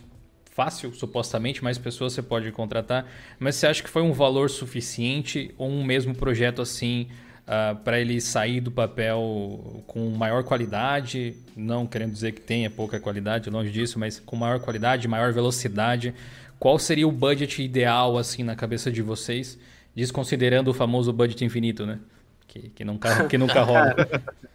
fácil, 0.52 0.94
supostamente, 0.94 1.64
mais 1.64 1.78
pessoas 1.78 2.12
você 2.12 2.22
pode 2.22 2.52
contratar, 2.52 3.10
mas 3.40 3.56
você 3.56 3.68
acha 3.68 3.82
que 3.82 3.90
foi 3.90 4.02
um 4.02 4.12
valor 4.12 4.50
suficiente 4.50 5.56
ou 5.58 5.70
um 5.70 5.82
mesmo 5.82 6.14
projeto 6.14 6.62
assim 6.62 7.08
uh, 7.50 7.72
ah, 7.72 7.78
para 7.84 8.00
ele 8.00 8.22
sair 8.22 8.62
do 8.62 8.72
papel 8.72 9.84
com 9.88 10.10
maior 10.12 10.44
qualidade, 10.44 11.36
não 11.58 11.88
querendo 11.88 12.14
dizer 12.14 12.32
que 12.34 12.42
tenha 12.42 12.70
pouca 12.70 13.00
qualidade, 13.00 13.50
longe 13.50 13.72
disso, 13.72 13.98
mas 13.98 14.20
com 14.20 14.36
maior 14.36 14.60
qualidade, 14.60 15.08
maior 15.08 15.34
velocidade. 15.34 16.14
Qual 16.60 16.78
seria 16.78 17.08
o 17.08 17.12
budget 17.12 17.64
ideal 17.64 18.18
assim 18.18 18.44
na 18.44 18.56
cabeça 18.56 18.92
de 18.92 19.02
vocês, 19.02 19.58
desconsiderando 19.96 20.70
o 20.70 20.74
famoso 20.74 21.12
budget 21.12 21.44
infinito, 21.44 21.86
né? 21.86 22.00
Que, 22.48 22.70
que, 22.70 22.86
nunca, 22.86 23.26
que 23.28 23.38
nunca 23.38 23.62
rola. 23.64 23.96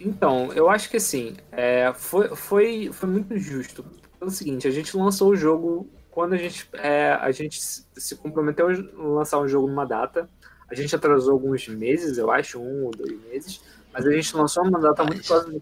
Então, 0.00 0.52
eu 0.52 0.68
acho 0.68 0.90
que 0.90 0.98
assim, 0.98 1.34
é, 1.50 1.90
foi, 1.94 2.36
foi, 2.36 2.90
foi 2.92 3.08
muito 3.08 3.38
justo. 3.38 3.82
Pelo 4.18 4.30
seguinte, 4.30 4.68
a 4.68 4.70
gente 4.70 4.94
lançou 4.94 5.30
o 5.30 5.36
jogo 5.36 5.88
quando 6.10 6.34
a 6.34 6.36
gente, 6.36 6.68
é, 6.74 7.12
a 7.12 7.30
gente 7.30 7.58
se 7.60 8.16
comprometeu 8.16 8.68
a 8.68 9.02
lançar 9.02 9.40
um 9.40 9.48
jogo 9.48 9.66
numa 9.66 9.86
data. 9.86 10.28
A 10.70 10.74
gente 10.74 10.94
atrasou 10.94 11.32
alguns 11.32 11.68
meses, 11.68 12.18
eu 12.18 12.30
acho, 12.30 12.58
um 12.58 12.84
ou 12.84 12.90
dois 12.90 13.18
meses, 13.24 13.60
mas 13.92 14.06
a 14.06 14.10
gente 14.10 14.36
lançou 14.36 14.64
numa 14.64 14.80
data 14.80 15.04
muito 15.04 15.26
próxima. 15.26 15.60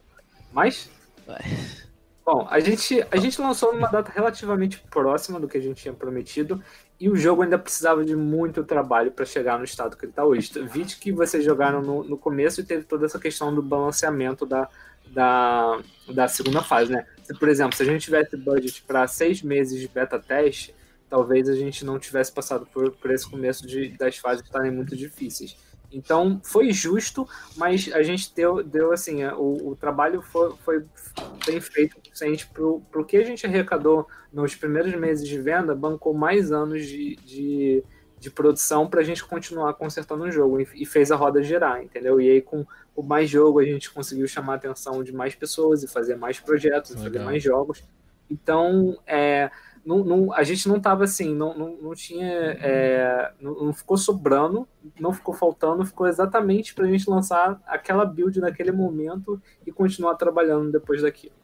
Mais? 0.52 0.90
Bom, 2.24 2.46
a 2.48 2.60
gente, 2.60 3.04
a 3.10 3.16
gente 3.16 3.40
lançou 3.40 3.72
numa 3.72 3.88
data 3.88 4.12
relativamente 4.12 4.78
próxima 4.90 5.40
do 5.40 5.48
que 5.48 5.58
a 5.58 5.60
gente 5.60 5.82
tinha 5.82 5.94
prometido 5.94 6.62
e 7.00 7.10
o 7.10 7.16
jogo 7.16 7.42
ainda 7.42 7.58
precisava 7.58 8.04
de 8.04 8.14
muito 8.14 8.62
trabalho 8.62 9.10
para 9.10 9.24
chegar 9.24 9.58
no 9.58 9.64
estado 9.64 9.96
que 9.96 10.04
ele 10.04 10.12
está 10.12 10.24
hoje. 10.24 10.52
Vídeo 10.68 10.98
que 11.00 11.10
vocês 11.10 11.44
jogaram 11.44 11.82
no, 11.82 12.04
no 12.04 12.16
começo 12.16 12.60
e 12.60 12.64
teve 12.64 12.84
toda 12.84 13.06
essa 13.06 13.18
questão 13.18 13.52
do 13.52 13.60
balanceamento 13.60 14.46
da, 14.46 14.68
da, 15.08 15.80
da 16.14 16.28
segunda 16.28 16.62
fase, 16.62 16.92
né? 16.92 17.04
Se, 17.24 17.34
por 17.34 17.48
exemplo, 17.48 17.76
se 17.76 17.82
a 17.82 17.86
gente 17.86 18.02
tivesse 18.02 18.36
budget 18.36 18.82
para 18.82 19.08
seis 19.08 19.42
meses 19.42 19.80
de 19.80 19.88
beta 19.88 20.16
teste, 20.16 20.72
talvez 21.12 21.46
a 21.46 21.54
gente 21.54 21.84
não 21.84 21.98
tivesse 21.98 22.32
passado 22.32 22.66
por, 22.72 22.90
por 22.92 23.10
esse 23.10 23.28
começo 23.28 23.66
de, 23.66 23.90
das 23.98 24.16
fases 24.16 24.42
estarem 24.42 24.70
muito 24.70 24.96
difíceis. 24.96 25.54
Então 25.92 26.40
foi 26.42 26.72
justo, 26.72 27.28
mas 27.54 27.90
a 27.92 28.02
gente 28.02 28.34
deu, 28.34 28.62
deu 28.62 28.92
assim, 28.92 29.22
é, 29.22 29.30
o, 29.34 29.72
o 29.72 29.76
trabalho 29.76 30.22
foi, 30.22 30.54
foi 30.64 30.86
bem 31.44 31.60
feito 31.60 31.98
suficiente 32.02 32.48
para 32.48 32.64
o 32.64 33.04
que 33.04 33.18
a 33.18 33.24
gente 33.24 33.44
arrecadou 33.44 34.08
nos 34.32 34.54
primeiros 34.54 34.94
meses 34.94 35.28
de 35.28 35.38
venda, 35.38 35.74
bancou 35.74 36.14
mais 36.14 36.50
anos 36.50 36.86
de, 36.86 37.16
de, 37.16 37.84
de 38.18 38.30
produção 38.30 38.88
para 38.88 39.02
a 39.02 39.04
gente 39.04 39.22
continuar 39.22 39.74
consertando 39.74 40.24
o 40.24 40.32
jogo 40.32 40.62
e, 40.62 40.68
e, 40.76 40.86
fez 40.86 41.12
a 41.12 41.16
roda 41.16 41.42
girar, 41.42 41.82
entendeu? 41.82 42.22
E 42.22 42.30
aí 42.30 42.40
com 42.40 42.64
o 42.96 43.02
mais 43.02 43.28
jogo 43.28 43.60
a 43.60 43.64
gente 43.66 43.90
conseguiu 43.90 44.26
chamar 44.26 44.54
a 44.54 44.56
atenção 44.56 45.04
de 45.04 45.12
mais 45.12 45.34
pessoas 45.34 45.82
e 45.82 45.88
fazer 45.88 46.16
mais 46.16 46.40
projetos, 46.40 46.92
Legal. 46.92 47.04
fazer 47.04 47.18
mais 47.18 47.42
jogos. 47.42 47.84
Então, 48.30 48.98
é, 49.06 49.50
não, 49.84 50.04
não, 50.04 50.32
a 50.32 50.42
gente 50.42 50.68
não 50.68 50.80
tava 50.80 51.04
assim, 51.04 51.34
não, 51.34 51.56
não, 51.56 51.76
não 51.82 51.94
tinha. 51.94 52.26
É, 52.26 53.32
não, 53.40 53.64
não, 53.64 53.72
ficou 53.72 53.96
sobrando, 53.96 54.66
não 54.98 55.12
ficou 55.12 55.34
faltando, 55.34 55.84
ficou 55.84 56.06
exatamente 56.06 56.74
para 56.74 56.84
a 56.84 56.88
gente 56.88 57.08
lançar 57.08 57.60
aquela 57.66 58.04
build 58.04 58.38
naquele 58.40 58.72
momento 58.72 59.40
e 59.66 59.72
continuar 59.72 60.14
trabalhando 60.14 60.70
depois 60.70 61.02
daquilo. 61.02 61.34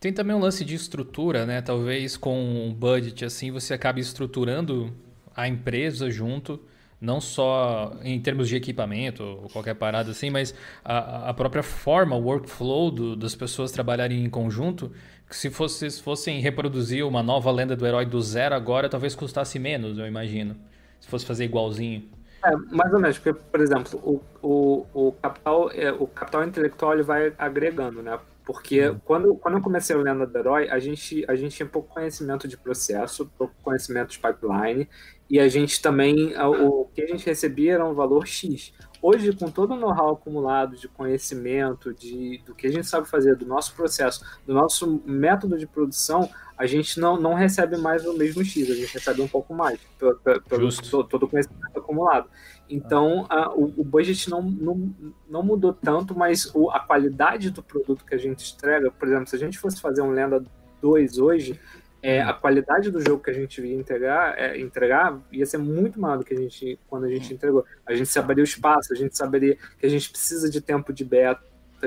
Tem 0.00 0.12
também 0.12 0.34
um 0.34 0.40
lance 0.40 0.64
de 0.64 0.74
estrutura, 0.74 1.46
né? 1.46 1.60
Talvez 1.60 2.16
com 2.16 2.36
um 2.36 2.72
budget 2.72 3.24
assim 3.24 3.50
você 3.50 3.74
acabe 3.74 4.00
estruturando 4.00 4.92
a 5.34 5.48
empresa 5.48 6.10
junto 6.10 6.60
não 7.00 7.20
só 7.20 7.96
em 8.02 8.20
termos 8.20 8.48
de 8.48 8.56
equipamento 8.56 9.22
ou 9.22 9.48
qualquer 9.48 9.74
parada 9.74 10.10
assim, 10.10 10.30
mas 10.30 10.54
a, 10.84 11.30
a 11.30 11.34
própria 11.34 11.62
forma, 11.62 12.16
o 12.16 12.22
workflow 12.22 12.90
do, 12.90 13.16
das 13.16 13.34
pessoas 13.34 13.70
trabalharem 13.70 14.24
em 14.24 14.28
conjunto, 14.30 14.90
se 15.30 15.48
vocês 15.48 16.00
fossem 16.00 16.40
reproduzir 16.40 17.06
uma 17.06 17.22
nova 17.22 17.50
lenda 17.50 17.76
do 17.76 17.86
herói 17.86 18.06
do 18.06 18.20
zero 18.20 18.54
agora, 18.54 18.88
talvez 18.88 19.14
custasse 19.14 19.58
menos, 19.58 19.98
eu 19.98 20.06
imagino, 20.06 20.56
se 21.00 21.08
fosse 21.08 21.26
fazer 21.26 21.44
igualzinho. 21.44 22.08
É, 22.44 22.56
mais 22.74 22.92
ou 22.92 23.00
menos, 23.00 23.18
porque, 23.18 23.38
por 23.50 23.60
exemplo, 23.60 23.98
o, 24.02 24.22
o, 24.42 24.86
o, 24.94 25.12
capital, 25.12 25.70
é, 25.72 25.92
o 25.92 26.06
capital 26.06 26.44
intelectual 26.44 26.94
ele 26.94 27.02
vai 27.02 27.32
agregando, 27.36 28.00
né? 28.00 28.18
Porque 28.44 28.88
uhum. 28.88 28.98
quando, 29.04 29.34
quando 29.34 29.58
eu 29.58 29.60
comecei 29.60 29.94
o 29.94 30.00
Lenda 30.00 30.26
do 30.26 30.38
Herói, 30.38 30.70
a 30.70 30.78
gente, 30.78 31.22
a 31.28 31.34
gente 31.34 31.56
tinha 31.56 31.68
pouco 31.68 31.92
conhecimento 31.92 32.48
de 32.48 32.56
processo, 32.56 33.30
pouco 33.36 33.52
conhecimento 33.62 34.10
de 34.10 34.18
pipeline, 34.18 34.88
e 35.28 35.38
a 35.38 35.48
gente 35.48 35.82
também, 35.82 36.32
o 36.38 36.86
que 36.94 37.02
a 37.02 37.06
gente 37.06 37.26
recebia 37.26 37.74
era 37.74 37.84
um 37.84 37.92
valor 37.92 38.26
X. 38.26 38.72
Hoje, 39.00 39.32
com 39.32 39.50
todo 39.50 39.74
o 39.74 39.76
know-how 39.76 40.10
acumulado 40.10 40.76
de 40.76 40.88
conhecimento, 40.88 41.94
de, 41.94 42.42
do 42.44 42.54
que 42.54 42.66
a 42.66 42.70
gente 42.70 42.86
sabe 42.86 43.08
fazer, 43.08 43.36
do 43.36 43.46
nosso 43.46 43.74
processo, 43.74 44.24
do 44.46 44.52
nosso 44.52 45.00
método 45.06 45.56
de 45.56 45.66
produção, 45.66 46.28
a 46.56 46.66
gente 46.66 46.98
não, 46.98 47.20
não 47.20 47.34
recebe 47.34 47.76
mais 47.76 48.04
o 48.04 48.16
mesmo 48.16 48.44
X, 48.44 48.68
a 48.68 48.74
gente 48.74 48.92
recebe 48.92 49.22
um 49.22 49.28
pouco 49.28 49.54
mais, 49.54 49.78
pelo, 49.98 50.16
todo, 50.16 51.04
todo 51.04 51.22
o 51.22 51.28
conhecimento 51.28 51.78
acumulado. 51.78 52.28
Então, 52.68 53.24
a, 53.30 53.50
o, 53.54 53.72
o, 53.76 53.84
budget 53.84 54.28
não, 54.28 54.42
não, 54.42 54.94
não 55.28 55.42
mudou 55.42 55.72
tanto, 55.72 56.18
mas 56.18 56.50
o, 56.54 56.68
a 56.70 56.80
qualidade 56.80 57.50
do 57.50 57.62
produto 57.62 58.04
que 58.04 58.14
a 58.14 58.18
gente 58.18 58.52
entrega, 58.52 58.90
por 58.90 59.06
exemplo, 59.06 59.28
se 59.28 59.36
a 59.36 59.38
gente 59.38 59.58
fosse 59.58 59.80
fazer 59.80 60.02
um 60.02 60.10
Lenda 60.10 60.44
2 60.82 61.18
hoje, 61.18 61.58
é, 62.02 62.20
a 62.20 62.32
qualidade 62.32 62.90
do 62.90 63.00
jogo 63.00 63.22
que 63.22 63.30
a 63.30 63.34
gente 63.34 63.60
ia 63.60 63.74
entregar, 63.74 64.38
é, 64.38 64.58
entregar 64.60 65.18
ia 65.32 65.44
ser 65.44 65.58
muito 65.58 66.00
maior 66.00 66.18
do 66.18 66.24
que 66.24 66.34
a 66.34 66.36
gente 66.36 66.78
quando 66.88 67.04
a 67.04 67.08
gente 67.08 67.32
entregou. 67.34 67.64
A 67.84 67.94
gente 67.94 68.08
saberia 68.08 68.42
o 68.42 68.44
espaço, 68.44 68.92
a 68.92 68.96
gente 68.96 69.16
saberia 69.16 69.56
que 69.78 69.86
a 69.86 69.88
gente 69.88 70.08
precisa 70.08 70.48
de 70.48 70.60
tempo 70.60 70.92
de 70.92 71.04
beta, 71.04 71.42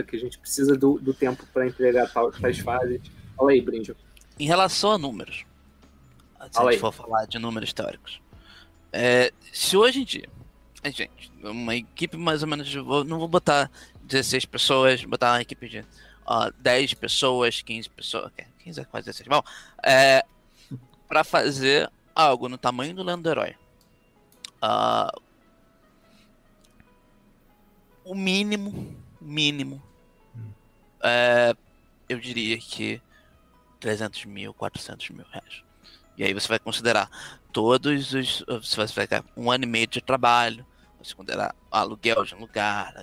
que 0.06 0.16
a 0.16 0.20
gente 0.20 0.38
precisa 0.38 0.76
do, 0.76 1.00
do 1.00 1.14
tempo 1.14 1.46
para 1.54 1.66
entregar 1.66 2.12
tal, 2.12 2.32
tais 2.32 2.60
fases. 2.60 3.02
Fala 3.38 3.52
aí, 3.52 3.62
Brinjo. 3.62 3.96
Em 4.40 4.46
relação 4.46 4.92
a 4.92 4.98
números, 4.98 5.46
se 6.50 6.54
Fala 6.54 6.70
a 6.70 6.74
gente 6.74 6.80
aí. 6.80 6.80
for 6.80 6.92
falar 6.92 7.26
de 7.26 7.40
números 7.40 7.72
teóricos, 7.72 8.22
é, 8.92 9.32
se 9.54 9.78
hoje 9.78 10.02
em 10.02 10.06
dia, 10.06 10.28
a 10.84 10.90
gente, 10.90 11.32
uma 11.42 11.76
equipe 11.76 12.18
mais 12.18 12.42
ou 12.42 12.50
menos, 12.50 12.74
não 13.06 13.20
vou 13.20 13.28
botar 13.28 13.72
16 14.04 14.46
pessoas, 14.46 15.06
botar 15.06 15.34
uma 15.34 15.42
equipe 15.42 15.70
de 15.70 15.86
ó, 16.26 16.52
10 16.60 16.94
pessoas, 16.96 17.62
15 17.62 17.90
pessoas, 17.90 18.26
ok, 18.26 18.46
15 18.60 18.82
é 18.82 18.86
quase 18.86 19.06
16, 19.06 19.28
bom, 19.28 19.44
é, 19.84 20.26
para 21.08 21.24
fazer 21.24 21.90
algo 22.16 22.50
no 22.50 22.58
tamanho 22.58 22.94
do 22.94 23.04
Lendo 23.04 23.24
do 23.24 23.30
Herói, 23.30 23.56
ah, 24.62 25.12
o 28.04 28.16
mínimo, 28.16 28.96
mínimo, 29.20 29.82
é, 31.04 31.56
eu 32.08 32.20
diria 32.20 32.58
que 32.58 33.02
300 33.80 34.26
mil, 34.26 34.54
400 34.54 35.10
mil 35.10 35.26
reais. 35.32 35.64
E 36.18 36.24
aí 36.24 36.34
você 36.34 36.48
vai 36.48 36.60
considerar 36.60 37.10
todos 37.52 38.14
os. 38.14 38.44
Você 38.48 38.76
vai 38.76 38.88
pegar 38.88 39.26
um 39.36 39.50
ano 39.50 39.64
e 39.64 39.68
meio 39.68 39.88
de 39.88 40.02
trabalho, 40.02 40.66
você 41.02 41.16
considerar 41.16 41.56
aluguel 41.72 42.24
de 42.24 42.36
um 42.36 42.40
lugar, 42.40 42.94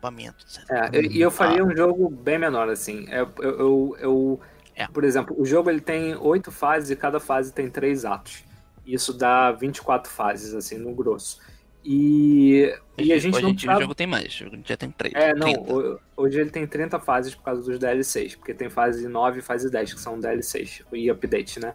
equipamento, 0.00 0.44
etc. 0.44 0.70
É, 0.70 0.90
eu- 0.92 1.02
e 1.02 1.20
eu 1.20 1.30
faria 1.30 1.64
um 1.64 1.76
jogo 1.76 2.08
bem 2.08 2.38
menor, 2.38 2.68
assim. 2.68 3.06
É, 3.08 3.20
eu, 3.20 3.32
eu, 3.38 3.96
eu- 4.00 4.40
É. 4.76 4.86
Por 4.88 5.04
exemplo, 5.04 5.36
o 5.38 5.44
jogo 5.44 5.68
ele 5.68 5.80
tem 5.80 6.16
oito 6.16 6.50
fases 6.50 6.88
e 6.90 6.96
cada 6.96 7.20
fase 7.20 7.52
tem 7.52 7.68
três 7.68 8.04
atos. 8.06 8.42
Isso 8.86 9.12
dá 9.12 9.52
24 9.52 10.10
fases, 10.10 10.54
assim, 10.54 10.78
no 10.78 10.94
grosso. 10.94 11.38
E, 11.84 12.74
e 12.98 13.12
a 13.12 13.18
gente 13.18 13.34
Hoje 13.36 13.42
não 13.44 13.52
dia 13.54 13.76
o 13.76 13.80
jogo 13.80 13.94
tem 13.94 14.06
mais, 14.06 14.26
o 14.34 14.38
jogo 14.44 14.58
já 14.64 14.76
tem 14.76 14.90
três. 14.90 15.14
É, 15.14 15.34
não, 15.34 15.52
30. 15.52 15.72
ho- 15.72 16.00
hoje 16.16 16.40
ele 16.40 16.50
tem 16.50 16.66
30 16.66 16.98
fases 16.98 17.34
por 17.34 17.42
causa 17.42 17.62
dos 17.62 17.78
DLCs, 17.78 18.36
porque 18.36 18.54
tem 18.54 18.68
fase 18.70 19.06
9 19.08 19.40
e 19.40 19.42
fase 19.42 19.70
10, 19.70 19.92
que 19.94 20.00
são 20.00 20.18
DLCs, 20.18 20.82
e 20.92 21.10
update, 21.10 21.60
né? 21.60 21.74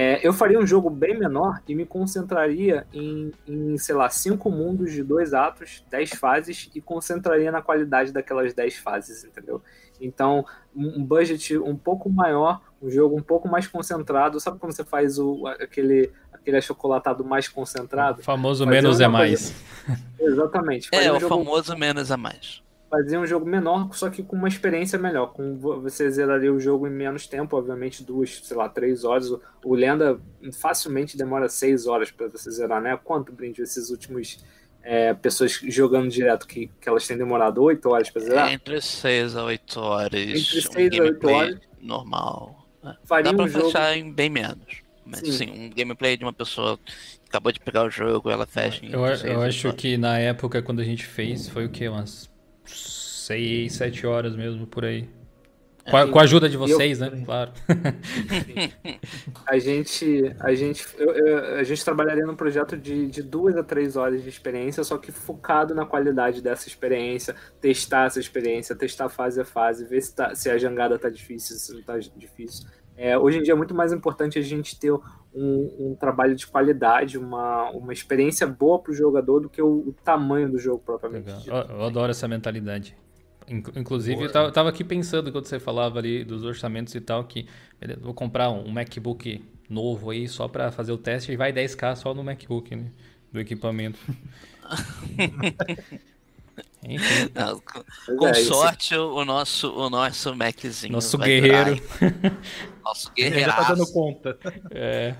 É, 0.00 0.20
eu 0.22 0.32
faria 0.32 0.60
um 0.60 0.64
jogo 0.64 0.88
bem 0.88 1.18
menor 1.18 1.60
e 1.66 1.74
me 1.74 1.84
concentraria 1.84 2.86
em, 2.92 3.32
em, 3.48 3.76
sei 3.76 3.96
lá, 3.96 4.08
cinco 4.08 4.48
mundos 4.48 4.92
de 4.92 5.02
dois 5.02 5.34
atos, 5.34 5.84
10 5.90 6.10
fases, 6.10 6.70
e 6.72 6.80
concentraria 6.80 7.50
na 7.50 7.60
qualidade 7.60 8.12
daquelas 8.12 8.54
10 8.54 8.76
fases, 8.76 9.24
entendeu? 9.24 9.60
Então, 10.00 10.46
um 10.72 11.04
budget 11.04 11.58
um 11.58 11.74
pouco 11.74 12.08
maior, 12.08 12.60
um 12.80 12.88
jogo 12.88 13.18
um 13.18 13.20
pouco 13.20 13.48
mais 13.48 13.66
concentrado. 13.66 14.38
Sabe 14.38 14.60
quando 14.60 14.70
você 14.70 14.84
faz 14.84 15.18
o, 15.18 15.44
aquele, 15.48 16.12
aquele 16.32 16.58
achocolatado 16.58 17.24
mais 17.24 17.48
concentrado? 17.48 18.20
O 18.20 18.22
famoso 18.22 18.64
Fazer 18.64 18.76
menos 18.76 19.00
é 19.00 19.08
mais. 19.08 19.52
Exatamente. 20.20 20.90
É, 20.92 21.10
um 21.10 21.16
o 21.16 21.20
jogo 21.20 21.44
famoso 21.44 21.76
menos 21.76 22.12
a 22.12 22.16
mais. 22.16 22.62
Fazer 22.90 23.18
um 23.18 23.26
jogo 23.26 23.44
menor, 23.46 23.94
só 23.94 24.08
que 24.10 24.22
com 24.22 24.36
uma 24.36 24.48
experiência 24.48 24.98
melhor. 24.98 25.32
Com, 25.32 25.56
vo- 25.58 25.80
você 25.80 26.10
zeraria 26.10 26.52
o 26.52 26.58
jogo 26.60 26.86
em 26.86 26.90
menos 26.90 27.26
tempo, 27.26 27.56
obviamente, 27.56 28.02
duas, 28.04 28.40
sei 28.42 28.56
lá, 28.56 28.68
três 28.68 29.04
horas. 29.04 29.30
O, 29.30 29.40
o 29.64 29.74
Lenda 29.74 30.18
facilmente 30.60 31.16
demora 31.16 31.48
seis 31.48 31.86
horas 31.86 32.10
para 32.10 32.28
você 32.28 32.50
zerar, 32.50 32.80
né? 32.80 32.98
Quanto, 33.02 33.32
Brinde, 33.32 33.62
esses 33.62 33.90
últimos 33.90 34.42
é, 34.82 35.12
pessoas 35.14 35.52
jogando 35.68 36.08
direto 36.08 36.46
que, 36.46 36.70
que 36.80 36.88
elas 36.88 37.06
têm 37.06 37.16
demorado 37.18 37.62
oito 37.62 37.88
horas 37.90 38.10
para 38.10 38.22
zerar? 38.22 38.52
Entre 38.52 38.80
6 38.80 39.36
a 39.36 39.44
8 39.44 39.80
horas. 39.80 40.20
Entre 40.20 40.58
um 40.58 40.72
seis 40.72 40.98
a 40.98 41.02
oito 41.02 41.28
horas. 41.28 41.60
normal. 41.80 42.66
É. 42.84 42.94
Faria 43.04 43.32
Dá 43.32 43.34
pra 43.34 43.44
um 43.44 43.48
jogo. 43.48 43.66
fechar 43.66 43.96
em 43.96 44.12
bem 44.12 44.30
menos. 44.30 44.82
Mas 45.04 45.20
Sim. 45.20 45.32
sim. 45.32 45.50
um 45.50 45.70
gameplay 45.70 46.16
de 46.16 46.24
uma 46.24 46.32
pessoa 46.32 46.78
que 46.78 46.92
acabou 47.28 47.50
de 47.52 47.60
pegar 47.60 47.84
o 47.84 47.90
jogo, 47.90 48.30
ela 48.30 48.46
fecha 48.46 48.84
em 48.84 48.92
Eu, 48.92 49.04
seis, 49.06 49.24
eu 49.24 49.40
oito 49.40 49.42
acho 49.42 49.68
horas. 49.68 49.80
que 49.80 49.96
na 49.96 50.18
época, 50.18 50.62
quando 50.62 50.80
a 50.80 50.84
gente 50.84 51.04
fez, 51.06 51.48
foi 51.48 51.64
o 51.66 51.70
quê? 51.70 51.88
Umas 51.88 52.30
6, 52.70 53.72
7 53.72 54.06
horas 54.06 54.34
mesmo, 54.36 54.66
por 54.66 54.84
aí. 54.84 55.08
Com 55.90 55.96
a, 55.96 56.06
com 56.06 56.18
a 56.18 56.22
ajuda 56.22 56.50
de 56.50 56.56
vocês, 56.58 56.98
né? 56.98 57.22
Claro. 57.24 57.50
A 59.46 59.58
gente, 59.58 60.34
a 60.40 60.54
gente, 60.54 60.86
eu- 60.98 61.12
eu- 61.14 61.54
a 61.56 61.62
gente 61.62 61.82
trabalharia 61.82 62.26
num 62.26 62.36
projeto 62.36 62.76
de, 62.76 63.06
de 63.06 63.22
duas 63.22 63.56
a 63.56 63.62
três 63.64 63.96
horas 63.96 64.22
de 64.22 64.28
experiência, 64.28 64.84
só 64.84 64.98
que 64.98 65.10
focado 65.10 65.74
na 65.74 65.86
qualidade 65.86 66.42
dessa 66.42 66.68
experiência, 66.68 67.34
testar 67.60 68.06
essa 68.06 68.20
experiência, 68.20 68.76
testar 68.76 69.08
fase 69.08 69.40
a 69.40 69.44
fase, 69.46 69.86
ver 69.86 70.02
se, 70.02 70.14
tá- 70.14 70.34
se 70.34 70.50
a 70.50 70.58
jangada 70.58 70.98
tá 70.98 71.08
difícil, 71.08 71.56
se 71.56 71.72
não 71.72 71.82
tá 71.82 71.98
difícil. 71.98 72.66
É, 72.98 73.16
hoje 73.16 73.38
em 73.38 73.42
dia 73.42 73.52
é 73.52 73.56
muito 73.56 73.74
mais 73.74 73.92
importante 73.92 74.38
a 74.38 74.42
gente 74.42 74.78
ter 74.78 74.92
um, 74.92 75.02
um 75.34 75.96
trabalho 75.98 76.34
de 76.34 76.46
qualidade, 76.46 77.16
uma, 77.16 77.70
uma 77.70 77.92
experiência 77.92 78.46
boa 78.46 78.80
para 78.80 78.90
o 78.90 78.94
jogador 78.94 79.40
do 79.40 79.48
que 79.48 79.62
o, 79.62 79.88
o 79.88 79.94
tamanho 80.04 80.50
do 80.50 80.58
jogo 80.58 80.82
propriamente. 80.84 81.32
Dito. 81.32 81.50
Eu, 81.50 81.56
eu 81.76 81.82
adoro 81.84 82.10
essa 82.10 82.26
mentalidade. 82.26 82.96
Inc- 83.48 83.76
Inclusive, 83.76 84.24
eu 84.24 84.32
tava, 84.32 84.50
tava 84.52 84.68
aqui 84.68 84.82
pensando 84.84 85.30
quando 85.30 85.46
você 85.46 85.60
falava 85.60 85.98
ali 85.98 86.24
dos 86.24 86.44
orçamentos 86.44 86.94
e 86.94 87.00
tal, 87.00 87.24
que 87.24 87.46
beleza, 87.80 88.00
vou 88.00 88.12
comprar 88.12 88.50
um 88.50 88.68
MacBook 88.68 89.44
novo 89.70 90.10
aí 90.10 90.28
só 90.28 90.48
pra 90.48 90.70
fazer 90.72 90.92
o 90.92 90.98
teste 90.98 91.32
e 91.32 91.36
vai 91.36 91.52
10k 91.52 91.94
só 91.94 92.12
no 92.12 92.24
MacBook, 92.24 92.74
né? 92.74 92.90
Do 93.32 93.38
equipamento. 93.38 93.98
Enfim, 96.84 97.30
Não, 97.34 97.60
com 97.60 98.16
com 98.16 98.26
é, 98.28 98.30
esse- 98.32 98.44
sorte, 98.44 98.94
o 98.96 99.24
nosso, 99.24 99.70
o 99.72 99.90
nosso 99.90 100.34
Maczinho. 100.34 100.92
nosso 100.92 101.18
vai 101.18 101.28
guerreiro. 101.28 101.74
durar. 102.00 102.38
Nosso 102.84 103.12
guerreiro. 103.16 103.50
já 103.50 103.56
tá 103.56 103.72
dando 103.74 103.92
conta. 103.92 104.38
É, 104.70 105.14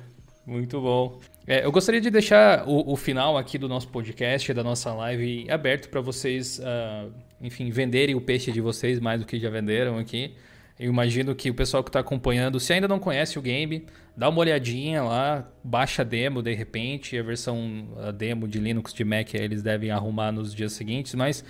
muito 0.47 0.81
bom. 0.81 1.21
É, 1.47 1.65
eu 1.65 1.73
gostaria 1.73 2.01
de 2.01 2.11
deixar 2.11 2.67
o, 2.69 2.93
o 2.93 2.97
final 2.97 3.37
aqui 3.39 3.57
do 3.59 3.69
nosso 3.69 3.89
podcast, 3.89 4.53
da 4.53 4.63
nossa 4.63 4.93
live, 4.95 5.51
aberto 5.51 5.89
para 5.89 6.01
vocês, 6.01 6.61
ah, 6.63 7.07
enfim, 7.41 7.71
venderem 7.71 8.15
o 8.15 8.21
peixe 8.21 8.53
de 8.53 8.61
vocês 8.61 9.01
mais 9.01 9.21
do 9.21 9.27
que 9.27 9.39
já 9.39 9.49
venderam 9.51 9.97
aqui. 9.99 10.35
Eu 10.79 10.91
imagino 10.91 11.35
que 11.35 11.51
o 11.51 11.55
pessoal 11.55 11.83
que 11.83 11.89
está 11.89 12.01
acompanhando, 12.01 12.61
se 12.61 12.73
ainda 12.73 12.87
não 12.87 12.99
conhece 12.99 13.39
o 13.39 13.43
game, 13.43 13.85
dá 14.17 14.29
uma 14.29 14.39
olhadinha 14.39 15.03
lá, 15.03 15.49
baixa 15.63 16.03
a 16.03 16.05
demo 16.05 16.43
de 16.43 16.55
repente, 16.55 17.19
a 17.19 17.23
versão 17.23 17.89
a 17.99 18.11
demo 18.13 18.47
de 18.47 18.59
Linux 18.59 18.95
de 18.95 19.05
Mac 19.05 19.35
eles 19.35 19.63
devem 19.63 19.91
arrumar 19.91 20.31
nos 20.31 20.55
dias 20.55 20.73
seguintes, 20.73 21.15
mas 21.15 21.45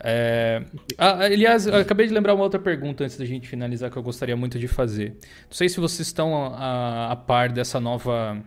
é... 0.00 0.62
Ah, 0.96 1.24
aliás, 1.24 1.66
acabei 1.66 2.06
de 2.06 2.14
lembrar 2.14 2.34
uma 2.34 2.44
outra 2.44 2.60
pergunta 2.60 3.04
antes 3.04 3.16
da 3.16 3.24
gente 3.24 3.48
finalizar 3.48 3.90
que 3.90 3.96
eu 3.96 4.02
gostaria 4.02 4.36
muito 4.36 4.58
de 4.58 4.68
fazer. 4.68 5.10
Não 5.10 5.52
sei 5.52 5.68
se 5.68 5.80
vocês 5.80 6.06
estão 6.06 6.54
a, 6.54 7.10
a 7.12 7.16
par 7.16 7.50
dessa 7.50 7.80
nova 7.80 8.40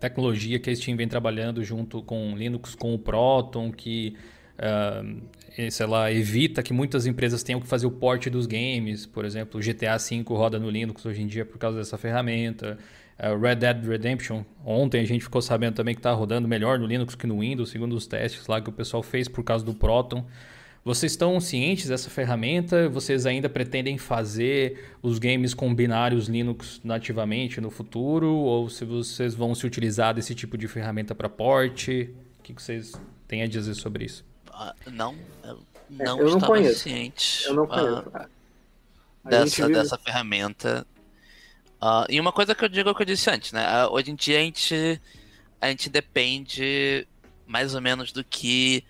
tecnologia 0.00 0.58
que 0.58 0.70
a 0.70 0.74
Steam 0.74 0.96
vem 0.96 1.08
trabalhando 1.08 1.62
junto 1.62 2.02
com 2.02 2.36
Linux, 2.36 2.74
com 2.74 2.94
o 2.94 2.98
Proton, 2.98 3.72
que 3.72 4.16
eh, 4.56 5.02
sei 5.70 5.86
lá, 5.86 6.10
evita 6.12 6.62
que 6.62 6.72
muitas 6.72 7.06
empresas 7.06 7.42
tenham 7.42 7.60
que 7.60 7.66
fazer 7.66 7.86
o 7.86 7.90
port 7.90 8.28
dos 8.28 8.46
games. 8.46 9.06
Por 9.06 9.24
exemplo, 9.24 9.60
o 9.60 9.62
GTA 9.62 9.96
V 9.98 10.24
roda 10.28 10.58
no 10.58 10.70
Linux 10.70 11.04
hoje 11.04 11.22
em 11.22 11.26
dia 11.26 11.44
por 11.44 11.58
causa 11.58 11.78
dessa 11.78 11.98
ferramenta. 11.98 12.78
Ah, 13.18 13.36
Red 13.36 13.56
Dead 13.56 13.84
Redemption, 13.84 14.44
ontem 14.64 15.00
a 15.00 15.04
gente 15.04 15.22
ficou 15.24 15.42
sabendo 15.42 15.74
também 15.74 15.94
que 15.94 15.98
está 15.98 16.12
rodando 16.12 16.46
melhor 16.46 16.78
no 16.78 16.86
Linux 16.86 17.16
que 17.16 17.26
no 17.26 17.40
Windows, 17.40 17.70
segundo 17.70 17.96
os 17.96 18.06
testes 18.06 18.46
lá 18.46 18.60
que 18.60 18.68
o 18.68 18.72
pessoal 18.72 19.02
fez 19.02 19.26
por 19.26 19.42
causa 19.42 19.64
do 19.64 19.74
Proton. 19.74 20.24
Vocês 20.84 21.12
estão 21.12 21.38
cientes 21.40 21.88
dessa 21.88 22.08
ferramenta? 22.08 22.88
Vocês 22.88 23.26
ainda 23.26 23.48
pretendem 23.48 23.98
fazer 23.98 24.94
os 25.02 25.18
games 25.18 25.52
com 25.52 25.74
binários 25.74 26.28
Linux 26.28 26.80
nativamente 26.84 27.60
no 27.60 27.70
futuro? 27.70 28.32
Ou 28.32 28.70
se 28.70 28.84
vocês 28.84 29.34
vão 29.34 29.54
se 29.54 29.66
utilizar 29.66 30.14
desse 30.14 30.34
tipo 30.34 30.56
de 30.56 30.68
ferramenta 30.68 31.14
para 31.14 31.28
port? 31.28 31.88
O 31.88 32.42
que 32.42 32.54
vocês 32.54 32.92
têm 33.26 33.42
a 33.42 33.46
dizer 33.46 33.74
sobre 33.74 34.04
isso? 34.04 34.27
Ah, 34.60 34.74
não, 34.90 35.16
eu 35.44 35.62
É, 36.00 36.04
não 36.04 36.18
eu 36.18 36.24
não 36.26 36.34
estava 36.34 36.46
conheço. 36.46 36.80
ciente 36.80 37.44
Eu 37.44 37.54
não 37.54 37.66
conheço. 37.66 38.10
A 39.24 39.28
dessa, 39.30 39.66
vive- 39.66 39.78
dessa 39.78 39.96
ferramenta. 39.98 40.84
Ah, 41.80 42.04
e 42.08 42.18
uma 42.20 42.32
coisa 42.32 42.54
que 42.56 42.64
eu 42.64 42.68
digo 42.68 42.88
é 42.88 42.92
o 42.92 42.94
que 42.94 43.02
eu 43.02 43.06
disse 43.06 43.30
antes, 43.30 43.52
né? 43.52 43.64
Ah, 43.64 43.88
hoje 43.88 44.10
em 44.10 44.16
dia 44.16 44.38
a 44.38 44.42
gente, 44.42 45.00
a 45.60 45.68
gente 45.68 45.88
depende 45.88 47.06
mais 47.46 47.72
ou 47.74 47.80
menos 47.80 48.10
do 48.10 48.24
que 48.24 48.84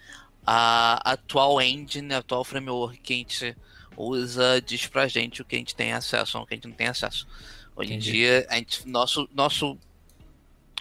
a 0.46 1.12
atual 1.12 1.60
engine, 1.60 2.14
a 2.14 2.18
atual 2.18 2.42
framework 2.44 2.96
que 2.98 3.12
a 3.12 3.16
gente 3.16 3.56
usa 3.94 4.62
diz 4.62 4.86
pra 4.86 5.06
gente 5.06 5.42
o 5.42 5.44
que 5.44 5.54
a 5.54 5.58
gente 5.58 5.74
tem 5.74 5.92
acesso 5.92 6.38
ou 6.38 6.44
o 6.44 6.46
que 6.46 6.54
a 6.54 6.56
gente 6.56 6.66
não 6.68 6.74
tem 6.74 6.86
acesso. 6.88 7.28
Hoje 7.76 7.92
Entendi. 7.92 8.08
em 8.08 8.12
dia, 8.12 8.46
a 8.48 8.54
gente, 8.56 8.88
nosso, 8.88 9.28
nosso 9.34 9.76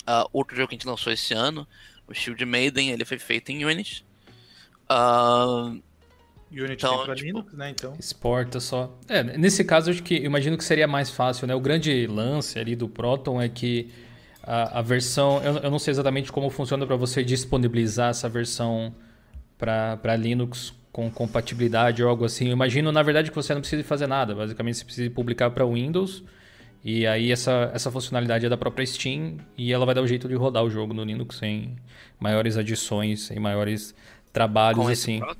ah, 0.05 0.25
outro 0.31 0.55
jogo 0.55 0.69
que 0.69 0.75
a 0.75 0.77
gente 0.77 0.87
lançou 0.87 1.11
esse 1.11 1.33
ano, 1.33 1.67
o 2.07 2.13
Shield 2.13 2.43
Maiden, 2.45 2.89
ele 2.91 3.03
foi 3.03 3.19
feito 3.19 3.49
em 3.51 3.65
Unity. 3.65 4.05
Ah, 4.89 5.71
Unity 6.51 6.73
Então, 6.73 6.95
tem 6.97 7.05
pra 7.05 7.15
tipo- 7.15 7.27
Linux, 7.27 7.53
né? 7.53 7.69
Então. 7.71 7.93
Exporta 7.99 8.59
só. 8.59 8.97
É, 9.09 9.21
nesse 9.23 9.63
caso, 9.63 9.91
acho 9.91 10.01
que 10.01 10.15
eu 10.17 10.23
imagino 10.25 10.57
que 10.57 10.63
seria 10.63 10.87
mais 10.87 11.09
fácil, 11.09 11.45
né? 11.47 11.53
O 11.53 11.59
grande 11.59 12.07
lance 12.07 12.57
ali 12.57 12.75
do 12.75 12.87
Proton 12.87 13.41
é 13.41 13.49
que 13.49 13.89
a, 14.43 14.79
a 14.79 14.81
versão. 14.81 15.41
Eu, 15.43 15.57
eu 15.57 15.71
não 15.71 15.79
sei 15.79 15.91
exatamente 15.91 16.31
como 16.31 16.49
funciona 16.49 16.85
para 16.85 16.95
você 16.95 17.23
disponibilizar 17.23 18.09
essa 18.11 18.29
versão 18.29 18.93
para 19.57 20.15
Linux 20.15 20.73
com 20.91 21.09
compatibilidade 21.11 22.01
ou 22.03 22.09
algo 22.09 22.25
assim. 22.25 22.47
Eu 22.47 22.53
imagino, 22.53 22.91
na 22.91 23.03
verdade, 23.03 23.29
que 23.29 23.35
você 23.35 23.53
não 23.53 23.61
precisa 23.61 23.83
fazer 23.83 24.07
nada. 24.07 24.33
Basicamente, 24.33 24.77
você 24.77 24.85
precisa 24.85 25.09
publicar 25.11 25.49
para 25.51 25.65
Windows 25.65 26.23
E 26.83 27.05
aí 27.05 27.31
essa, 27.31 27.71
essa 27.73 27.91
funcionalidade 27.91 28.45
é 28.45 28.49
da 28.49 28.55
própria 28.57 28.85
Steam 28.85 29.37
e 29.57 29.73
ela 29.73 29.85
vai 29.85 29.93
dar 29.93 30.01
o 30.01 30.07
jeito 30.07 30.27
de 30.27 30.35
rodar 30.35 30.63
o 30.63 30.69
jogo 30.69 30.93
no 30.93 31.03
Linux 31.03 31.37
sem 31.37 31.75
maiores 32.19 32.55
adições, 32.57 33.21
sem 33.23 33.37
maiores 33.39 33.93
trabalhos 34.33 34.83
Com 34.83 34.87
assim. 34.87 35.19
proto? 35.19 35.39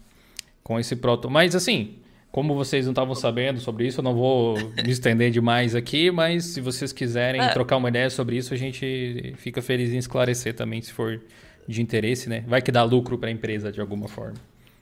Com 0.64 0.80
esse 0.80 0.96
proto. 0.96 1.30
Mas 1.30 1.56
assim, 1.56 1.96
como 2.32 2.56
vocês 2.56 2.86
não 2.86 2.92
estavam 2.92 3.16
sabendo 3.16 3.60
sobre 3.60 3.88
isso, 3.88 4.00
eu 4.00 4.04
não 4.04 4.14
vou 4.14 4.56
me 4.84 4.92
estender 4.92 5.32
demais 5.32 5.76
aqui, 5.76 6.12
mas 6.12 6.46
se 6.46 6.62
vocês 6.62 6.92
quiserem 6.94 7.42
É. 7.42 7.50
trocar 7.50 7.78
uma 7.78 7.90
ideia 7.90 8.10
sobre 8.10 8.38
isso, 8.38 8.54
a 8.54 8.58
gente 8.58 9.34
fica 9.38 9.62
feliz 9.62 9.92
em 9.92 9.98
esclarecer 9.98 10.54
também, 10.56 10.82
se 10.82 10.92
for 10.92 11.22
de 11.68 11.82
interesse, 11.82 12.30
né? 12.30 12.44
Vai 12.48 12.62
que 12.62 12.72
dá 12.72 12.84
lucro 12.84 13.18
para 13.18 13.30
a 13.30 13.32
empresa 13.32 13.72
de 13.72 13.82
alguma 13.82 14.08
forma. 14.08 14.36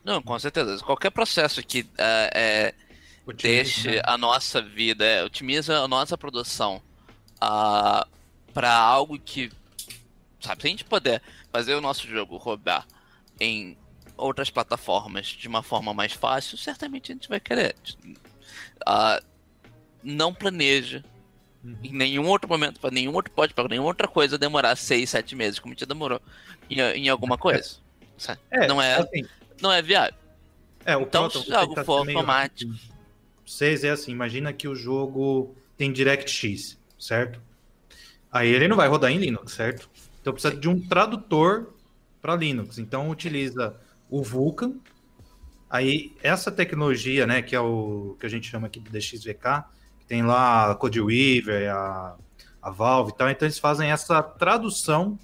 Não, 0.04 0.22
com 0.22 0.38
certeza. 0.38 0.78
Qualquer 0.84 1.10
processo 1.10 1.60
que 1.62 1.84
é, 1.98 2.30
é, 2.34 3.32
deixe 3.42 3.90
né? 3.90 4.02
a 4.04 4.16
nossa 4.16 4.62
vida, 4.62 5.04
é, 5.04 5.24
otimiza 5.24 5.78
a 5.78 5.88
nossa 5.88 6.16
produção 6.16 6.80
ah, 7.40 8.06
para 8.54 8.72
algo 8.72 9.18
que, 9.18 9.50
sabe, 10.40 10.62
se 10.62 10.68
a 10.68 10.70
gente 10.70 10.84
puder 10.84 11.20
fazer 11.52 11.74
o 11.74 11.80
nosso 11.80 12.06
jogo 12.06 12.36
rodar 12.36 12.86
em 13.40 13.76
outras 14.16 14.50
plataformas 14.50 15.26
de 15.26 15.48
uma 15.48 15.62
forma 15.62 15.92
mais 15.92 16.12
fácil, 16.12 16.56
certamente 16.56 17.12
a 17.12 17.14
gente 17.14 17.28
vai 17.28 17.40
querer. 17.40 17.74
Ah, 18.84 19.22
não 20.02 20.32
planeje 20.32 21.04
em 21.82 21.92
nenhum 21.92 22.26
outro 22.26 22.48
momento, 22.48 22.78
para 22.78 22.90
nenhum 22.90 23.12
outro 23.12 23.32
pode, 23.32 23.52
para 23.52 23.68
nenhuma 23.68 23.88
outra 23.88 24.06
coisa 24.06 24.38
demorar 24.38 24.76
seis, 24.76 25.10
sete 25.10 25.34
meses, 25.34 25.58
como 25.58 25.74
já 25.76 25.86
demorou 25.86 26.20
em, 26.70 26.80
em 26.80 27.08
alguma 27.08 27.36
coisa. 27.36 27.76
Sabe? 28.16 28.40
não, 28.68 28.80
é, 28.80 28.94
assim, 28.94 29.26
não 29.60 29.72
é 29.72 29.82
viável. 29.82 30.14
é, 30.84 30.96
o 30.96 31.02
Então, 31.02 31.28
se 31.28 31.52
algo 31.52 31.74
tentar 31.74 31.84
for 31.84 31.98
automático. 31.98 32.72
Vocês 33.44 33.84
é 33.84 33.90
assim, 33.90 34.12
imagina 34.12 34.52
que 34.52 34.66
o 34.66 34.74
jogo 34.74 35.54
tem 35.76 35.92
DirectX, 35.92 36.78
certo? 36.98 37.40
Aí 38.30 38.48
ele 38.48 38.68
não 38.68 38.76
vai 38.76 38.88
rodar 38.88 39.10
em 39.10 39.18
Linux, 39.18 39.52
certo? 39.52 39.88
Então 40.20 40.32
precisa 40.32 40.54
de 40.54 40.68
um 40.68 40.80
tradutor 40.80 41.74
para 42.20 42.34
Linux. 42.34 42.78
Então 42.78 43.08
utiliza 43.08 43.76
o 44.10 44.22
Vulkan. 44.22 44.74
Aí 45.68 46.14
essa 46.22 46.50
tecnologia, 46.50 47.26
né, 47.26 47.42
que 47.42 47.54
é 47.54 47.60
o 47.60 48.16
que 48.18 48.26
a 48.26 48.28
gente 48.28 48.48
chama 48.48 48.66
aqui 48.66 48.78
de 48.78 48.90
DXVK, 48.90 49.64
que 49.98 50.06
tem 50.06 50.22
lá 50.22 50.70
a 50.70 50.74
CodeWeaver, 50.74 51.74
a, 51.74 52.16
a 52.62 52.70
Valve 52.70 53.12
e 53.12 53.16
tal, 53.16 53.30
então 53.30 53.46
eles 53.46 53.58
fazem 53.58 53.90
essa 53.90 54.22
tradução 54.22 55.18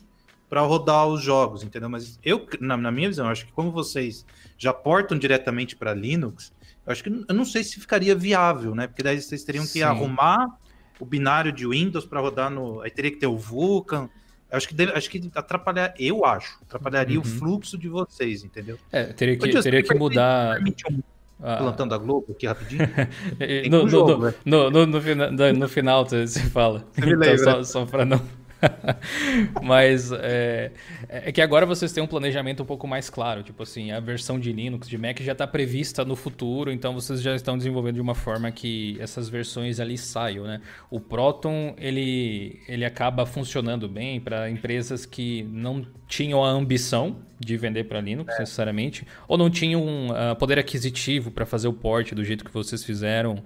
para 0.49 0.61
rodar 0.61 1.07
os 1.07 1.23
jogos, 1.23 1.63
entendeu? 1.63 1.89
Mas 1.89 2.19
eu, 2.23 2.47
na, 2.61 2.77
na 2.77 2.91
minha 2.91 3.09
visão, 3.09 3.27
eu 3.27 3.33
acho 3.33 3.47
que 3.47 3.53
como 3.53 3.71
vocês 3.71 4.27
já 4.59 4.73
portam 4.73 5.19
diretamente 5.19 5.75
para 5.75 5.95
Linux, 5.95 6.53
eu 6.85 6.93
acho 6.93 7.03
que 7.03 7.09
eu 7.09 7.35
não 7.35 7.45
sei 7.45 7.65
se 7.65 7.81
ficaria 7.81 8.15
viável, 8.15 8.75
né? 8.75 8.87
Porque 8.87 9.03
daí 9.03 9.21
vocês 9.21 9.45
teriam 9.45 9.65
que 9.65 9.71
Sim. 9.71 9.83
arrumar 9.83 10.59
o 10.99 11.07
binário 11.07 11.53
de 11.53 11.67
Windows 11.67 12.05
para 12.05 12.21
rodar 12.21 12.51
no. 12.51 12.81
Aí 12.81 12.91
teria 12.91 13.11
que 13.11 13.17
ter 13.17 13.27
o 13.27 13.39
Vulkan. 13.39 14.11
Acho 14.53 14.69
que 14.69 14.75
deve- 14.75 14.93
acho 14.93 15.09
que 15.11 15.31
atrapalhar, 15.35 15.95
eu 15.99 16.25
acho, 16.25 16.59
atrapalharia 16.63 17.17
Uhum. 17.19 17.23
o 17.23 17.27
fluxo 17.27 17.79
de 17.79 17.89
vocês, 17.89 18.45
entendeu? 18.45 18.79
É, 18.93 19.05
teria 19.05 19.37
que, 19.37 19.47
Justin, 19.51 19.63
teria 19.63 19.83
que 19.83 19.95
mudar. 19.95 20.55
Permite 20.57 20.85
um 20.93 21.01
a- 21.43 21.99
Globo 21.99 22.27
aqui 22.31 22.47
rapidinho? 22.47 22.81
No, 23.71 23.83
no, 23.85 23.89
jogo, 23.89 24.13
no, 24.17 24.19
né? 24.27 24.35
no, 24.45 24.71
no, 24.71 24.87
no 24.87 25.01
fina- 25.01 25.33
da- 25.33 25.53
no 25.53 25.69
final 25.69 26.05
você 26.07 26.27
fala. 26.51 26.85
Você 26.93 27.01
me 27.01 27.13
Então, 27.15 27.21
lembra. 27.21 27.39
só, 27.45 27.63
só 27.65 27.87
pra 27.87 28.05
não. 28.05 28.21
Mas 29.63 30.13
é, 30.13 30.73
é 31.09 31.33
que 31.33 31.41
agora 31.41 31.67
vocês 31.67 31.93
têm 31.93 32.03
um 32.03 32.07
planejamento 32.07 32.63
um 32.63 32.67
pouco 32.67 32.87
mais 32.87 33.11
claro. 33.11 33.43
Tipo 33.43 33.63
assim, 33.63 33.91
a 33.91 34.01
versão 34.01 34.39
de 34.39 34.53
Linux, 34.53 34.89
de 34.89 34.97
Mac 34.97 35.21
já 35.21 35.33
está 35.33 35.47
prevista 35.47 36.05
no 36.05 36.17
futuro, 36.17 36.71
então 36.71 36.95
vocês 36.95 37.21
já 37.21 37.35
estão 37.35 37.57
desenvolvendo 37.57 37.97
de 37.97 38.01
uma 38.01 38.15
forma 38.15 38.51
que 38.51 38.97
essas 39.01 39.29
versões 39.29 39.81
ali 39.81 39.99
saiam, 39.99 40.45
né? 40.45 40.61
O 40.91 41.01
Proton, 41.01 41.75
ele, 41.79 42.61
ele 42.69 42.85
acaba 42.85 43.27
funcionando 43.27 43.89
bem 43.89 44.21
para 44.21 44.49
empresas 44.51 45.05
que 45.05 45.43
não 45.51 45.85
tinham 46.07 46.45
a 46.45 46.51
ambição 46.51 47.17
de 47.39 47.57
vender 47.57 47.85
para 47.85 48.01
Linux 48.01 48.39
necessariamente, 48.39 49.07
ou 49.27 49.37
não 49.37 49.51
tinham 49.51 49.83
ah, 50.15 50.35
poder 50.35 50.59
aquisitivo 50.59 51.31
para 51.31 51.45
fazer 51.45 51.67
o 51.67 51.73
port 51.73 52.13
do 52.13 52.25
jeito 52.25 52.45
que 52.45 52.53
vocês 52.53 52.85
fizeram, 52.85 53.43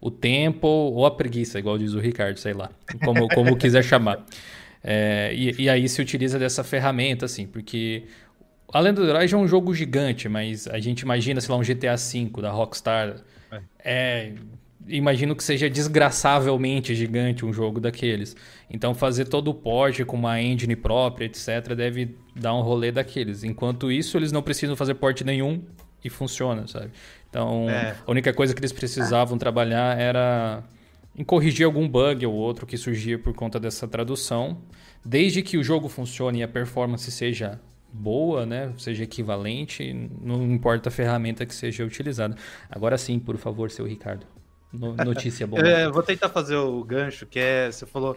o 0.00 0.10
tempo 0.10 0.66
ou 0.68 1.04
a 1.04 1.10
preguiça, 1.10 1.58
igual 1.58 1.76
diz 1.76 1.92
o 1.92 1.98
Ricardo, 1.98 2.38
sei 2.38 2.54
lá, 2.54 2.70
como, 3.04 3.28
como 3.28 3.56
quiser 3.56 3.82
chamar. 3.82 4.24
É, 4.82 5.30
e, 5.34 5.62
e 5.62 5.68
aí 5.68 5.88
se 5.88 6.00
utiliza 6.00 6.38
dessa 6.38 6.64
ferramenta, 6.64 7.26
assim, 7.26 7.46
porque 7.46 8.04
a 8.72 8.80
Lenda 8.80 9.02
do 9.02 9.08
Herói 9.08 9.28
já 9.28 9.36
é 9.36 9.40
um 9.40 9.46
jogo 9.48 9.74
gigante, 9.74 10.28
mas 10.28 10.66
a 10.68 10.78
gente 10.78 11.00
imagina, 11.00 11.40
sei 11.40 11.50
lá, 11.54 11.58
um 11.60 11.62
GTA 11.62 11.96
V 11.96 12.30
da 12.40 12.50
Rockstar. 12.50 13.16
É. 13.84 14.32
imagino 14.88 15.34
que 15.36 15.42
seja 15.44 15.68
desgraçavelmente 15.68 16.94
gigante 16.94 17.44
um 17.44 17.52
jogo 17.52 17.80
daqueles. 17.80 18.34
Então 18.70 18.94
fazer 18.94 19.26
todo 19.26 19.48
o 19.48 19.54
port 19.54 20.02
com 20.04 20.16
uma 20.16 20.40
engine 20.40 20.74
própria, 20.76 21.26
etc, 21.26 21.74
deve 21.76 22.16
dar 22.34 22.54
um 22.54 22.60
rolê 22.62 22.90
daqueles. 22.92 23.44
Enquanto 23.44 23.90
isso, 23.92 24.16
eles 24.16 24.32
não 24.32 24.42
precisam 24.42 24.76
fazer 24.76 24.94
port 24.94 25.20
nenhum 25.22 25.62
e 26.04 26.08
funciona, 26.08 26.66
sabe? 26.66 26.90
Então, 27.28 27.68
É. 27.68 27.94
a 28.06 28.10
única 28.10 28.32
coisa 28.32 28.54
que 28.54 28.60
eles 28.60 28.72
precisavam 28.72 29.36
trabalhar 29.38 29.98
era 29.98 30.62
em 31.16 31.24
corrigir 31.24 31.66
algum 31.66 31.88
bug 31.88 32.24
ou 32.26 32.34
outro 32.34 32.66
que 32.66 32.76
surgia 32.76 33.18
por 33.18 33.34
conta 33.34 33.58
dessa 33.58 33.86
tradução, 33.86 34.62
desde 35.04 35.42
que 35.42 35.56
o 35.58 35.64
jogo 35.64 35.88
funcione 35.88 36.40
e 36.40 36.42
a 36.42 36.48
performance 36.48 37.10
seja 37.10 37.60
boa, 37.92 38.46
né, 38.46 38.72
seja 38.78 39.02
equivalente, 39.02 39.92
não 40.20 40.42
importa 40.44 40.88
a 40.88 40.92
ferramenta 40.92 41.44
que 41.44 41.54
seja 41.54 41.84
utilizada. 41.84 42.36
Agora 42.70 42.96
sim, 42.96 43.18
por 43.18 43.36
favor, 43.36 43.70
seu 43.70 43.84
Ricardo. 43.86 44.26
No- 44.72 44.94
notícia 45.04 45.46
boa. 45.46 45.60
É, 45.66 45.88
vou 45.90 46.02
tentar 46.02 46.28
fazer 46.28 46.56
o 46.56 46.82
gancho, 46.84 47.26
que 47.26 47.38
é, 47.38 47.70
você 47.70 47.84
falou, 47.86 48.16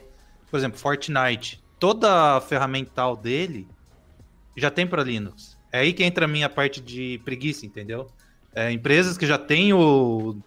por 0.49 0.57
exemplo, 0.57 0.77
Fortnite. 0.77 1.61
Toda 1.79 2.37
a 2.37 2.41
ferramental 2.41 3.17
dele 3.17 3.67
já 4.55 4.69
tem 4.69 4.85
para 4.85 5.03
Linux. 5.03 5.57
É 5.71 5.79
aí 5.79 5.91
que 5.91 6.03
entra 6.03 6.25
a 6.25 6.27
minha 6.27 6.47
parte 6.47 6.79
de 6.79 7.19
preguiça, 7.25 7.65
entendeu? 7.65 8.07
É, 8.53 8.71
empresas 8.71 9.17
que 9.17 9.25
já 9.25 9.39
têm 9.39 9.73
o 9.73 10.37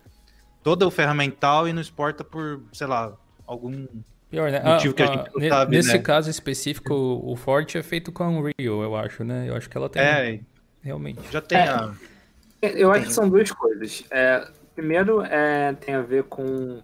todo 0.66 0.82
o 0.84 0.90
ferramental 0.90 1.68
e 1.68 1.72
não 1.72 1.80
exporta 1.80 2.24
por, 2.24 2.60
sei 2.72 2.88
lá, 2.88 3.16
algum 3.46 3.86
Pior, 4.28 4.50
né? 4.50 4.60
motivo 4.64 4.92
que 4.94 5.00
a 5.00 5.06
Ah, 5.06 5.12
gente 5.12 5.30
não 5.32 5.40
ne- 5.40 5.48
sabe, 5.48 5.76
Nesse 5.76 5.92
né? 5.92 5.98
caso 6.00 6.28
específico, 6.28 6.92
o 6.92 7.36
Forte 7.36 7.78
é 7.78 7.84
feito 7.84 8.10
com 8.10 8.24
a 8.24 8.28
Unreal, 8.28 8.82
eu 8.82 8.96
acho, 8.96 9.22
né? 9.22 9.48
Eu 9.48 9.54
acho 9.54 9.70
que 9.70 9.76
ela 9.76 9.88
tem, 9.88 10.02
É, 10.02 10.40
realmente. 10.82 11.20
já 11.30 11.40
tem 11.40 11.58
É. 11.58 11.68
a. 11.68 11.94
Eu 12.62 12.90
acho 12.90 13.06
que 13.06 13.12
são 13.12 13.28
duas 13.28 13.48
coisas. 13.52 14.02
É, 14.10 14.44
primeiro, 14.74 15.22
é, 15.22 15.72
tem 15.74 15.94
a 15.94 16.02
ver 16.02 16.24
com, 16.24 16.82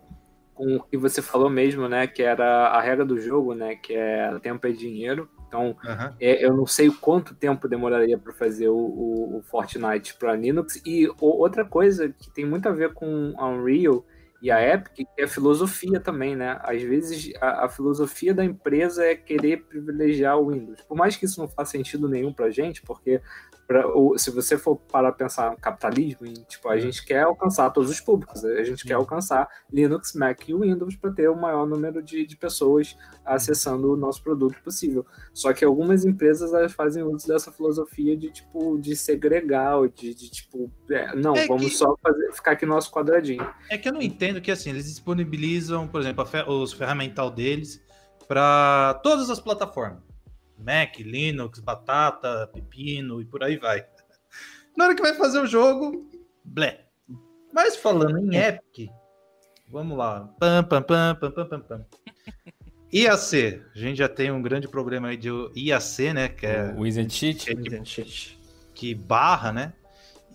com 0.54 0.76
o 0.76 0.82
que 0.84 0.96
você 0.96 1.20
falou 1.20 1.50
mesmo, 1.50 1.88
né? 1.88 2.06
Que 2.06 2.22
era 2.22 2.68
a 2.68 2.80
regra 2.80 3.04
do 3.04 3.18
jogo, 3.20 3.52
né? 3.52 3.74
Que 3.74 3.94
é 3.94 4.38
tempo 4.38 4.64
é 4.64 4.70
dinheiro. 4.70 5.28
Então, 5.52 5.76
Aham. 5.84 6.14
é, 6.18 6.42
eu 6.42 6.56
não 6.56 6.66
sei 6.66 6.90
quanto 6.90 7.34
tempo 7.34 7.68
demoraria 7.68 8.16
para 8.16 8.32
fazer 8.32 8.68
o, 8.70 8.74
o- 8.74 9.36
o 9.36 9.42
Fortnite 9.42 10.14
para 10.14 10.34
Linux. 10.34 10.80
E 10.86 11.06
o- 11.06 11.14
outra 11.20 11.62
coisa 11.62 12.08
que 12.08 12.30
tem 12.30 12.46
muito 12.46 12.66
a 12.70 12.72
ver 12.72 12.94
com 12.94 13.34
a 13.36 13.46
Unreal 13.48 14.02
e 14.40 14.50
a 14.50 14.60
Epic 14.74 15.06
é 15.18 15.24
a 15.24 15.28
filosofia 15.28 16.00
também, 16.00 16.34
né? 16.34 16.58
Às 16.62 16.80
vezes 16.82 17.30
a, 17.38 17.66
a 17.66 17.68
filosofia 17.68 18.32
da 18.32 18.42
empresa 18.42 19.04
é 19.04 19.14
querer 19.14 19.58
privilegiar 19.64 20.38
o 20.38 20.50
Windows. 20.50 20.80
Por 20.80 20.96
mais 20.96 21.16
que 21.16 21.26
isso 21.26 21.38
não 21.38 21.46
faça 21.46 21.72
sentido 21.72 22.08
nenhum 22.08 22.32
pra 22.32 22.50
gente, 22.50 22.80
porque 22.82 23.20
pra- 23.66 23.86
o- 23.88 24.16
se 24.18 24.30
você 24.30 24.58
for 24.58 24.76
parar 24.76 25.12
pra 25.12 25.24
pensar 25.26 25.50
no 25.52 25.56
capitalismo, 25.56 26.26
em, 26.26 26.34
tipo, 26.34 26.68
a 26.68 26.78
gente 26.78 27.04
quer 27.04 27.22
alcançar 27.22 27.70
todos 27.70 27.90
os 27.90 28.00
públicos, 28.00 28.44
a 28.44 28.62
gente 28.64 28.84
quer 28.84 28.94
alcançar 28.94 29.48
Linux, 29.72 30.14
Mac 30.14 30.48
e 30.48 30.54
Windows 30.54 30.96
para 30.96 31.12
ter 31.12 31.28
o 31.28 31.36
maior 31.36 31.66
número 31.66 32.02
de, 32.02 32.26
de 32.26 32.36
pessoas 32.36 32.96
acessando 33.24 33.92
o 33.92 33.96
nosso 33.96 34.22
produto 34.22 34.60
possível. 34.62 35.06
Só 35.32 35.52
que 35.52 35.64
algumas 35.64 36.04
empresas 36.04 36.52
elas 36.52 36.72
fazem 36.72 37.02
uso 37.02 37.26
dessa 37.28 37.50
filosofia 37.52 38.16
de 38.16 38.30
tipo 38.30 38.78
de 38.78 38.94
segregar, 38.96 39.76
ou 39.78 39.88
de, 39.88 40.14
de 40.14 40.30
tipo, 40.30 40.70
é, 40.90 41.14
não, 41.14 41.34
É 41.36 41.46
vamos 41.46 41.66
que- 41.66 41.76
só 41.76 41.96
fazer, 42.02 42.32
ficar 42.32 42.52
aqui 42.52 42.66
no 42.66 42.74
nosso 42.74 42.90
quadradinho. 42.90 43.46
É 43.70 43.78
que 43.78 43.88
eu 43.88 43.92
não 43.92 44.02
entendo 44.02 44.40
que 44.40 44.50
assim, 44.50 44.70
eles 44.70 44.84
disponibilizam, 44.86 45.86
por 45.88 46.00
exemplo, 46.00 46.22
a 46.22 46.26
fe- 46.26 46.44
os 46.48 46.72
ferramental 46.72 47.30
deles 47.30 47.80
para 48.28 48.94
todas 49.02 49.30
as 49.30 49.40
plataformas. 49.40 50.00
Mac, 50.62 50.98
Linux, 50.98 51.60
Batata, 51.60 52.48
Pepino 52.52 53.20
e 53.20 53.24
por 53.24 53.42
aí 53.42 53.56
vai. 53.56 53.84
Na 54.76 54.86
hora 54.86 54.94
que 54.94 55.02
vai 55.02 55.14
fazer 55.14 55.40
o 55.40 55.46
jogo, 55.46 56.08
blé. 56.44 56.86
Mas 57.52 57.76
falando 57.76 58.18
em 58.18 58.36
Epic, 58.36 58.90
vamos 59.68 59.98
lá. 59.98 60.28
Pam, 60.38 60.64
pam, 60.64 60.82
pam, 60.82 61.16
pam, 61.20 61.30
pam, 61.30 61.46
pam, 61.46 61.60
pam. 61.60 61.86
IAC, 62.92 63.62
a 63.74 63.78
gente 63.78 63.96
já 63.96 64.08
tem 64.08 64.30
um 64.30 64.42
grande 64.42 64.68
problema 64.68 65.08
aí 65.08 65.16
de 65.16 65.30
IAC, 65.56 66.12
né? 66.12 66.28
Que 66.28 66.44
é 66.46 66.74
O 66.76 66.80
Wizard 66.80 67.10
Cheat. 67.12 67.50
é 67.50 67.54
tipo 67.54 68.42
que 68.74 68.94
barra, 68.94 69.52
né? 69.52 69.72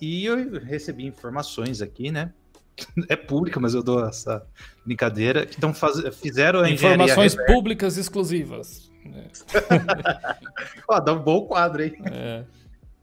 E 0.02 0.26
eu 0.26 0.60
recebi 0.60 1.06
informações 1.06 1.82
aqui, 1.82 2.12
né? 2.12 2.34
É 3.10 3.16
pública, 3.16 3.60
mas 3.60 3.74
eu 3.74 3.84
dou 3.84 4.06
essa 4.08 4.46
brincadeira. 4.86 5.46
Que 5.46 5.60
tão 5.60 5.74
faz... 5.74 6.00
fizeram 6.18 6.60
a 6.60 6.70
engenharia 6.70 7.04
Informações 7.04 7.34
reversa. 7.34 7.54
públicas 7.54 7.98
exclusivas. 7.98 8.92
Ó, 10.88 11.00
dá 11.00 11.14
um 11.14 11.24
bom 11.24 11.46
quadro 11.46 11.82
aí. 11.82 11.96
É. 12.12 12.44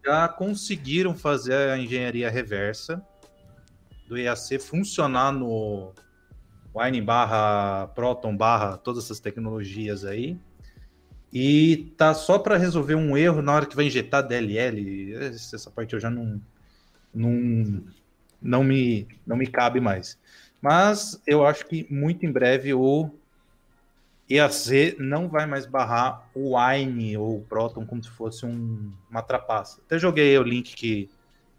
Já 0.04 0.28
conseguiram 0.28 1.14
fazer 1.14 1.54
a 1.54 1.78
engenharia 1.78 2.30
reversa 2.30 3.02
do 4.06 4.18
IAC 4.18 4.58
funcionar 4.58 5.32
no, 5.32 5.94
Wine 6.74 7.00
barra 7.00 7.86
Proton 7.94 8.36
barra 8.36 8.76
todas 8.76 9.04
essas 9.04 9.20
tecnologias 9.20 10.04
aí. 10.04 10.36
E 11.32 11.92
tá 11.96 12.14
só 12.14 12.38
para 12.38 12.56
resolver 12.56 12.96
um 12.96 13.16
erro 13.16 13.40
na 13.40 13.52
hora 13.52 13.66
que 13.66 13.76
vai 13.76 13.86
injetar 13.86 14.26
DLL. 14.26 15.14
Essa 15.14 15.70
parte 15.70 15.94
eu 15.94 16.00
já 16.00 16.10
não 16.10 16.40
não, 17.14 17.84
não 18.42 18.64
me 18.64 19.06
não 19.24 19.36
me 19.36 19.46
cabe 19.46 19.80
mais. 19.80 20.18
Mas 20.60 21.20
eu 21.26 21.46
acho 21.46 21.66
que 21.66 21.86
muito 21.92 22.26
em 22.26 22.32
breve 22.32 22.74
o 22.74 23.10
EAC 24.28 24.96
não 24.98 25.28
vai 25.28 25.46
mais 25.46 25.66
barrar 25.66 26.28
o 26.34 26.56
Wine 26.58 27.16
ou 27.16 27.38
o 27.38 27.42
Proton 27.42 27.84
como 27.84 28.02
se 28.02 28.10
fosse 28.10 28.46
um, 28.46 28.90
uma 29.10 29.22
trapaça. 29.22 29.80
Até 29.86 29.98
joguei 29.98 30.36
o 30.38 30.42
link 30.42 30.74
que 30.74 31.10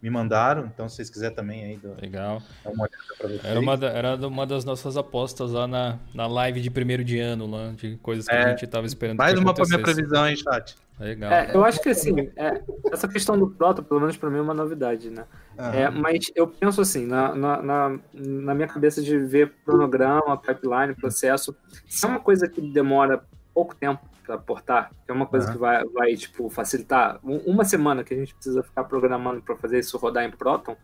me 0.02 0.10
mandaram, 0.10 0.66
então 0.66 0.88
se 0.88 0.96
vocês 0.96 1.08
quiserem 1.10 1.34
também 1.34 1.64
aí. 1.64 1.76
Do, 1.76 1.94
Legal. 2.00 2.42
Dá 2.64 2.70
uma 2.70 2.84
olhada 2.84 2.96
pra 3.18 3.28
vocês. 3.28 3.44
Era 3.44 3.60
uma, 3.60 3.76
da- 3.76 3.88
era 3.90 4.16
uma 4.28 4.46
das 4.46 4.64
nossas 4.64 4.96
apostas 4.96 5.52
lá 5.52 5.66
na, 5.66 5.98
na 6.14 6.26
live 6.26 6.60
de 6.60 6.70
primeiro 6.70 7.02
de 7.04 7.18
ano, 7.18 7.46
lá, 7.46 7.70
de 7.72 7.96
coisas 7.98 8.26
que 8.26 8.34
É, 8.34 8.44
a 8.44 8.48
gente 8.50 8.66
tava 8.66 8.86
esperando 8.86 9.16
Mais 9.18 9.38
uma 9.38 9.54
pra 9.54 9.64
minha 9.66 9.78
previsão, 9.82 10.28
hein, 10.28 10.36
chat. 10.36 10.76
Legal. 10.98 11.30
É, 11.30 11.54
eu 11.54 11.62
acho 11.64 11.80
que 11.80 11.90
assim, 11.90 12.30
é, 12.36 12.62
essa 12.90 13.06
questão 13.06 13.38
do 13.38 13.50
Proto, 13.50 13.82
pelo 13.82 14.00
menos 14.00 14.16
pra 14.16 14.30
mim, 14.30 14.38
é 14.38 14.40
uma 14.40 14.54
novidade, 14.54 15.10
né? 15.10 15.24
É, 15.58 15.90
mas 15.90 16.30
eu 16.34 16.46
penso 16.46 16.80
assim, 16.80 17.06
na, 17.06 17.34
na, 17.34 17.62
na, 17.62 17.98
na 18.14 18.54
minha 18.54 18.66
cabeça 18.68 19.02
de 19.02 19.18
ver 19.18 19.52
cronograma, 19.64 20.36
pipeline, 20.38 20.94
processo, 20.94 21.54
se 21.86 22.04
é 22.06 22.08
uma 22.08 22.20
coisa 22.20 22.48
que 22.48 22.60
demora 22.60 23.22
pouco 23.52 23.74
tempo 23.74 24.00
para 24.24 24.38
portar, 24.38 24.90
que 25.04 25.10
é 25.10 25.14
uma 25.14 25.26
coisa 25.26 25.46
Aham. 25.46 25.52
que 25.54 25.58
vai, 25.60 25.84
vai 25.84 26.14
tipo, 26.16 26.48
facilitar, 26.48 27.18
um- 27.22 27.38
uma 27.46 27.64
semana 27.64 28.02
que 28.02 28.12
a 28.12 28.16
gente 28.16 28.34
precisa 28.34 28.62
ficar 28.62 28.84
programando 28.84 29.40
para 29.42 29.54
fazer 29.56 29.78
isso 29.78 29.96
rodar 29.98 30.24
em 30.24 30.30
Proton, 30.30 30.76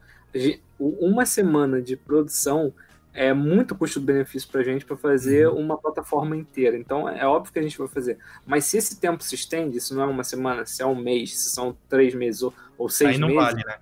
uma 0.79 1.25
semana 1.27 1.81
de 1.81 1.97
produção 1.97 2.73
é 3.15 3.33
muito 3.33 3.75
custo-benefício 3.75 4.49
para 4.49 4.61
a 4.61 4.65
gente 4.65 4.85
para 4.85 4.97
fazer 4.97 5.49
uma 5.49 5.77
plataforma 5.77 6.37
inteira. 6.37 6.77
Então 6.77 7.09
é 7.09 7.27
óbvio 7.27 7.53
que 7.53 7.59
a 7.59 7.63
gente 7.63 7.79
vai 7.79 7.89
fazer. 7.89 8.19
Mas 8.47 8.65
se 8.65 8.79
esse 8.79 8.99
tempo 8.99 9.23
se 9.23 9.35
estende, 9.35 9.81
se 9.81 9.95
não 9.95 10.03
é 10.03 10.07
uma 10.07 10.25
semana, 10.25 10.65
se 10.65 10.83
é 10.83 10.87
um 10.87 10.95
mês, 10.95 11.39
se 11.39 11.51
são 11.51 11.77
três 11.89 12.15
meses 12.15 12.43
ou, 12.43 12.55
ou 12.79 12.89
seis 12.89 13.13
Aí 13.13 13.19
não 13.19 13.29
meses, 13.29 13.43
vale, 13.43 13.65
né? 13.65 13.77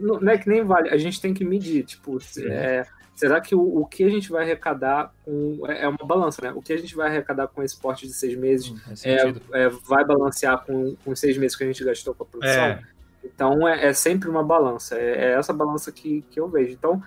não, 0.00 0.20
não 0.20 0.32
é 0.32 0.38
que 0.38 0.48
nem 0.48 0.62
vale, 0.62 0.90
a 0.90 0.96
gente 0.96 1.20
tem 1.20 1.34
que 1.34 1.44
medir, 1.44 1.84
tipo, 1.84 2.18
é, 2.38 2.86
será 3.14 3.40
que 3.40 3.54
o, 3.54 3.80
o 3.80 3.86
que 3.86 4.04
a 4.04 4.08
gente 4.08 4.30
vai 4.30 4.42
arrecadar 4.44 5.12
com. 5.24 5.60
É 5.68 5.84
é 5.84 5.88
uma 5.88 6.04
balança, 6.04 6.42
né? 6.42 6.52
O 6.52 6.62
que 6.62 6.72
a 6.72 6.76
gente 6.76 6.94
vai 6.94 7.08
arrecadar 7.08 7.48
com 7.48 7.62
esse 7.62 7.78
porte 7.78 8.06
de 8.06 8.12
seis 8.12 8.36
meses 8.36 8.68
Faz 8.80 9.04
é, 9.04 9.34
é, 9.52 9.68
vai 9.68 10.04
balancear 10.04 10.64
com, 10.64 10.96
com 11.04 11.10
os 11.10 11.20
seis 11.20 11.36
meses 11.36 11.56
que 11.56 11.64
a 11.64 11.66
gente 11.66 11.84
gastou 11.84 12.14
com 12.14 12.24
a 12.24 12.26
produção. 12.26 12.64
É. 12.64 12.82
Então 13.24 13.66
é, 13.66 13.86
é 13.86 13.92
sempre 13.92 14.28
uma 14.28 14.42
balança, 14.42 14.96
é, 14.96 15.32
é 15.32 15.32
essa 15.32 15.52
balança 15.52 15.90
que, 15.90 16.22
que 16.30 16.38
eu 16.38 16.48
vejo. 16.48 16.72
Então, 16.72 17.02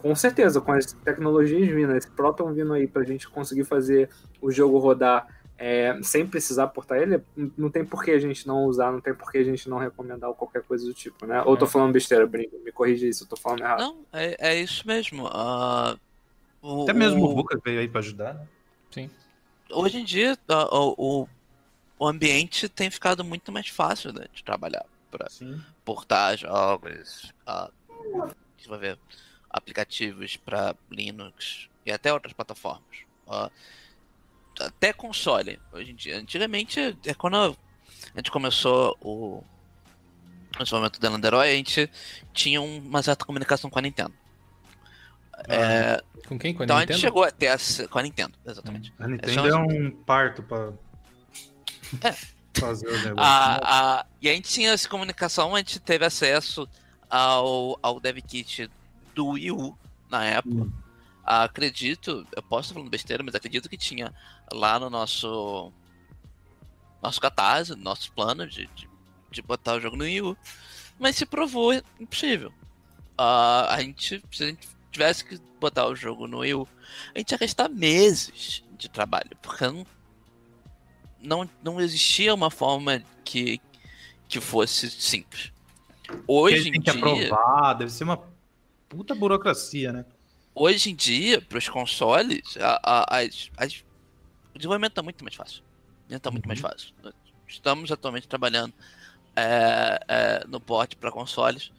com 0.00 0.14
certeza, 0.14 0.60
com 0.60 0.72
as 0.72 0.92
tecnologias 0.92 1.68
vindo, 1.68 1.94
esse 1.96 2.10
Proton 2.10 2.52
vindo 2.52 2.72
aí 2.72 2.86
pra 2.86 3.04
gente 3.04 3.28
conseguir 3.28 3.64
fazer 3.64 4.08
o 4.40 4.50
jogo 4.50 4.78
rodar 4.78 5.26
é, 5.60 5.98
sem 6.02 6.24
precisar 6.24 6.68
portar 6.68 6.98
ele, 6.98 7.20
não 7.56 7.68
tem 7.68 7.84
por 7.84 8.04
que 8.04 8.12
a 8.12 8.18
gente 8.20 8.46
não 8.46 8.64
usar, 8.66 8.92
não 8.92 9.00
tem 9.00 9.12
por 9.12 9.30
que 9.32 9.38
a 9.38 9.44
gente 9.44 9.68
não 9.68 9.76
recomendar 9.78 10.30
ou 10.30 10.36
qualquer 10.36 10.62
coisa 10.62 10.84
do 10.86 10.94
tipo, 10.94 11.26
né? 11.26 11.42
Ou 11.42 11.54
eu 11.54 11.56
tô 11.56 11.64
É. 11.64 11.68
falando 11.68 11.92
besteira, 11.92 12.24
Brinco, 12.28 12.56
me 12.64 12.70
corrige 12.70 13.08
isso, 13.08 13.24
eu 13.24 13.28
tô 13.28 13.36
falando 13.36 13.60
errado. 13.62 13.80
Não, 13.80 13.96
é, 14.12 14.36
é 14.50 14.60
isso 14.60 14.86
mesmo. 14.86 15.26
Ah, 15.26 15.96
o- 16.62 16.84
Até 16.84 16.92
mesmo 16.92 17.24
o 17.26 17.32
o- 17.32 17.36
Lucas 17.36 17.60
veio 17.64 17.80
aí 17.80 17.88
pra 17.88 17.98
ajudar, 18.00 18.34
né? 18.34 18.46
Sim. 18.92 19.10
hoje 19.70 19.98
em 19.98 20.04
dia 20.04 20.38
o, 20.70 21.22
o, 21.24 21.28
o 21.98 22.06
ambiente 22.06 22.68
tem 22.68 22.88
ficado 22.90 23.24
muito 23.24 23.50
mais 23.50 23.68
fácil 23.68 24.12
né, 24.12 24.26
de 24.32 24.44
trabalhar 24.44 24.86
para 25.10 25.28
Sim. 25.28 25.60
portar 25.84 26.36
jogos, 26.38 27.32
ah, 27.44 27.68
desenvolver 28.56 28.96
aplicativos 29.50 30.36
para 30.36 30.74
Linux 30.90 31.68
e 31.86 31.90
até 31.92 32.12
outras 32.12 32.32
plataformas. 32.32 32.82
Ah, 33.26 33.50
até 34.60 34.92
console 34.92 35.58
hoje 35.72 35.92
em 35.92 35.94
dia. 35.94 36.18
Antigamente, 36.18 36.96
é 37.06 37.14
quando 37.14 37.36
a 37.36 38.18
gente 38.18 38.30
começou 38.30 38.96
o 39.00 39.42
desenvolvimento 40.58 41.00
da 41.00 41.10
Landeroy, 41.10 41.48
a 41.48 41.54
gente 41.54 41.88
tinha 42.32 42.60
uma 42.60 43.02
certa 43.02 43.24
comunicação 43.24 43.70
com 43.70 43.78
a 43.78 43.82
Nintendo. 43.82 44.12
É, 45.48 46.02
Com 46.26 46.36
quem? 46.38 46.52
Com 46.52 46.62
a 46.62 46.64
então 46.64 46.76
a 46.76 46.80
Nintendo? 46.80 46.98
gente 46.98 47.06
chegou 47.06 47.22
até 47.22 47.46
essa, 47.46 47.86
com 47.86 47.98
a 47.98 48.02
Nintendo, 48.02 48.36
exatamente. 48.44 48.92
A 48.98 49.06
Nintendo 49.06 49.46
É 49.46 49.50
é 49.50 49.54
um 49.56 49.90
parto 49.90 50.42
pra 50.42 50.72
É. 52.02 52.12
fazer 52.58 52.88
o 52.88 52.92
negócio. 53.04 53.14
A, 53.18 54.00
a- 54.00 54.06
e 54.20 54.28
a 54.28 54.32
gente 54.34 54.48
tinha 54.48 54.72
essa 54.72 54.88
comunicação, 54.88 55.54
a 55.54 55.58
gente 55.58 55.78
teve 55.78 56.04
acesso 56.04 56.68
ao, 57.08 57.78
ao 57.80 58.00
dev 58.00 58.18
kit 58.18 58.68
do 59.18 59.26
Wii 59.26 59.50
U 59.50 59.76
na 60.08 60.24
época. 60.24 60.54
Hum. 60.54 60.72
Acredito, 61.24 62.26
eu 62.34 62.42
posso 62.42 62.68
estar 62.68 62.74
falando 62.74 62.90
besteira, 62.90 63.22
mas 63.22 63.34
acredito 63.34 63.68
que 63.68 63.76
tinha 63.76 64.14
lá 64.52 64.78
no 64.78 64.88
nosso 64.88 65.72
nosso 67.02 67.20
catarse, 67.20 67.74
nosso 67.76 68.10
plano 68.12 68.46
de, 68.46 68.66
de, 68.74 68.88
de 69.30 69.42
botar 69.42 69.74
o 69.74 69.80
jogo 69.80 69.96
no 69.96 70.04
Wii 70.04 70.22
U. 70.22 70.36
Mas 70.98 71.16
se 71.16 71.26
provou 71.26 71.72
impossível. 72.00 72.52
Ah, 73.16 73.74
a 73.74 73.80
gente, 73.80 74.22
se 74.32 74.44
a 74.44 74.46
gente 74.46 74.68
tivesse 74.90 75.24
que 75.24 75.38
botar 75.60 75.86
o 75.86 75.94
jogo 75.94 76.26
no 76.26 76.38
Wii 76.38 76.54
U, 76.54 76.68
a 77.14 77.18
gente 77.18 77.32
ia 77.32 77.38
gastar 77.38 77.68
meses 77.68 78.64
de 78.76 78.88
trabalho, 78.88 79.36
porque 79.42 79.64
não 79.66 79.86
não, 81.20 81.50
não 81.62 81.80
existia 81.80 82.32
uma 82.32 82.50
forma 82.50 83.02
que, 83.24 83.60
que 84.28 84.40
fosse 84.40 84.88
simples. 84.88 85.52
Hoje 86.26 86.68
em 86.68 86.80
dia, 86.80 86.92
aprovar, 86.92 87.74
deve 87.74 87.90
ser 87.90 88.04
uma 88.04 88.22
puta 88.88 89.14
burocracia, 89.14 89.92
né? 89.92 90.04
hoje 90.54 90.90
em 90.90 90.94
dia, 90.96 91.40
para 91.40 91.58
os 91.58 91.68
consoles, 91.68 92.56
a, 92.58 92.80
a, 92.82 93.18
as, 93.20 93.50
as- 93.56 93.84
o 94.54 94.58
desenvolvimento 94.58 94.92
está 94.92 95.02
muito 95.02 95.24
mais 95.24 95.36
fácil. 95.36 95.62
Está 96.10 96.30
muito 96.30 96.48
mais 96.48 96.60
fácil. 96.60 96.94
Estamos 97.46 97.92
atualmente 97.92 98.28
trabalhando 98.28 98.74
é, 99.36 100.00
é, 100.08 100.46
no 100.48 100.60
porte 100.60 100.96
para 100.96 101.12
consoles 101.12 101.72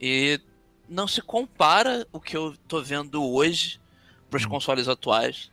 e 0.00 0.40
não 0.88 1.08
se 1.08 1.22
compara 1.22 2.06
o 2.12 2.20
que 2.20 2.36
eu 2.36 2.52
estou 2.54 2.82
vendo 2.84 3.24
hoje 3.24 3.80
para 4.30 4.38
os 4.38 4.46
Hum. 4.46 4.50
consoles 4.50 4.88
atuais 4.88 5.52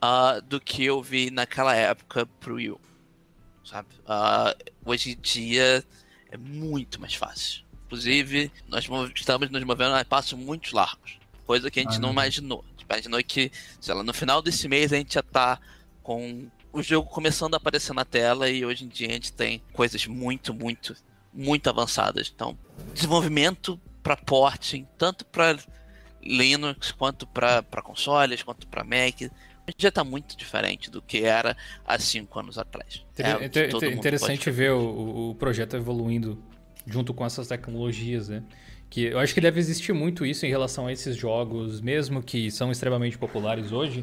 ah, 0.00 0.40
do 0.40 0.60
que 0.60 0.84
eu 0.84 1.02
vi 1.02 1.30
naquela 1.30 1.74
época 1.76 2.26
pro 2.26 2.56
Wii 2.56 2.72
U. 2.72 2.80
Sabe? 3.64 3.88
Ah, 4.06 4.56
hoje 4.84 5.12
em 5.12 5.20
dia 5.20 5.84
é 6.30 6.36
muito 6.38 7.00
mais 7.00 7.14
fácil. 7.14 7.64
Inclusive, 7.88 8.52
nós 8.68 8.86
estamos 9.16 9.48
nos 9.50 9.64
movendo 9.64 9.94
a 9.94 10.04
passos 10.04 10.34
muito 10.38 10.76
largos. 10.76 11.18
Coisa 11.46 11.70
que 11.70 11.80
a 11.80 11.82
gente 11.82 11.96
Ah, 11.96 12.00
não 12.00 12.08
não. 12.08 12.12
imaginou. 12.12 12.62
A 12.66 12.70
gente 12.72 12.84
imaginou 12.84 13.24
que, 13.24 13.50
sei 13.80 13.94
lá, 13.94 14.02
no 14.04 14.12
final 14.12 14.42
desse 14.42 14.68
mês 14.68 14.92
a 14.92 14.96
gente 14.96 15.14
já 15.14 15.22
tá 15.22 15.58
com 16.02 16.46
o 16.70 16.82
jogo 16.82 17.08
começando 17.08 17.54
a 17.54 17.56
aparecer 17.56 17.94
na 17.94 18.04
tela 18.04 18.50
e 18.50 18.62
hoje 18.64 18.84
em 18.84 18.88
dia 18.88 19.08
a 19.08 19.12
gente 19.12 19.32
tem 19.32 19.62
coisas 19.72 20.06
muito, 20.06 20.52
muito, 20.52 20.94
muito 21.32 21.70
avançadas. 21.70 22.30
Então, 22.34 22.58
desenvolvimento 22.92 23.80
para 24.02 24.16
porting, 24.16 24.86
tanto 24.98 25.24
para 25.24 25.58
Linux 26.22 26.92
quanto 26.92 27.26
para 27.26 27.62
consoles, 27.82 28.42
quanto 28.42 28.66
para 28.66 28.84
Mac, 28.84 29.30
já 29.78 29.90
tá 29.90 30.04
muito 30.04 30.36
diferente 30.36 30.90
do 30.90 31.00
que 31.00 31.24
era 31.24 31.56
há 31.86 31.98
cinco 31.98 32.38
anos 32.38 32.58
atrás. 32.58 33.02
Inter- 33.12 33.26
É 33.42 33.46
inter- 33.46 33.92
interessante 33.92 34.50
ver 34.50 34.72
o, 34.72 35.30
o 35.30 35.34
projeto 35.34 35.74
evoluindo 35.76 36.42
junto 36.88 37.12
com 37.12 37.24
essas 37.24 37.46
tecnologias, 37.46 38.28
né? 38.28 38.42
Que 38.90 39.04
eu 39.04 39.18
acho 39.18 39.34
que 39.34 39.40
deve 39.40 39.60
existir 39.60 39.92
muito 39.92 40.24
isso 40.24 40.46
em 40.46 40.48
relação 40.48 40.86
a 40.86 40.92
esses 40.92 41.14
jogos, 41.14 41.80
mesmo 41.80 42.22
que 42.22 42.50
são 42.50 42.72
extremamente 42.72 43.18
populares 43.18 43.70
hoje, 43.70 44.02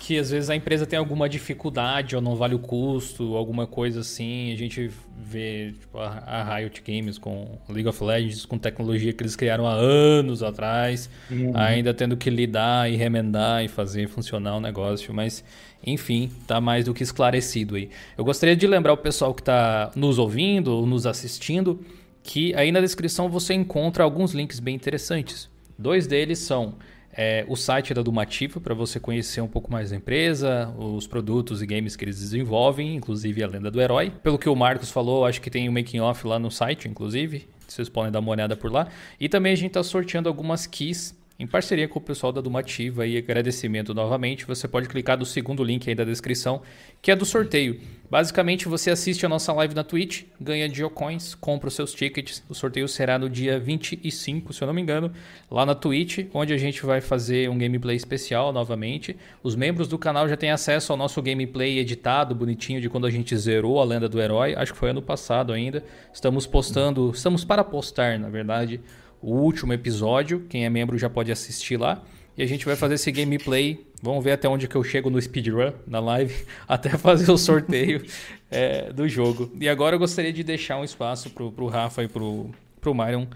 que 0.00 0.18
às 0.18 0.30
vezes 0.30 0.50
a 0.50 0.56
empresa 0.56 0.84
tem 0.84 0.98
alguma 0.98 1.28
dificuldade 1.28 2.14
ou 2.16 2.22
não 2.22 2.36
vale 2.36 2.54
o 2.54 2.58
custo, 2.58 3.36
alguma 3.36 3.66
coisa 3.66 4.00
assim. 4.00 4.52
A 4.52 4.56
gente 4.56 4.90
vê 5.16 5.74
tipo, 5.78 5.98
a, 5.98 6.56
Riot 6.56 6.82
Games 6.84 7.18
com 7.18 7.58
League 7.68 7.88
of 7.88 8.02
Legends, 8.02 8.44
com 8.44 8.58
tecnologia 8.58 9.12
que 9.12 9.22
eles 9.22 9.36
criaram 9.36 9.66
há 9.66 9.72
anos 9.72 10.42
atrás, 10.42 11.08
ainda 11.54 11.94
tendo 11.94 12.16
que 12.16 12.28
lidar 12.28 12.90
e 12.90 12.96
remendar 12.96 13.64
e 13.64 13.68
fazer 13.68 14.08
funcionar 14.08 14.56
o 14.56 14.60
negócio, 14.60 15.14
mas 15.14 15.42
enfim, 15.84 16.30
tá 16.46 16.60
mais 16.60 16.84
do 16.84 16.92
que 16.92 17.02
esclarecido 17.02 17.76
aí. 17.76 17.90
Eu 18.18 18.24
gostaria 18.24 18.56
de 18.56 18.66
lembrar 18.66 18.92
o 18.92 18.96
pessoal 18.96 19.32
que 19.32 19.42
está 19.42 19.90
nos 19.94 20.18
ouvindo 20.18 20.72
ou 20.72 20.86
nos 20.86 21.06
assistindo 21.06 21.80
que 22.26 22.52
aí 22.56 22.72
na 22.72 22.80
descrição 22.80 23.28
você 23.28 23.54
encontra 23.54 24.02
alguns 24.02 24.32
links 24.32 24.58
bem 24.58 24.74
interessantes. 24.74 25.48
Dois 25.78 26.06
deles 26.06 26.40
são 26.40 26.74
é, 27.12 27.46
o 27.48 27.54
site 27.54 27.94
da 27.94 28.02
Dumativa 28.02 28.60
para 28.60 28.74
você 28.74 28.98
conhecer 28.98 29.40
um 29.40 29.46
pouco 29.46 29.70
mais 29.70 29.90
da 29.90 29.96
empresa, 29.96 30.74
os 30.76 31.06
produtos 31.06 31.62
e 31.62 31.66
games 31.66 31.94
que 31.94 32.04
eles 32.04 32.18
desenvolvem, 32.18 32.96
inclusive 32.96 33.42
a 33.42 33.46
Lenda 33.46 33.70
do 33.70 33.80
Herói. 33.80 34.10
Pelo 34.22 34.38
que 34.38 34.48
o 34.48 34.56
Marcos 34.56 34.90
falou, 34.90 35.24
acho 35.24 35.40
que 35.40 35.48
tem 35.48 35.68
o 35.68 35.72
making 35.72 36.00
off 36.00 36.26
lá 36.26 36.38
no 36.38 36.50
site, 36.50 36.88
inclusive. 36.88 37.48
Vocês 37.66 37.88
podem 37.88 38.10
dar 38.10 38.18
uma 38.18 38.32
olhada 38.32 38.56
por 38.56 38.72
lá. 38.72 38.88
E 39.20 39.28
também 39.28 39.52
a 39.52 39.56
gente 39.56 39.70
está 39.70 39.82
sorteando 39.82 40.28
algumas 40.28 40.66
keys 40.66 41.14
em 41.38 41.46
parceria 41.46 41.86
com 41.86 41.98
o 41.98 42.02
pessoal 42.02 42.32
da 42.32 42.40
Dumativa 42.40 43.06
e 43.06 43.16
agradecimento 43.16 43.92
novamente. 43.92 44.46
Você 44.46 44.66
pode 44.66 44.88
clicar 44.88 45.18
no 45.18 45.26
segundo 45.26 45.62
link 45.62 45.88
aí 45.88 45.94
da 45.94 46.04
descrição, 46.04 46.62
que 47.02 47.10
é 47.10 47.16
do 47.16 47.26
sorteio. 47.26 47.78
Basicamente, 48.08 48.68
você 48.68 48.90
assiste 48.90 49.26
a 49.26 49.28
nossa 49.28 49.52
live 49.52 49.74
na 49.74 49.82
Twitch, 49.82 50.24
ganha 50.40 50.72
Geocoins, 50.72 51.34
compra 51.34 51.68
os 51.68 51.74
seus 51.74 51.92
tickets. 51.92 52.42
O 52.48 52.54
sorteio 52.54 52.86
será 52.86 53.18
no 53.18 53.28
dia 53.28 53.58
25, 53.58 54.52
se 54.52 54.62
eu 54.62 54.66
não 54.66 54.72
me 54.72 54.80
engano, 54.80 55.12
lá 55.50 55.66
na 55.66 55.74
Twitch, 55.74 56.26
onde 56.32 56.52
a 56.52 56.56
gente 56.56 56.86
vai 56.86 57.00
fazer 57.00 57.50
um 57.50 57.58
gameplay 57.58 57.96
especial 57.96 58.52
novamente. 58.52 59.16
Os 59.42 59.56
membros 59.56 59.88
do 59.88 59.98
canal 59.98 60.28
já 60.28 60.36
têm 60.36 60.52
acesso 60.52 60.92
ao 60.92 60.96
nosso 60.96 61.20
gameplay 61.20 61.78
editado, 61.78 62.34
bonitinho, 62.34 62.80
de 62.80 62.88
quando 62.88 63.06
a 63.06 63.10
gente 63.10 63.36
zerou 63.36 63.80
a 63.80 63.84
Lenda 63.84 64.08
do 64.08 64.20
Herói. 64.20 64.54
Acho 64.54 64.72
que 64.72 64.78
foi 64.78 64.90
ano 64.90 65.02
passado 65.02 65.52
ainda. 65.52 65.84
Estamos 66.12 66.46
postando, 66.46 67.10
estamos 67.12 67.44
para 67.44 67.64
postar, 67.64 68.18
na 68.20 68.28
verdade, 68.28 68.80
o 69.26 69.32
último 69.32 69.72
episódio. 69.72 70.46
Quem 70.48 70.64
é 70.64 70.70
membro 70.70 70.96
já 70.96 71.10
pode 71.10 71.32
assistir 71.32 71.76
lá. 71.76 72.00
E 72.38 72.44
a 72.44 72.46
gente 72.46 72.64
vai 72.64 72.76
fazer 72.76 72.94
esse 72.94 73.10
gameplay. 73.10 73.84
Vamos 74.00 74.22
ver 74.22 74.32
até 74.32 74.48
onde 74.48 74.68
que 74.68 74.76
eu 74.76 74.84
chego 74.84 75.10
no 75.10 75.20
speedrun, 75.20 75.72
na 75.84 75.98
live, 75.98 76.46
até 76.68 76.90
fazer 76.90 77.32
o 77.32 77.36
sorteio 77.36 78.04
é, 78.48 78.92
do 78.92 79.08
jogo. 79.08 79.50
E 79.60 79.68
agora 79.68 79.96
eu 79.96 79.98
gostaria 79.98 80.32
de 80.32 80.44
deixar 80.44 80.78
um 80.78 80.84
espaço 80.84 81.30
pro, 81.30 81.50
pro 81.50 81.66
Rafa 81.66 82.04
e 82.04 82.08
pro, 82.08 82.50
pro 82.80 82.94
Myron 82.94 83.26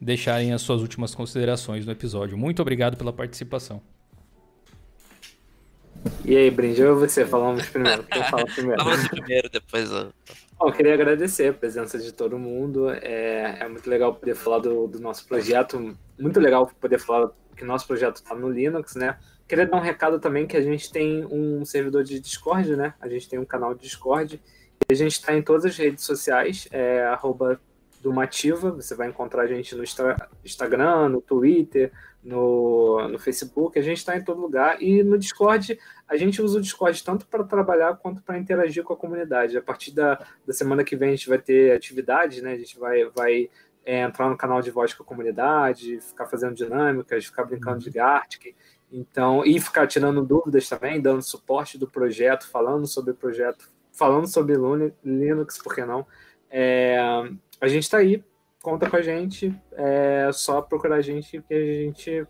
deixarem 0.00 0.52
as 0.54 0.62
suas 0.62 0.80
últimas 0.80 1.14
considerações 1.14 1.84
no 1.84 1.92
episódio. 1.92 2.38
Muito 2.38 2.62
obrigado 2.62 2.96
pela 2.96 3.12
participação. 3.12 3.82
E 6.24 6.36
aí, 6.36 6.50
Brinde, 6.50 6.80
eu 6.80 6.96
e 6.96 7.00
você 7.00 7.26
falamos 7.26 7.66
primeiro. 7.66 8.02
Quem 8.04 8.22
fala 8.24 8.44
primeiro? 8.54 8.82
Fala 8.82 8.96
você 8.96 9.08
primeiro, 9.10 9.50
depois 9.50 9.90
eu. 9.90 10.10
Bom, 10.58 10.68
eu 10.68 10.72
queria 10.72 10.94
agradecer 10.94 11.48
a 11.48 11.52
presença 11.52 11.98
de 11.98 12.12
todo 12.12 12.38
mundo. 12.38 12.88
É, 12.90 13.58
é 13.60 13.68
muito 13.68 13.88
legal 13.90 14.14
poder 14.14 14.34
falar 14.34 14.58
do, 14.58 14.86
do 14.86 15.00
nosso 15.00 15.26
projeto. 15.26 15.96
Muito 16.18 16.38
legal 16.40 16.70
poder 16.80 16.98
falar 16.98 17.30
que 17.56 17.64
nosso 17.64 17.86
projeto 17.86 18.16
está 18.16 18.34
no 18.34 18.48
Linux, 18.48 18.94
né? 18.94 19.18
Queria 19.46 19.66
dar 19.66 19.76
um 19.76 19.80
recado 19.80 20.18
também 20.18 20.46
que 20.46 20.56
a 20.56 20.62
gente 20.62 20.90
tem 20.90 21.24
um 21.26 21.64
servidor 21.64 22.02
de 22.04 22.18
Discord, 22.18 22.76
né? 22.76 22.94
A 23.00 23.08
gente 23.08 23.28
tem 23.28 23.38
um 23.38 23.44
canal 23.44 23.74
de 23.74 23.82
Discord. 23.82 24.40
A 24.88 24.94
gente 24.94 25.12
está 25.12 25.34
em 25.34 25.42
todas 25.42 25.64
as 25.64 25.76
redes 25.76 26.04
sociais, 26.04 26.68
é, 26.70 27.02
arroba 27.04 27.60
Dumativa. 28.00 28.70
Você 28.70 28.94
vai 28.94 29.08
encontrar 29.08 29.42
a 29.42 29.46
gente 29.46 29.74
no 29.74 29.82
Insta- 29.82 30.28
Instagram, 30.44 31.08
no 31.10 31.20
Twitter, 31.20 31.92
no, 32.24 33.06
no 33.08 33.18
Facebook. 33.18 33.78
A 33.78 33.82
gente 33.82 33.98
está 33.98 34.16
em 34.16 34.24
todo 34.24 34.40
lugar. 34.40 34.82
E 34.82 35.02
no 35.02 35.18
Discord, 35.18 35.78
a 36.08 36.16
gente 36.16 36.40
usa 36.40 36.58
o 36.58 36.62
Discord 36.62 37.04
tanto 37.04 37.26
para 37.26 37.44
trabalhar 37.44 37.96
quanto 37.96 38.22
para 38.22 38.38
interagir 38.38 38.82
com 38.82 38.94
a 38.94 38.96
comunidade. 38.96 39.56
A 39.56 39.62
partir 39.62 39.92
da, 39.92 40.24
da 40.46 40.52
semana 40.52 40.82
que 40.82 40.96
vem, 40.96 41.10
a 41.10 41.16
gente 41.16 41.28
vai 41.28 41.38
ter 41.38 41.72
atividades, 41.72 42.42
né? 42.42 42.52
A 42.52 42.58
gente 42.58 42.78
vai, 42.78 43.04
vai 43.10 43.50
é, 43.84 44.00
entrar 44.00 44.30
no 44.30 44.36
canal 44.36 44.62
de 44.62 44.70
voz 44.70 44.94
com 44.94 45.02
a 45.02 45.06
comunidade, 45.06 46.00
ficar 46.00 46.26
fazendo 46.26 46.54
dinâmicas, 46.54 47.26
ficar 47.26 47.44
brincando 47.44 47.80
de 47.80 47.90
Gartic. 47.90 48.56
Então, 48.90 49.44
e 49.44 49.60
ficar 49.60 49.86
tirando 49.86 50.24
dúvidas 50.24 50.68
também, 50.68 51.00
dando 51.00 51.22
suporte 51.22 51.76
do 51.76 51.88
projeto, 51.88 52.48
falando 52.48 52.86
sobre 52.86 53.10
o 53.10 53.14
projeto, 53.14 53.68
falando 53.92 54.26
sobre 54.28 54.54
Linux, 55.04 55.58
por 55.58 55.74
que 55.74 55.84
não? 55.84 56.06
É, 56.48 56.96
a 57.60 57.66
gente 57.66 57.82
está 57.82 57.98
aí, 57.98 58.22
conta 58.64 58.88
com 58.88 58.96
a 58.96 59.02
gente, 59.02 59.54
é 59.72 60.30
só 60.32 60.62
procurar 60.62 60.96
a 60.96 61.02
gente 61.02 61.42
que 61.42 61.52
a 61.52 61.64
gente 61.66 62.26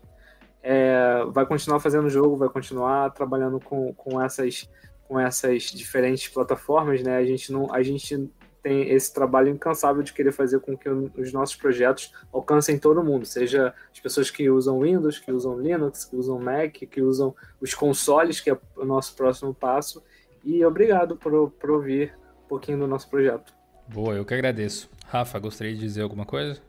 é, 0.61 1.23
vai 1.31 1.45
continuar 1.45 1.79
fazendo 1.79 2.09
jogo, 2.09 2.35
vai 2.35 2.49
continuar 2.49 3.09
trabalhando 3.11 3.57
com, 3.57 3.93
com, 3.93 4.21
essas, 4.21 4.69
com 5.07 5.17
essas 5.17 5.63
diferentes 5.63 6.27
plataformas, 6.27 7.01
né? 7.01 7.15
A 7.15 7.23
gente 7.23 7.53
não, 7.53 7.73
a 7.73 7.81
gente 7.81 8.29
tem 8.61 8.89
esse 8.89 9.13
trabalho 9.13 9.47
incansável 9.47 10.03
de 10.03 10.11
querer 10.11 10.33
fazer 10.33 10.59
com 10.59 10.77
que 10.77 10.89
os 10.89 11.31
nossos 11.31 11.55
projetos 11.55 12.11
alcancem 12.33 12.77
todo 12.77 13.01
mundo, 13.01 13.25
seja 13.25 13.73
as 13.93 13.99
pessoas 14.01 14.29
que 14.29 14.49
usam 14.49 14.81
Windows, 14.81 15.17
que 15.17 15.31
usam 15.31 15.57
Linux, 15.57 16.03
que 16.03 16.17
usam 16.17 16.37
Mac, 16.37 16.73
que 16.73 17.01
usam 17.01 17.33
os 17.61 17.73
consoles, 17.73 18.41
que 18.41 18.49
é 18.49 18.57
o 18.75 18.83
nosso 18.83 19.15
próximo 19.15 19.53
passo. 19.53 20.03
E 20.43 20.65
obrigado 20.65 21.15
por, 21.15 21.49
por 21.51 21.71
ouvir 21.71 22.13
um 22.43 22.47
pouquinho 22.49 22.79
do 22.79 22.87
nosso 22.87 23.09
projeto. 23.09 23.54
Boa, 23.87 24.15
eu 24.15 24.25
que 24.25 24.33
agradeço. 24.33 24.89
Rafa, 25.07 25.37
gostaria 25.39 25.73
de 25.73 25.79
dizer 25.79 26.01
alguma 26.01 26.25
coisa? 26.25 26.61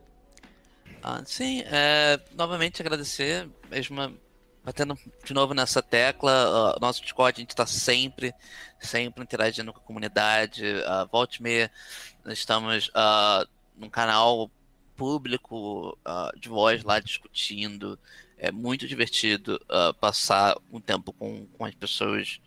Ah, 1.01 1.21
sim, 1.25 1.61
é, 1.65 2.19
novamente 2.35 2.81
agradecer, 2.81 3.49
mesmo 3.69 4.17
batendo 4.63 4.97
de 5.23 5.33
novo 5.33 5.53
nessa 5.53 5.81
tecla, 5.81 6.31
ah, 6.31 6.77
nosso 6.81 7.01
Discord 7.01 7.37
a 7.37 7.41
gente 7.41 7.51
está 7.51 7.65
sempre, 7.65 8.33
sempre 8.79 9.23
interagindo 9.23 9.71
com 9.71 9.79
a 9.79 9.83
comunidade, 9.83 10.63
ah, 10.85 11.07
volte 11.09 11.41
meia, 11.41 11.71
estamos 12.25 12.91
ah, 12.93 13.47
num 13.77 13.89
canal 13.89 14.51
público 14.95 15.97
ah, 16.03 16.31
de 16.37 16.49
voz 16.49 16.83
lá 16.83 16.99
discutindo, 16.99 17.97
é 18.37 18.51
muito 18.51 18.87
divertido 18.87 19.59
ah, 19.69 19.93
passar 19.93 20.57
um 20.71 20.81
tempo 20.81 21.13
com, 21.13 21.45
com 21.47 21.63
as 21.63 21.73
pessoas 21.73 22.41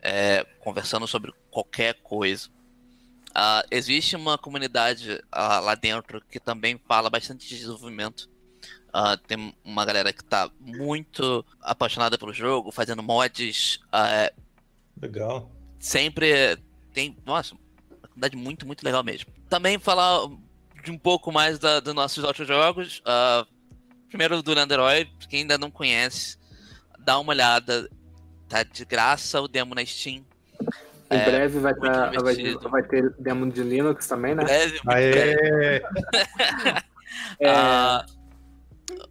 é, 0.00 0.44
conversando 0.60 1.06
sobre 1.06 1.32
qualquer 1.50 1.94
coisa. 2.02 2.48
Ah, 3.40 3.64
existe 3.70 4.16
uma 4.16 4.36
comunidade 4.36 5.22
ah, 5.30 5.60
lá 5.60 5.76
dentro 5.76 6.20
que 6.28 6.40
também 6.40 6.76
fala 6.88 7.08
bastante 7.08 7.46
de 7.46 7.56
desenvolvimento. 7.56 8.28
Ah, 8.92 9.16
tem 9.16 9.54
uma 9.64 9.84
galera 9.84 10.12
que 10.12 10.24
tá 10.24 10.50
muito 10.58 11.44
apaixonada 11.62 12.18
pelo 12.18 12.32
jogo, 12.32 12.72
fazendo 12.72 13.00
mods. 13.00 13.78
ah, 13.92 14.32
Legal. 15.00 15.48
sempre 15.78 16.58
tem. 16.92 17.16
Nossa, 17.24 17.54
uma 17.54 18.08
comunidade 18.08 18.36
muito, 18.36 18.66
muito 18.66 18.82
legal 18.82 19.04
mesmo. 19.04 19.30
Também 19.48 19.78
falar 19.78 20.28
de 20.82 20.90
um 20.90 20.98
pouco 20.98 21.30
mais 21.30 21.60
da- 21.60 21.78
dos 21.78 21.94
nossos 21.94 22.24
outros 22.24 22.48
jogos. 22.48 23.00
primeiro 24.08 24.42
do 24.42 24.52
Landeroy, 24.54 25.04
quem 25.28 25.42
ainda 25.42 25.56
não 25.58 25.70
conhece, 25.70 26.36
dá 26.98 27.18
uma 27.20 27.32
olhada. 27.32 27.88
Tá 28.48 28.64
de 28.64 28.84
graça 28.84 29.40
o 29.40 29.46
demo 29.46 29.76
na 29.76 29.84
Steam. 29.86 30.24
Em 31.10 31.16
É, 31.16 31.24
breve 31.24 31.58
vai, 31.58 31.74
tá- 31.74 32.10
vai, 32.20 32.34
vai 32.54 32.82
ter 32.82 33.14
demo 33.18 33.50
de 33.50 33.62
Linux 33.62 34.06
também, 34.06 34.34
né? 34.34 34.44
Breve. 34.44 34.80
Aê! 34.86 35.82
É, 37.40 37.48
Ah, 37.48 38.04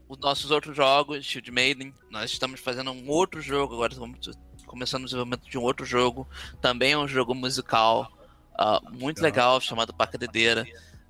os 0.08 0.20
nossos 0.20 0.52
outros 0.52 0.76
jogos, 0.76 1.26
Shield 1.26 1.52
Maiden, 1.52 1.94
nós 2.12 2.32
estamos 2.32 2.60
fazendo 2.60 2.92
um 2.92 3.10
outro 3.10 3.42
jogo 3.42 3.74
agora, 3.74 3.92
estamos 3.92 4.30
começando 4.68 5.02
o 5.02 5.06
desenvolvimento 5.06 5.50
de 5.50 5.58
um 5.58 5.64
outro 5.64 5.86
jogo, 5.86 6.28
também 6.62 6.92
é 6.94 6.98
um 6.98 7.08
jogo 7.08 7.34
musical 7.34 8.12
ah, 8.58 8.80
muito 8.92 9.22
legal, 9.22 9.60
chamado 9.60 9.94
Pacadedeira. 9.94 10.66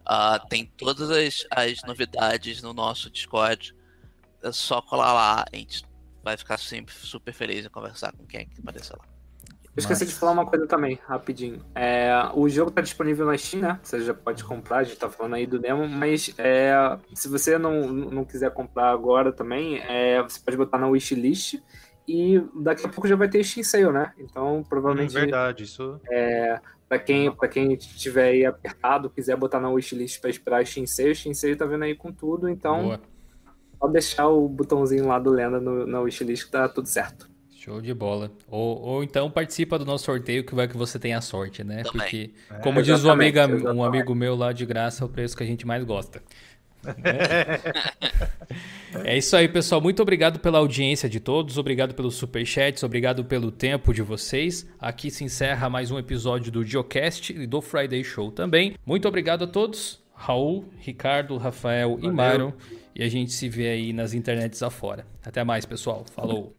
Ah, 0.06 0.40
tem 0.50 0.66
todas 0.78 1.10
as, 1.10 1.46
as 1.52 1.82
novidades 1.84 2.62
no 2.62 2.74
nosso 2.74 3.10
Discord. 3.10 3.76
É 4.42 4.52
só 4.52 4.82
colar 4.82 5.14
lá, 5.14 5.46
a 5.52 5.56
gente 5.56 5.84
vai 6.24 6.38
ficar 6.38 6.58
sempre 6.58 6.94
super 6.94 7.34
feliz 7.34 7.66
em 7.66 7.70
conversar 7.70 8.14
com 8.14 8.26
quem 8.26 8.48
que 8.48 8.60
aparecer 8.62 8.96
lá. 8.98 9.06
Eu 9.78 9.82
esqueci 9.82 10.08
de 10.08 10.16
falar 10.16 10.32
uma 10.32 10.46
coisa 10.46 10.66
também, 10.66 11.00
rapidinho. 11.06 11.64
É, 11.76 12.12
o 12.34 12.50
jogo 12.50 12.72
tá 12.72 12.82
disponível 12.82 13.28
na 13.28 13.38
Steam, 13.38 13.62
né? 13.62 13.80
Você 13.84 14.02
já 14.02 14.12
pode 14.12 14.44
comprar, 14.44 14.78
a 14.78 14.84
gente 14.84 14.98
tá 14.98 15.08
falando 15.08 15.36
aí 15.36 15.46
do 15.46 15.60
demo, 15.60 15.88
mas 15.88 16.34
é, 16.40 16.98
se 17.14 17.30
você 17.30 17.60
não, 17.60 17.88
não 17.88 18.26
quiser 18.26 18.50
comprar 18.50 18.90
agora 18.90 19.32
também, 19.32 19.78
é, 19.78 20.20
você 20.24 20.40
pode 20.40 20.58
botar 20.58 20.80
na 20.80 20.88
wishlist 20.88 21.62
e 22.08 22.42
daqui 22.56 22.88
a 22.88 22.90
pouco 22.90 23.08
já 23.08 23.16
vai 23.16 23.30
ter 23.30 23.44
Steam 23.44 23.64
Sale, 23.64 23.92
né? 23.92 24.14
Então, 24.18 24.66
provavelmente, 24.68 25.14
verdade, 25.14 25.66
isso. 25.66 26.02
pra 26.90 26.98
quem, 26.98 27.32
pra 27.32 27.48
quem 27.48 27.74
estiver 27.74 28.30
aí 28.30 28.46
apertado, 28.48 29.12
quiser 29.12 29.38
botar 29.38 29.60
na 29.60 29.70
wishlist 29.70 30.20
pra 30.20 30.32
esperar 30.32 30.66
Steam 30.66 30.88
Sale, 30.88 31.14
Steam 31.14 31.36
Sale 31.36 31.56
tá 31.56 31.68
vindo 31.68 31.84
aí 31.84 31.94
com 31.94 32.12
tudo, 32.12 32.50
então 32.50 32.82
Boa. 32.82 33.02
só 33.80 33.88
deixar 33.90 34.28
o 34.28 34.50
botãozinho 34.50 35.06
lá 35.06 35.20
do 35.20 35.30
Lenda 35.30 35.60
no, 35.60 35.86
na 35.86 36.00
wishlist 36.00 36.46
que 36.46 36.52
tá 36.52 36.68
tudo 36.68 36.88
certo. 36.88 37.37
Show 37.68 37.82
de 37.82 37.94
bola. 37.94 38.32
Ou, 38.48 38.82
ou 38.82 39.04
então 39.04 39.30
participa 39.30 39.78
do 39.78 39.84
nosso 39.84 40.06
sorteio 40.06 40.42
que 40.42 40.56
vai 40.56 40.70
que 40.70 40.78
você 40.78 40.98
tenha 40.98 41.20
sorte, 41.20 41.66
né? 41.66 41.84
Também. 41.84 41.92
Porque, 41.92 42.30
É, 42.50 42.54
como 42.60 42.82
diz 42.82 43.04
um, 43.04 43.12
amiga, 43.12 43.46
um 43.46 43.84
amigo 43.84 44.16
meu 44.16 44.38
lá 44.38 44.54
de 44.54 44.66
graça, 44.66 45.04
é 45.04 45.06
o 45.06 45.10
preço 45.10 45.36
que 45.36 45.44
a 45.44 45.46
gente 45.46 45.68
mais 45.68 45.84
gosta. 45.84 46.22
É 49.04 49.18
isso 49.18 49.36
aí, 49.36 49.48
pessoal. 49.50 49.82
Muito 49.82 50.02
obrigado 50.02 50.40
pela 50.40 50.60
audiência 50.60 51.10
de 51.10 51.20
todos, 51.20 51.58
obrigado 51.58 51.94
pelos 51.94 52.16
superchats, 52.16 52.82
obrigado 52.84 53.26
pelo 53.26 53.52
tempo 53.52 53.94
de 53.94 54.02
vocês. 54.02 54.66
Aqui 54.80 55.12
se 55.12 55.24
encerra 55.26 55.70
mais 55.70 55.92
um 55.92 56.00
episódio 56.00 56.52
do 56.52 56.64
Geocast 56.64 57.34
e 57.34 57.46
do 57.46 57.62
Friday 57.62 58.04
Show 58.04 58.32
também. 58.32 58.76
Muito 58.86 59.08
obrigado 59.08 59.44
a 59.44 59.48
todos. 59.48 60.02
Raul, 60.14 60.66
Ricardo, 60.80 61.38
Rafael 61.38 62.00
e 62.02 62.10
Valeu. 62.10 62.14
Myron. 62.14 62.54
E 62.96 63.04
a 63.04 63.10
gente 63.10 63.34
se 63.34 63.48
vê 63.50 63.68
aí 63.68 63.94
nas 63.94 64.14
internets 64.14 64.64
afora. 64.64 65.06
Até 65.24 65.44
mais, 65.44 65.66
pessoal. 65.66 66.06
Falou. 66.16 66.56